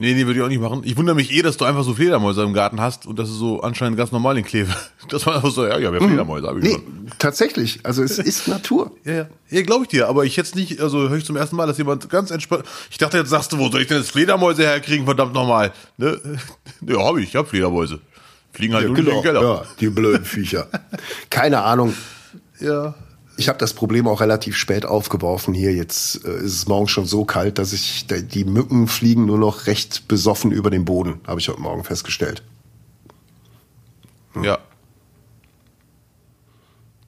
Nee, 0.00 0.14
nee, 0.14 0.24
würde 0.26 0.40
ich 0.40 0.44
auch 0.44 0.48
nicht 0.48 0.62
machen. 0.62 0.80
Ich 0.84 0.96
wundere 0.96 1.14
mich 1.14 1.30
eh, 1.30 1.42
dass 1.42 1.58
du 1.58 1.66
einfach 1.66 1.84
so 1.84 1.92
Fledermäuse 1.94 2.42
im 2.42 2.54
Garten 2.54 2.80
hast 2.80 3.06
und 3.06 3.18
das 3.18 3.28
ist 3.28 3.36
so 3.36 3.60
anscheinend 3.60 3.98
ganz 3.98 4.10
normal 4.12 4.38
in 4.38 4.44
Kleve. 4.44 4.74
Dass 5.10 5.26
man 5.26 5.34
einfach 5.36 5.50
so, 5.50 5.66
ja, 5.66 5.78
ja, 5.78 5.92
wir 5.92 6.00
haben 6.00 6.08
Fledermäuse, 6.08 6.46
hab 6.46 6.56
ich 6.56 6.62
Nee, 6.62 6.72
schon. 6.72 7.10
tatsächlich. 7.18 7.80
Also 7.82 8.02
es 8.02 8.18
ist 8.18 8.48
Natur. 8.48 8.92
Ja, 9.04 9.12
ja. 9.12 9.26
Ja, 9.50 9.62
glaube 9.62 9.82
ich 9.84 9.88
dir, 9.88 10.08
aber 10.08 10.24
ich 10.24 10.36
jetzt 10.36 10.54
nicht, 10.56 10.80
also 10.80 11.08
höre 11.10 11.18
ich 11.18 11.24
zum 11.26 11.36
ersten 11.36 11.56
Mal, 11.56 11.66
dass 11.66 11.76
jemand 11.76 12.08
ganz 12.08 12.30
entspannt. 12.30 12.64
Ich 12.90 12.96
dachte, 12.98 13.18
jetzt 13.18 13.28
sagst 13.28 13.52
du, 13.52 13.58
wo 13.58 13.68
soll 13.70 13.82
ich 13.82 13.88
denn 13.88 13.98
jetzt 13.98 14.10
Fledermäuse 14.12 14.62
herkriegen, 14.62 15.04
verdammt 15.04 15.34
nochmal? 15.34 15.72
Ne? 15.98 16.18
Ja, 16.86 17.04
habe 17.04 17.20
ich, 17.20 17.28
ich 17.28 17.36
habe 17.36 17.46
Fledermäuse. 17.46 18.00
Fliegen 18.52 18.72
halt 18.74 18.86
nur 18.86 18.96
nicht 18.96 19.06
in 19.06 19.12
den 19.14 19.22
Keller. 19.22 19.42
Ja, 19.42 19.62
die 19.80 19.88
blöden 19.90 20.24
Viecher. 20.24 20.66
Keine 21.28 21.62
Ahnung. 21.62 21.94
Ja. 22.58 22.94
Ich 23.40 23.48
habe 23.48 23.58
das 23.58 23.72
Problem 23.72 24.06
auch 24.06 24.20
relativ 24.20 24.54
spät 24.54 24.84
aufgeworfen 24.84 25.54
hier. 25.54 25.72
Jetzt 25.72 26.26
äh, 26.26 26.36
ist 26.40 26.52
es 26.52 26.68
morgens 26.68 26.90
schon 26.90 27.06
so 27.06 27.24
kalt, 27.24 27.56
dass 27.56 27.72
ich 27.72 28.06
die 28.06 28.44
Mücken 28.44 28.86
fliegen 28.86 29.24
nur 29.24 29.38
noch 29.38 29.66
recht 29.66 30.08
besoffen 30.08 30.52
über 30.52 30.68
den 30.68 30.84
Boden, 30.84 31.22
habe 31.26 31.40
ich 31.40 31.48
heute 31.48 31.58
Morgen 31.62 31.82
festgestellt. 31.82 32.42
Ja. 34.42 34.58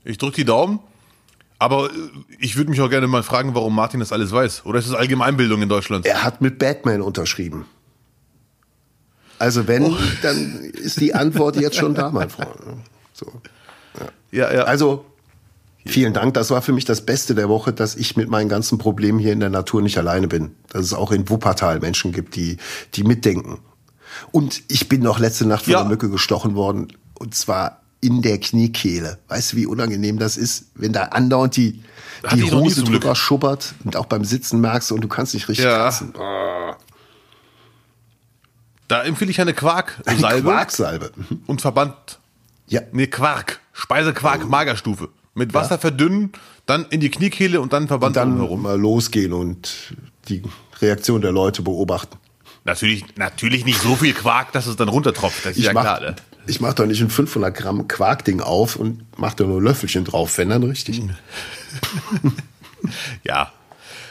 Ich 0.04 0.16
drücke 0.16 0.36
die 0.36 0.46
Daumen, 0.46 0.78
aber 1.58 1.90
äh, 1.90 1.96
ich 2.38 2.56
würde 2.56 2.70
mich 2.70 2.80
auch 2.80 2.88
gerne 2.88 3.08
mal 3.08 3.22
fragen, 3.22 3.54
warum 3.54 3.74
Martin 3.74 4.00
das 4.00 4.10
alles 4.10 4.32
weiß. 4.32 4.64
Oder 4.64 4.78
ist 4.78 4.86
es 4.86 4.94
Allgemeinbildung 4.94 5.60
in 5.60 5.68
Deutschland? 5.68 6.06
Er 6.06 6.24
hat 6.24 6.40
mit 6.40 6.58
Batman 6.58 7.02
unterschrieben. 7.02 7.66
Also 9.38 9.68
wenn, 9.68 9.84
Oh. 9.84 9.96
dann 10.22 10.70
ist 10.72 10.98
die 10.98 11.12
Antwort 11.12 11.56
jetzt 11.56 11.76
schon 11.76 11.94
da, 11.94 12.10
mein 12.10 12.30
Freund. 12.30 12.48
So. 13.12 13.30
Ja, 14.30 14.50
ja. 14.50 14.62
Also 14.62 15.04
vielen 15.86 16.12
Dank. 16.12 16.34
Das 16.34 16.50
war 16.50 16.62
für 16.62 16.72
mich 16.72 16.84
das 16.84 17.04
Beste 17.04 17.34
der 17.34 17.48
Woche, 17.48 17.72
dass 17.72 17.94
ich 17.94 18.16
mit 18.16 18.28
meinen 18.28 18.48
ganzen 18.48 18.78
Problemen 18.78 19.18
hier 19.18 19.32
in 19.32 19.40
der 19.40 19.50
Natur 19.50 19.82
nicht 19.82 19.98
alleine 19.98 20.28
bin. 20.28 20.54
Dass 20.68 20.84
es 20.84 20.94
auch 20.94 21.12
in 21.12 21.28
Wuppertal 21.28 21.80
Menschen 21.80 22.12
gibt, 22.12 22.36
die, 22.36 22.58
die 22.94 23.04
mitdenken. 23.04 23.58
Und 24.30 24.62
ich 24.68 24.88
bin 24.88 25.02
noch 25.02 25.18
letzte 25.18 25.46
Nacht 25.46 25.64
von 25.64 25.72
Ja. 25.72 25.80
einer 25.80 25.88
Mücke 25.88 26.08
gestochen 26.10 26.54
worden. 26.54 26.88
Und 27.18 27.34
zwar 27.34 27.82
in 28.00 28.20
der 28.20 28.38
Kniekehle. 28.38 29.18
Weißt 29.28 29.52
du, 29.52 29.56
wie 29.56 29.66
unangenehm 29.66 30.18
das 30.18 30.36
ist, 30.36 30.66
wenn 30.74 30.92
da 30.92 31.04
andauernd 31.04 31.56
die, 31.56 31.82
die 32.34 32.42
Hose 32.50 32.82
drüber 32.82 33.14
schubbert 33.14 33.74
und 33.84 33.96
auch 33.96 34.06
beim 34.06 34.24
Sitzen 34.24 34.60
merkst 34.60 34.90
du 34.90 34.96
und 34.96 35.02
du 35.02 35.08
kannst 35.08 35.34
nicht 35.34 35.48
richtig 35.48 35.64
ja. 35.64 35.76
kratzen. 35.84 36.12
Oh. 36.18 36.74
Da 38.88 39.04
empfehle 39.04 39.30
ich 39.30 39.40
eine 39.40 39.54
Quarksalbe. 39.54 40.26
Eine 40.26 40.42
Quarksalbe. 40.42 41.12
Mhm. 41.16 41.42
Und 41.46 41.62
Verband. 41.62 41.94
Ja. 42.66 42.82
Nee, 42.92 43.06
Quark. 43.06 43.60
Speisequark, 43.72 44.42
oh. 44.44 44.48
Magerstufe. 44.48 45.08
Mit 45.34 45.54
Wasser 45.54 45.72
ja. 45.72 45.78
verdünnen, 45.78 46.32
dann 46.66 46.86
in 46.90 47.00
die 47.00 47.10
Kniekehle 47.10 47.60
und 47.60 47.72
dann 47.72 47.88
Verband 47.88 48.16
und 48.16 48.22
dann 48.22 48.36
herum. 48.36 48.62
mal 48.62 48.78
losgehen 48.78 49.32
und 49.32 49.94
die 50.28 50.42
Reaktion 50.80 51.22
der 51.22 51.32
Leute 51.32 51.62
beobachten. 51.62 52.18
Natürlich, 52.64 53.04
natürlich 53.16 53.64
nicht 53.64 53.80
so 53.80 53.96
viel 53.96 54.12
Quark, 54.12 54.52
dass 54.52 54.66
es 54.66 54.76
dann 54.76 54.88
runtertropft. 54.88 55.44
Das 55.44 55.52
ist 55.52 55.58
ich 55.58 55.64
ja 55.64 55.72
mach, 55.72 55.82
klar. 55.82 56.00
Ne? 56.00 56.16
Ich 56.46 56.60
mache 56.60 56.74
doch 56.74 56.86
nicht 56.86 57.00
ein 57.00 57.10
500 57.10 57.54
Gramm 57.54 57.88
Quarkding 57.88 58.40
auf 58.40 58.76
und 58.76 59.18
mache 59.18 59.36
da 59.36 59.44
nur 59.44 59.60
Löffelchen 59.60 60.04
drauf, 60.04 60.38
wenn 60.38 60.50
dann 60.50 60.62
richtig. 60.62 61.02
ja. 63.24 63.52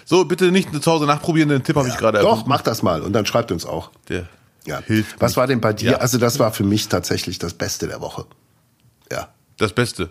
So, 0.05 0.25
bitte 0.25 0.51
nicht 0.51 0.83
zu 0.83 0.91
Hause 0.91 1.05
nachprobieren, 1.05 1.49
den 1.49 1.63
Tipp 1.63 1.75
habe 1.75 1.87
ja, 1.87 1.93
ich 1.93 1.99
gerade 1.99 2.19
Doch, 2.19 2.45
mach 2.45 2.61
das 2.61 2.83
mal 2.83 3.01
und 3.01 3.13
dann 3.13 3.25
schreibt 3.25 3.51
uns 3.51 3.65
auch. 3.65 3.91
Der 4.09 4.27
ja. 4.65 4.81
hilft. 4.85 5.19
Was 5.19 5.37
war 5.37 5.47
denn 5.47 5.61
bei 5.61 5.73
dir? 5.73 5.91
Ja. 5.91 5.97
Also, 5.97 6.17
das 6.17 6.39
war 6.39 6.51
für 6.51 6.63
mich 6.63 6.89
tatsächlich 6.89 7.39
das 7.39 7.53
Beste 7.53 7.87
der 7.87 8.01
Woche. 8.01 8.25
Ja. 9.11 9.29
Das 9.57 9.73
Beste. 9.73 10.09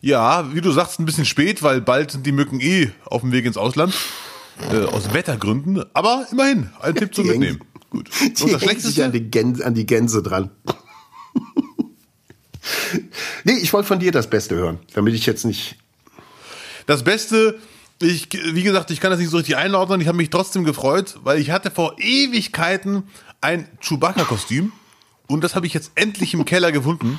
Ja, 0.00 0.54
wie 0.54 0.60
du 0.60 0.70
sagst, 0.72 1.00
ein 1.00 1.06
bisschen 1.06 1.24
spät, 1.24 1.62
weil 1.62 1.80
bald 1.80 2.10
sind 2.10 2.26
die 2.26 2.32
Mücken 2.32 2.60
eh 2.60 2.90
auf 3.04 3.22
dem 3.22 3.32
Weg 3.32 3.44
ins 3.44 3.56
Ausland. 3.56 3.94
Äh, 4.70 4.84
aus 4.84 5.12
Wettergründen. 5.12 5.84
Aber 5.92 6.26
immerhin, 6.30 6.70
ein 6.80 6.94
Tipp 6.94 7.14
zum 7.14 7.26
Mitnehmen. 7.26 7.60
Gut. 7.90 8.10
Die 8.20 8.42
Und 8.42 8.52
das 8.52 8.62
Schlechteste? 8.62 9.04
An 9.04 9.12
die, 9.12 9.30
Gänse, 9.30 9.64
an 9.64 9.74
die 9.74 9.86
Gänse 9.86 10.22
dran. 10.22 10.50
nee, 13.44 13.58
ich 13.60 13.72
wollte 13.72 13.86
von 13.86 13.98
dir 13.98 14.12
das 14.12 14.28
Beste 14.28 14.56
hören, 14.56 14.78
damit 14.94 15.14
ich 15.14 15.26
jetzt 15.26 15.44
nicht. 15.44 15.76
Das 16.86 17.04
Beste, 17.04 17.58
ich, 18.00 18.28
wie 18.32 18.62
gesagt, 18.62 18.90
ich 18.90 19.00
kann 19.00 19.10
das 19.10 19.20
nicht 19.20 19.30
so 19.30 19.36
richtig 19.36 19.56
einordnen. 19.56 20.00
Ich 20.00 20.08
habe 20.08 20.16
mich 20.16 20.30
trotzdem 20.30 20.64
gefreut, 20.64 21.18
weil 21.22 21.38
ich 21.38 21.50
hatte 21.50 21.70
vor 21.70 21.96
Ewigkeiten 21.98 23.04
ein 23.40 23.68
Chewbacca-Kostüm. 23.80 24.72
Und 25.28 25.42
das 25.42 25.54
habe 25.54 25.66
ich 25.66 25.74
jetzt 25.74 25.92
endlich 25.94 26.34
im 26.34 26.44
Keller 26.44 26.72
gefunden. 26.72 27.18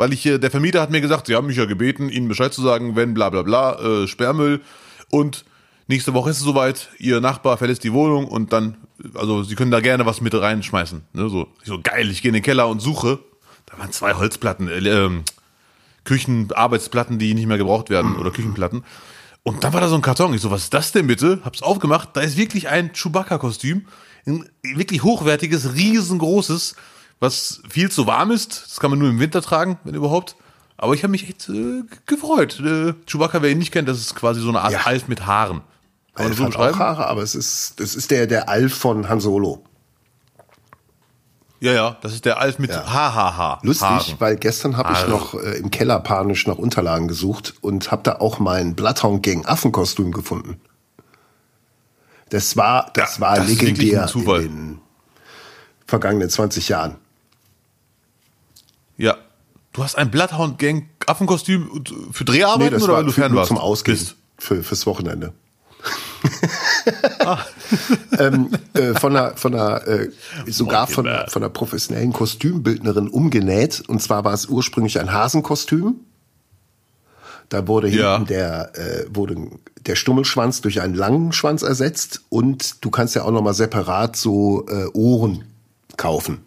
Weil 0.00 0.14
ich, 0.14 0.22
der 0.22 0.50
Vermieter 0.50 0.80
hat 0.80 0.90
mir 0.90 1.02
gesagt, 1.02 1.26
sie 1.26 1.36
haben 1.36 1.46
mich 1.46 1.58
ja 1.58 1.66
gebeten, 1.66 2.08
ihnen 2.08 2.26
Bescheid 2.26 2.54
zu 2.54 2.62
sagen, 2.62 2.96
wenn 2.96 3.12
bla 3.12 3.28
bla 3.28 3.42
bla, 3.42 3.78
äh, 3.78 4.08
Sperrmüll. 4.08 4.62
Und 5.10 5.44
nächste 5.88 6.14
Woche 6.14 6.30
ist 6.30 6.38
es 6.38 6.42
soweit, 6.42 6.88
ihr 6.96 7.20
Nachbar 7.20 7.58
verlässt 7.58 7.84
die 7.84 7.92
Wohnung 7.92 8.26
und 8.26 8.50
dann, 8.50 8.78
also 9.12 9.42
sie 9.42 9.56
können 9.56 9.70
da 9.70 9.80
gerne 9.80 10.06
was 10.06 10.22
mit 10.22 10.32
reinschmeißen. 10.32 11.02
Ne? 11.12 11.28
So, 11.28 11.48
so 11.64 11.80
geil, 11.82 12.10
ich 12.10 12.22
gehe 12.22 12.30
in 12.30 12.32
den 12.32 12.42
Keller 12.42 12.66
und 12.68 12.80
suche. 12.80 13.18
Da 13.66 13.78
waren 13.78 13.92
zwei 13.92 14.14
Holzplatten, 14.14 14.68
äh, 14.68 14.78
äh, 14.78 15.10
Küchenarbeitsplatten, 16.04 17.18
die 17.18 17.34
nicht 17.34 17.46
mehr 17.46 17.58
gebraucht 17.58 17.90
werden 17.90 18.16
oder 18.16 18.30
Küchenplatten. 18.30 18.84
Und 19.42 19.64
dann 19.64 19.74
war 19.74 19.82
da 19.82 19.88
so 19.88 19.96
ein 19.96 20.00
Karton. 20.00 20.32
Ich 20.32 20.40
so, 20.40 20.50
was 20.50 20.62
ist 20.62 20.72
das 20.72 20.92
denn 20.92 21.08
bitte? 21.08 21.40
Hab's 21.44 21.60
aufgemacht. 21.60 22.08
Da 22.14 22.22
ist 22.22 22.38
wirklich 22.38 22.68
ein 22.68 22.94
Chewbacca-Kostüm. 22.94 23.84
Ein 24.24 24.48
wirklich 24.62 25.02
hochwertiges, 25.02 25.74
riesengroßes, 25.74 26.74
was 27.20 27.62
viel 27.68 27.90
zu 27.90 28.06
warm 28.06 28.30
ist. 28.30 28.64
Das 28.66 28.80
kann 28.80 28.90
man 28.90 28.98
nur 28.98 29.08
im 29.08 29.20
Winter 29.20 29.42
tragen, 29.42 29.78
wenn 29.84 29.94
überhaupt. 29.94 30.36
Aber 30.76 30.94
ich 30.94 31.02
habe 31.02 31.10
mich 31.10 31.28
echt 31.28 31.48
äh, 31.50 31.82
gefreut. 32.06 32.58
Äh, 32.60 32.94
Chewbacca, 33.06 33.42
wer 33.42 33.50
ihn 33.50 33.58
nicht 33.58 33.70
kennt, 33.70 33.88
das 33.88 33.98
ist 33.98 34.14
quasi 34.14 34.40
so 34.40 34.48
eine 34.48 34.62
Art 34.62 34.72
ja. 34.72 34.80
Alf 34.80 35.08
mit 35.08 35.26
Haaren. 35.26 35.60
Kann 36.14 36.26
Alf 36.26 36.38
so 36.38 36.44
hat 36.46 36.56
auch 36.56 36.78
Haare, 36.78 37.06
aber 37.06 37.22
es 37.22 37.34
ist, 37.34 37.78
das 37.78 37.94
ist 37.94 38.10
der, 38.10 38.26
der 38.26 38.48
Alf 38.48 38.74
von 38.74 39.08
Han 39.08 39.20
Solo. 39.20 39.62
Ja, 41.60 41.72
ja, 41.72 41.96
das 42.00 42.14
ist 42.14 42.24
der 42.24 42.40
Alf 42.40 42.58
mit 42.58 42.70
ja. 42.70 42.86
HHH. 42.86 43.60
Lustig, 43.62 43.86
Haaren. 43.86 44.14
weil 44.18 44.36
gestern 44.36 44.78
habe 44.78 44.94
ich 44.94 45.06
noch 45.06 45.34
äh, 45.34 45.58
im 45.58 45.70
Keller 45.70 46.00
panisch 46.00 46.46
nach 46.46 46.56
Unterlagen 46.56 47.06
gesucht 47.06 47.54
und 47.60 47.90
habe 47.90 48.02
da 48.02 48.16
auch 48.16 48.38
mein 48.38 48.74
Bloodhound 48.74 49.22
Gang 49.22 49.46
Affenkostüm 49.46 50.12
gefunden. 50.12 50.58
Das 52.30 52.56
war, 52.56 52.90
das 52.94 53.16
ja, 53.16 53.20
war 53.20 53.36
das 53.36 53.48
legendär 53.48 54.10
in 54.14 54.24
den 54.24 54.80
vergangenen 55.86 56.30
20 56.30 56.70
Jahren. 56.70 56.96
Ja. 59.00 59.16
Du 59.72 59.82
hast 59.82 59.96
ein 59.96 60.10
Bloodhound 60.10 60.58
Gang 60.58 60.84
Affenkostüm 61.06 61.84
für 62.12 62.24
Dreharbeiten 62.24 62.76
nee, 62.76 62.82
oder 62.82 62.98
wenn 62.98 63.06
du 63.06 63.12
fern 63.12 63.34
warst? 63.34 63.48
Zum 63.48 63.58
Ausgehen. 63.58 63.98
Für, 64.36 64.62
fürs 64.62 64.86
Wochenende. 64.86 65.32
ähm, 68.18 68.50
äh, 68.74 68.94
von 68.94 69.16
einer, 69.16 69.36
von 69.36 69.54
einer 69.54 69.86
äh, 69.86 70.10
sogar 70.46 70.86
von, 70.86 71.08
von 71.28 71.42
einer 71.42 71.50
professionellen 71.50 72.12
Kostümbildnerin 72.12 73.08
umgenäht. 73.08 73.82
Und 73.88 74.02
zwar 74.02 74.24
war 74.24 74.34
es 74.34 74.46
ursprünglich 74.46 75.00
ein 75.00 75.12
Hasenkostüm. 75.12 76.00
Da 77.48 77.66
wurde 77.66 77.88
ja. 77.88 78.16
hinten 78.16 78.28
der, 78.28 78.72
äh, 78.78 79.06
wurde 79.12 79.36
der 79.86 79.96
Stummelschwanz 79.96 80.60
durch 80.60 80.82
einen 80.82 80.94
langen 80.94 81.32
Schwanz 81.32 81.62
ersetzt 81.62 82.22
und 82.28 82.84
du 82.84 82.90
kannst 82.90 83.14
ja 83.14 83.22
auch 83.24 83.30
nochmal 83.30 83.54
separat 83.54 84.16
so 84.16 84.66
äh, 84.68 84.86
Ohren 84.92 85.44
kaufen. 85.96 86.44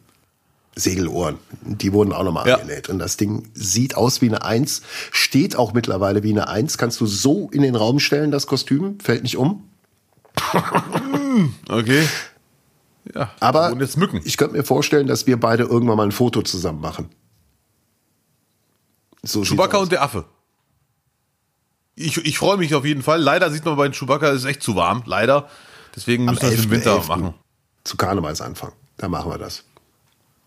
Segelohren. 0.75 1.37
Die 1.61 1.93
wurden 1.93 2.13
auch 2.13 2.23
nochmal 2.23 2.47
ja. 2.47 2.55
angenäht. 2.55 2.89
Und 2.89 2.99
das 2.99 3.17
Ding 3.17 3.49
sieht 3.53 3.95
aus 3.95 4.21
wie 4.21 4.27
eine 4.27 4.43
Eins, 4.43 4.81
steht 5.11 5.55
auch 5.55 5.73
mittlerweile 5.73 6.23
wie 6.23 6.31
eine 6.31 6.47
Eins. 6.47 6.77
Kannst 6.77 6.99
du 6.99 7.05
so 7.05 7.49
in 7.51 7.61
den 7.61 7.75
Raum 7.75 7.99
stellen, 7.99 8.31
das 8.31 8.47
Kostüm, 8.47 8.99
fällt 8.99 9.23
nicht 9.23 9.37
um. 9.37 9.69
okay. 11.69 12.07
Ja, 13.13 13.31
aber 13.39 13.75
ich 14.23 14.37
könnte 14.37 14.55
mir 14.55 14.63
vorstellen, 14.63 15.07
dass 15.07 15.27
wir 15.27 15.39
beide 15.39 15.63
irgendwann 15.63 15.97
mal 15.97 16.07
ein 16.07 16.11
Foto 16.11 16.41
zusammen 16.41 16.81
machen. 16.81 17.09
So 19.21 19.43
Chewbacca 19.43 19.77
und 19.77 19.91
der 19.91 20.01
Affe. 20.01 20.25
Ich, 21.95 22.17
ich 22.17 22.37
freue 22.37 22.57
mich 22.57 22.73
auf 22.73 22.85
jeden 22.85 23.03
Fall. 23.03 23.21
Leider 23.21 23.51
sieht 23.51 23.65
man 23.65 23.75
bei 23.75 23.87
den 23.87 23.93
Chewbacca, 23.93 24.29
es 24.31 24.41
ist 24.41 24.45
echt 24.45 24.63
zu 24.63 24.75
warm. 24.75 25.03
Leider. 25.05 25.47
Deswegen 25.95 26.25
müssen 26.25 26.41
wir 26.41 26.49
es 26.49 26.65
im 26.65 26.71
Winter 26.71 27.03
machen. 27.07 27.33
Zu 27.83 27.97
Karnevalsanfang. 27.97 28.71
Da 28.97 29.09
machen 29.09 29.29
wir 29.29 29.37
das. 29.37 29.63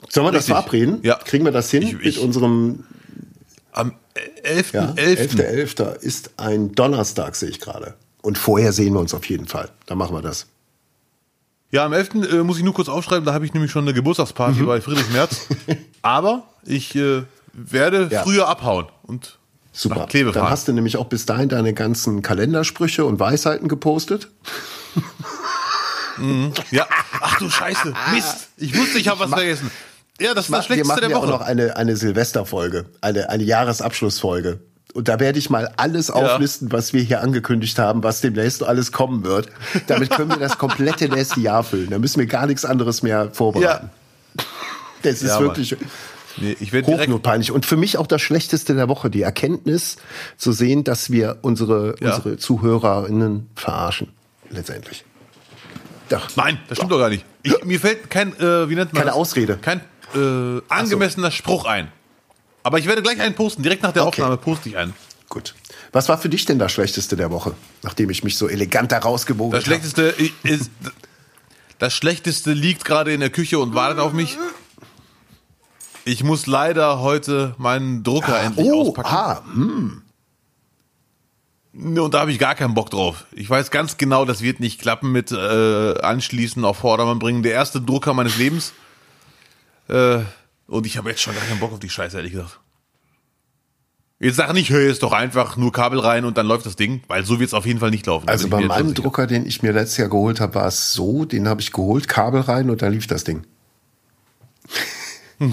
Sollen 0.09 0.27
wir 0.27 0.33
Richtig. 0.33 0.39
das 0.39 0.47
verabreden? 0.47 0.99
Ja. 1.03 1.17
Kriegen 1.17 1.45
wir 1.45 1.53
das 1.53 1.71
hin 1.71 1.83
ich, 1.83 1.93
ich, 1.93 2.05
mit 2.05 2.19
unserem. 2.19 2.85
Am 3.73 3.93
11.11. 4.45 4.75
Ja, 4.75 4.91
11.11. 4.93 5.77
.11. 5.77 5.97
ist 6.01 6.31
ein 6.39 6.73
Donnerstag, 6.73 7.37
sehe 7.37 7.51
ich 7.51 7.61
gerade. 7.61 7.95
Und 8.23 8.39
vorher 8.39 8.73
sehen 8.73 8.95
wir 8.95 9.01
uns 9.01 9.13
auf 9.13 9.29
jeden 9.29 9.47
Fall. 9.47 9.71
Da 9.87 9.95
machen 9.95 10.17
wir 10.17 10.23
das. 10.23 10.47
Ja, 11.71 11.85
am 11.85 11.93
11. 11.93 12.15
Äh, 12.15 12.43
muss 12.43 12.57
ich 12.59 12.65
nur 12.65 12.73
kurz 12.73 12.89
aufschreiben, 12.89 13.25
da 13.25 13.35
habe 13.35 13.45
ich 13.45 13.53
nämlich 13.53 13.71
schon 13.71 13.85
eine 13.85 13.93
Geburtstagsparty 13.93 14.61
mhm. 14.61 14.67
bei 14.67 14.81
Friedrich 14.81 15.11
Merz. 15.11 15.47
Aber 16.03 16.45
ich 16.65 16.95
äh, 16.95 17.23
werde 17.53 18.09
ja. 18.11 18.23
früher 18.23 18.49
abhauen 18.49 18.87
und 19.03 19.39
Super. 19.77 19.97
Nach 19.97 20.09
Kleve 20.09 20.33
Dann 20.33 20.49
hast 20.49 20.69
du 20.69 20.73
nämlich 20.73 20.97
auch 20.97 21.05
bis 21.05 21.27
dahin 21.27 21.51
deine 21.51 21.75
ganzen 21.75 22.23
Kalendersprüche 22.23 23.05
und 23.05 23.21
Weisheiten 23.21 23.69
gepostet. 23.69 24.29
Mhm. 26.17 26.53
Ja. 26.71 26.87
Ach 27.21 27.39
du 27.39 27.51
Scheiße. 27.51 27.93
Mist. 28.15 28.49
Ich 28.57 28.75
wusste, 28.75 28.99
ich 28.99 29.09
habe 29.09 29.21
was 29.21 29.29
vergessen. 29.29 29.71
Ja, 30.21 30.35
das 30.35 30.47
ist 30.47 30.55
das 30.55 30.67
Schlechteste 30.67 31.01
der 31.01 31.11
Woche. 31.11 31.11
Wir 31.11 31.19
machen 31.19 31.29
ja 31.29 31.35
auch 31.35 31.41
noch 31.41 31.47
eine, 31.47 31.77
eine 31.77 31.97
Silvesterfolge, 31.97 32.87
eine, 33.01 33.29
eine 33.29 33.43
Jahresabschlussfolge. 33.43 34.61
Und 34.95 35.09
da 35.09 35.21
werde 35.21 35.39
ich 35.39 35.51
mal 35.51 35.71
alles 35.77 36.11
auflisten, 36.11 36.69
ja. 36.69 36.73
was 36.73 36.95
wir 36.95 37.03
hier 37.03 37.21
angekündigt 37.21 37.79
haben, 37.79 38.03
was 38.03 38.23
demnächst 38.23 38.63
alles 38.63 38.93
kommen 38.93 39.25
wird. 39.25 39.49
Damit 39.89 40.09
können 40.09 40.31
wir 40.31 40.39
das 40.39 40.57
komplette 40.59 41.11
nächste 41.11 41.41
Jahr 41.41 41.65
füllen. 41.65 41.91
Da 41.91 41.99
müssen 41.99 42.19
wir 42.19 42.27
gar 42.27 42.47
nichts 42.47 42.65
anderes 42.65 43.03
mehr 43.03 43.31
vorbereiten. 43.31 43.91
Ja. 44.37 44.45
Das 45.03 45.23
ist 45.23 45.29
ja, 45.29 45.41
wirklich 45.41 45.77
nee, 46.39 46.57
ich 46.59 46.73
hochnotpeinlich. 46.73 47.53
Und 47.53 47.67
für 47.67 47.77
mich 47.77 47.99
auch 47.99 48.07
das 48.07 48.23
Schlechteste 48.23 48.75
der 48.75 48.89
Woche, 48.89 49.11
die 49.11 49.21
Erkenntnis 49.21 49.97
zu 50.39 50.53
sehen, 50.53 50.83
dass 50.83 51.11
wir 51.11 51.39
unsere, 51.43 51.97
unsere 51.97 52.39
ZuhörerInnen 52.39 53.51
verarschen. 53.55 54.09
Letztendlich. 54.49 55.05
Doch. 56.09 56.29
Nein, 56.37 56.59
das 56.69 56.79
stimmt 56.79 56.91
doch, 56.91 56.97
doch 56.97 57.03
gar 57.03 57.11
nicht. 57.11 57.25
Ich, 57.43 57.65
mir 57.65 57.81
fällt 57.81 58.09
kein, 58.09 58.35
äh, 58.41 58.71
wie 58.71 58.77
nennt 58.77 58.95
man 58.95 59.03
Keine 59.03 59.11
das? 59.11 59.15
Ausrede. 59.15 59.59
Kein 59.61 59.83
äh, 60.17 60.63
angemessener 60.69 61.31
so. 61.31 61.37
Spruch 61.37 61.65
ein. 61.65 61.93
Aber 62.63 62.79
ich 62.79 62.87
werde 62.87 63.03
gleich 63.03 63.21
einen 63.21 63.35
posten. 63.35 63.63
Direkt 63.63 63.83
nach 63.83 63.93
der 63.93 64.07
okay. 64.07 64.23
Aufnahme 64.23 64.37
poste 64.39 64.69
ich 64.69 64.77
einen. 64.77 64.95
Gut. 65.29 65.55
Was 65.93 66.09
war 66.09 66.19
für 66.19 66.29
dich 66.29 66.45
denn 66.45 66.59
das 66.59 66.73
Schlechteste 66.73 67.17
der 67.17 67.31
Woche, 67.31 67.55
nachdem 67.83 68.11
ich 68.11 68.25
mich 68.25 68.37
so 68.37 68.49
elegant 68.49 68.93
da 68.93 68.99
rausgebogen 68.99 69.53
habe? 69.53 69.59
Das 69.59 69.65
Schlechteste 69.65 70.15
ist, 70.43 70.71
das 71.79 71.93
Schlechteste 71.93 72.53
liegt 72.53 72.85
gerade 72.85 73.13
in 73.13 73.21
der 73.21 73.31
Küche 73.31 73.59
und 73.59 73.75
wartet 73.75 73.99
auf 73.99 74.13
mich. 74.13 74.37
Ich 76.05 76.23
muss 76.23 76.47
leider 76.47 77.01
heute 77.01 77.55
meinen 77.59 78.05
Drucker 78.05 78.37
ah, 78.37 78.43
endlich 78.43 78.69
oh, 78.69 78.83
auspacken. 78.83 79.09
Ah, 79.09 79.43
hm. 79.53 80.03
Und 81.73 82.15
da 82.15 82.21
habe 82.21 82.31
ich 82.31 82.39
gar 82.39 82.55
keinen 82.55 82.75
Bock 82.75 82.91
drauf. 82.91 83.27
Ich 83.33 83.51
weiß 83.51 83.71
ganz 83.71 83.97
genau, 83.99 84.25
das 84.25 84.41
wird 84.41 84.61
nicht 84.61 84.81
klappen 84.81 85.13
mit 85.13 85.33
äh, 85.33 85.99
anschließen 86.01 86.65
auf 86.65 86.79
Vordermann 86.79 87.19
bringen. 87.19 87.43
Der 87.43 87.53
erste 87.53 87.81
Drucker 87.81 88.15
meines 88.15 88.39
Lebens. 88.39 88.73
Äh, 89.89 90.21
und 90.67 90.87
ich 90.87 90.97
habe 90.97 91.11
jetzt 91.11 91.23
schon 91.23 91.35
gar 91.35 91.45
keinen 91.45 91.61
Bock 91.61 91.73
auf 91.73 91.79
die 91.79 91.91
Scheiße, 91.91 92.17
ehrlich 92.17 92.33
gesagt. 92.33 92.61
Jetzt 94.19 94.37
sag 94.37 94.55
nicht, 94.55 94.71
hör, 94.71 94.81
ist 94.81 95.03
doch 95.03 95.13
einfach 95.13 95.59
nur 95.59 95.73
Kabel 95.73 96.01
rein 96.01 96.25
und 96.25 96.39
dann 96.39 96.47
läuft 96.47 96.65
das 96.65 96.75
Ding, 96.75 97.03
weil 97.07 97.27
so 97.27 97.39
wird 97.39 97.49
es 97.49 97.55
auf 97.55 97.67
jeden 97.67 97.81
Fall 97.81 97.91
nicht 97.91 98.07
laufen. 98.07 98.27
Also 98.29 98.49
bei 98.49 98.63
meinem 98.63 98.95
Drucker, 98.95 99.27
den 99.27 99.47
ich 99.47 99.63
mir 99.63 99.73
letztes 99.73 99.99
Jahr 99.99 100.09
geholt 100.09 100.41
habe, 100.41 100.55
war 100.55 100.67
es 100.67 100.95
so, 100.95 101.27
den 101.27 101.47
habe 101.47 101.61
ich 101.61 101.71
geholt, 101.71 102.09
Kabel 102.09 102.41
rein 102.41 102.71
und 102.71 102.81
dann 102.81 102.93
lief 102.93 103.07
das 103.07 103.25
Ding. 103.25 103.45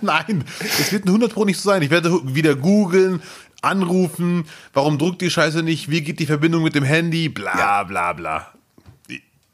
Nein, 0.00 0.44
es 0.60 0.90
wird 0.90 1.04
ein 1.04 1.08
100 1.08 1.34
Pro 1.34 1.44
nicht 1.44 1.60
so 1.60 1.68
sein. 1.68 1.82
Ich 1.82 1.90
werde 1.90 2.18
wieder 2.34 2.56
googeln, 2.56 3.20
anrufen, 3.60 4.46
warum 4.72 4.96
druckt 4.96 5.20
die 5.20 5.30
Scheiße 5.30 5.62
nicht, 5.62 5.90
wie 5.90 6.00
geht 6.00 6.18
die 6.18 6.26
Verbindung 6.26 6.62
mit 6.62 6.74
dem 6.74 6.84
Handy, 6.84 7.28
bla 7.28 7.84
bla 7.84 8.14
bla. 8.14 8.52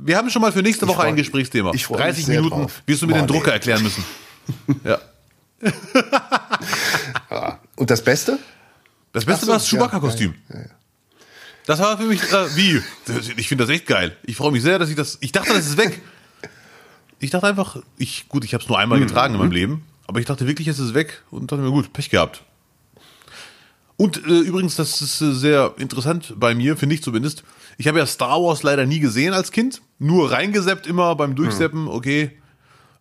Wir 0.04 0.16
haben 0.16 0.30
schon 0.30 0.42
mal 0.42 0.52
für 0.52 0.62
nächste 0.62 0.86
Woche 0.88 1.00
freu, 1.00 1.08
ein 1.08 1.16
Gesprächsthema. 1.16 1.72
Ich 1.74 1.86
30 1.86 2.26
Minuten 2.28 2.50
drauf. 2.50 2.82
wirst 2.86 3.02
du 3.02 3.06
mir 3.06 3.14
Boah, 3.14 3.18
den 3.20 3.26
Drucker 3.28 3.46
nee. 3.46 3.52
erklären 3.52 3.82
müssen. 3.82 4.04
ja. 4.84 4.98
Ja. 7.30 7.60
Und 7.76 7.90
das 7.90 8.02
Beste? 8.02 8.38
Das 9.12 9.24
Beste 9.24 9.46
so, 9.46 9.52
war 9.52 9.58
das 9.58 9.68
Chewbacca-Kostüm. 9.68 10.34
ja, 10.48 10.60
ja. 10.60 10.66
Das 11.66 11.78
war 11.78 11.96
für 11.96 12.04
mich, 12.04 12.20
äh, 12.20 12.56
wie? 12.56 12.82
Ich 13.36 13.46
finde 13.46 13.64
das 13.64 13.70
echt 13.72 13.86
geil. 13.86 14.16
Ich 14.24 14.36
freue 14.36 14.50
mich 14.50 14.62
sehr, 14.62 14.80
dass 14.80 14.88
ich 14.88 14.96
das, 14.96 15.18
ich 15.20 15.30
dachte, 15.30 15.52
das 15.52 15.66
ist 15.66 15.76
weg. 15.76 16.02
Ich 17.20 17.30
dachte 17.30 17.46
einfach, 17.46 17.76
ich, 17.96 18.28
gut, 18.28 18.44
ich 18.44 18.52
habe 18.52 18.64
es 18.64 18.68
nur 18.68 18.78
einmal 18.80 18.98
getragen 18.98 19.34
in 19.34 19.40
meinem 19.40 19.52
Leben, 19.52 19.84
aber 20.08 20.18
ich 20.18 20.26
dachte 20.26 20.48
wirklich, 20.48 20.66
es 20.66 20.80
ist 20.80 20.94
weg 20.94 21.22
und 21.30 21.52
dachte 21.52 21.62
mir, 21.62 21.70
gut, 21.70 21.92
Pech 21.92 22.10
gehabt. 22.10 22.42
Und 23.96 24.16
äh, 24.26 24.40
übrigens, 24.40 24.74
das 24.74 25.00
ist 25.00 25.20
äh, 25.20 25.32
sehr 25.32 25.74
interessant 25.78 26.34
bei 26.36 26.56
mir, 26.56 26.76
finde 26.76 26.96
ich 26.96 27.02
zumindest. 27.04 27.44
Ich 27.78 27.88
habe 27.88 27.98
ja 27.98 28.06
Star 28.06 28.42
Wars 28.42 28.62
leider 28.62 28.86
nie 28.86 29.00
gesehen 29.00 29.34
als 29.34 29.50
Kind, 29.50 29.82
nur 29.98 30.32
reingeseppt 30.32 30.86
immer 30.86 31.14
beim 31.16 31.34
Durchseppen, 31.34 31.88
okay. 31.88 32.32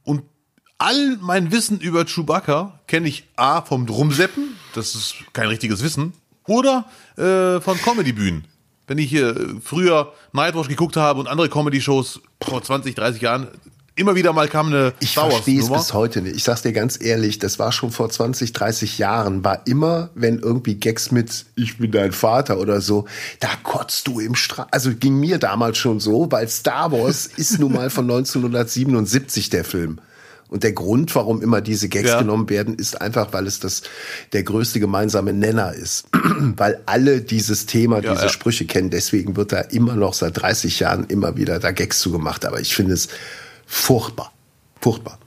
Und 0.03 0.23
all 0.77 1.17
mein 1.21 1.51
Wissen 1.51 1.79
über 1.79 2.05
Chewbacca 2.05 2.79
kenne 2.87 3.07
ich 3.07 3.27
A 3.35 3.61
vom 3.61 3.85
Drumseppen, 3.85 4.55
das 4.73 4.95
ist 4.95 5.15
kein 5.33 5.47
richtiges 5.47 5.83
Wissen, 5.83 6.13
oder 6.47 6.85
äh, 7.17 7.61
von 7.61 7.77
Comedy-Bühnen. 7.77 8.45
Wenn 8.87 8.97
ich 8.97 9.09
hier 9.09 9.59
früher 9.63 10.13
Nightwatch 10.33 10.67
geguckt 10.67 10.97
habe 10.97 11.19
und 11.19 11.27
andere 11.27 11.49
Comedy-Shows 11.49 12.21
vor 12.41 12.61
20, 12.61 12.95
30 12.95 13.21
Jahren, 13.21 13.47
immer 13.95 14.15
wieder 14.15 14.33
mal 14.33 14.47
kam 14.47 14.67
eine 14.67 14.93
Ich 14.99 15.13
verstehe 15.13 15.59
es 15.59 15.69
bis 15.69 15.93
heute 15.93 16.21
nicht. 16.21 16.35
Ich 16.35 16.43
sag's 16.43 16.61
dir 16.61 16.71
ganz 16.73 16.99
ehrlich, 17.01 17.39
das 17.39 17.59
war 17.59 17.71
schon 17.71 17.91
vor 17.91 18.09
20, 18.09 18.53
30 18.53 18.97
Jahren, 18.97 19.43
war 19.43 19.65
immer, 19.67 20.09
wenn 20.15 20.39
irgendwie 20.39 20.75
Gags 20.75 21.11
mit 21.11 21.45
Ich 21.55 21.77
bin 21.77 21.91
dein 21.91 22.11
Vater 22.11 22.59
oder 22.59 22.81
so, 22.81 23.05
da 23.39 23.49
kotzt 23.63 24.07
du 24.07 24.19
im 24.19 24.35
Strahl. 24.35 24.67
Also 24.71 24.91
ging 24.95 25.19
mir 25.19 25.37
damals 25.37 25.77
schon 25.77 25.99
so, 25.99 26.31
weil 26.31 26.47
Star 26.47 26.91
Wars 26.91 27.25
ist 27.35 27.59
nun 27.59 27.73
mal 27.73 27.89
von 27.89 28.05
1977 28.09 29.49
der 29.49 29.63
Film. 29.63 29.99
Und 30.47 30.63
der 30.63 30.73
Grund, 30.73 31.15
warum 31.15 31.41
immer 31.41 31.61
diese 31.61 31.87
Gags 31.87 32.09
Ja. 32.09 32.19
genommen 32.19 32.49
werden, 32.49 32.75
ist 32.75 32.99
einfach, 32.99 33.31
weil 33.31 33.47
es 33.47 33.61
das 33.61 33.83
der 34.33 34.43
größte 34.43 34.81
gemeinsame 34.81 35.31
Nenner 35.31 35.73
ist. 35.73 36.05
weil 36.57 36.81
alle 36.87 37.21
dieses 37.21 37.67
Thema, 37.67 38.01
Ja, 38.01 38.11
diese 38.11 38.23
ja. 38.25 38.29
Sprüche 38.29 38.65
kennen. 38.65 38.89
Deswegen 38.89 39.37
wird 39.37 39.53
da 39.53 39.61
immer 39.61 39.95
noch 39.95 40.13
seit 40.13 40.41
30 40.41 40.81
Jahren 40.81 41.05
immer 41.07 41.37
wieder 41.37 41.59
da 41.59 41.71
Gags 41.71 41.99
zu 42.01 42.11
gemacht. 42.11 42.43
Aber 42.45 42.59
ich 42.59 42.75
finde 42.75 42.95
es 42.95 43.07
furchtbar. 43.71 44.31
Furchtbar. 44.79 45.17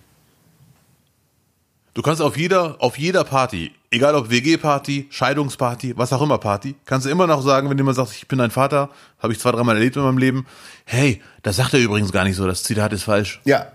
Du 1.94 2.02
kannst 2.02 2.20
auf 2.20 2.36
jeder, 2.36 2.76
auf 2.80 2.98
jeder 2.98 3.24
Party, 3.24 3.72
egal 3.90 4.16
ob 4.16 4.28
WG-Party, 4.28 5.06
Scheidungsparty, 5.10 5.96
was 5.96 6.12
auch 6.12 6.20
immer 6.20 6.38
Party, 6.38 6.74
kannst 6.84 7.06
du 7.06 7.10
immer 7.10 7.26
noch 7.26 7.40
sagen, 7.40 7.70
wenn 7.70 7.78
jemand 7.78 7.96
sagt, 7.96 8.12
ich 8.12 8.26
bin 8.26 8.38
dein 8.38 8.50
Vater, 8.50 8.90
habe 9.20 9.32
ich 9.32 9.38
zwei, 9.38 9.52
dreimal 9.52 9.76
erlebt 9.76 9.96
in 9.96 10.02
meinem 10.02 10.18
Leben, 10.18 10.46
hey, 10.84 11.22
das 11.42 11.56
sagt 11.56 11.72
er 11.72 11.80
übrigens 11.80 12.10
gar 12.10 12.24
nicht 12.24 12.36
so, 12.36 12.46
das 12.46 12.64
Zitat 12.64 12.92
ist 12.92 13.04
falsch. 13.04 13.40
Ja, 13.44 13.70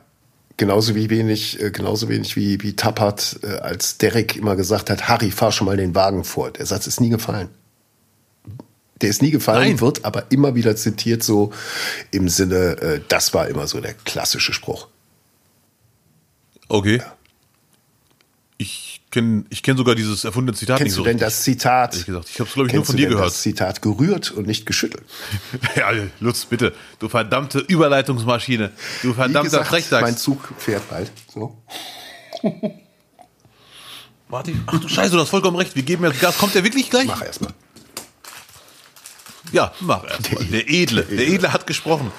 genauso 0.57 0.95
wie 0.95 1.09
wenig, 1.09 1.61
äh, 1.61 1.71
genauso 1.71 2.09
wenig 2.09 2.35
wie, 2.35 2.61
wie 2.61 2.75
Tappert, 2.75 3.39
äh, 3.41 3.59
als 3.59 3.97
Derek 3.97 4.35
immer 4.35 4.57
gesagt 4.57 4.89
hat, 4.89 5.07
Harry, 5.07 5.31
fahr 5.31 5.53
schon 5.53 5.65
mal 5.65 5.77
den 5.77 5.95
Wagen 5.95 6.25
vor. 6.25 6.51
Der 6.51 6.65
Satz 6.65 6.87
ist 6.87 6.99
nie 6.99 7.09
gefallen. 7.09 7.49
Der 9.01 9.09
ist 9.09 9.21
nie 9.21 9.31
gefallen, 9.31 9.69
Nein. 9.69 9.81
wird 9.81 10.03
aber 10.03 10.29
immer 10.31 10.55
wieder 10.55 10.75
zitiert, 10.75 11.23
so 11.23 11.53
im 12.11 12.27
Sinne, 12.27 12.77
äh, 12.81 13.01
das 13.07 13.33
war 13.33 13.47
immer 13.47 13.65
so 13.67 13.79
der 13.79 13.93
klassische 13.93 14.51
Spruch. 14.53 14.87
Okay. 16.67 17.01
Ich 18.57 19.01
kenne 19.09 19.45
ich 19.49 19.63
kenn 19.63 19.77
sogar 19.77 19.95
dieses 19.95 20.25
erfundene 20.25 20.57
Zitat 20.57 20.77
Kennst 20.77 20.89
nicht 20.89 20.95
so 20.95 21.01
du 21.01 21.05
denn 21.05 21.15
richtig. 21.15 21.27
das 21.27 21.43
Zitat? 21.43 21.93
Ehrlich 21.93 22.05
gesagt, 22.05 22.29
ich 22.29 22.39
hab's, 22.39 22.53
glaub 22.53 22.67
ich, 22.67 22.73
nur 22.73 22.81
Kennst 22.81 22.87
von 22.91 22.97
dir 22.97 23.07
gehört. 23.07 23.27
Das 23.27 23.41
Zitat 23.41 23.81
gerührt 23.81 24.31
und 24.31 24.47
nicht 24.47 24.65
geschüttelt. 24.65 25.05
Ja, 25.75 25.91
Lutz, 26.19 26.45
bitte. 26.45 26.73
Du 26.99 27.07
verdammte 27.07 27.59
Überleitungsmaschine. 27.59 28.71
Du 29.01 29.13
verdammter 29.13 29.43
gesagt, 29.43 29.71
mein 29.71 29.81
Frechdachs. 29.81 30.21
Zug 30.21 30.53
fährt 30.57 30.87
bald. 30.89 31.09
So. 31.33 31.57
Warte, 34.27 34.53
ach 34.67 34.79
du 34.79 34.87
Scheiße, 34.87 35.11
du 35.11 35.19
hast 35.19 35.29
vollkommen 35.29 35.57
recht. 35.57 35.75
Wir 35.75 35.83
geben 35.83 36.03
jetzt 36.03 36.19
Gas. 36.19 36.37
Kommt 36.37 36.53
der 36.53 36.63
wirklich 36.63 36.89
gleich? 36.89 37.07
Mach 37.07 37.23
erstmal. 37.23 37.53
Ja, 39.51 39.71
mach 39.79 40.03
erstmal. 40.03 40.43
Der 40.45 40.69
Edle. 40.69 41.03
Der 41.03 41.27
Edle 41.27 41.53
hat 41.53 41.67
gesprochen. 41.67 42.11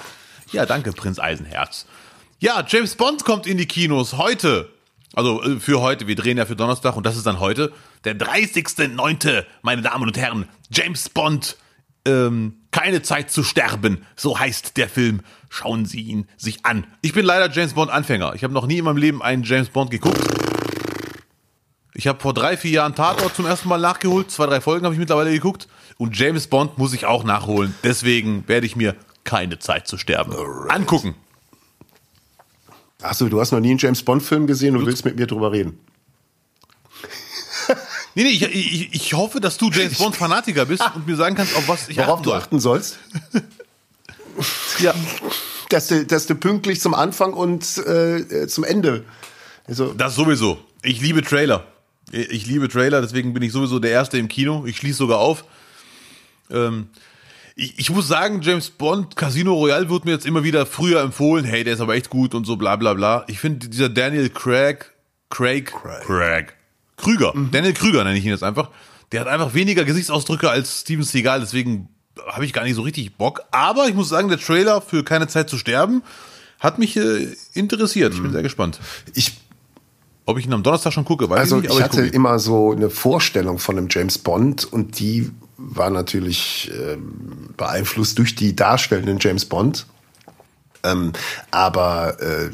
Ja, 0.51 0.65
danke, 0.65 0.91
Prinz 0.91 1.19
Eisenherz. 1.19 1.85
Ja, 2.39 2.65
James 2.67 2.95
Bond 2.95 3.23
kommt 3.23 3.47
in 3.47 3.57
die 3.57 3.67
Kinos 3.67 4.13
heute. 4.13 4.69
Also 5.13 5.43
äh, 5.43 5.59
für 5.59 5.81
heute. 5.81 6.07
Wir 6.07 6.15
drehen 6.15 6.37
ja 6.37 6.45
für 6.45 6.55
Donnerstag 6.55 6.95
und 6.95 7.05
das 7.05 7.17
ist 7.17 7.25
dann 7.25 7.39
heute. 7.39 7.71
Der 8.03 8.17
30.09., 8.17 9.45
meine 9.61 9.81
Damen 9.81 10.03
und 10.07 10.17
Herren. 10.17 10.47
James 10.69 11.09
Bond. 11.09 11.57
Ähm, 12.03 12.55
keine 12.71 13.03
Zeit 13.03 13.29
zu 13.29 13.43
sterben. 13.43 14.05
So 14.15 14.39
heißt 14.39 14.77
der 14.77 14.89
Film. 14.89 15.21
Schauen 15.49 15.85
Sie 15.85 16.01
ihn 16.01 16.27
sich 16.37 16.65
an. 16.65 16.87
Ich 17.01 17.13
bin 17.13 17.25
leider 17.25 17.51
James 17.51 17.73
Bond 17.73 17.91
Anfänger. 17.91 18.33
Ich 18.33 18.43
habe 18.43 18.53
noch 18.53 18.65
nie 18.65 18.79
in 18.79 18.85
meinem 18.85 18.97
Leben 18.97 19.21
einen 19.21 19.43
James 19.43 19.69
Bond 19.69 19.91
geguckt. 19.91 20.19
Ich 21.93 22.07
habe 22.07 22.19
vor 22.19 22.33
drei, 22.33 22.57
vier 22.57 22.71
Jahren 22.71 22.95
Tatort 22.95 23.35
zum 23.35 23.45
ersten 23.45 23.69
Mal 23.69 23.79
nachgeholt. 23.79 24.31
Zwei, 24.31 24.47
drei 24.47 24.61
Folgen 24.61 24.85
habe 24.85 24.95
ich 24.95 24.99
mittlerweile 24.99 25.31
geguckt. 25.31 25.67
Und 26.01 26.17
James 26.17 26.47
Bond 26.47 26.79
muss 26.79 26.93
ich 26.93 27.05
auch 27.05 27.23
nachholen. 27.23 27.75
Deswegen 27.83 28.47
werde 28.47 28.65
ich 28.65 28.75
mir 28.75 28.95
keine 29.23 29.59
Zeit 29.59 29.87
zu 29.87 29.99
sterben 29.99 30.33
angucken. 30.67 31.13
Achso, 33.03 33.29
du 33.29 33.39
hast 33.39 33.51
noch 33.51 33.59
nie 33.59 33.69
einen 33.69 33.77
James 33.77 34.01
Bond-Film 34.01 34.47
gesehen 34.47 34.75
und 34.75 34.87
willst 34.87 35.05
mit 35.05 35.15
mir 35.15 35.27
drüber 35.27 35.51
reden. 35.51 35.77
Nee, 38.15 38.23
nee, 38.23 38.29
ich, 38.29 38.41
ich, 38.41 38.93
ich 38.93 39.13
hoffe, 39.13 39.39
dass 39.39 39.57
du 39.57 39.69
James 39.69 39.97
Bond 39.99 40.17
Fanatiker 40.17 40.65
bist 40.65 40.83
und 40.95 41.07
mir 41.07 41.15
sagen 41.15 41.35
kannst, 41.35 41.55
auf 41.55 41.69
was 41.69 41.87
ich 41.87 41.95
Worauf 41.97 42.15
achten 42.15 42.23
du 42.23 42.29
soll. 42.31 42.39
achten 42.39 42.59
sollst? 42.59 42.99
Ja. 44.79 44.93
dass 45.69 45.87
du, 45.87 46.05
dass 46.05 46.25
du 46.25 46.35
pünktlich 46.35 46.81
zum 46.81 46.93
Anfang 46.93 47.31
und 47.31 47.77
äh, 47.77 48.47
zum 48.47 48.63
Ende. 48.65 49.05
Also, 49.65 49.93
Das 49.93 50.15
sowieso. 50.15 50.57
Ich 50.81 50.99
liebe 50.99 51.21
Trailer. 51.21 51.67
Ich 52.11 52.47
liebe 52.47 52.67
Trailer, 52.67 53.01
deswegen 53.01 53.33
bin 53.33 53.43
ich 53.43 53.53
sowieso 53.53 53.79
der 53.79 53.91
Erste 53.91 54.17
im 54.17 54.27
Kino. 54.27 54.65
Ich 54.65 54.75
schließe 54.77 54.97
sogar 54.97 55.19
auf. 55.19 55.45
Ähm, 56.51 56.87
ich, 57.55 57.77
ich 57.77 57.89
muss 57.89 58.07
sagen, 58.07 58.41
James 58.41 58.69
Bond, 58.69 59.15
Casino 59.15 59.53
Royale 59.53 59.89
wird 59.89 60.05
mir 60.05 60.11
jetzt 60.11 60.25
immer 60.25 60.43
wieder 60.43 60.65
früher 60.65 61.01
empfohlen. 61.01 61.45
Hey, 61.45 61.63
der 61.63 61.73
ist 61.73 61.81
aber 61.81 61.95
echt 61.95 62.09
gut 62.09 62.33
und 62.33 62.45
so 62.45 62.55
bla 62.55 62.75
bla 62.75 62.93
bla. 62.93 63.23
Ich 63.27 63.39
finde 63.39 63.67
dieser 63.67 63.89
Daniel 63.89 64.29
Craig, 64.29 64.91
Craig, 65.29 65.71
Craig, 66.05 66.55
Krüger, 66.97 67.33
Daniel 67.51 67.73
Krüger 67.73 68.03
nenne 68.03 68.17
ich 68.17 68.25
ihn 68.25 68.31
jetzt 68.31 68.43
einfach. 68.43 68.69
Der 69.11 69.21
hat 69.21 69.27
einfach 69.27 69.53
weniger 69.53 69.83
Gesichtsausdrücke 69.83 70.49
als 70.49 70.81
Steven 70.81 71.03
Seagal, 71.03 71.41
deswegen 71.41 71.89
habe 72.27 72.45
ich 72.45 72.53
gar 72.53 72.63
nicht 72.63 72.75
so 72.75 72.81
richtig 72.81 73.15
Bock. 73.17 73.41
Aber 73.51 73.87
ich 73.87 73.93
muss 73.93 74.09
sagen, 74.09 74.29
der 74.29 74.39
Trailer 74.39 74.81
für 74.81 75.03
Keine 75.03 75.27
Zeit 75.27 75.49
zu 75.49 75.57
sterben 75.57 76.03
hat 76.59 76.77
mich 76.79 76.95
äh, 76.95 77.27
interessiert. 77.53 78.13
Ich 78.13 78.21
bin 78.21 78.31
sehr 78.31 78.43
gespannt. 78.43 78.79
ich, 79.13 79.33
Ob 80.25 80.37
ich 80.37 80.45
ihn 80.45 80.53
am 80.53 80.63
Donnerstag 80.63 80.93
schon 80.93 81.05
gucke, 81.05 81.29
weiß 81.29 81.39
also 81.39 81.57
ich 81.57 81.63
nicht, 81.63 81.71
aber 81.71 81.79
ich 81.79 81.85
ich, 81.85 81.91
hatte 81.91 82.07
ihn. 82.07 82.13
immer 82.13 82.39
so 82.39 82.71
eine 82.71 82.89
Vorstellung 82.89 83.57
von 83.59 83.77
einem 83.77 83.87
James 83.89 84.17
Bond 84.17 84.71
und 84.71 84.99
die 84.99 85.31
war 85.69 85.89
natürlich 85.89 86.71
ähm, 86.73 87.49
beeinflusst 87.57 88.17
durch 88.17 88.35
die 88.35 88.55
darstellenden 88.55 89.17
James 89.19 89.45
Bond. 89.45 89.85
Ähm, 90.83 91.13
aber 91.51 92.17
äh, 92.21 92.49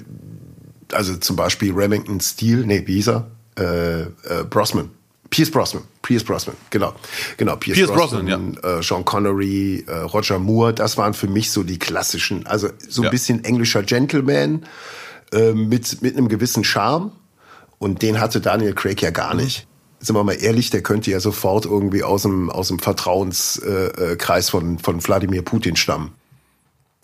also 0.94 1.16
zum 1.18 1.36
Beispiel 1.36 1.74
Remington 1.74 2.20
Steele, 2.20 2.66
nee, 2.66 2.84
wie 2.86 2.96
hieß 2.96 3.10
er? 3.10 3.28
Äh, 3.58 4.02
äh, 4.02 4.08
Brosnan. 4.50 4.90
Pierce 5.30 5.52
Brosnan. 5.52 5.84
Pierce 6.02 6.24
Brosnan, 6.24 6.56
genau. 6.70 6.94
Genau, 7.36 7.58
Pierce, 7.58 7.78
Pierce 7.80 7.92
Brosnan, 7.92 8.26
Brosnan, 8.54 8.80
äh, 8.80 8.84
Sean 8.84 9.04
Connery, 9.04 9.84
äh, 9.88 9.92
Roger 9.94 10.40
Moore, 10.40 10.74
das 10.74 10.98
waren 10.98 11.14
für 11.14 11.28
mich 11.28 11.52
so 11.52 11.64
die 11.64 11.78
klassischen, 11.80 12.46
also 12.48 12.70
so 12.88 13.02
ein 13.02 13.06
Ja. 13.06 13.10
bisschen 13.10 13.44
englischer 13.44 13.84
Gentleman 13.84 14.66
äh, 15.34 15.52
mit, 15.52 16.02
mit 16.02 16.16
einem 16.16 16.30
gewissen 16.30 16.64
Charme. 16.64 17.12
Und 17.80 18.02
den 18.02 18.20
hatte 18.22 18.40
Daniel 18.42 18.74
Craig 18.74 19.02
ja 19.02 19.12
gar 19.12 19.36
nicht. 19.36 19.68
Sind 20.00 20.16
wir 20.16 20.24
mal 20.24 20.34
ehrlich, 20.34 20.70
der 20.70 20.84
könnte 20.84 21.10
ja 21.10 21.20
sofort 21.20 21.66
irgendwie 21.66 22.04
aus 22.04 22.22
dem, 22.22 22.50
aus 22.50 22.68
dem 22.68 22.80
Vertrauenskreis 22.80 24.46
äh, 24.46 24.48
äh, 24.48 24.52
von, 24.52 24.80
von 24.80 25.04
Wladimir 25.04 25.42
Putin 25.42 25.76
stammen. 25.76 26.14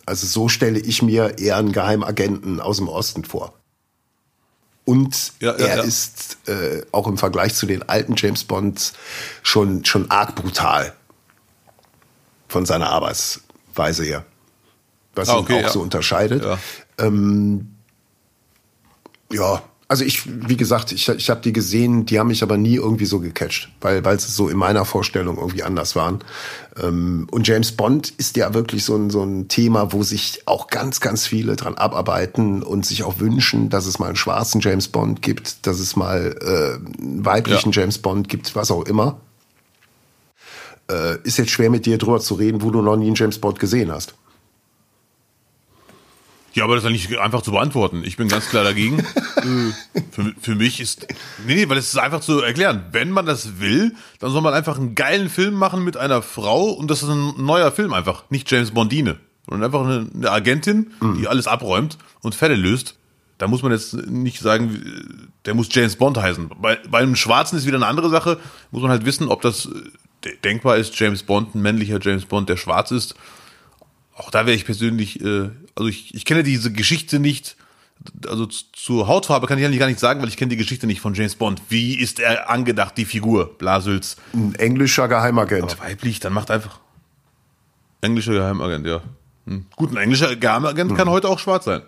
Also 0.05 0.27
so 0.27 0.49
stelle 0.49 0.79
ich 0.79 1.01
mir 1.01 1.39
eher 1.39 1.57
einen 1.57 1.71
Geheimagenten 1.71 2.59
aus 2.59 2.77
dem 2.77 2.87
Osten 2.87 3.23
vor. 3.23 3.53
Und 4.85 5.33
Ja, 5.39 5.57
ja, 5.57 5.65
er 5.65 5.77
ja. 5.77 5.83
ist 5.83 6.37
äh, 6.47 6.83
auch 6.91 7.07
im 7.07 7.17
Vergleich 7.17 7.55
zu 7.55 7.65
den 7.65 7.87
alten 7.87 8.15
James 8.17 8.43
Bonds 8.43 8.93
schon, 9.41 9.85
schon 9.85 10.11
arg 10.11 10.35
brutal 10.35 10.93
von 12.49 12.65
seiner 12.65 12.89
Arbeitsweise 12.89 14.03
her. 14.03 14.25
Was 15.15 15.29
Ah, 15.29 15.37
ihn 15.37 15.39
okay, 15.39 15.59
auch 15.59 15.61
ja. 15.61 15.69
so 15.69 15.81
unterscheidet. 15.81 16.43
Ja. 16.43 16.59
Ja, 19.31 19.63
Also 19.93 20.05
ich, 20.05 20.23
wie 20.25 20.57
gesagt, 20.57 20.91
ich, 20.91 21.07
ich 21.07 21.29
habe 21.29 21.41
die 21.41 21.53
gesehen, 21.53 22.07
die 22.07 22.17
haben 22.17 22.29
mich 22.29 22.41
aber 22.41 22.57
nie 22.57 22.77
irgendwie 22.77 23.05
so 23.05 23.19
gecatcht, 23.19 23.69
weil 23.79 24.03
weil 24.03 24.15
es 24.15 24.35
so 24.35 24.49
in 24.49 24.57
meiner 24.57 24.85
Vorstellung 24.85 25.37
irgendwie 25.37 25.61
anders 25.61 25.95
waren. 25.95 26.23
Ähm, 26.81 27.27
und 27.29 27.47
James 27.47 27.73
Bond 27.73 28.09
ist 28.17 28.35
ja 28.35 28.55
wirklich 28.55 28.85
so 28.85 28.95
ein, 28.95 29.11
so 29.11 29.21
ein 29.21 29.49
Thema, 29.49 29.93
wo 29.93 30.01
sich 30.01 30.41
auch 30.47 30.65
ganz, 30.65 30.99
ganz 30.99 31.27
viele 31.27 31.55
dran 31.55 31.75
abarbeiten 31.75 32.63
und 32.63 32.87
sich 32.87 33.03
auch 33.03 33.19
wünschen, 33.19 33.69
dass 33.69 33.85
es 33.85 33.99
mal 33.99 34.07
einen 34.07 34.15
schwarzen 34.15 34.61
James 34.61 34.87
Bond 34.87 35.21
gibt, 35.21 35.67
dass 35.67 35.77
es 35.77 35.95
mal 35.95 36.35
äh, 36.41 36.99
einen 36.99 37.23
weiblichen 37.23 37.71
ja. 37.71 37.81
James 37.81 37.99
Bond 37.99 38.29
gibt, 38.29 38.55
was 38.55 38.71
auch 38.71 38.85
immer. 38.85 39.19
Äh, 40.89 41.19
ist 41.21 41.37
jetzt 41.37 41.51
schwer 41.51 41.69
mit 41.69 41.85
dir 41.85 41.99
drüber 41.99 42.19
zu 42.19 42.33
reden, 42.33 42.63
wo 42.63 42.71
du 42.71 42.81
noch 42.81 42.95
nie 42.95 43.05
einen 43.05 43.15
James 43.15 43.37
Bond 43.37 43.59
gesehen 43.59 43.91
hast. 43.91 44.15
Ja, 46.53 46.65
aber 46.65 46.75
das 46.75 46.83
ist 46.83 46.89
ja 46.89 46.91
nicht 46.91 47.19
einfach 47.19 47.41
zu 47.41 47.51
beantworten. 47.51 48.03
Ich 48.05 48.15
bin 48.15 48.27
ganz 48.27 48.49
klar 48.49 48.63
dagegen. 48.63 49.05
Äh, 49.43 50.01
für, 50.11 50.33
für 50.39 50.55
mich 50.55 50.79
ist. 50.79 51.05
Nee, 51.45 51.55
nee, 51.55 51.69
weil 51.69 51.77
es 51.77 51.89
ist 51.89 51.97
einfach 51.97 52.21
zu 52.21 52.39
erklären. 52.39 52.85
Wenn 52.93 53.11
man 53.11 53.25
das 53.25 53.59
will, 53.59 53.93
dann 54.19 54.31
soll 54.31 54.41
man 54.41 54.53
einfach 54.53 54.77
einen 54.77 54.95
geilen 54.95 55.29
Film 55.29 55.55
machen 55.55 55.83
mit 55.83 55.97
einer 55.97 56.21
Frau 56.21 56.69
und 56.69 56.89
das 56.89 57.03
ist 57.03 57.09
ein 57.09 57.33
neuer 57.43 57.73
Film 57.73 57.91
einfach. 57.91 58.23
Nicht 58.29 58.49
James 58.49 58.71
Bondine. 58.71 59.17
Sondern 59.49 59.65
einfach 59.65 59.85
eine, 59.85 60.07
eine 60.15 60.31
Agentin, 60.31 60.91
mhm. 61.01 61.17
die 61.17 61.27
alles 61.27 61.47
abräumt 61.47 61.97
und 62.21 62.35
Fälle 62.35 62.55
löst. 62.55 62.95
Da 63.37 63.49
muss 63.49 63.63
man 63.63 63.73
jetzt 63.73 63.95
nicht 64.07 64.39
sagen, 64.39 65.29
der 65.43 65.55
muss 65.55 65.67
James 65.69 65.97
Bond 65.97 66.17
heißen. 66.17 66.49
Bei, 66.61 66.79
bei 66.89 66.99
einem 66.99 67.17
Schwarzen 67.17 67.57
ist 67.57 67.65
wieder 67.65 67.77
eine 67.77 67.87
andere 67.87 68.09
Sache. 68.09 68.39
Muss 68.71 68.81
man 68.81 68.91
halt 68.91 69.03
wissen, 69.03 69.27
ob 69.27 69.41
das 69.41 69.67
äh, 70.23 70.37
denkbar 70.45 70.77
ist, 70.77 70.97
James 70.97 71.23
Bond, 71.23 71.53
ein 71.53 71.61
männlicher 71.61 71.99
James 72.01 72.23
Bond, 72.23 72.47
der 72.47 72.55
schwarz 72.55 72.91
ist 72.91 73.15
auch 74.15 74.29
da 74.29 74.45
wäre 74.45 74.55
ich 74.55 74.65
persönlich, 74.65 75.21
äh, 75.21 75.49
also 75.75 75.89
ich, 75.89 76.13
ich 76.13 76.25
kenne 76.25 76.43
diese 76.43 76.71
Geschichte 76.71 77.19
nicht, 77.19 77.55
also 78.27 78.45
zur 78.45 79.07
Hautfarbe 79.07 79.47
kann 79.47 79.57
ich 79.57 79.65
eigentlich 79.65 79.79
gar 79.79 79.87
nicht 79.87 79.99
sagen, 79.99 80.21
weil 80.21 80.29
ich 80.29 80.37
kenne 80.37 80.49
die 80.49 80.57
Geschichte 80.57 80.87
nicht 80.87 81.01
von 81.01 81.13
James 81.13 81.35
Bond. 81.35 81.61
Wie 81.69 81.95
ist 81.95 82.19
er 82.19 82.49
angedacht, 82.49 82.97
die 82.97 83.05
Figur, 83.05 83.57
Blasels? 83.57 84.17
Ein 84.33 84.55
englischer 84.55 85.07
Geheimagent. 85.07 85.73
Aber 85.73 85.89
weiblich, 85.89 86.19
dann 86.19 86.33
macht 86.33 86.51
einfach. 86.51 86.79
Englischer 88.01 88.33
Geheimagent, 88.33 88.85
ja. 88.85 89.01
Hm. 89.45 89.65
Gut, 89.75 89.91
ein 89.91 89.97
englischer 89.97 90.35
Geheimagent 90.35 90.91
hm. 90.91 90.97
kann 90.97 91.09
heute 91.09 91.29
auch 91.29 91.39
schwarz 91.39 91.65
sein. 91.65 91.81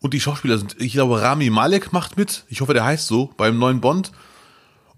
Und 0.00 0.14
die 0.14 0.20
Schauspieler 0.20 0.58
sind, 0.58 0.76
ich 0.78 0.92
glaube, 0.92 1.20
Rami 1.20 1.50
Malek 1.50 1.92
macht 1.92 2.16
mit. 2.16 2.44
Ich 2.48 2.60
hoffe, 2.60 2.72
der 2.72 2.84
heißt 2.84 3.06
so, 3.06 3.32
beim 3.36 3.58
neuen 3.58 3.80
Bond. 3.80 4.12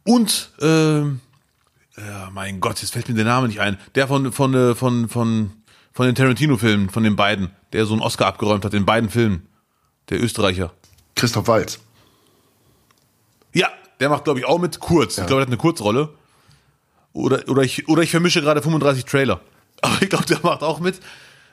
Und, 0.05 0.53
äh, 0.61 1.01
ja, 1.01 2.31
mein 2.33 2.61
Gott, 2.61 2.81
jetzt 2.81 2.93
fällt 2.93 3.09
mir 3.09 3.15
der 3.15 3.25
Name 3.25 3.49
nicht 3.49 3.61
ein. 3.61 3.79
Der 3.95 4.09
von, 4.09 4.33
von, 4.33 4.55
äh, 4.55 4.75
von, 4.75 5.09
von, 5.09 5.53
von 6.01 6.07
den 6.07 6.15
Tarantino-Filmen, 6.15 6.89
von 6.89 7.03
den 7.03 7.15
beiden, 7.15 7.51
der 7.75 7.85
so 7.85 7.93
einen 7.93 8.01
Oscar 8.01 8.29
abgeräumt 8.29 8.65
hat 8.65 8.73
in 8.73 8.87
beiden 8.87 9.11
Filmen. 9.11 9.47
Der 10.09 10.19
Österreicher. 10.19 10.73
Christoph 11.15 11.47
Walz. 11.47 11.79
Ja, 13.53 13.69
der 14.01 14.09
macht, 14.09 14.25
glaube 14.25 14.41
ich, 14.41 14.47
auch 14.47 14.59
mit 14.59 14.81
kurz. 14.81 15.17
Ja. 15.17 15.25
Ich 15.25 15.27
glaube, 15.27 15.43
er 15.43 15.45
hat 15.45 15.49
eine 15.49 15.59
Kurzrolle. 15.59 16.09
Oder, 17.13 17.47
oder, 17.51 17.65
ich, 17.65 17.87
oder 17.87 18.03
ich 18.03 18.11
vermische 18.13 18.41
gerade 18.41 18.63
35 18.63 19.05
Trailer. 19.05 19.43
Aber 19.83 20.01
ich 20.01 20.09
glaube, 20.09 20.25
der 20.25 20.41
macht 20.43 20.63
auch 20.63 20.81
mit. 20.81 21.01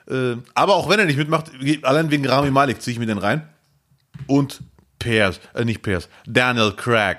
Äh, 0.08 0.36
aber 0.54 0.76
auch 0.76 0.88
wenn 0.88 0.98
er 0.98 1.04
nicht 1.04 1.18
mitmacht, 1.18 1.50
allein 1.82 2.10
wegen 2.10 2.26
Rami 2.26 2.50
Malik 2.50 2.80
ziehe 2.80 2.92
ich 2.92 2.98
mir 2.98 3.04
den 3.04 3.18
rein. 3.18 3.46
Und 4.28 4.62
Pears, 4.98 5.40
äh, 5.52 5.66
nicht 5.66 5.82
Pears, 5.82 6.08
Daniel 6.26 6.72
Craig. 6.72 7.18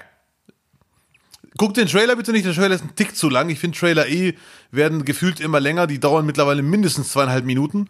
Guckt 1.57 1.77
den 1.77 1.87
Trailer 1.87 2.15
bitte 2.15 2.31
nicht, 2.31 2.45
der 2.45 2.53
Trailer 2.53 2.75
ist 2.75 2.83
ein 2.83 2.95
Tick 2.95 3.15
zu 3.15 3.29
lang. 3.29 3.49
Ich 3.49 3.59
finde 3.59 3.77
Trailer 3.77 4.07
eh 4.07 4.35
werden 4.71 5.05
gefühlt 5.05 5.39
immer 5.39 5.59
länger. 5.59 5.87
Die 5.87 5.99
dauern 5.99 6.25
mittlerweile 6.25 6.61
mindestens 6.61 7.09
zweieinhalb 7.09 7.45
Minuten. 7.45 7.89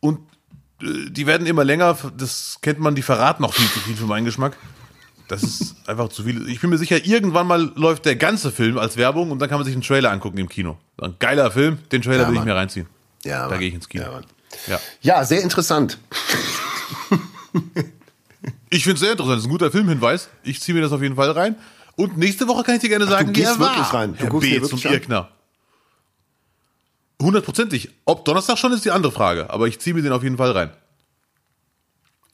Und 0.00 0.18
äh, 0.82 1.10
die 1.10 1.26
werden 1.26 1.46
immer 1.46 1.64
länger. 1.64 1.96
Das 2.16 2.58
kennt 2.60 2.80
man, 2.80 2.94
die 2.94 3.02
verraten 3.02 3.42
noch 3.42 3.54
viel 3.54 3.68
zu 3.68 3.80
viel 3.80 3.96
für 3.96 4.06
meinen 4.06 4.24
Geschmack. 4.24 4.56
Das 5.28 5.42
ist 5.42 5.76
einfach 5.86 6.08
zu 6.08 6.24
viel. 6.24 6.48
Ich 6.48 6.60
bin 6.60 6.70
mir 6.70 6.78
sicher, 6.78 7.04
irgendwann 7.04 7.46
mal 7.46 7.72
läuft 7.76 8.04
der 8.04 8.16
ganze 8.16 8.50
Film 8.50 8.78
als 8.78 8.96
Werbung 8.96 9.30
und 9.30 9.38
dann 9.38 9.48
kann 9.48 9.58
man 9.58 9.64
sich 9.64 9.74
einen 9.74 9.82
Trailer 9.82 10.10
angucken 10.10 10.38
im 10.38 10.48
Kino. 10.48 10.78
Ein 11.00 11.14
geiler 11.18 11.50
Film, 11.50 11.78
den 11.92 12.02
Trailer 12.02 12.24
ja, 12.24 12.28
will 12.28 12.36
ich 12.36 12.44
mir 12.44 12.54
reinziehen. 12.54 12.86
Ja, 13.24 13.48
da 13.48 13.56
gehe 13.56 13.68
ich 13.68 13.74
ins 13.74 13.88
Kino. 13.88 14.04
Ja, 14.04 14.20
ja. 14.66 14.80
ja 15.00 15.24
sehr 15.24 15.42
interessant. 15.42 15.98
ich 18.70 18.82
finde 18.82 18.94
es 18.94 19.00
sehr 19.00 19.12
interessant. 19.12 19.36
Das 19.36 19.44
ist 19.44 19.46
ein 19.46 19.52
guter 19.52 19.70
Filmhinweis. 19.70 20.28
Ich 20.42 20.60
ziehe 20.60 20.74
mir 20.74 20.82
das 20.82 20.90
auf 20.90 21.00
jeden 21.00 21.14
Fall 21.14 21.30
rein. 21.30 21.56
Und 21.96 22.16
nächste 22.16 22.48
Woche 22.48 22.64
kann 22.64 22.76
ich 22.76 22.80
dir 22.80 22.88
gerne 22.88 23.06
sagen, 23.06 23.28
Ach, 23.28 23.32
du 23.32 23.40
gehst 23.40 23.58
wirklich 23.58 23.78
war. 23.78 23.94
rein. 23.94 24.16
Du 24.18 24.24
Herr 24.24 24.40
B. 24.40 24.62
zum 24.62 24.78
Irkner. 24.78 25.28
Hundertprozentig. 27.20 27.90
Ob 28.04 28.24
Donnerstag 28.24 28.58
schon 28.58 28.72
ist 28.72 28.84
die 28.84 28.90
andere 28.90 29.12
Frage, 29.12 29.50
aber 29.50 29.68
ich 29.68 29.78
ziehe 29.78 29.94
mir 29.94 30.02
den 30.02 30.12
auf 30.12 30.22
jeden 30.22 30.36
Fall 30.38 30.50
rein. 30.52 30.70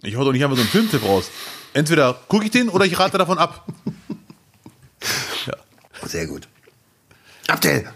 Ich 0.03 0.17
hau 0.17 0.25
doch 0.25 0.33
nicht 0.33 0.45
einfach 0.45 0.57
so 0.57 0.63
einen 0.63 0.71
Filmtipp 0.71 1.05
raus. 1.05 1.31
Entweder 1.75 2.15
gucke 2.29 2.45
ich 2.45 2.51
den 2.51 2.69
oder 2.69 2.85
ich 2.85 2.99
rate 2.99 3.19
davon 3.19 3.39
ab. 3.39 3.67
ja. 5.47 5.55
Sehr 6.07 6.27
gut. 6.27 6.49
Abdel, 7.49 7.91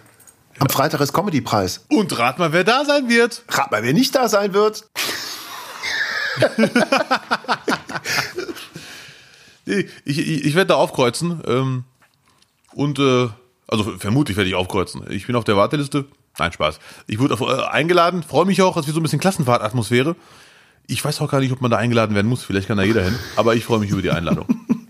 am 0.58 0.66
ja. 0.66 0.72
Freitag 0.72 1.00
ist 1.00 1.12
Comedy-Preis. 1.12 1.84
Und 1.88 2.18
rat 2.18 2.38
mal, 2.38 2.52
wer 2.52 2.64
da 2.64 2.84
sein 2.84 3.08
wird. 3.08 3.42
Rat 3.48 3.70
mal, 3.70 3.82
wer 3.82 3.92
nicht 3.92 4.14
da 4.14 4.28
sein 4.28 4.52
wird. 4.52 4.84
ich, 9.64 9.86
ich, 10.04 10.44
ich 10.44 10.54
werde 10.54 10.68
da 10.68 10.74
aufkreuzen. 10.76 11.42
Ähm, 11.46 11.84
und 12.74 12.98
äh, 12.98 13.28
also 13.68 13.84
vermutlich 13.98 14.36
werde 14.36 14.48
ich 14.48 14.56
aufkreuzen. 14.56 15.02
Ich 15.10 15.26
bin 15.26 15.36
auf 15.36 15.44
der 15.44 15.56
Warteliste. 15.56 16.06
Nein, 16.38 16.52
Spaß. 16.52 16.78
Ich 17.06 17.18
wurde 17.18 17.34
äh, 17.34 17.66
eingeladen, 17.66 18.22
freue 18.22 18.46
mich 18.46 18.62
auch, 18.62 18.74
dass 18.74 18.86
wir 18.86 18.94
so 18.94 19.00
ein 19.00 19.02
bisschen 19.02 19.20
Klassenfahrtatmosphäre. 19.20 20.16
Ich 20.86 21.04
weiß 21.04 21.20
auch 21.20 21.30
gar 21.30 21.40
nicht, 21.40 21.52
ob 21.52 21.60
man 21.60 21.70
da 21.70 21.76
eingeladen 21.76 22.14
werden 22.14 22.26
muss. 22.26 22.42
Vielleicht 22.42 22.68
kann 22.68 22.76
da 22.76 22.82
jeder 22.82 23.04
hin. 23.04 23.18
Aber 23.36 23.54
ich 23.54 23.64
freue 23.64 23.78
mich 23.78 23.90
über 23.90 24.02
die 24.02 24.10
Einladung. 24.10 24.46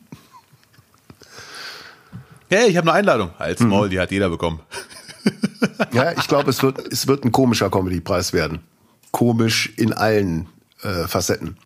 hey, 2.49 2.69
ich 2.69 2.77
habe 2.77 2.91
eine 2.91 2.99
Einladung. 2.99 3.31
Als 3.39 3.61
mhm. 3.61 3.69
Maul, 3.69 3.89
die 3.89 4.01
hat 4.01 4.11
jeder 4.11 4.31
bekommen. 4.31 4.61
ja, 5.93 6.13
ich 6.13 6.27
glaube, 6.29 6.51
es 6.51 6.63
wird, 6.63 6.81
es 6.93 7.07
wird 7.07 7.25
ein 7.25 7.33
komischer 7.33 7.71
Comedy-Preis 7.71 8.33
werden. 8.33 8.61
Komisch 9.11 9.73
in 9.77 9.93
allen 9.93 10.49
äh, 10.83 11.07
Facetten. 11.07 11.57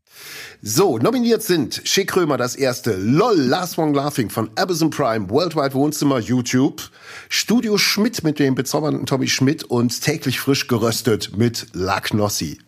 So, 0.63 0.97
nominiert 0.99 1.43
sind 1.43 1.83
Schick 1.85 2.09
Krömer 2.09 2.39
das 2.39 2.57
erste, 2.57 2.97
LOL, 2.97 3.37
Last 3.37 3.77
One 3.77 3.93
Laughing 3.93 4.31
von 4.31 4.51
Amazon 4.57 4.89
Prime, 4.89 5.29
Worldwide 5.29 5.75
Wohnzimmer, 5.75 6.19
YouTube, 6.19 6.83
Studio 7.29 7.77
Schmidt 7.77 8.25
mit 8.25 8.39
dem 8.39 8.55
bezaubernden 8.55 9.05
Tommy 9.05 9.29
Schmidt 9.29 9.65
und 9.65 10.01
täglich 10.01 10.41
frisch 10.41 10.67
geröstet 10.67 11.37
mit 11.37 11.67
La 11.75 12.01
Knossi. 12.01 12.59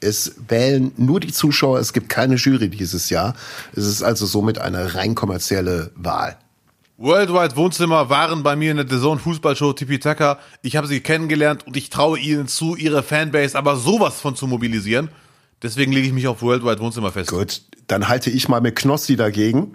Es 0.00 0.34
wählen 0.48 0.92
nur 0.96 1.20
die 1.20 1.32
Zuschauer, 1.32 1.78
es 1.78 1.92
gibt 1.92 2.08
keine 2.08 2.34
Jury 2.34 2.68
dieses 2.68 3.10
Jahr. 3.10 3.34
Es 3.74 3.86
ist 3.86 4.02
also 4.02 4.26
somit 4.26 4.58
eine 4.58 4.94
rein 4.94 5.14
kommerzielle 5.14 5.92
Wahl. 5.94 6.36
Worldwide 6.98 7.56
Wohnzimmer 7.56 8.10
waren 8.10 8.42
bei 8.42 8.56
mir 8.56 8.72
in 8.72 8.78
der 8.78 8.88
Zone 8.88 9.20
Fußballshow 9.20 9.72
Tipi 9.72 10.00
Taka. 10.00 10.38
Ich 10.62 10.76
habe 10.76 10.86
sie 10.88 11.00
kennengelernt 11.00 11.66
und 11.66 11.76
ich 11.76 11.90
traue 11.90 12.18
ihnen 12.18 12.48
zu, 12.48 12.74
ihre 12.74 13.02
Fanbase 13.02 13.56
aber 13.56 13.76
sowas 13.76 14.20
von 14.20 14.34
zu 14.34 14.46
mobilisieren. 14.46 15.10
Deswegen 15.62 15.92
lege 15.92 16.06
ich 16.06 16.12
mich 16.12 16.26
auf 16.26 16.42
Worldwide 16.42 16.80
Wohnzimmer 16.80 17.12
fest. 17.12 17.30
Gut, 17.30 17.62
dann 17.86 18.08
halte 18.08 18.30
ich 18.30 18.48
mal 18.48 18.60
mit 18.60 18.76
Knossi 18.76 19.16
dagegen. 19.16 19.74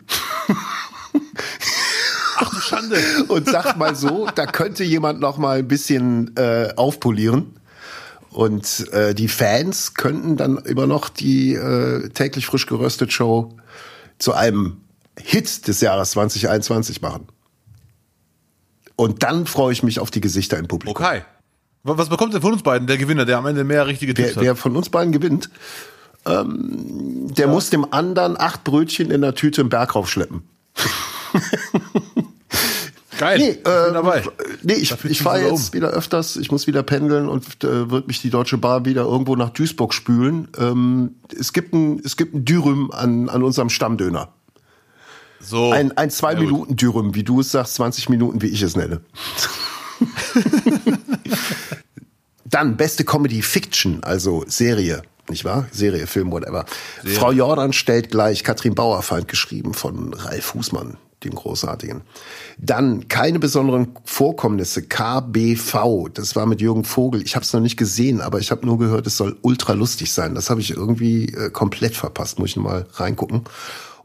Ach 2.38 2.50
du 2.50 2.60
Schande. 2.60 2.98
Und 3.28 3.48
sag 3.48 3.78
mal 3.78 3.96
so, 3.96 4.28
da 4.34 4.46
könnte 4.46 4.84
jemand 4.84 5.20
noch 5.20 5.38
mal 5.38 5.60
ein 5.60 5.68
bisschen 5.68 6.36
äh, 6.38 6.74
aufpolieren. 6.76 7.60
Und 8.30 8.88
äh, 8.94 9.14
die 9.14 9.28
Fans 9.28 9.94
könnten 9.94 10.38
dann 10.38 10.58
immer 10.58 10.88
noch 10.88 11.10
die 11.10 11.54
äh, 11.54 12.10
täglich 12.10 12.46
frisch 12.46 12.66
geröstet 12.66 13.12
Show 13.12 13.58
zu 14.20 14.34
einem 14.34 14.78
Hit 15.20 15.68
des 15.68 15.82
Jahres 15.82 16.12
2021 16.12 17.02
machen. 17.02 17.28
Und 18.96 19.24
dann 19.24 19.48
freue 19.48 19.74
ich 19.74 19.84
mich 19.84 20.00
auf 20.00 20.12
die 20.12 20.22
Gesichter 20.22 20.58
im 20.58 20.68
Publikum. 20.68 21.04
Okay. 21.04 21.24
Was 21.84 22.10
bekommt 22.10 22.34
denn 22.34 22.42
von 22.42 22.54
uns 22.54 22.64
beiden 22.64 22.88
der 22.88 22.98
Gewinner, 22.98 23.26
der 23.26 23.38
am 23.38 23.46
Ende 23.46 23.64
mehr 23.64 23.88
richtige 23.88 24.14
Tipps 24.14 24.30
wer, 24.30 24.36
hat? 24.36 24.44
Wer 24.44 24.56
von 24.56 24.76
uns 24.76 24.90
beiden 24.90 25.12
gewinnt, 25.12 25.50
ähm, 26.26 27.34
der 27.36 27.48
ja. 27.48 27.52
muss 27.52 27.70
dem 27.70 27.92
anderen 27.92 28.40
acht 28.40 28.64
Brötchen 28.64 29.10
in 29.10 29.22
der 29.22 29.34
Tüte 29.34 29.62
im 29.62 29.70
Berg 29.70 29.96
raufschleppen. 29.96 30.44
Geil, 33.18 33.38
nee, 33.38 33.50
ich 33.50 33.58
äh, 33.60 33.94
dabei. 33.94 34.24
Nee, 34.64 34.74
ich, 34.74 34.96
ich 35.06 35.22
fahre 35.22 35.42
jetzt 35.44 35.70
um. 35.70 35.74
wieder 35.74 35.90
öfters, 35.90 36.38
ich 36.38 36.52
muss 36.52 36.66
wieder 36.66 36.82
pendeln 36.82 37.30
und 37.30 37.64
äh, 37.64 37.92
wird 37.92 38.08
mich 38.08 38.20
die 38.20 38.32
Deutsche 38.32 38.58
Bahn 38.58 38.86
wieder 38.86 39.04
irgendwo 39.04 39.36
nach 39.36 39.50
Duisburg 39.50 39.94
spülen. 39.94 40.48
Ähm, 40.58 41.16
es 41.40 41.54
gibt 41.54 41.74
ein, 41.74 42.02
es 42.04 42.18
gibt 42.18 42.34
ein 42.34 42.46
Dürüm 42.46 42.90
an, 42.92 43.30
an 43.30 43.44
unserem 43.44 43.70
Stammdöner. 43.70 44.30
So. 45.40 45.72
Ein, 45.72 45.96
ein 45.98 46.10
zwei 46.10 46.36
Minuten 46.36 46.76
Dürüm, 46.76 47.14
wie 47.14 47.24
du 47.24 47.42
es 47.42 47.52
sagst, 47.52 47.76
20 47.76 48.10
Minuten, 48.10 48.42
wie 48.42 48.48
ich 48.48 48.62
es 48.62 48.76
nenne. 48.76 49.02
Dann 52.46 52.76
beste 52.76 53.06
Comedy 53.06 53.42
Fiction, 53.42 54.04
also 54.04 54.44
Serie, 54.48 55.04
nicht 55.30 55.46
wahr? 55.46 55.68
Serie, 55.72 56.06
Film, 56.08 56.32
whatever. 56.32 56.66
Serie. 57.02 57.18
Frau 57.18 57.32
Jordan 57.32 57.74
stellt 57.74 58.12
gleich 58.12 58.44
Katrin 58.44 58.76
Bauerfeind 58.76 59.28
geschrieben 59.28 59.74
von 59.74 60.14
Ralf 60.14 60.54
Husmann, 60.54 60.98
dem 61.24 61.34
Großartigen. 61.34 62.02
Dann 62.58 63.08
keine 63.08 63.40
besonderen 63.40 63.96
Vorkommnisse, 64.04 64.84
KBV, 64.84 66.10
das 66.14 66.36
war 66.36 66.46
mit 66.46 66.60
Jürgen 66.60 66.84
Vogel. 66.84 67.22
Ich 67.22 67.36
habe 67.36 67.46
es 67.46 67.54
noch 67.54 67.62
nicht 67.62 67.78
gesehen, 67.78 68.20
aber 68.20 68.40
ich 68.40 68.52
habe 68.52 68.66
nur 68.66 68.78
gehört, 68.78 69.08
es 69.08 69.16
soll 69.18 69.38
ultra 69.42 69.74
lustig 69.74 70.12
sein. 70.12 70.36
Das 70.36 70.50
habe 70.50 70.60
ich 70.60 70.72
irgendwie 70.72 71.28
äh, 71.28 71.50
komplett 71.50 71.96
verpasst, 71.96 72.38
muss 72.38 72.50
ich 72.50 72.58
mal 72.58 72.86
reingucken. 72.94 73.46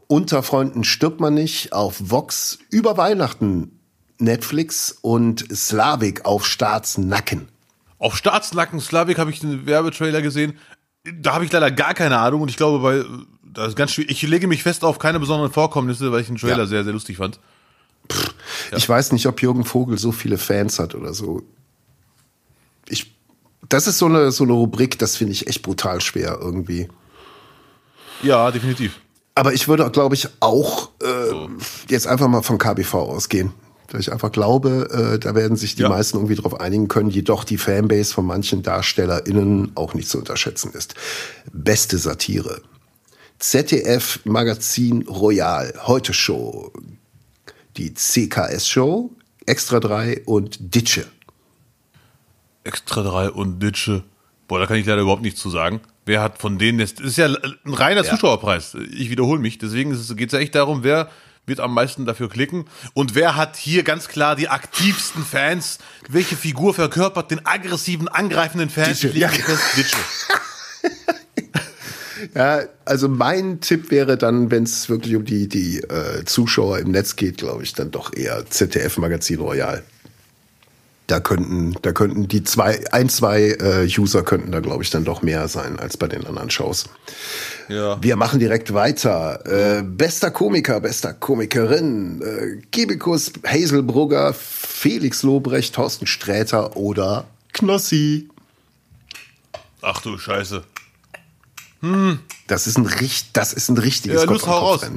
Unter 0.07 0.41
Freunden 0.41 0.85
stirbt 0.85 1.19
man 1.19 1.33
nicht 1.33 1.73
auf 1.73 1.95
Vox 1.99 2.59
über 2.69 2.95
Weihnachten 2.95 3.76
Netflix 4.19 4.97
und 5.01 5.45
Slavik 5.55 6.25
auf 6.25 6.45
Staatsnacken. 6.45 7.47
Auf 7.99 8.15
Staatsnacken 8.15 8.79
Slavik 8.79 9.17
habe 9.17 9.31
ich 9.31 9.39
den 9.39 9.65
Werbetrailer 9.65 10.21
gesehen. 10.21 10.57
Da 11.19 11.33
habe 11.33 11.45
ich 11.45 11.51
leider 11.51 11.71
gar 11.71 11.93
keine 11.93 12.17
Ahnung 12.17 12.41
und 12.41 12.49
ich 12.49 12.57
glaube, 12.57 12.83
weil 12.83 13.05
das 13.43 13.69
ist 13.69 13.75
ganz 13.75 13.91
schwierig. 13.91 14.11
Ich 14.11 14.21
lege 14.23 14.47
mich 14.47 14.63
fest 14.63 14.83
auf 14.83 14.99
keine 14.99 15.19
besonderen 15.19 15.51
Vorkommnisse, 15.51 16.11
weil 16.11 16.21
ich 16.21 16.27
den 16.27 16.37
Trailer 16.37 16.59
ja. 16.59 16.65
sehr, 16.65 16.83
sehr 16.83 16.93
lustig 16.93 17.17
fand. 17.17 17.39
Pff, 18.11 18.33
ja. 18.71 18.77
Ich 18.77 18.87
weiß 18.87 19.11
nicht, 19.11 19.25
ob 19.25 19.41
Jürgen 19.41 19.65
Vogel 19.65 19.97
so 19.97 20.11
viele 20.11 20.37
Fans 20.37 20.79
hat 20.79 20.95
oder 20.95 21.13
so. 21.13 21.43
Ich, 22.87 23.15
das 23.67 23.87
ist 23.87 23.97
so 23.97 24.05
eine, 24.05 24.31
so 24.31 24.43
eine 24.43 24.53
Rubrik, 24.53 24.99
das 24.99 25.15
finde 25.15 25.33
ich 25.33 25.47
echt 25.47 25.61
brutal 25.63 26.01
schwer 26.01 26.37
irgendwie. 26.39 26.87
Ja, 28.21 28.51
definitiv. 28.51 28.99
Aber 29.35 29.53
ich 29.53 29.67
würde, 29.67 29.89
glaube 29.91 30.15
ich, 30.15 30.27
auch 30.39 30.89
äh, 31.01 31.29
so. 31.29 31.49
jetzt 31.89 32.07
einfach 32.07 32.27
mal 32.27 32.41
vom 32.41 32.57
KBV 32.57 32.93
ausgehen. 32.95 33.53
Weil 33.91 34.01
ich 34.01 34.11
einfach 34.11 34.31
glaube, 34.31 34.89
äh, 35.15 35.19
da 35.19 35.33
werden 35.33 35.55
sich 35.55 35.75
die 35.75 35.83
ja. 35.83 35.89
meisten 35.89 36.17
irgendwie 36.17 36.35
darauf 36.35 36.59
einigen 36.59 36.87
können, 36.87 37.09
jedoch 37.09 37.43
die 37.43 37.57
Fanbase 37.57 38.13
von 38.13 38.25
manchen 38.25 38.61
DarstellerInnen 38.61 39.71
auch 39.75 39.93
nicht 39.93 40.09
zu 40.09 40.17
unterschätzen 40.17 40.71
ist. 40.73 40.95
Beste 41.53 41.97
Satire. 41.97 42.61
ZDF 43.39 44.19
Magazin 44.25 45.03
Royal, 45.03 45.73
Heute 45.85 46.13
Show, 46.13 46.73
die 47.77 47.93
CKS 47.93 48.67
Show, 48.67 49.11
Extra 49.45 49.79
3 49.79 50.23
und 50.25 50.57
Ditsche. 50.75 51.05
Extra 52.63 53.03
3 53.03 53.29
und 53.31 53.61
Ditsche. 53.61 54.03
Boah, 54.47 54.59
da 54.59 54.65
kann 54.65 54.77
ich 54.77 54.85
leider 54.85 55.01
überhaupt 55.01 55.21
nichts 55.21 55.39
zu 55.39 55.49
sagen. 55.49 55.81
Wer 56.05 56.21
hat 56.21 56.39
von 56.39 56.57
denen, 56.57 56.79
das 56.79 56.93
ist 56.93 57.17
ja 57.17 57.27
ein 57.27 57.73
reiner 57.73 58.03
ja. 58.03 58.09
Zuschauerpreis. 58.09 58.75
Ich 58.91 59.09
wiederhole 59.09 59.39
mich. 59.39 59.57
Deswegen 59.57 59.91
geht 60.15 60.29
es 60.29 60.33
ja 60.33 60.39
echt 60.39 60.55
darum, 60.55 60.83
wer 60.83 61.09
wird 61.47 61.59
am 61.59 61.73
meisten 61.73 62.05
dafür 62.05 62.29
klicken. 62.29 62.65
Und 62.93 63.15
wer 63.15 63.35
hat 63.35 63.57
hier 63.57 63.81
ganz 63.83 64.07
klar 64.07 64.35
die 64.35 64.49
aktivsten 64.49 65.23
Fans? 65.23 65.79
Welche 66.07 66.35
Figur 66.35 66.73
verkörpert 66.75 67.31
den 67.31 67.45
aggressiven, 67.45 68.07
angreifenden 68.07 68.69
Fans? 68.69 68.99
Ditsche. 69.75 69.97
Ja. 70.83 70.89
Ja, 72.33 72.61
also 72.83 73.07
mein 73.09 73.61
Tipp 73.61 73.91
wäre 73.91 74.17
dann, 74.17 74.49
wenn 74.49 74.63
es 74.63 74.89
wirklich 74.89 75.15
um 75.15 75.23
die, 75.23 75.47
die 75.47 75.77
äh, 75.79 76.25
Zuschauer 76.25 76.79
im 76.79 76.91
Netz 76.91 77.15
geht, 77.15 77.37
glaube 77.37 77.63
ich, 77.63 77.73
dann 77.73 77.91
doch 77.91 78.13
eher 78.13 78.45
ZDF 78.49 78.97
Magazin 78.97 79.39
Royal. 79.39 79.83
Da 81.07 81.21
könnten, 81.21 81.73
da 81.81 81.93
könnten 81.93 82.27
die 82.27 82.43
zwei, 82.43 82.83
ein, 82.91 83.07
zwei 83.07 83.51
äh, 83.51 83.87
User 83.97 84.23
könnten 84.23 84.51
da, 84.51 84.59
glaube 84.59 84.83
ich, 84.83 84.89
dann 84.89 85.05
doch 85.05 85.21
mehr 85.21 85.47
sein 85.47 85.79
als 85.79 85.95
bei 85.95 86.09
den 86.09 86.27
anderen 86.27 86.49
Shows. 86.49 86.85
Ja. 87.69 87.97
Wir 88.03 88.17
machen 88.17 88.39
direkt 88.39 88.73
weiter. 88.73 89.45
Äh, 89.45 89.83
bester 89.83 90.31
Komiker, 90.31 90.81
bester 90.81 91.13
Komikerin, 91.13 92.21
äh, 92.21 92.61
Gebikus, 92.71 93.31
Hazel 93.45 93.83
Brugger, 93.83 94.33
Felix 94.33 95.23
Lobrecht, 95.23 95.75
Thorsten 95.75 96.07
Sträter 96.07 96.75
oder 96.75 97.25
Knossi. 97.53 98.29
Ach 99.81 100.01
du 100.01 100.17
Scheiße. 100.17 100.63
Hm. 101.81 102.19
Das 102.47 102.67
ist 102.67 102.77
ein, 102.77 102.89
das 103.33 103.53
ist 103.53 103.69
ein 103.69 103.77
richtiges 103.77 104.21
ja, 104.21 104.27
Kopf 104.27 104.41
Kopf. 104.41 104.89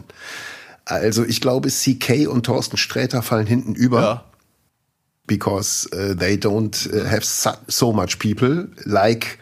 Also 0.84 1.24
ich 1.24 1.40
glaube, 1.40 1.68
CK 1.68 2.26
und 2.26 2.46
Thorsten 2.46 2.76
Sträter 2.76 3.22
fallen 3.22 3.46
hinten 3.46 3.74
über. 3.74 4.00
Ja. 4.02 4.24
Because 5.30 5.88
uh, 5.92 6.12
they 6.18 6.36
don't 6.36 6.74
uh, 6.92 7.04
have 7.04 7.24
so, 7.24 7.92
much 7.92 8.18
people 8.18 8.66
like 8.84 9.38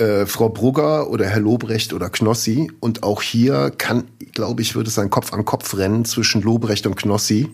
uh, 0.00 0.24
Frau 0.24 0.48
Brugger 0.48 1.10
oder 1.10 1.26
Herr 1.26 1.40
Lobrecht 1.40 1.92
oder 1.92 2.08
Knossi. 2.08 2.72
Und 2.80 3.02
auch 3.02 3.20
hier 3.20 3.70
kann, 3.76 4.04
glaube 4.32 4.62
ich, 4.62 4.74
würde 4.74 4.88
es 4.88 4.98
ein 4.98 5.10
Kopf 5.10 5.34
an 5.34 5.44
Kopf 5.44 5.76
rennen 5.76 6.06
zwischen 6.06 6.40
Lobrecht 6.40 6.86
und 6.86 6.96
Knossi. 6.96 7.50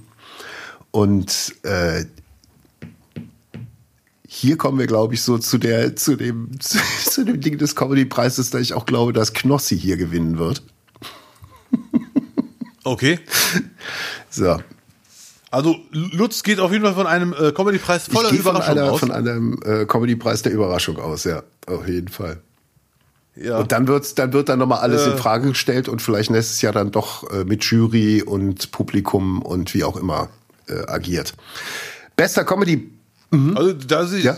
Und 0.92 1.56
äh, 1.64 2.04
hier 4.28 4.56
kommen 4.56 4.78
wir, 4.78 4.86
glaube 4.86 5.14
ich, 5.14 5.22
so 5.22 5.36
zu 5.38 5.58
der, 5.58 5.96
zu 5.96 6.14
dem, 6.14 6.50
zu, 6.60 6.78
zu 7.04 7.24
dem 7.24 7.40
Ding 7.40 7.58
des 7.58 7.74
Comedy-Preises, 7.74 8.50
da 8.50 8.60
ich 8.60 8.74
auch 8.74 8.86
glaube, 8.86 9.12
dass 9.12 9.32
Knossi 9.32 9.76
hier 9.76 9.96
gewinnen 9.96 10.38
wird. 10.38 10.62
Okay. 12.84 13.18
So. 14.30 14.60
Also 15.50 15.76
Lutz 15.90 16.42
geht 16.42 16.60
auf 16.60 16.72
jeden 16.72 16.84
Fall 16.84 16.94
von 16.94 17.06
einem 17.06 17.32
äh, 17.32 17.52
Comedy-Preis 17.52 18.08
voller 18.08 18.30
Überraschung 18.30 18.78
einer, 18.78 18.92
aus. 18.92 19.00
Von 19.00 19.10
einem 19.10 19.58
äh, 19.64 19.84
Comedy-Preis 19.84 20.42
der 20.42 20.52
Überraschung 20.52 20.98
aus, 20.98 21.24
ja, 21.24 21.42
auf 21.66 21.88
jeden 21.88 22.08
Fall. 22.08 22.40
Ja. 23.34 23.58
Und 23.58 23.72
dann 23.72 23.88
wird's, 23.88 24.14
dann 24.14 24.32
wird 24.32 24.48
dann 24.48 24.58
nochmal 24.58 24.80
alles 24.80 25.06
äh. 25.06 25.10
in 25.10 25.18
Frage 25.18 25.48
gestellt 25.48 25.88
und 25.88 26.02
vielleicht 26.02 26.30
nächstes 26.30 26.62
Jahr 26.62 26.72
dann 26.72 26.90
doch 26.92 27.30
äh, 27.30 27.44
mit 27.44 27.64
Jury 27.64 28.22
und 28.22 28.70
Publikum 28.70 29.42
und 29.42 29.74
wie 29.74 29.82
auch 29.82 29.96
immer 29.96 30.28
äh, 30.68 30.86
agiert. 30.86 31.34
Bester 32.16 32.44
Comedy 32.44 32.90
Mhm. 33.30 33.56
Also 33.56 33.72
da 33.72 34.04
ich, 34.12 34.24
ja. 34.24 34.36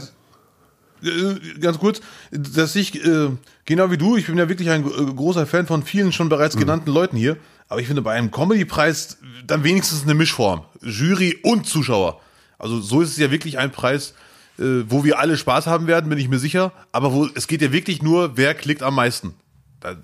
Äh, 1.03 1.59
ganz 1.61 1.79
kurz, 1.79 2.01
dass 2.31 2.77
ich, 2.77 3.05
äh, 3.05 3.31
genau 3.65 3.91
wie 3.91 3.99
du, 3.99 4.17
ich 4.17 4.27
bin 4.27 4.39
ja 4.39 4.49
wirklich 4.49 4.71
ein 4.71 4.85
äh, 4.85 5.13
großer 5.15 5.47
Fan 5.47 5.67
von 5.67 5.83
vielen 5.83 6.13
schon 6.13 6.29
bereits 6.29 6.55
mhm. 6.55 6.61
genannten 6.61 6.91
Leuten 6.91 7.17
hier, 7.17 7.37
aber 7.69 7.81
ich 7.81 7.87
finde 7.87 8.03
bei 8.03 8.13
einem 8.13 8.31
Comedy-Preis 8.31 9.19
dann 9.47 9.65
wenigstens 9.65 10.03
eine 10.03 10.15
Mischform. 10.15 10.63
Jury 10.83 11.39
und 11.43 11.67
Zuschauer. 11.67 12.21
Also 12.59 12.81
so 12.81 13.01
ist 13.01 13.11
es 13.11 13.17
ja 13.17 13.31
wirklich 13.31 13.59
ein 13.59 13.73
Preis, 13.73 14.15
äh, 14.59 14.85
wo 14.89 15.05
wir 15.05 15.19
alle 15.19 15.37
Spaß 15.37 15.67
haben 15.67 15.87
werden, 15.87 16.09
bin 16.09 16.19
ich 16.19 16.29
mir 16.29 16.39
sicher. 16.39 16.73
Aber 16.93 17.13
wo 17.13 17.29
es 17.35 17.47
geht 17.47 17.63
ja 17.63 17.73
wirklich 17.73 18.03
nur, 18.03 18.37
wer 18.37 18.55
klickt 18.55 18.83
am 18.83 18.95
meisten. 18.95 19.35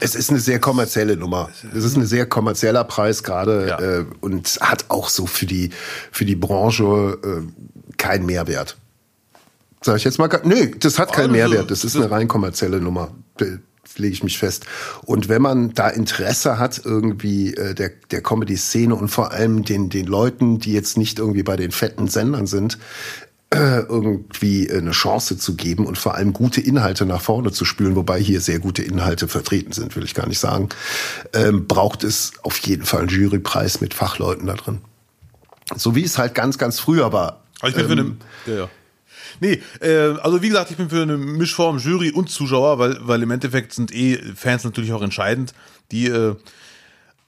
Es 0.01 0.17
ist 0.17 0.31
eine 0.31 0.41
sehr 0.41 0.59
kommerzielle 0.59 1.17
Nummer. 1.17 1.51
Es 1.73 1.85
ist 1.85 1.97
ein 1.97 2.05
sehr 2.05 2.27
kommerzieller 2.27 2.83
Preis 2.83 3.23
gerade 3.23 3.69
ja. 3.69 3.79
äh, 3.79 4.07
und 4.21 4.59
hat 4.61 4.87
auch 4.89 5.09
so 5.09 5.27
für 5.27 5.47
die 5.47 5.71
für 6.11 6.25
die 6.25 6.35
Branche 6.35 7.17
äh, 7.23 7.95
keinen 7.97 8.27
Mehrwert. 8.27 8.77
Sag 9.81 9.97
ich 9.97 10.05
jetzt 10.05 10.19
mal, 10.19 10.29
nö, 10.45 10.71
das 10.79 10.99
hat 10.99 11.13
keinen 11.13 11.31
also, 11.31 11.51
Mehrwert. 11.51 11.71
Das 11.71 11.85
ist 11.85 11.97
eine 11.97 12.11
rein 12.11 12.29
kommerzielle 12.29 12.81
Nummer. 12.81 13.13
lege 13.97 14.13
ich 14.13 14.23
mich 14.23 14.39
fest. 14.39 14.67
Und 15.05 15.29
wenn 15.29 15.43
man 15.43 15.75
da 15.75 15.89
Interesse 15.89 16.59
hat, 16.59 16.83
irgendwie 16.85 17.55
äh, 17.55 17.75
der, 17.75 17.91
der 18.11 18.23
Comedy-Szene 18.23 18.95
und 18.95 19.09
vor 19.09 19.33
allem 19.33 19.65
den, 19.65 19.89
den 19.89 20.07
Leuten, 20.07 20.59
die 20.59 20.73
jetzt 20.73 20.97
nicht 20.97 21.19
irgendwie 21.19 21.43
bei 21.43 21.57
den 21.57 21.71
fetten 21.71 22.09
Sendern 22.09 22.47
sind, 22.47 22.79
äh, 23.51 23.81
irgendwie 23.81 24.71
eine 24.71 24.91
Chance 24.91 25.39
zu 25.39 25.57
geben 25.57 25.87
und 25.87 25.97
vor 25.97 26.15
allem 26.15 26.35
gute 26.35 26.61
Inhalte 26.61 27.07
nach 27.07 27.23
vorne 27.23 27.51
zu 27.51 27.65
spülen, 27.65 27.97
wobei 27.97 28.21
hier 28.21 28.43
sehr 28.43 28.59
gute 28.59 28.83
Inhalte 28.83 29.27
vertreten 29.27 29.73
sind, 29.73 29.97
will 29.97 30.05
ich 30.05 30.15
gar 30.15 30.29
nicht 30.29 30.39
sagen, 30.39 30.69
ähm, 31.33 31.67
braucht 31.67 32.05
es 32.05 32.33
auf 32.43 32.59
jeden 32.59 32.85
Fall 32.85 33.01
einen 33.01 33.09
Jurypreis 33.09 33.81
mit 33.81 33.95
Fachleuten 33.95 34.47
da 34.47 34.55
drin. 34.55 34.83
So 35.77 35.95
wie 35.95 36.05
es 36.05 36.19
halt 36.19 36.35
ganz, 36.35 36.59
ganz 36.59 36.79
früher 36.79 37.13
war. 37.13 37.45
Also 37.61 37.81
ich 37.81 37.89
bin 37.89 37.99
ähm, 37.99 38.17
für 38.45 38.51
eine, 38.51 38.59
ja, 38.59 38.65
ja. 38.65 38.71
Nee, 39.41 39.63
äh, 39.81 40.15
also 40.21 40.43
wie 40.43 40.49
gesagt, 40.49 40.71
ich 40.71 40.77
bin 40.77 40.91
für 40.91 41.03
eine 41.03 41.17
Mischform 41.17 41.79
Jury 41.79 42.11
und 42.11 42.31
Zuschauer, 42.31 42.79
weil, 42.79 42.99
weil 43.01 43.23
im 43.23 43.31
Endeffekt 43.31 43.73
sind 43.73 43.93
eh 43.93 44.19
Fans 44.35 44.65
natürlich 44.65 44.93
auch 44.93 45.03
entscheidend. 45.03 45.55
Die, 45.93 46.07
äh, 46.07 46.37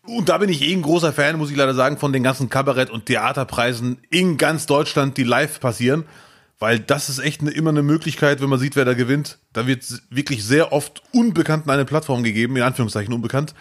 und 0.02 0.28
da 0.28 0.38
bin 0.38 0.48
ich 0.48 0.62
eh 0.62 0.72
ein 0.72 0.82
großer 0.82 1.12
Fan, 1.12 1.36
muss 1.36 1.50
ich 1.50 1.56
leider 1.56 1.74
sagen, 1.74 1.98
von 1.98 2.12
den 2.12 2.22
ganzen 2.22 2.48
Kabarett- 2.48 2.90
und 2.90 3.06
Theaterpreisen 3.06 3.98
in 4.10 4.36
ganz 4.36 4.66
Deutschland, 4.66 5.16
die 5.16 5.24
live 5.24 5.60
passieren. 5.60 6.04
Weil 6.58 6.78
das 6.78 7.08
ist 7.08 7.20
echt 7.20 7.40
eine, 7.40 7.50
immer 7.52 7.70
eine 7.70 7.82
Möglichkeit, 7.82 8.42
wenn 8.42 8.50
man 8.50 8.58
sieht, 8.58 8.76
wer 8.76 8.84
da 8.84 8.92
gewinnt. 8.92 9.38
Da 9.54 9.66
wird 9.66 9.82
wirklich 10.10 10.44
sehr 10.44 10.72
oft 10.72 11.02
Unbekannten 11.10 11.70
eine 11.70 11.86
Plattform 11.86 12.22
gegeben, 12.22 12.56
in 12.56 12.62
Anführungszeichen 12.62 13.14
unbekannt 13.14 13.54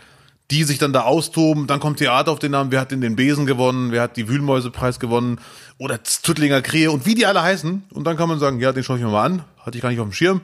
die 0.51 0.63
sich 0.63 0.77
dann 0.79 0.93
da 0.93 1.01
austoben. 1.01 1.67
Dann 1.67 1.79
kommt 1.79 1.99
Theater 1.99 2.31
auf 2.31 2.39
den 2.39 2.51
Namen. 2.51 2.71
Wer 2.71 2.81
hat 2.81 2.91
in 2.91 3.01
den 3.01 3.15
Besen 3.15 3.45
gewonnen? 3.45 3.91
Wer 3.91 4.01
hat 4.01 4.17
die 4.17 4.27
Wühlmäusepreis 4.27 4.99
gewonnen? 4.99 5.39
Oder 5.77 5.99
Tuttlinger 6.03 6.61
Krähe 6.61 6.91
und 6.91 7.05
wie 7.05 7.15
die 7.15 7.25
alle 7.25 7.41
heißen. 7.41 7.83
Und 7.93 8.03
dann 8.05 8.17
kann 8.17 8.29
man 8.29 8.39
sagen, 8.39 8.59
ja, 8.59 8.71
den 8.71 8.83
schaue 8.83 8.97
ich 8.97 9.03
mir 9.03 9.09
mal 9.09 9.25
an. 9.25 9.43
Hatte 9.59 9.77
ich 9.77 9.81
gar 9.81 9.89
nicht 9.89 9.99
auf 9.99 10.07
dem 10.07 10.13
Schirm. 10.13 10.41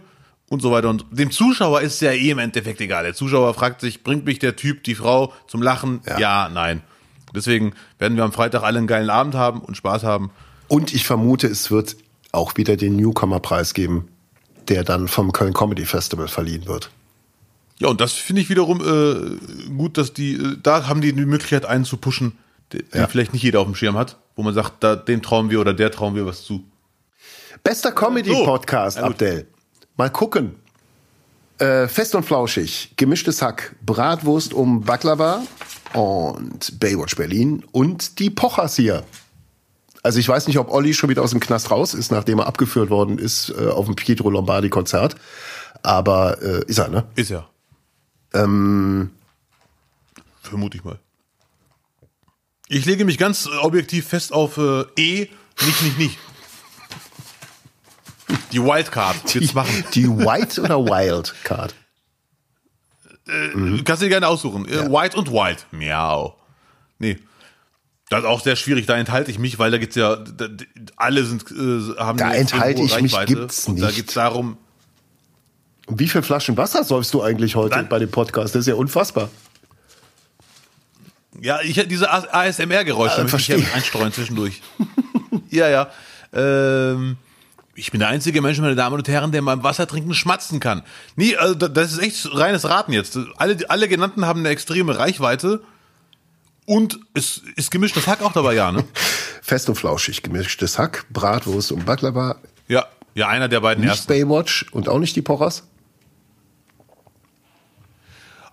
Und 0.47 0.61
so 0.61 0.71
weiter. 0.71 0.89
Und 0.89 1.05
dem 1.09 1.31
Zuschauer 1.31 1.81
ist 1.81 1.99
ja 2.01 2.11
eh 2.11 2.29
im 2.29 2.37
Endeffekt 2.37 2.79
egal. 2.79 3.03
Der 3.03 3.15
Zuschauer 3.15 3.55
fragt 3.55 3.81
sich, 3.81 4.03
bringt 4.03 4.25
mich 4.25 4.37
der 4.37 4.55
Typ, 4.55 4.83
die 4.83 4.93
Frau 4.93 5.33
zum 5.47 5.63
Lachen? 5.63 6.01
Ja, 6.05 6.19
ja 6.19 6.49
nein. 6.53 6.81
Deswegen 7.33 7.73
werden 7.97 8.15
wir 8.15 8.23
am 8.23 8.31
Freitag 8.31 8.63
alle 8.63 8.77
einen 8.77 8.87
geilen 8.87 9.09
Abend 9.09 9.33
haben 9.33 9.59
und 9.59 9.75
Spaß 9.75 10.03
haben. 10.03 10.29
Und 10.67 10.93
ich 10.93 11.05
vermute, 11.05 11.47
es 11.47 11.71
wird 11.71 11.97
auch 12.31 12.57
wieder 12.57 12.77
den 12.77 12.95
Newcomer-Preis 12.95 13.73
geben, 13.73 14.07
der 14.67 14.83
dann 14.83 15.07
vom 15.07 15.31
Köln 15.31 15.53
Comedy 15.53 15.85
Festival 15.85 16.27
verliehen 16.27 16.67
wird. 16.67 16.91
Ja, 17.79 17.89
und 17.89 17.99
das 17.99 18.13
finde 18.13 18.41
ich 18.41 18.49
wiederum 18.49 18.81
äh, 18.81 19.69
gut, 19.69 19.97
dass 19.97 20.13
die, 20.13 20.35
äh, 20.35 20.57
da 20.61 20.87
haben 20.87 21.01
die 21.01 21.13
die 21.13 21.25
Möglichkeit, 21.25 21.65
einen 21.65 21.83
zu 21.83 21.97
pushen, 21.97 22.37
den 22.71 22.83
ja. 22.93 23.07
vielleicht 23.07 23.33
nicht 23.33 23.43
jeder 23.43 23.59
auf 23.59 23.65
dem 23.65 23.75
Schirm 23.75 23.97
hat, 23.97 24.17
wo 24.35 24.43
man 24.43 24.53
sagt, 24.53 24.83
da, 24.83 24.95
dem 24.95 25.21
trauen 25.21 25.49
wir 25.49 25.59
oder 25.59 25.73
der 25.73 25.91
trauen 25.91 26.15
wir 26.15 26.25
was 26.25 26.43
zu. 26.43 26.63
Bester 27.63 27.91
Comedy-Podcast, 27.91 28.97
so. 28.97 29.03
Abdel. 29.03 29.47
Mal 29.97 30.09
gucken. 30.09 30.55
Äh, 31.57 31.87
fest 31.87 32.15
und 32.15 32.23
flauschig, 32.23 32.93
gemischtes 32.97 33.41
Hack, 33.41 33.75
Bratwurst 33.85 34.53
um 34.53 34.81
Baklava 34.81 35.41
und 35.93 36.79
Baywatch 36.79 37.15
Berlin 37.15 37.63
und 37.71 38.19
die 38.19 38.29
Pochers 38.29 38.75
hier. 38.75 39.03
Also 40.03 40.19
ich 40.19 40.27
weiß 40.27 40.47
nicht, 40.47 40.59
ob 40.59 40.69
Olli 40.69 40.93
schon 40.93 41.09
wieder 41.09 41.23
aus 41.23 41.31
dem 41.31 41.39
Knast 41.39 41.71
raus 41.71 41.93
ist, 41.93 42.11
nachdem 42.11 42.39
er 42.39 42.47
abgeführt 42.47 42.89
worden 42.89 43.17
ist 43.17 43.53
äh, 43.57 43.67
auf 43.67 43.85
dem 43.85 43.95
Pietro 43.95 44.29
Lombardi 44.29 44.69
Konzert. 44.69 45.15
Aber 45.81 46.41
äh, 46.41 46.65
ist 46.67 46.77
er, 46.77 46.89
ne? 46.89 47.05
Ist 47.15 47.31
er. 47.31 47.49
Ähm, 48.35 49.11
Vermute 50.41 50.77
ich 50.77 50.83
mal. 50.83 50.99
Ich 52.67 52.85
lege 52.85 53.05
mich 53.05 53.17
ganz 53.17 53.47
objektiv 53.61 54.07
fest 54.07 54.33
auf 54.33 54.57
äh, 54.57 54.85
E, 54.97 55.29
nicht, 55.61 55.81
nicht, 55.83 55.97
nicht. 55.97 56.17
Die 58.51 58.61
Wildcard 58.61 59.33
die, 59.33 59.49
machen. 59.53 59.83
Die 59.93 60.07
White 60.09 60.61
oder 60.61 60.79
Wildcard? 60.79 61.75
Äh, 63.27 63.81
Kannst 63.83 64.01
du 64.01 64.05
dir 64.05 64.09
gerne 64.09 64.27
aussuchen. 64.27 64.67
Äh, 64.67 64.75
ja. 64.75 64.91
White 64.91 65.17
und 65.17 65.31
Wild. 65.31 65.65
Miau. 65.71 66.35
Nee. 66.99 67.19
Das 68.09 68.19
ist 68.19 68.25
auch 68.25 68.41
sehr 68.41 68.55
schwierig, 68.55 68.85
da 68.85 68.97
enthalte 68.97 69.31
ich 69.31 69.39
mich, 69.39 69.57
weil 69.57 69.71
da 69.71 69.77
geht's 69.79 69.95
ja, 69.95 70.15
da, 70.15 70.47
alle 70.95 71.25
sind, 71.25 71.43
äh, 71.51 71.97
haben 71.99 72.17
Da 72.17 72.33
enthalte 72.33 72.83
ich 72.83 73.01
mich 73.01 73.25
gibt's 73.25 73.67
und 73.67 73.75
nicht. 73.75 73.83
da 73.83 73.91
geht's 73.91 74.13
darum. 74.13 74.57
Wie 75.87 76.07
viele 76.07 76.23
Flaschen 76.23 76.57
Wasser 76.57 76.83
säufst 76.83 77.13
du 77.13 77.21
eigentlich 77.21 77.55
heute 77.55 77.75
Dann, 77.75 77.89
bei 77.89 77.99
dem 77.99 78.09
Podcast? 78.09 78.55
Das 78.55 78.61
ist 78.61 78.67
ja 78.67 78.75
unfassbar. 78.75 79.29
Ja, 81.41 81.59
ich 81.61 81.75
diese 81.87 82.11
ASMR-Geräusche, 82.11 83.21
äh, 83.21 83.35
ich 83.35 83.73
einstreuen 83.73 84.11
zwischendurch. 84.11 84.61
ja, 85.49 85.69
ja. 85.69 85.89
Ähm, 86.33 87.17
ich 87.75 87.91
bin 87.91 87.99
der 87.99 88.09
einzige 88.09 88.41
Mensch, 88.41 88.57
meine 88.59 88.75
Damen 88.75 88.95
und 88.95 89.07
Herren, 89.07 89.31
der 89.31 89.41
beim 89.41 89.61
Wasser 89.61 89.85
trinken 89.85 90.13
schmatzen 90.13 90.59
kann. 90.59 90.81
Nee, 91.17 91.35
also 91.35 91.53
das 91.53 91.91
ist 91.91 91.99
echt 91.99 92.33
reines 92.33 92.67
Raten 92.67 92.93
jetzt. 92.93 93.19
Alle, 93.37 93.57
alle 93.67 93.87
genannten 93.87 94.25
haben 94.25 94.39
eine 94.39 94.49
extreme 94.49 94.97
Reichweite. 94.97 95.61
Und 96.65 96.99
es 97.13 97.43
ist 97.55 97.69
gemischtes 97.69 98.07
Hack 98.07 98.23
auch 98.23 98.33
dabei, 98.33 98.55
ja, 98.55 98.71
ne? 98.71 98.83
Fest 99.41 99.69
und 99.69 99.75
flauschig, 99.75 100.23
gemischtes 100.23 100.79
Hack, 100.79 101.05
Bratwurst 101.11 101.71
und 101.71 101.85
Baklava. 101.85 102.37
Ja, 102.67 102.87
ja, 103.13 103.27
einer 103.27 103.47
der 103.47 103.59
beiden 103.59 103.83
nicht 103.83 103.91
ersten. 103.91 104.07
Baywatch 104.07 104.65
und 104.71 104.89
auch 104.89 104.97
nicht 104.97 105.15
die 105.15 105.21
Pochers? 105.21 105.63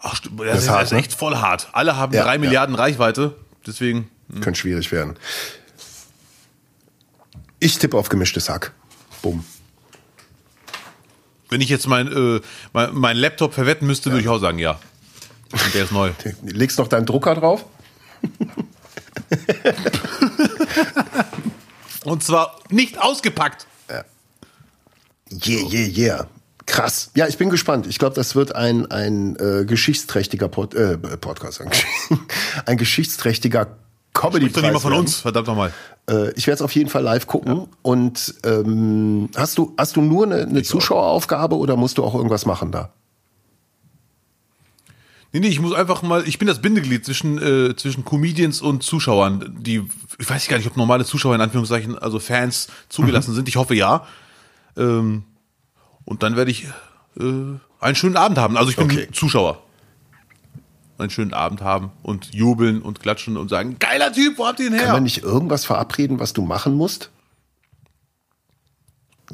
Ach, 0.03 0.19
das, 0.19 0.31
das 0.37 0.63
ist, 0.65 0.69
hart, 0.69 0.83
ist, 0.85 0.93
echt 0.93 1.13
ne? 1.13 1.17
voll 1.17 1.37
hart. 1.37 1.69
Alle 1.73 1.97
haben 1.97 2.13
ja, 2.13 2.25
drei 2.25 2.37
Milliarden 2.39 2.75
Reichweite, 2.75 3.37
deswegen. 3.67 4.11
Hm. 4.33 4.41
Könnte 4.41 4.61
schwierig 4.61 4.91
werden. 4.93 5.17
Ich 7.61 7.79
tippe 7.79 7.97
auf 7.97 8.09
gemischtes 8.09 8.49
Hack. 8.49 8.73
Bumm. 9.23 9.45
Wenn 11.49 11.61
ich 11.61 11.69
jetzt 11.69 11.87
mein, 11.87 12.09
äh, 12.11 12.41
mein, 12.73 12.95
mein 12.95 13.17
Laptop 13.17 13.55
verwetten 13.55 13.87
müsste, 13.87 14.09
ja. 14.09 14.15
würde 14.15 14.23
ich 14.23 14.29
auch 14.29 14.41
sagen, 14.41 14.59
ja. 14.59 14.81
Und 15.53 15.75
der 15.75 15.85
ist 15.85 15.93
neu. 15.93 16.11
Legst 16.43 16.79
noch 16.79 16.89
deinen 16.89 17.07
Drucker 17.07 17.37
drauf? 17.37 17.65
Und 22.05 22.25
zwar 22.25 22.59
nicht 22.71 23.01
ausgepackt. 23.01 23.67
Ja. 23.89 24.05
Yeah, 25.47 25.73
yeah, 25.73 25.89
yeah. 25.89 26.27
Krass. 26.73 27.11
Ja, 27.15 27.29
ich 27.29 27.37
bin 27.37 27.51
gespannt. 27.51 27.87
Ich 27.87 27.99
glaube, 27.99 28.15
das 28.15 28.35
wird 28.35 28.57
ein, 28.57 28.91
ein 28.91 29.37
äh, 29.37 29.67
geschichtsträchtiger 29.67 30.49
Pod, 30.49 30.75
äh, 30.75 30.97
Podcast. 30.97 31.63
ein 32.67 32.79
geschichtsträchtiger 32.79 33.77
comedy 34.15 34.49
Spricht 34.49 34.67
doch 34.67 34.73
mal 34.73 34.79
von 34.79 34.95
uns, 34.95 35.17
verdammt 35.17 35.49
nochmal. 35.49 35.71
Äh, 36.09 36.31
ich 36.33 36.47
werde 36.47 36.55
es 36.55 36.63
auf 36.63 36.75
jeden 36.75 36.89
Fall 36.89 37.03
live 37.03 37.27
gucken. 37.27 37.57
Ja. 37.57 37.67
Und 37.83 38.37
ähm, 38.45 39.29
hast 39.37 39.59
du 39.59 39.75
hast 39.77 39.97
du 39.97 40.01
nur 40.01 40.25
eine, 40.25 40.45
eine 40.45 40.63
Zuschaueraufgabe 40.63 41.57
oder 41.57 41.77
musst 41.77 41.99
du 41.99 42.05
auch 42.05 42.15
irgendwas 42.15 42.47
machen 42.47 42.73
da? 42.73 42.91
Nee, 45.33 45.41
nee, 45.41 45.49
ich 45.49 45.61
muss 45.61 45.75
einfach 45.75 46.01
mal, 46.01 46.27
ich 46.27 46.39
bin 46.39 46.49
das 46.49 46.63
Bindeglied 46.63 47.05
zwischen, 47.05 47.37
äh, 47.37 47.77
zwischen 47.77 48.07
Comedians 48.07 48.63
und 48.63 48.83
Zuschauern, 48.83 49.59
die, 49.61 49.87
ich 50.19 50.31
weiß 50.31 50.49
gar 50.49 50.57
nicht, 50.57 50.67
ob 50.67 50.79
normale 50.79 51.05
Zuschauer 51.05 51.35
in 51.35 51.43
Anführungszeichen, 51.43 51.99
also 51.99 52.19
Fans 52.19 52.69
zugelassen 52.89 53.33
mhm. 53.33 53.37
sind. 53.37 53.49
Ich 53.49 53.57
hoffe 53.57 53.75
ja. 53.75 54.07
Ähm, 54.75 55.25
und 56.05 56.23
dann 56.23 56.37
werde 56.37 56.51
ich 56.51 56.67
äh, 57.19 57.23
einen 57.81 57.95
schönen 57.95 58.17
Abend 58.17 58.39
haben. 58.39 58.57
Also 58.57 58.71
ich 58.71 58.77
bin 58.77 58.87
okay. 58.87 59.09
Zuschauer. 59.13 59.63
Einen 60.99 61.11
schönen 61.11 61.35
Abend 61.35 61.63
haben 61.63 61.91
und 62.03 62.33
jubeln 62.33 62.81
und 62.83 63.01
klatschen 63.01 63.37
und 63.37 63.49
sagen, 63.49 63.77
geiler 63.81 64.13
Typ, 64.13 64.39
wo 64.39 64.47
habt 64.47 64.61
ihr 64.61 64.67
ihn 64.67 64.75
her? 64.75 64.85
Kann 64.85 64.93
man 64.93 65.03
nicht 65.03 65.23
irgendwas 65.23 65.65
verabreden, 65.65 66.21
was 66.21 66.33
du 66.33 66.43
machen 66.43 66.75
musst? 66.75 67.11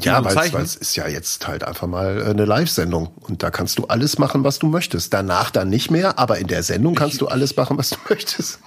Ja, 0.00 0.24
weil 0.24 0.62
es 0.62 0.76
ist 0.76 0.94
ja 0.94 1.08
jetzt 1.08 1.48
halt 1.48 1.64
einfach 1.64 1.88
mal 1.88 2.22
eine 2.22 2.44
Live-Sendung 2.44 3.08
und 3.20 3.42
da 3.42 3.50
kannst 3.50 3.78
du 3.78 3.86
alles 3.86 4.18
machen, 4.18 4.44
was 4.44 4.60
du 4.60 4.68
möchtest. 4.68 5.12
Danach 5.12 5.50
dann 5.50 5.68
nicht 5.68 5.90
mehr, 5.90 6.18
aber 6.18 6.38
in 6.38 6.46
der 6.46 6.62
Sendung 6.62 6.94
kannst 6.94 7.14
ich, 7.14 7.18
du 7.18 7.26
alles 7.28 7.56
machen, 7.56 7.76
was 7.76 7.90
du 7.90 7.96
möchtest. 8.08 8.60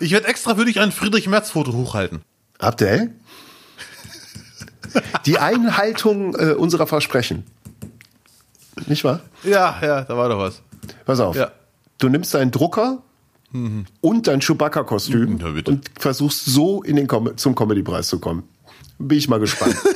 ich 0.00 0.12
werde 0.12 0.26
extra 0.28 0.54
für 0.54 0.64
dich 0.64 0.80
ein 0.80 0.92
Friedrich-Merz-Foto 0.92 1.74
hochhalten. 1.74 2.22
Abdel? 2.58 3.12
Die 5.26 5.38
Einhaltung 5.38 6.34
äh, 6.34 6.52
unserer 6.52 6.86
Versprechen. 6.86 7.44
Nicht 8.86 9.04
wahr? 9.04 9.20
Ja, 9.42 9.78
ja, 9.82 10.02
da 10.02 10.16
war 10.16 10.28
doch 10.28 10.38
was. 10.38 10.62
Pass 11.04 11.20
auf. 11.20 11.36
Ja. 11.36 11.50
Du 11.98 12.08
nimmst 12.08 12.34
deinen 12.34 12.50
Drucker 12.50 13.02
mhm. 13.52 13.86
und 14.00 14.26
dein 14.26 14.40
Chewbacca-Kostüm 14.40 15.38
ja, 15.38 15.46
und 15.66 15.90
versuchst 15.98 16.44
so 16.44 16.82
in 16.82 16.96
den 16.96 17.06
Com 17.06 17.36
zum 17.36 17.54
Comedy-Preis 17.54 18.08
zu 18.08 18.18
kommen. 18.18 18.44
Bin 18.98 19.16
ich 19.16 19.28
mal 19.28 19.40
gespannt. 19.40 19.76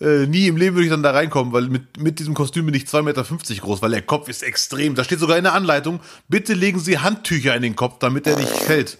äh, 0.00 0.26
nie 0.26 0.46
im 0.46 0.56
Leben 0.56 0.76
würde 0.76 0.84
ich 0.84 0.90
dann 0.90 1.02
da 1.02 1.12
reinkommen, 1.12 1.52
weil 1.52 1.68
mit, 1.68 1.98
mit 1.98 2.18
diesem 2.18 2.34
Kostüm 2.34 2.66
bin 2.66 2.74
ich 2.74 2.84
2,50 2.84 3.02
Meter 3.02 3.24
groß, 3.62 3.82
weil 3.82 3.90
der 3.90 4.02
Kopf 4.02 4.28
ist 4.28 4.42
extrem. 4.42 4.94
Da 4.94 5.04
steht 5.04 5.20
sogar 5.20 5.38
in 5.38 5.44
der 5.44 5.54
Anleitung, 5.54 6.00
bitte 6.28 6.54
legen 6.54 6.78
Sie 6.78 6.98
Handtücher 6.98 7.56
in 7.56 7.62
den 7.62 7.76
Kopf, 7.76 7.98
damit 7.98 8.26
er 8.26 8.38
nicht 8.38 8.50
fällt. 8.50 8.98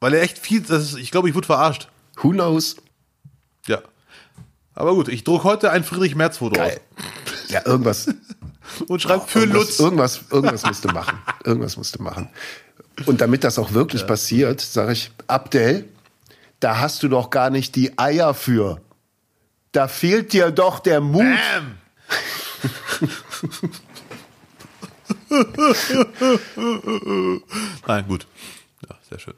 Weil 0.00 0.14
er 0.14 0.22
echt 0.22 0.38
viel, 0.38 0.60
das 0.60 0.92
ist, 0.92 0.98
ich 0.98 1.10
glaube, 1.10 1.28
ich 1.28 1.34
wurde 1.34 1.46
verarscht. 1.46 1.88
Who 2.16 2.30
knows? 2.30 2.76
Ja. 3.66 3.82
Aber 4.74 4.94
gut, 4.94 5.08
ich 5.08 5.24
druck 5.24 5.44
heute 5.44 5.70
ein 5.70 5.84
Friedrich-Merz-Foto 5.84 6.60
aus. 6.60 6.72
Ja, 7.48 7.66
irgendwas. 7.66 8.08
Und 8.88 9.00
schreib 9.00 9.22
oh, 9.22 9.26
für 9.26 9.40
irgendwas, 9.40 9.60
Lutz. 9.60 9.78
Irgendwas, 9.78 10.20
irgendwas 10.30 10.62
musst 10.64 10.84
du 10.84 10.88
machen. 10.88 11.18
Irgendwas 11.44 11.76
musst 11.76 11.98
du 11.98 12.02
machen. 12.02 12.28
Und 13.06 13.20
damit 13.20 13.44
das 13.44 13.58
auch 13.58 13.72
wirklich 13.72 14.02
ja. 14.02 14.06
passiert, 14.06 14.60
sage 14.60 14.92
ich, 14.92 15.10
Abdel, 15.26 15.88
da 16.60 16.80
hast 16.80 17.02
du 17.02 17.08
doch 17.08 17.30
gar 17.30 17.50
nicht 17.50 17.76
die 17.76 17.98
Eier 17.98 18.34
für. 18.34 18.80
Da 19.72 19.88
fehlt 19.88 20.32
dir 20.32 20.50
doch 20.50 20.80
der 20.80 21.00
Mut. 21.00 21.22
Bam. 21.22 21.78
Nein, 27.86 28.08
gut. 28.08 28.26
Ja, 28.88 28.96
sehr 29.08 29.18
schön. 29.18 29.34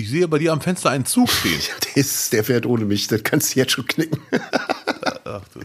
Ich 0.00 0.08
sehe 0.08 0.26
bei 0.28 0.38
dir 0.38 0.52
am 0.52 0.62
Fenster 0.62 0.88
einen 0.88 1.04
Zug 1.04 1.30
stehen. 1.30 1.60
der, 1.94 2.04
der 2.32 2.44
fährt 2.44 2.64
ohne 2.64 2.86
mich, 2.86 3.06
das 3.08 3.22
kannst 3.22 3.54
du 3.54 3.58
jetzt 3.58 3.72
schon 3.72 3.86
knicken. 3.86 4.18
Ach, 5.24 5.42
du 5.52 5.60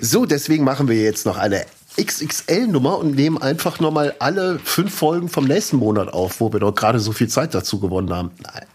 so, 0.00 0.24
deswegen 0.24 0.62
machen 0.62 0.86
wir 0.86 0.94
jetzt 0.94 1.26
noch 1.26 1.36
eine 1.36 1.66
XXL-Nummer 2.00 2.98
und 2.98 3.16
nehmen 3.16 3.42
einfach 3.42 3.80
nochmal 3.80 4.14
alle 4.20 4.60
fünf 4.60 4.94
Folgen 4.94 5.28
vom 5.28 5.46
nächsten 5.46 5.78
Monat 5.78 6.12
auf, 6.12 6.40
wo 6.40 6.52
wir 6.52 6.60
doch 6.60 6.72
gerade 6.72 7.00
so 7.00 7.10
viel 7.10 7.26
Zeit 7.26 7.52
dazu 7.52 7.80
gewonnen 7.80 8.14
haben. 8.14 8.30
Nein. 8.40 8.66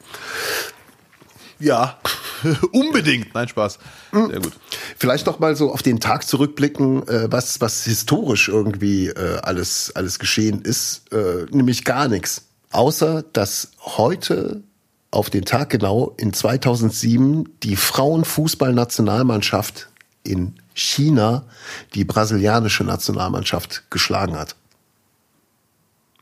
Ja, 1.58 1.98
unbedingt. 2.74 3.34
Nein, 3.34 3.48
Spaß. 3.48 3.80
Hm. 4.12 4.28
Sehr 4.28 4.42
gut. 4.42 4.54
Vielleicht 4.98 5.26
noch 5.26 5.40
mal 5.40 5.56
so 5.56 5.72
auf 5.72 5.84
den 5.84 6.02
Tag 6.02 6.28
zurückblicken, 6.28 7.08
äh, 7.08 7.32
was, 7.32 7.62
was 7.62 7.86
historisch 7.86 8.50
irgendwie 8.50 9.08
äh, 9.08 9.38
alles, 9.42 9.96
alles 9.96 10.20
geschehen 10.20 10.62
ist. 10.64 11.14
Äh, 11.14 11.46
nämlich 11.50 11.86
gar 11.86 12.10
nichts. 12.10 12.42
Außer, 12.76 13.24
dass 13.32 13.72
heute 13.80 14.62
auf 15.10 15.30
den 15.30 15.46
Tag 15.46 15.70
genau 15.70 16.14
in 16.18 16.34
2007 16.34 17.48
die 17.64 17.78
Frauenfußballnationalmannschaft 17.78 19.88
in 20.24 20.56
China 20.74 21.46
die 21.94 22.04
brasilianische 22.04 22.84
Nationalmannschaft 22.84 23.90
geschlagen 23.90 24.36
hat. 24.36 24.58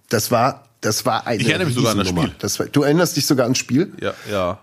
Das 0.09 0.29
war, 0.29 0.65
das 0.81 1.07
war 1.07 1.25
eine 1.25 1.41
Ich 1.41 1.49
erinnere 1.49 1.69
mich 1.69 1.75
sogar 1.75 1.93
an 1.93 1.97
das 1.97 2.09
Spiel. 2.09 2.31
Das 2.37 2.59
war, 2.59 2.67
du 2.67 2.83
erinnerst 2.83 3.17
dich 3.17 3.25
sogar 3.25 3.45
ans 3.45 3.57
Spiel? 3.57 3.91
Ja, 3.99 4.13
ja. 4.29 4.59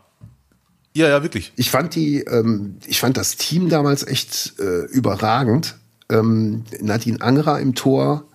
Ja, 0.95 1.09
ja, 1.09 1.24
wirklich. 1.24 1.53
Ich 1.57 1.72
fand 1.72 1.97
die, 1.97 2.20
ähm, 2.20 2.76
ich 2.86 3.01
fand 3.01 3.16
das 3.16 3.34
Team 3.34 3.68
damals 3.68 4.07
echt 4.07 4.61
äh, 4.61 4.84
überragend. 4.93 5.74
Ähm, 6.09 6.62
Nadine 6.80 7.20
Angerer 7.20 7.59
im 7.59 7.74
Tor, 7.74 8.26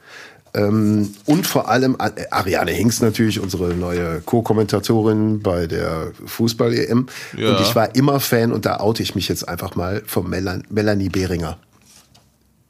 ähm, 0.56 1.14
und 1.26 1.46
vor 1.46 1.68
allem 1.68 1.98
äh, 2.00 2.28
Ariane 2.32 2.72
Hinks 2.72 3.02
natürlich, 3.02 3.42
unsere 3.42 3.74
neue 3.74 4.22
Co-Kommentatorin 4.22 5.42
bei 5.42 5.68
der 5.68 6.14
Fußball-EM. 6.26 7.08
Ja. 7.38 7.50
Und 7.50 7.62
ich 7.62 7.76
war 7.76 7.94
immer 7.94 8.22
Fan, 8.22 8.54
und 8.54 8.66
da 8.66 8.80
oute 8.80 9.04
ich 9.04 9.16
mich 9.16 9.28
jetzt 9.28 9.48
einfach 9.50 9.76
mal, 9.76 10.02
von 10.06 10.30
Melan 10.30 10.64
Melanie 10.70 11.10
Behringer. 11.10 11.58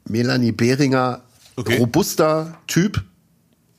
Melanie 0.08 0.50
Behringer, 0.50 1.22
okay. 1.54 1.78
robuster 1.78 2.58
Typ, 2.66 3.04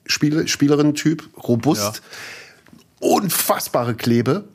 Spiel 0.06 0.48
Spielerin-Typ, 0.48 1.28
robust, 1.46 2.02
ja. 3.02 3.10
unfassbare 3.10 3.94
Klebe. 3.94 4.46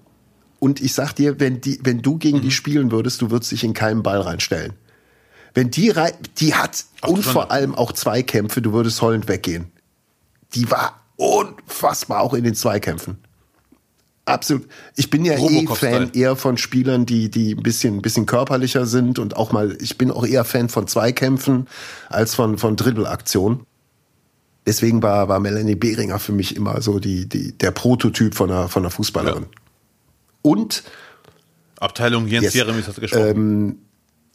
Und 0.60 0.80
ich 0.80 0.94
sag 0.94 1.12
dir, 1.12 1.40
wenn, 1.40 1.60
die, 1.60 1.78
wenn 1.82 2.00
du 2.00 2.16
gegen 2.16 2.38
mhm. 2.38 2.42
die 2.42 2.52
spielen 2.52 2.90
würdest, 2.90 3.20
du 3.20 3.30
würdest 3.30 3.52
dich 3.52 3.64
in 3.64 3.74
keinen 3.74 4.02
Ball 4.02 4.20
reinstellen. 4.20 4.72
Wenn 5.54 5.70
die 5.70 5.92
die 6.38 6.54
hat 6.54 6.84
Ach, 7.00 7.08
und 7.08 7.22
vor 7.22 7.50
allem 7.50 7.74
auch 7.74 7.92
Zweikämpfe, 7.92 8.62
du 8.62 8.72
würdest 8.72 9.02
heulend 9.02 9.28
weggehen. 9.28 9.70
Die 10.54 10.70
war 10.70 11.00
unfassbar 11.16 12.20
auch 12.20 12.34
in 12.34 12.44
den 12.44 12.54
Zweikämpfen. 12.54 13.18
Absolut. 14.24 14.68
Ich 14.96 15.10
bin 15.10 15.24
ja 15.24 15.34
eh 15.34 15.66
Fan 15.66 16.12
eher 16.12 16.36
von 16.36 16.56
Spielern, 16.56 17.06
die, 17.06 17.28
die 17.28 17.54
ein 17.54 17.62
bisschen, 17.62 17.96
ein 17.96 18.02
bisschen 18.02 18.26
körperlicher 18.26 18.86
sind 18.86 19.18
und 19.18 19.36
auch 19.36 19.50
mal, 19.50 19.76
ich 19.80 19.98
bin 19.98 20.10
auch 20.12 20.24
eher 20.24 20.44
Fan 20.44 20.68
von 20.68 20.86
Zweikämpfen 20.86 21.66
als 22.08 22.34
von, 22.34 22.56
von 22.56 22.76
Dribbelaktionen. 22.76 23.60
Deswegen 24.64 25.02
war, 25.02 25.28
war 25.28 25.40
Melanie 25.40 25.74
Behringer 25.74 26.20
für 26.20 26.30
mich 26.30 26.54
immer 26.54 26.80
so 26.82 27.00
die, 27.00 27.28
die, 27.28 27.52
der 27.58 27.72
Prototyp 27.72 28.34
von 28.34 28.48
einer, 28.48 28.68
von 28.68 28.84
einer 28.84 28.90
Fußballerin. 28.90 29.42
Ja. 29.42 29.60
Und 30.42 30.84
Abteilung 31.80 32.28
Jens 32.28 32.44
yes, 32.44 32.54
Jeremies 32.54 32.86
hat 32.86 33.00
gesprochen. 33.00 33.28
Ähm, 33.28 33.78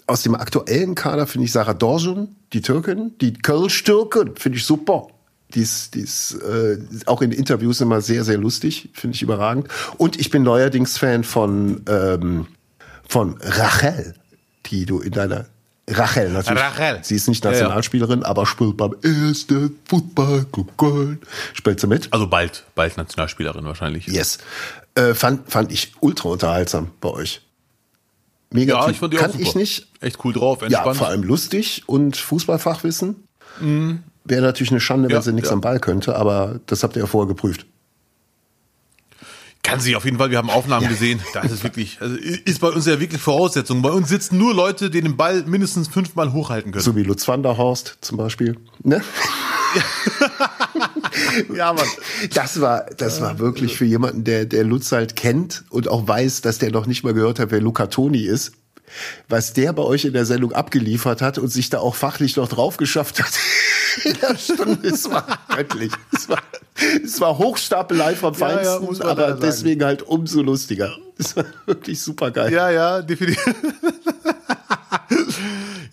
aus 0.08 0.24
dem 0.24 0.36
aktuellen 0.36 0.96
Kader 0.96 1.28
finde 1.28 1.46
ich 1.46 1.52
Sarah 1.52 1.74
Dorsun, 1.74 2.36
die 2.54 2.62
Türkin, 2.62 3.12
die 3.20 3.34
Kölsch-Türkin, 3.34 4.36
finde 4.36 4.58
ich 4.58 4.66
super. 4.66 5.08
Die 5.54 5.62
ist, 5.62 5.96
die 5.96 6.02
ist 6.02 6.34
äh, 6.42 6.78
auch 7.06 7.22
in 7.22 7.32
Interviews 7.32 7.80
immer 7.80 8.02
sehr, 8.02 8.24
sehr 8.24 8.38
lustig, 8.38 8.90
finde 8.94 9.16
ich 9.16 9.22
überragend. 9.22 9.68
Und 9.98 10.20
ich 10.20 10.30
bin 10.30 10.44
neuerdings 10.44 10.98
Fan 10.98 11.24
von, 11.24 11.84
ähm, 11.88 12.48
von 13.08 13.38
Rachel, 13.42 14.16
die 14.66 14.86
du 14.86 15.00
in 15.00 15.12
deiner 15.12 15.46
Rachel 15.90 16.30
natürlich. 16.30 16.62
Rachel. 16.62 17.00
Sie 17.02 17.16
ist 17.16 17.30
nicht 17.30 17.44
Nationalspielerin, 17.46 18.20
ja, 18.20 18.26
ja. 18.26 18.30
aber 18.30 18.46
spielt 18.46 18.76
beim 18.76 18.96
ersten 19.02 19.78
Fußballclub 19.88 20.78
Köln. 20.78 21.22
Spielt 21.54 21.80
sie 21.80 21.88
mit? 21.88 22.12
Also 22.12 22.28
bald, 22.28 22.66
bald 22.76 22.98
Nationalspielerin 22.98 23.64
wahrscheinlich. 23.64 24.08
Yes. 24.08 24.40
Äh, 24.96 25.14
fand, 25.14 25.50
fand 25.50 25.72
ich 25.72 25.94
ultra 26.02 26.30
unterhaltsam 26.30 26.92
bei 27.00 27.10
euch. 27.10 27.42
Mega 28.50 28.76
ja, 28.76 28.90
ich 28.90 28.98
fand 28.98 29.14
die 29.14 29.18
Kann 29.18 29.32
auch 29.32 29.34
super. 29.34 29.48
ich 29.48 29.56
nicht. 29.56 29.88
Echt 30.00 30.24
cool 30.24 30.34
drauf, 30.34 30.62
entspannt. 30.62 30.88
Ja, 30.88 30.94
vor 30.94 31.08
allem 31.08 31.24
lustig 31.24 31.84
und 31.86 32.16
Fußballfachwissen. 32.16 33.28
Mhm. 33.60 34.04
Wäre 34.24 34.42
natürlich 34.42 34.72
eine 34.72 34.80
Schande, 34.80 35.10
wenn 35.10 35.16
ja, 35.16 35.22
sie 35.22 35.34
nichts 35.34 35.50
ja. 35.50 35.54
am 35.54 35.62
Ball 35.62 35.80
könnte, 35.80 36.16
aber 36.16 36.60
das 36.66 36.84
habt 36.84 36.96
ihr 36.96 37.02
ja 37.02 37.08
vorher 37.08 37.28
geprüft. 37.28 37.66
Kann 39.64 39.82
sie 39.82 39.98
auf 39.98 40.06
jeden 40.06 40.18
Fall. 40.18 40.32
Wir 40.32 40.38
haben 40.38 40.50
Aufnahmen 40.50 40.88
gesehen. 40.88 41.20
Da 41.34 41.42
ist 41.42 41.52
es 41.52 41.62
wirklich, 41.64 41.98
also 42.00 42.16
ist 42.16 42.62
bei 42.62 42.70
uns 42.70 42.86
ja 42.86 43.02
wirklich 43.02 43.22
Voraussetzung. 43.22 43.82
Bei 43.82 43.90
uns 43.90 44.08
sitzen 44.08 44.38
nur 44.38 44.54
Leute, 44.54 44.90
die 44.90 45.02
den 45.02 45.18
Ball 45.18 45.44
mindestens 45.46 45.90
fünfmal 45.90 46.32
hochhalten 46.32 46.72
können. 46.72 46.84
So 46.84 46.96
wie 46.96 47.04
Lutz 47.04 47.28
van 47.28 47.44
der 47.44 47.58
Horst 47.58 47.98
zum 48.00 48.16
Beispiel. 48.16 48.58
Ne? 48.84 49.04
ja, 51.56 51.74
Mann. 51.74 51.86
Das 52.34 52.62
war, 52.62 52.86
das 52.98 53.22
war 53.22 53.40
wirklich 53.40 53.78
für 53.78 53.86
jemanden, 53.86 54.24
der, 54.24 54.46
der 54.46 54.64
Lutz 54.64 54.92
halt 54.92 55.16
kennt 55.16 55.64
und 55.70 55.88
auch 55.88 56.08
weiß, 56.08 56.42
dass 56.42 56.60
der 56.60 56.72
noch 56.72 56.86
nicht 56.86 57.04
mal 57.04 57.14
gehört 57.14 57.40
hat, 57.40 57.52
wer 57.52 57.62
Luca 57.62 57.88
Toni 57.88 58.22
ist 58.22 58.54
was 59.28 59.54
der 59.54 59.74
bei 59.74 59.84
euch 59.84 60.06
in 60.06 60.14
der 60.14 60.26
Sendung 60.26 60.54
abgeliefert 60.54 61.22
hat 61.22 61.38
und 61.38 61.50
sich 61.50 61.70
da 61.70 61.80
auch 61.80 61.96
fachlich 61.96 62.38
noch 62.38 62.48
drauf 62.48 62.78
geschafft 62.78 63.20
hat. 63.22 63.32
in 64.04 64.14
der 64.22 64.38
Stunde, 64.38 64.88
es 64.88 65.10
war 65.10 65.26
göttlich. 65.56 65.92
Es 66.12 66.30
war, 66.30 66.42
es 67.04 67.20
war 67.20 67.38
Hochstapelei 67.38 68.16
vom 68.16 68.34
Feinsten, 68.34 68.96
ja, 68.96 69.00
ja, 69.00 69.06
aber 69.06 69.34
deswegen 69.34 69.84
halt 69.84 70.04
umso 70.04 70.42
lustiger. 70.42 70.96
Es 71.18 71.36
war 71.36 71.46
wirklich 71.66 72.02
super 72.02 72.32
geil. 72.32 72.54
Ja, 72.54 72.70
ja, 72.70 73.02
definitiv. 73.02 73.44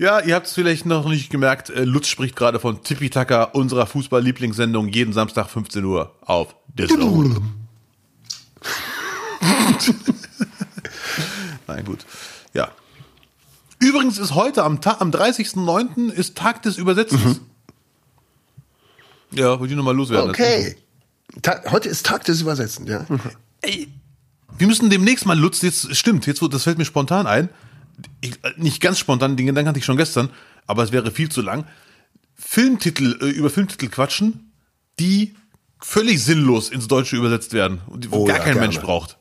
Ja, 0.05 0.21
ihr 0.21 0.35
habt 0.35 0.47
es 0.49 0.53
vielleicht 0.53 0.85
noch 0.85 1.09
nicht 1.09 1.31
gemerkt, 1.31 1.71
äh, 1.71 1.85
Lutz 1.85 2.09
spricht 2.09 2.37
gerade 2.37 2.61
von 2.61 2.83
Tippy 2.83 3.09
Taka, 3.09 3.45
unserer 3.45 3.87
Fußball-Lieblingssendung, 3.87 4.89
jeden 4.89 5.15
Samstag 5.15 5.49
15 5.49 5.83
Uhr 5.83 6.15
auf 6.21 6.55
Disney. 6.69 6.99
Nein, 11.67 11.87
gut. 11.87 12.05
Ja, 12.53 12.69
Übrigens 13.79 14.19
ist 14.19 14.35
heute 14.35 14.63
am, 14.63 14.79
am 14.83 15.11
30.09. 15.11 16.11
ist 16.11 16.37
Tag 16.37 16.61
des 16.61 16.77
Übersetzens. 16.77 17.23
Mhm. 17.25 17.41
Ja, 19.31 19.59
wollte 19.59 19.73
ich 19.73 19.77
nochmal 19.79 19.97
loswerden. 19.97 20.29
Okay. 20.29 20.77
Tag, 21.41 21.73
heute 21.73 21.89
ist 21.89 22.05
Tag 22.05 22.25
des 22.25 22.43
Übersetzens, 22.43 22.91
ja. 22.91 23.07
Mhm. 23.09 23.21
Ey, 23.63 23.89
wir 24.59 24.67
müssen 24.67 24.91
demnächst 24.91 25.25
mal 25.25 25.39
Lutz, 25.39 25.63
jetzt 25.63 25.97
stimmt, 25.97 26.27
jetzt 26.27 26.43
das 26.43 26.63
fällt 26.63 26.77
mir 26.77 26.85
spontan 26.85 27.27
ein. 27.27 27.49
Ich, 28.21 28.35
nicht 28.57 28.81
ganz 28.81 28.99
spontan, 28.99 29.37
den 29.37 29.47
Gedanken 29.47 29.69
hatte 29.69 29.79
ich 29.79 29.85
schon 29.85 29.97
gestern, 29.97 30.31
aber 30.67 30.83
es 30.83 30.93
wäre 30.93 31.11
viel 31.11 31.29
zu 31.29 31.43
lang. 31.43 31.67
Filmtitel, 32.35 33.19
äh, 33.21 33.31
über 33.31 33.51
Filmtitel 33.51 33.89
quatschen, 33.89 34.53
die 34.99 35.35
völlig 35.81 36.23
sinnlos 36.25 36.71
ins 36.71 36.89
Deutsche 36.89 37.17
übersetzt 37.17 37.53
werden 37.53 37.81
und 37.87 38.05
die 38.05 38.09
oh, 38.11 38.25
gar 38.25 38.39
ja, 38.39 38.43
kein 38.43 38.55
gerne. 38.55 38.69
Mensch 38.69 38.81
braucht. 38.81 39.19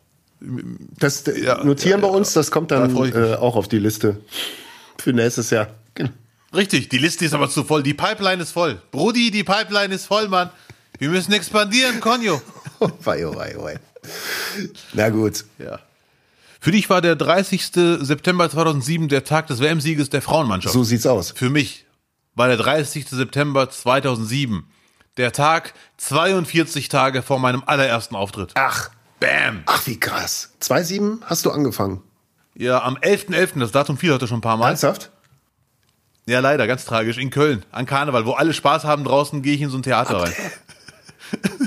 Das 0.98 1.24
ja, 1.26 1.64
notieren 1.64 2.02
ja, 2.02 2.08
wir 2.08 2.12
uns, 2.12 2.34
das 2.34 2.52
kommt 2.52 2.72
dann 2.72 2.94
da 2.94 3.06
äh, 3.06 3.36
auch 3.36 3.56
auf 3.56 3.68
die 3.68 3.80
Liste 3.80 4.22
für 4.98 5.14
nächstes 5.14 5.50
Jahr. 5.50 5.68
Genau. 5.96 6.10
Richtig, 6.54 6.90
die 6.90 6.98
Liste 6.98 7.26
ist 7.26 7.34
aber 7.34 7.50
zu 7.50 7.64
voll. 7.64 7.82
Die 7.82 7.94
Pipeline 7.94 8.42
ist 8.42 8.52
voll. 8.52 8.82
Brudi, 8.92 9.32
die 9.32 9.44
Pipeline 9.44 9.94
ist 9.94 10.06
voll, 10.06 10.28
Mann. 10.28 10.50
Wir 11.00 11.10
müssen 11.10 11.34
expandieren, 11.34 12.00
Konjo. 12.00 12.42
wei, 13.04 13.26
oh 13.26 13.36
wei, 13.36 13.56
oh 13.58 13.64
wei. 13.64 13.80
Na 14.94 15.10
gut. 15.10 15.46
Ja. 15.58 15.80
Für 16.64 16.72
dich 16.72 16.90
war 16.90 17.02
der 17.02 17.18
30. 17.18 17.72
September 17.74 18.50
2007 18.50 19.10
der 19.10 19.26
Tag 19.26 19.48
des 19.48 19.60
WM-Sieges 19.60 20.10
der 20.10 20.22
Frauenmannschaft. 20.22 20.72
So 20.72 20.86
sieht's 20.86 21.06
aus. 21.06 21.34
Für 21.36 21.50
mich 21.50 21.86
war 22.36 22.48
der 22.48 22.56
30. 22.56 23.06
September 23.10 23.70
2007 23.70 24.66
der 25.18 25.34
Tag 25.34 25.74
42 25.98 26.88
Tage 26.88 27.22
vor 27.22 27.38
meinem 27.40 27.64
allerersten 27.66 28.16
Auftritt. 28.16 28.52
Ach. 28.54 28.92
Bam. 29.20 29.64
Ach, 29.66 29.86
wie 29.88 30.00
krass. 30.00 30.54
2-7 30.62 31.24
hast 31.24 31.44
du 31.44 31.52
angefangen. 31.52 32.02
Ja, 32.56 32.82
am 32.82 32.96
11.11., 32.96 33.56
.11., 33.56 33.60
das 33.60 33.74
Datum 33.74 33.98
fiel 33.98 34.14
heute 34.14 34.30
schon 34.30 34.38
ein 34.38 34.42
paar 34.42 34.56
Mal. 34.56 34.70
Ernsthaft? 34.70 35.12
Ja, 36.28 36.40
leider, 36.40 36.66
ganz 36.66 36.86
tragisch. 36.86 37.18
In 37.18 37.30
Köln, 37.30 37.66
an 37.74 37.86
Karneval, 37.86 38.26
wo 38.26 38.32
alle 38.32 38.54
Spaß 38.54 38.86
haben 38.86 39.04
draußen, 39.04 39.42
gehe 39.42 39.56
ich 39.56 39.62
in 39.62 39.70
so 39.70 39.78
ein 39.78 39.84
Theater 39.84 40.22
rein. 40.22 40.34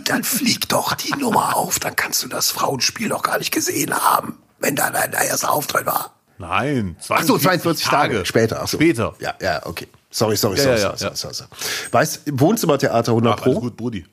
Dann 0.07 0.25
flieg 0.25 0.71
doch 0.71 0.95
die 0.95 1.13
Nummer 1.17 1.55
auf, 1.55 1.81
dann 1.81 1.97
kannst 1.97 2.23
du 2.23 2.29
das 2.29 2.51
Frauenspiel 2.51 3.11
doch 3.11 3.23
gar 3.23 3.37
nicht 3.37 3.53
gesehen 3.53 3.93
haben, 3.93 4.39
wenn 4.67 4.77
da 4.77 4.91
dein 4.91 5.13
erster 5.13 5.53
Auftritt 5.53 5.87
war. 5.87 6.13
Nein, 6.39 6.97
42 7.01 7.11
Ach 7.11 7.23
so, 7.27 7.39
42 7.39 7.87
Tage, 7.87 8.15
Tage. 8.15 8.27
später. 8.27 8.61
Ach 8.63 8.69
so. 8.69 8.77
Später. 8.77 9.15
Ja, 9.21 9.35
ja, 9.41 9.65
okay. 9.65 9.87
Sorry, 10.11 10.37
sorry, 10.37 10.59
sorry. 10.59 10.81
Ja, 10.81 10.91
ja, 10.91 10.97
sorry, 10.97 11.11
ja. 11.11 11.17
sorry, 11.17 11.35
sorry. 11.35 11.51
Weißt, 11.93 12.23
Wohnzimmertheater 12.33 13.13
100 13.13 13.33
Ach, 13.33 13.43
Pro? 13.43 13.51
Alles 13.51 13.61
gut, 13.61 13.77
Brudi. 13.77 14.05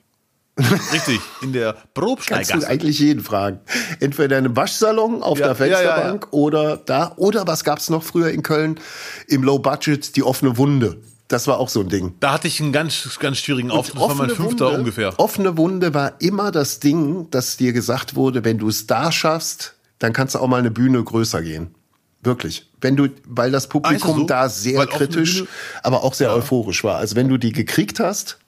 Richtig, 0.92 1.20
in 1.42 1.52
der 1.52 1.74
Probsteigasse. 1.94 2.52
Kannst 2.52 2.66
du 2.66 2.70
eigentlich 2.70 2.98
jeden 3.00 3.24
fragen. 3.24 3.58
Entweder 3.98 4.38
in 4.38 4.44
einem 4.44 4.56
Waschsalon 4.56 5.22
auf 5.22 5.38
ja, 5.38 5.48
der 5.48 5.56
Fensterbank 5.56 6.22
ja, 6.22 6.28
ja, 6.30 6.38
oder 6.38 6.76
da. 6.76 7.12
Oder 7.16 7.46
was 7.46 7.64
gab's 7.64 7.90
noch 7.90 8.04
früher 8.04 8.30
in 8.30 8.42
Köln? 8.42 8.78
Im 9.26 9.42
Low 9.42 9.58
Budget, 9.58 10.14
die 10.14 10.22
offene 10.22 10.56
Wunde. 10.56 10.96
Das 11.28 11.48
war 11.48 11.58
auch 11.58 11.68
so 11.68 11.80
ein 11.80 11.88
Ding. 11.88 12.14
Da 12.20 12.34
hatte 12.34 12.46
ich 12.46 12.60
einen 12.60 12.72
ganz, 12.72 13.18
ganz 13.18 13.38
schwierigen 13.38 13.70
Auftritt. 13.70 14.00
Das 14.00 14.08
war 14.08 14.14
mein 14.14 14.30
fünfter 14.30 14.66
Wunde, 14.66 14.78
ungefähr. 14.78 15.18
Offene 15.18 15.56
Wunde 15.56 15.92
war 15.92 16.20
immer 16.20 16.52
das 16.52 16.78
Ding, 16.78 17.28
dass 17.30 17.56
dir 17.56 17.72
gesagt 17.72 18.14
wurde, 18.14 18.44
wenn 18.44 18.58
du 18.58 18.68
es 18.68 18.86
da 18.86 19.10
schaffst, 19.10 19.73
dann 20.04 20.12
kannst 20.12 20.34
du 20.34 20.38
auch 20.38 20.48
mal 20.48 20.58
eine 20.58 20.70
Bühne 20.70 21.02
größer 21.02 21.40
gehen. 21.40 21.74
Wirklich. 22.22 22.68
Wenn 22.82 22.94
du, 22.94 23.08
weil 23.26 23.50
das 23.50 23.70
Publikum 23.70 24.18
so? 24.18 24.26
da 24.26 24.50
sehr 24.50 24.86
kritisch, 24.86 25.44
aber 25.82 26.04
auch 26.04 26.12
sehr 26.12 26.30
euphorisch 26.30 26.84
war. 26.84 26.98
Also 26.98 27.16
wenn 27.16 27.26
du 27.26 27.38
die 27.38 27.52
gekriegt 27.52 28.00
hast, 28.00 28.38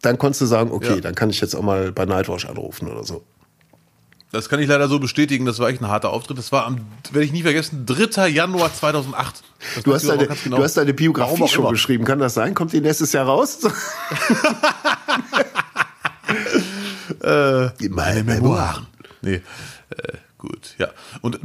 dann 0.00 0.16
konntest 0.16 0.40
du 0.40 0.46
sagen, 0.46 0.72
okay, 0.72 0.94
ja. 0.94 1.00
dann 1.00 1.14
kann 1.14 1.28
ich 1.28 1.42
jetzt 1.42 1.54
auch 1.54 1.60
mal 1.60 1.92
bei 1.92 2.06
Nightwatch 2.06 2.46
anrufen 2.46 2.88
oder 2.88 3.04
so. 3.04 3.22
Das 4.32 4.48
kann 4.48 4.60
ich 4.60 4.68
leider 4.68 4.88
so 4.88 4.98
bestätigen, 4.98 5.44
das 5.44 5.58
war 5.58 5.68
echt 5.68 5.82
ein 5.82 5.88
harter 5.88 6.08
Auftritt. 6.08 6.38
Das 6.38 6.52
war 6.52 6.64
am, 6.64 6.86
werde 7.10 7.26
ich 7.26 7.32
nie 7.32 7.42
vergessen, 7.42 7.84
3. 7.84 8.28
Januar 8.28 8.72
2008. 8.72 9.42
du 9.84 9.92
hast, 9.92 10.08
deine, 10.08 10.26
genau. 10.26 10.56
du 10.56 10.62
hast 10.62 10.78
deine 10.78 10.94
Biografie 10.94 11.48
schon 11.48 11.64
immer. 11.64 11.72
geschrieben, 11.72 12.06
kann 12.06 12.18
das 12.18 12.32
sein? 12.32 12.54
Kommt 12.54 12.72
die 12.72 12.80
nächstes 12.80 13.12
Jahr 13.12 13.26
raus? 13.26 13.58
äh, 17.22 17.88
Meine 17.90 18.24
Memoiren. 18.24 18.86
Nee, 19.20 19.42
äh, 19.90 20.12
gut, 20.38 20.74
ja. 20.78 20.88
Und 21.20 21.38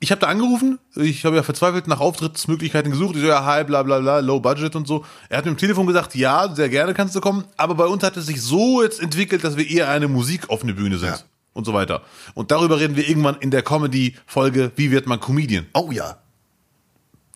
ich 0.00 0.10
habe 0.10 0.20
da 0.20 0.26
angerufen, 0.26 0.80
ich 0.96 1.24
habe 1.24 1.36
ja 1.36 1.42
verzweifelt 1.42 1.86
nach 1.86 2.00
Auftrittsmöglichkeiten 2.00 2.90
gesucht. 2.90 3.14
Ich 3.14 3.22
so, 3.22 3.28
ja, 3.28 3.44
hi, 3.44 3.62
bla 3.62 3.84
bla 3.84 4.00
bla, 4.00 4.18
low 4.18 4.40
budget 4.40 4.74
und 4.74 4.86
so. 4.86 5.04
Er 5.28 5.38
hat 5.38 5.44
mir 5.44 5.52
im 5.52 5.56
Telefon 5.56 5.86
gesagt, 5.86 6.14
ja, 6.16 6.52
sehr 6.52 6.68
gerne 6.68 6.92
kannst 6.92 7.14
du 7.14 7.20
kommen, 7.20 7.44
aber 7.56 7.76
bei 7.76 7.86
uns 7.86 8.02
hat 8.02 8.16
es 8.16 8.26
sich 8.26 8.42
so 8.42 8.82
jetzt 8.82 9.00
entwickelt, 9.00 9.44
dass 9.44 9.56
wir 9.56 9.68
eher 9.68 9.88
eine 9.88 10.08
musikoffene 10.08 10.74
Bühne 10.74 10.98
sind. 10.98 11.10
Ja. 11.10 11.18
Und 11.54 11.66
so 11.66 11.72
weiter. 11.72 12.02
Und 12.34 12.50
darüber 12.50 12.80
reden 12.80 12.96
wir 12.96 13.08
irgendwann 13.08 13.36
in 13.36 13.50
der 13.50 13.62
Comedy-Folge, 13.62 14.72
wie 14.74 14.90
wird 14.90 15.06
man 15.06 15.20
Comedian? 15.20 15.66
Oh 15.74 15.90
ja. 15.92 16.16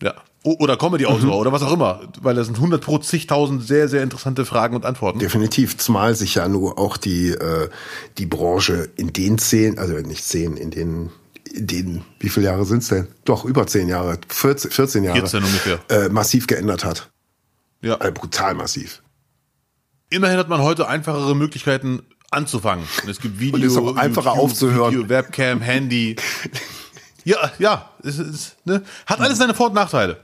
Ja. 0.01 0.15
Oder 0.55 0.77
Comedy-Autor 0.77 1.25
mhm. 1.25 1.31
oder 1.31 1.51
was 1.51 1.61
auch 1.61 1.73
immer. 1.73 2.01
Weil 2.21 2.35
das 2.35 2.47
sind 2.47 2.55
100 2.55 2.81
pro 2.81 2.97
zigtausend 2.99 3.67
sehr, 3.67 3.89
sehr 3.89 4.03
interessante 4.03 4.45
Fragen 4.45 4.75
und 4.75 4.85
Antworten. 4.85 5.19
Definitiv. 5.19 5.77
Zumal 5.77 6.15
sich 6.15 6.35
ja 6.35 6.47
nur 6.47 6.79
auch 6.79 6.97
die, 6.97 7.29
äh, 7.29 7.69
die 8.17 8.25
Branche 8.25 8.89
in 8.95 9.13
den 9.13 9.37
zehn, 9.37 9.77
also 9.77 9.93
nicht 9.93 10.23
zehn, 10.23 10.57
in 10.57 10.71
den 10.71 11.09
den, 11.59 12.03
wie 12.19 12.29
viele 12.29 12.47
Jahre 12.47 12.65
sind 12.65 12.83
es 12.83 12.89
denn? 12.89 13.07
Doch, 13.25 13.45
über 13.45 13.65
zehn 13.67 13.87
Jahre, 13.87 14.19
14, 14.27 14.69
14 14.69 15.03
Jahre. 15.03 15.19
14 15.19 15.43
ungefähr. 15.43 15.79
Äh, 15.89 16.09
massiv 16.09 16.45
geändert 16.45 16.83
hat. 16.85 17.09
Ja. 17.81 17.95
Also 17.95 18.13
brutal 18.13 18.53
massiv. 18.53 19.01
Immerhin 20.09 20.37
hat 20.37 20.49
man 20.49 20.61
heute 20.61 20.87
einfachere 20.87 21.35
Möglichkeiten 21.35 22.03
anzufangen. 22.31 22.85
Es 23.07 23.19
gibt 23.19 23.39
Video, 23.39 23.55
Und 23.55 23.63
es 23.63 23.71
ist 23.71 23.77
auch 23.77 23.95
einfacher 23.95 24.29
YouTube, 24.29 24.43
aufzuhören. 24.43 24.93
Video, 24.93 25.09
Webcam, 25.09 25.61
Handy. 25.61 26.15
ja, 27.23 27.51
ja, 27.59 27.89
es 28.03 28.19
ist, 28.19 28.57
ne? 28.65 28.83
hat 29.05 29.19
alles 29.19 29.37
seine 29.37 29.53
Vor- 29.53 29.67
und 29.67 29.73
Nachteile. 29.73 30.17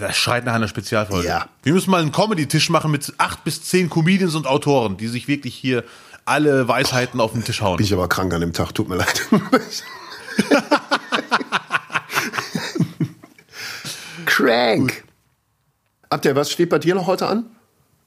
Das 0.00 0.16
schreit 0.16 0.44
nach 0.44 0.54
einer 0.54 0.68
Spezialfolge. 0.68 1.26
Ja. 1.28 1.48
Wir 1.62 1.72
müssen 1.72 1.90
mal 1.90 2.00
einen 2.00 2.12
Comedy-Tisch 2.12 2.70
machen 2.70 2.90
mit 2.90 3.12
acht 3.18 3.44
bis 3.44 3.62
zehn 3.62 3.88
Comedians 3.88 4.34
und 4.34 4.46
Autoren, 4.46 4.96
die 4.96 5.08
sich 5.08 5.28
wirklich 5.28 5.54
hier 5.54 5.84
alle 6.24 6.66
Weisheiten 6.66 7.20
auf 7.20 7.32
den 7.32 7.44
Tisch 7.44 7.60
hauen. 7.60 7.76
Bin 7.76 7.86
ich 7.86 7.92
aber 7.92 8.08
krank 8.08 8.34
an 8.34 8.40
dem 8.40 8.52
Tag, 8.52 8.72
tut 8.72 8.88
mir 8.88 8.96
leid. 8.96 9.28
Crank. 14.26 15.04
Ihr, 16.24 16.36
was 16.36 16.50
steht 16.50 16.70
bei 16.70 16.78
dir 16.78 16.94
noch 16.94 17.06
heute 17.06 17.26
an? 17.26 17.46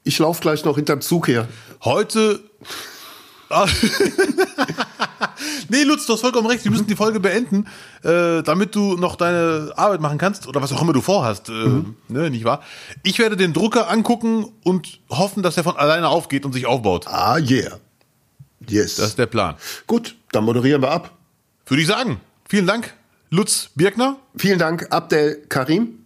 Ich 0.04 0.18
laufe 0.18 0.40
gleich 0.40 0.64
noch 0.64 0.76
hinterm 0.76 1.00
Zug 1.00 1.28
her. 1.28 1.48
Heute. 1.84 2.40
Nee, 5.68 5.84
Lutz, 5.84 6.06
du 6.06 6.14
hast 6.14 6.20
vollkommen 6.20 6.46
recht. 6.46 6.64
Wir 6.64 6.70
müssen 6.70 6.86
die 6.86 6.96
Folge 6.96 7.20
beenden, 7.20 7.66
äh, 8.02 8.42
damit 8.42 8.74
du 8.74 8.96
noch 8.96 9.16
deine 9.16 9.72
Arbeit 9.76 10.00
machen 10.00 10.18
kannst 10.18 10.46
oder 10.46 10.60
was 10.60 10.72
auch 10.72 10.82
immer 10.82 10.92
du 10.92 11.00
vorhast. 11.00 11.48
Äh, 11.48 11.52
mhm. 11.52 11.96
ne, 12.08 12.30
nicht 12.30 12.44
wahr? 12.44 12.62
Ich 13.02 13.18
werde 13.18 13.36
den 13.36 13.52
Drucker 13.52 13.88
angucken 13.88 14.46
und 14.64 15.00
hoffen, 15.08 15.42
dass 15.42 15.56
er 15.56 15.64
von 15.64 15.76
alleine 15.76 16.08
aufgeht 16.08 16.44
und 16.44 16.52
sich 16.52 16.66
aufbaut. 16.66 17.06
Ah, 17.06 17.38
yeah. 17.38 17.78
Yes. 18.68 18.96
Das 18.96 19.08
ist 19.08 19.18
der 19.18 19.26
Plan. 19.26 19.54
Gut, 19.86 20.16
dann 20.32 20.44
moderieren 20.44 20.82
wir 20.82 20.90
ab. 20.90 21.12
Würde 21.66 21.82
ich 21.82 21.88
sagen. 21.88 22.20
Vielen 22.48 22.66
Dank, 22.66 22.92
Lutz 23.30 23.70
Birkner. 23.74 24.16
Vielen 24.36 24.58
Dank, 24.58 24.88
Abdel 24.90 25.44
Karim. 25.48 26.00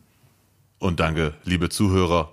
Und 0.78 1.00
danke, 1.00 1.34
liebe 1.44 1.70
Zuhörer, 1.70 2.32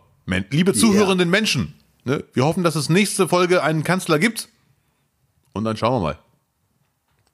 liebe 0.50 0.74
zuhörenden 0.74 1.30
yeah. 1.30 1.40
Menschen. 1.40 1.74
Ne? 2.04 2.24
Wir 2.34 2.44
hoffen, 2.46 2.64
dass 2.64 2.76
es 2.76 2.90
nächste 2.90 3.28
Folge 3.28 3.64
einen 3.64 3.84
Kanzler 3.84 4.20
gibt. 4.20 4.50
Und 5.54 5.64
dann 5.64 5.78
schauen 5.78 5.94
wir 5.94 6.00
mal. 6.00 6.18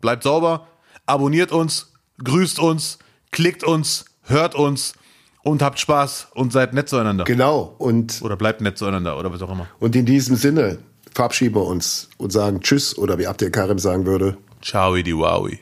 Bleibt 0.01 0.23
sauber, 0.23 0.67
abonniert 1.05 1.51
uns, 1.51 1.93
grüßt 2.23 2.59
uns, 2.59 2.99
klickt 3.31 3.63
uns, 3.63 4.05
hört 4.23 4.55
uns 4.55 4.93
und 5.43 5.61
habt 5.61 5.79
Spaß 5.79 6.27
und 6.33 6.51
seid 6.51 6.73
nett 6.73 6.89
zueinander. 6.89 7.23
Genau. 7.23 7.75
Und 7.77 8.21
oder 8.21 8.35
bleibt 8.35 8.61
nett 8.61 8.77
zueinander 8.77 9.17
oder 9.17 9.31
was 9.31 9.41
auch 9.41 9.51
immer. 9.51 9.67
Und 9.79 9.95
in 9.95 10.05
diesem 10.05 10.35
Sinne 10.35 10.79
verabschieden 11.13 11.55
wir 11.55 11.65
uns 11.65 12.09
und 12.17 12.31
sagen 12.31 12.61
Tschüss 12.61 12.97
oder 12.97 13.17
wie 13.17 13.27
Abdel 13.27 13.49
Karim 13.49 13.79
sagen 13.79 14.05
würde. 14.05 14.37
Ciao, 14.61 14.95
die 14.95 15.15
Wowi. 15.15 15.59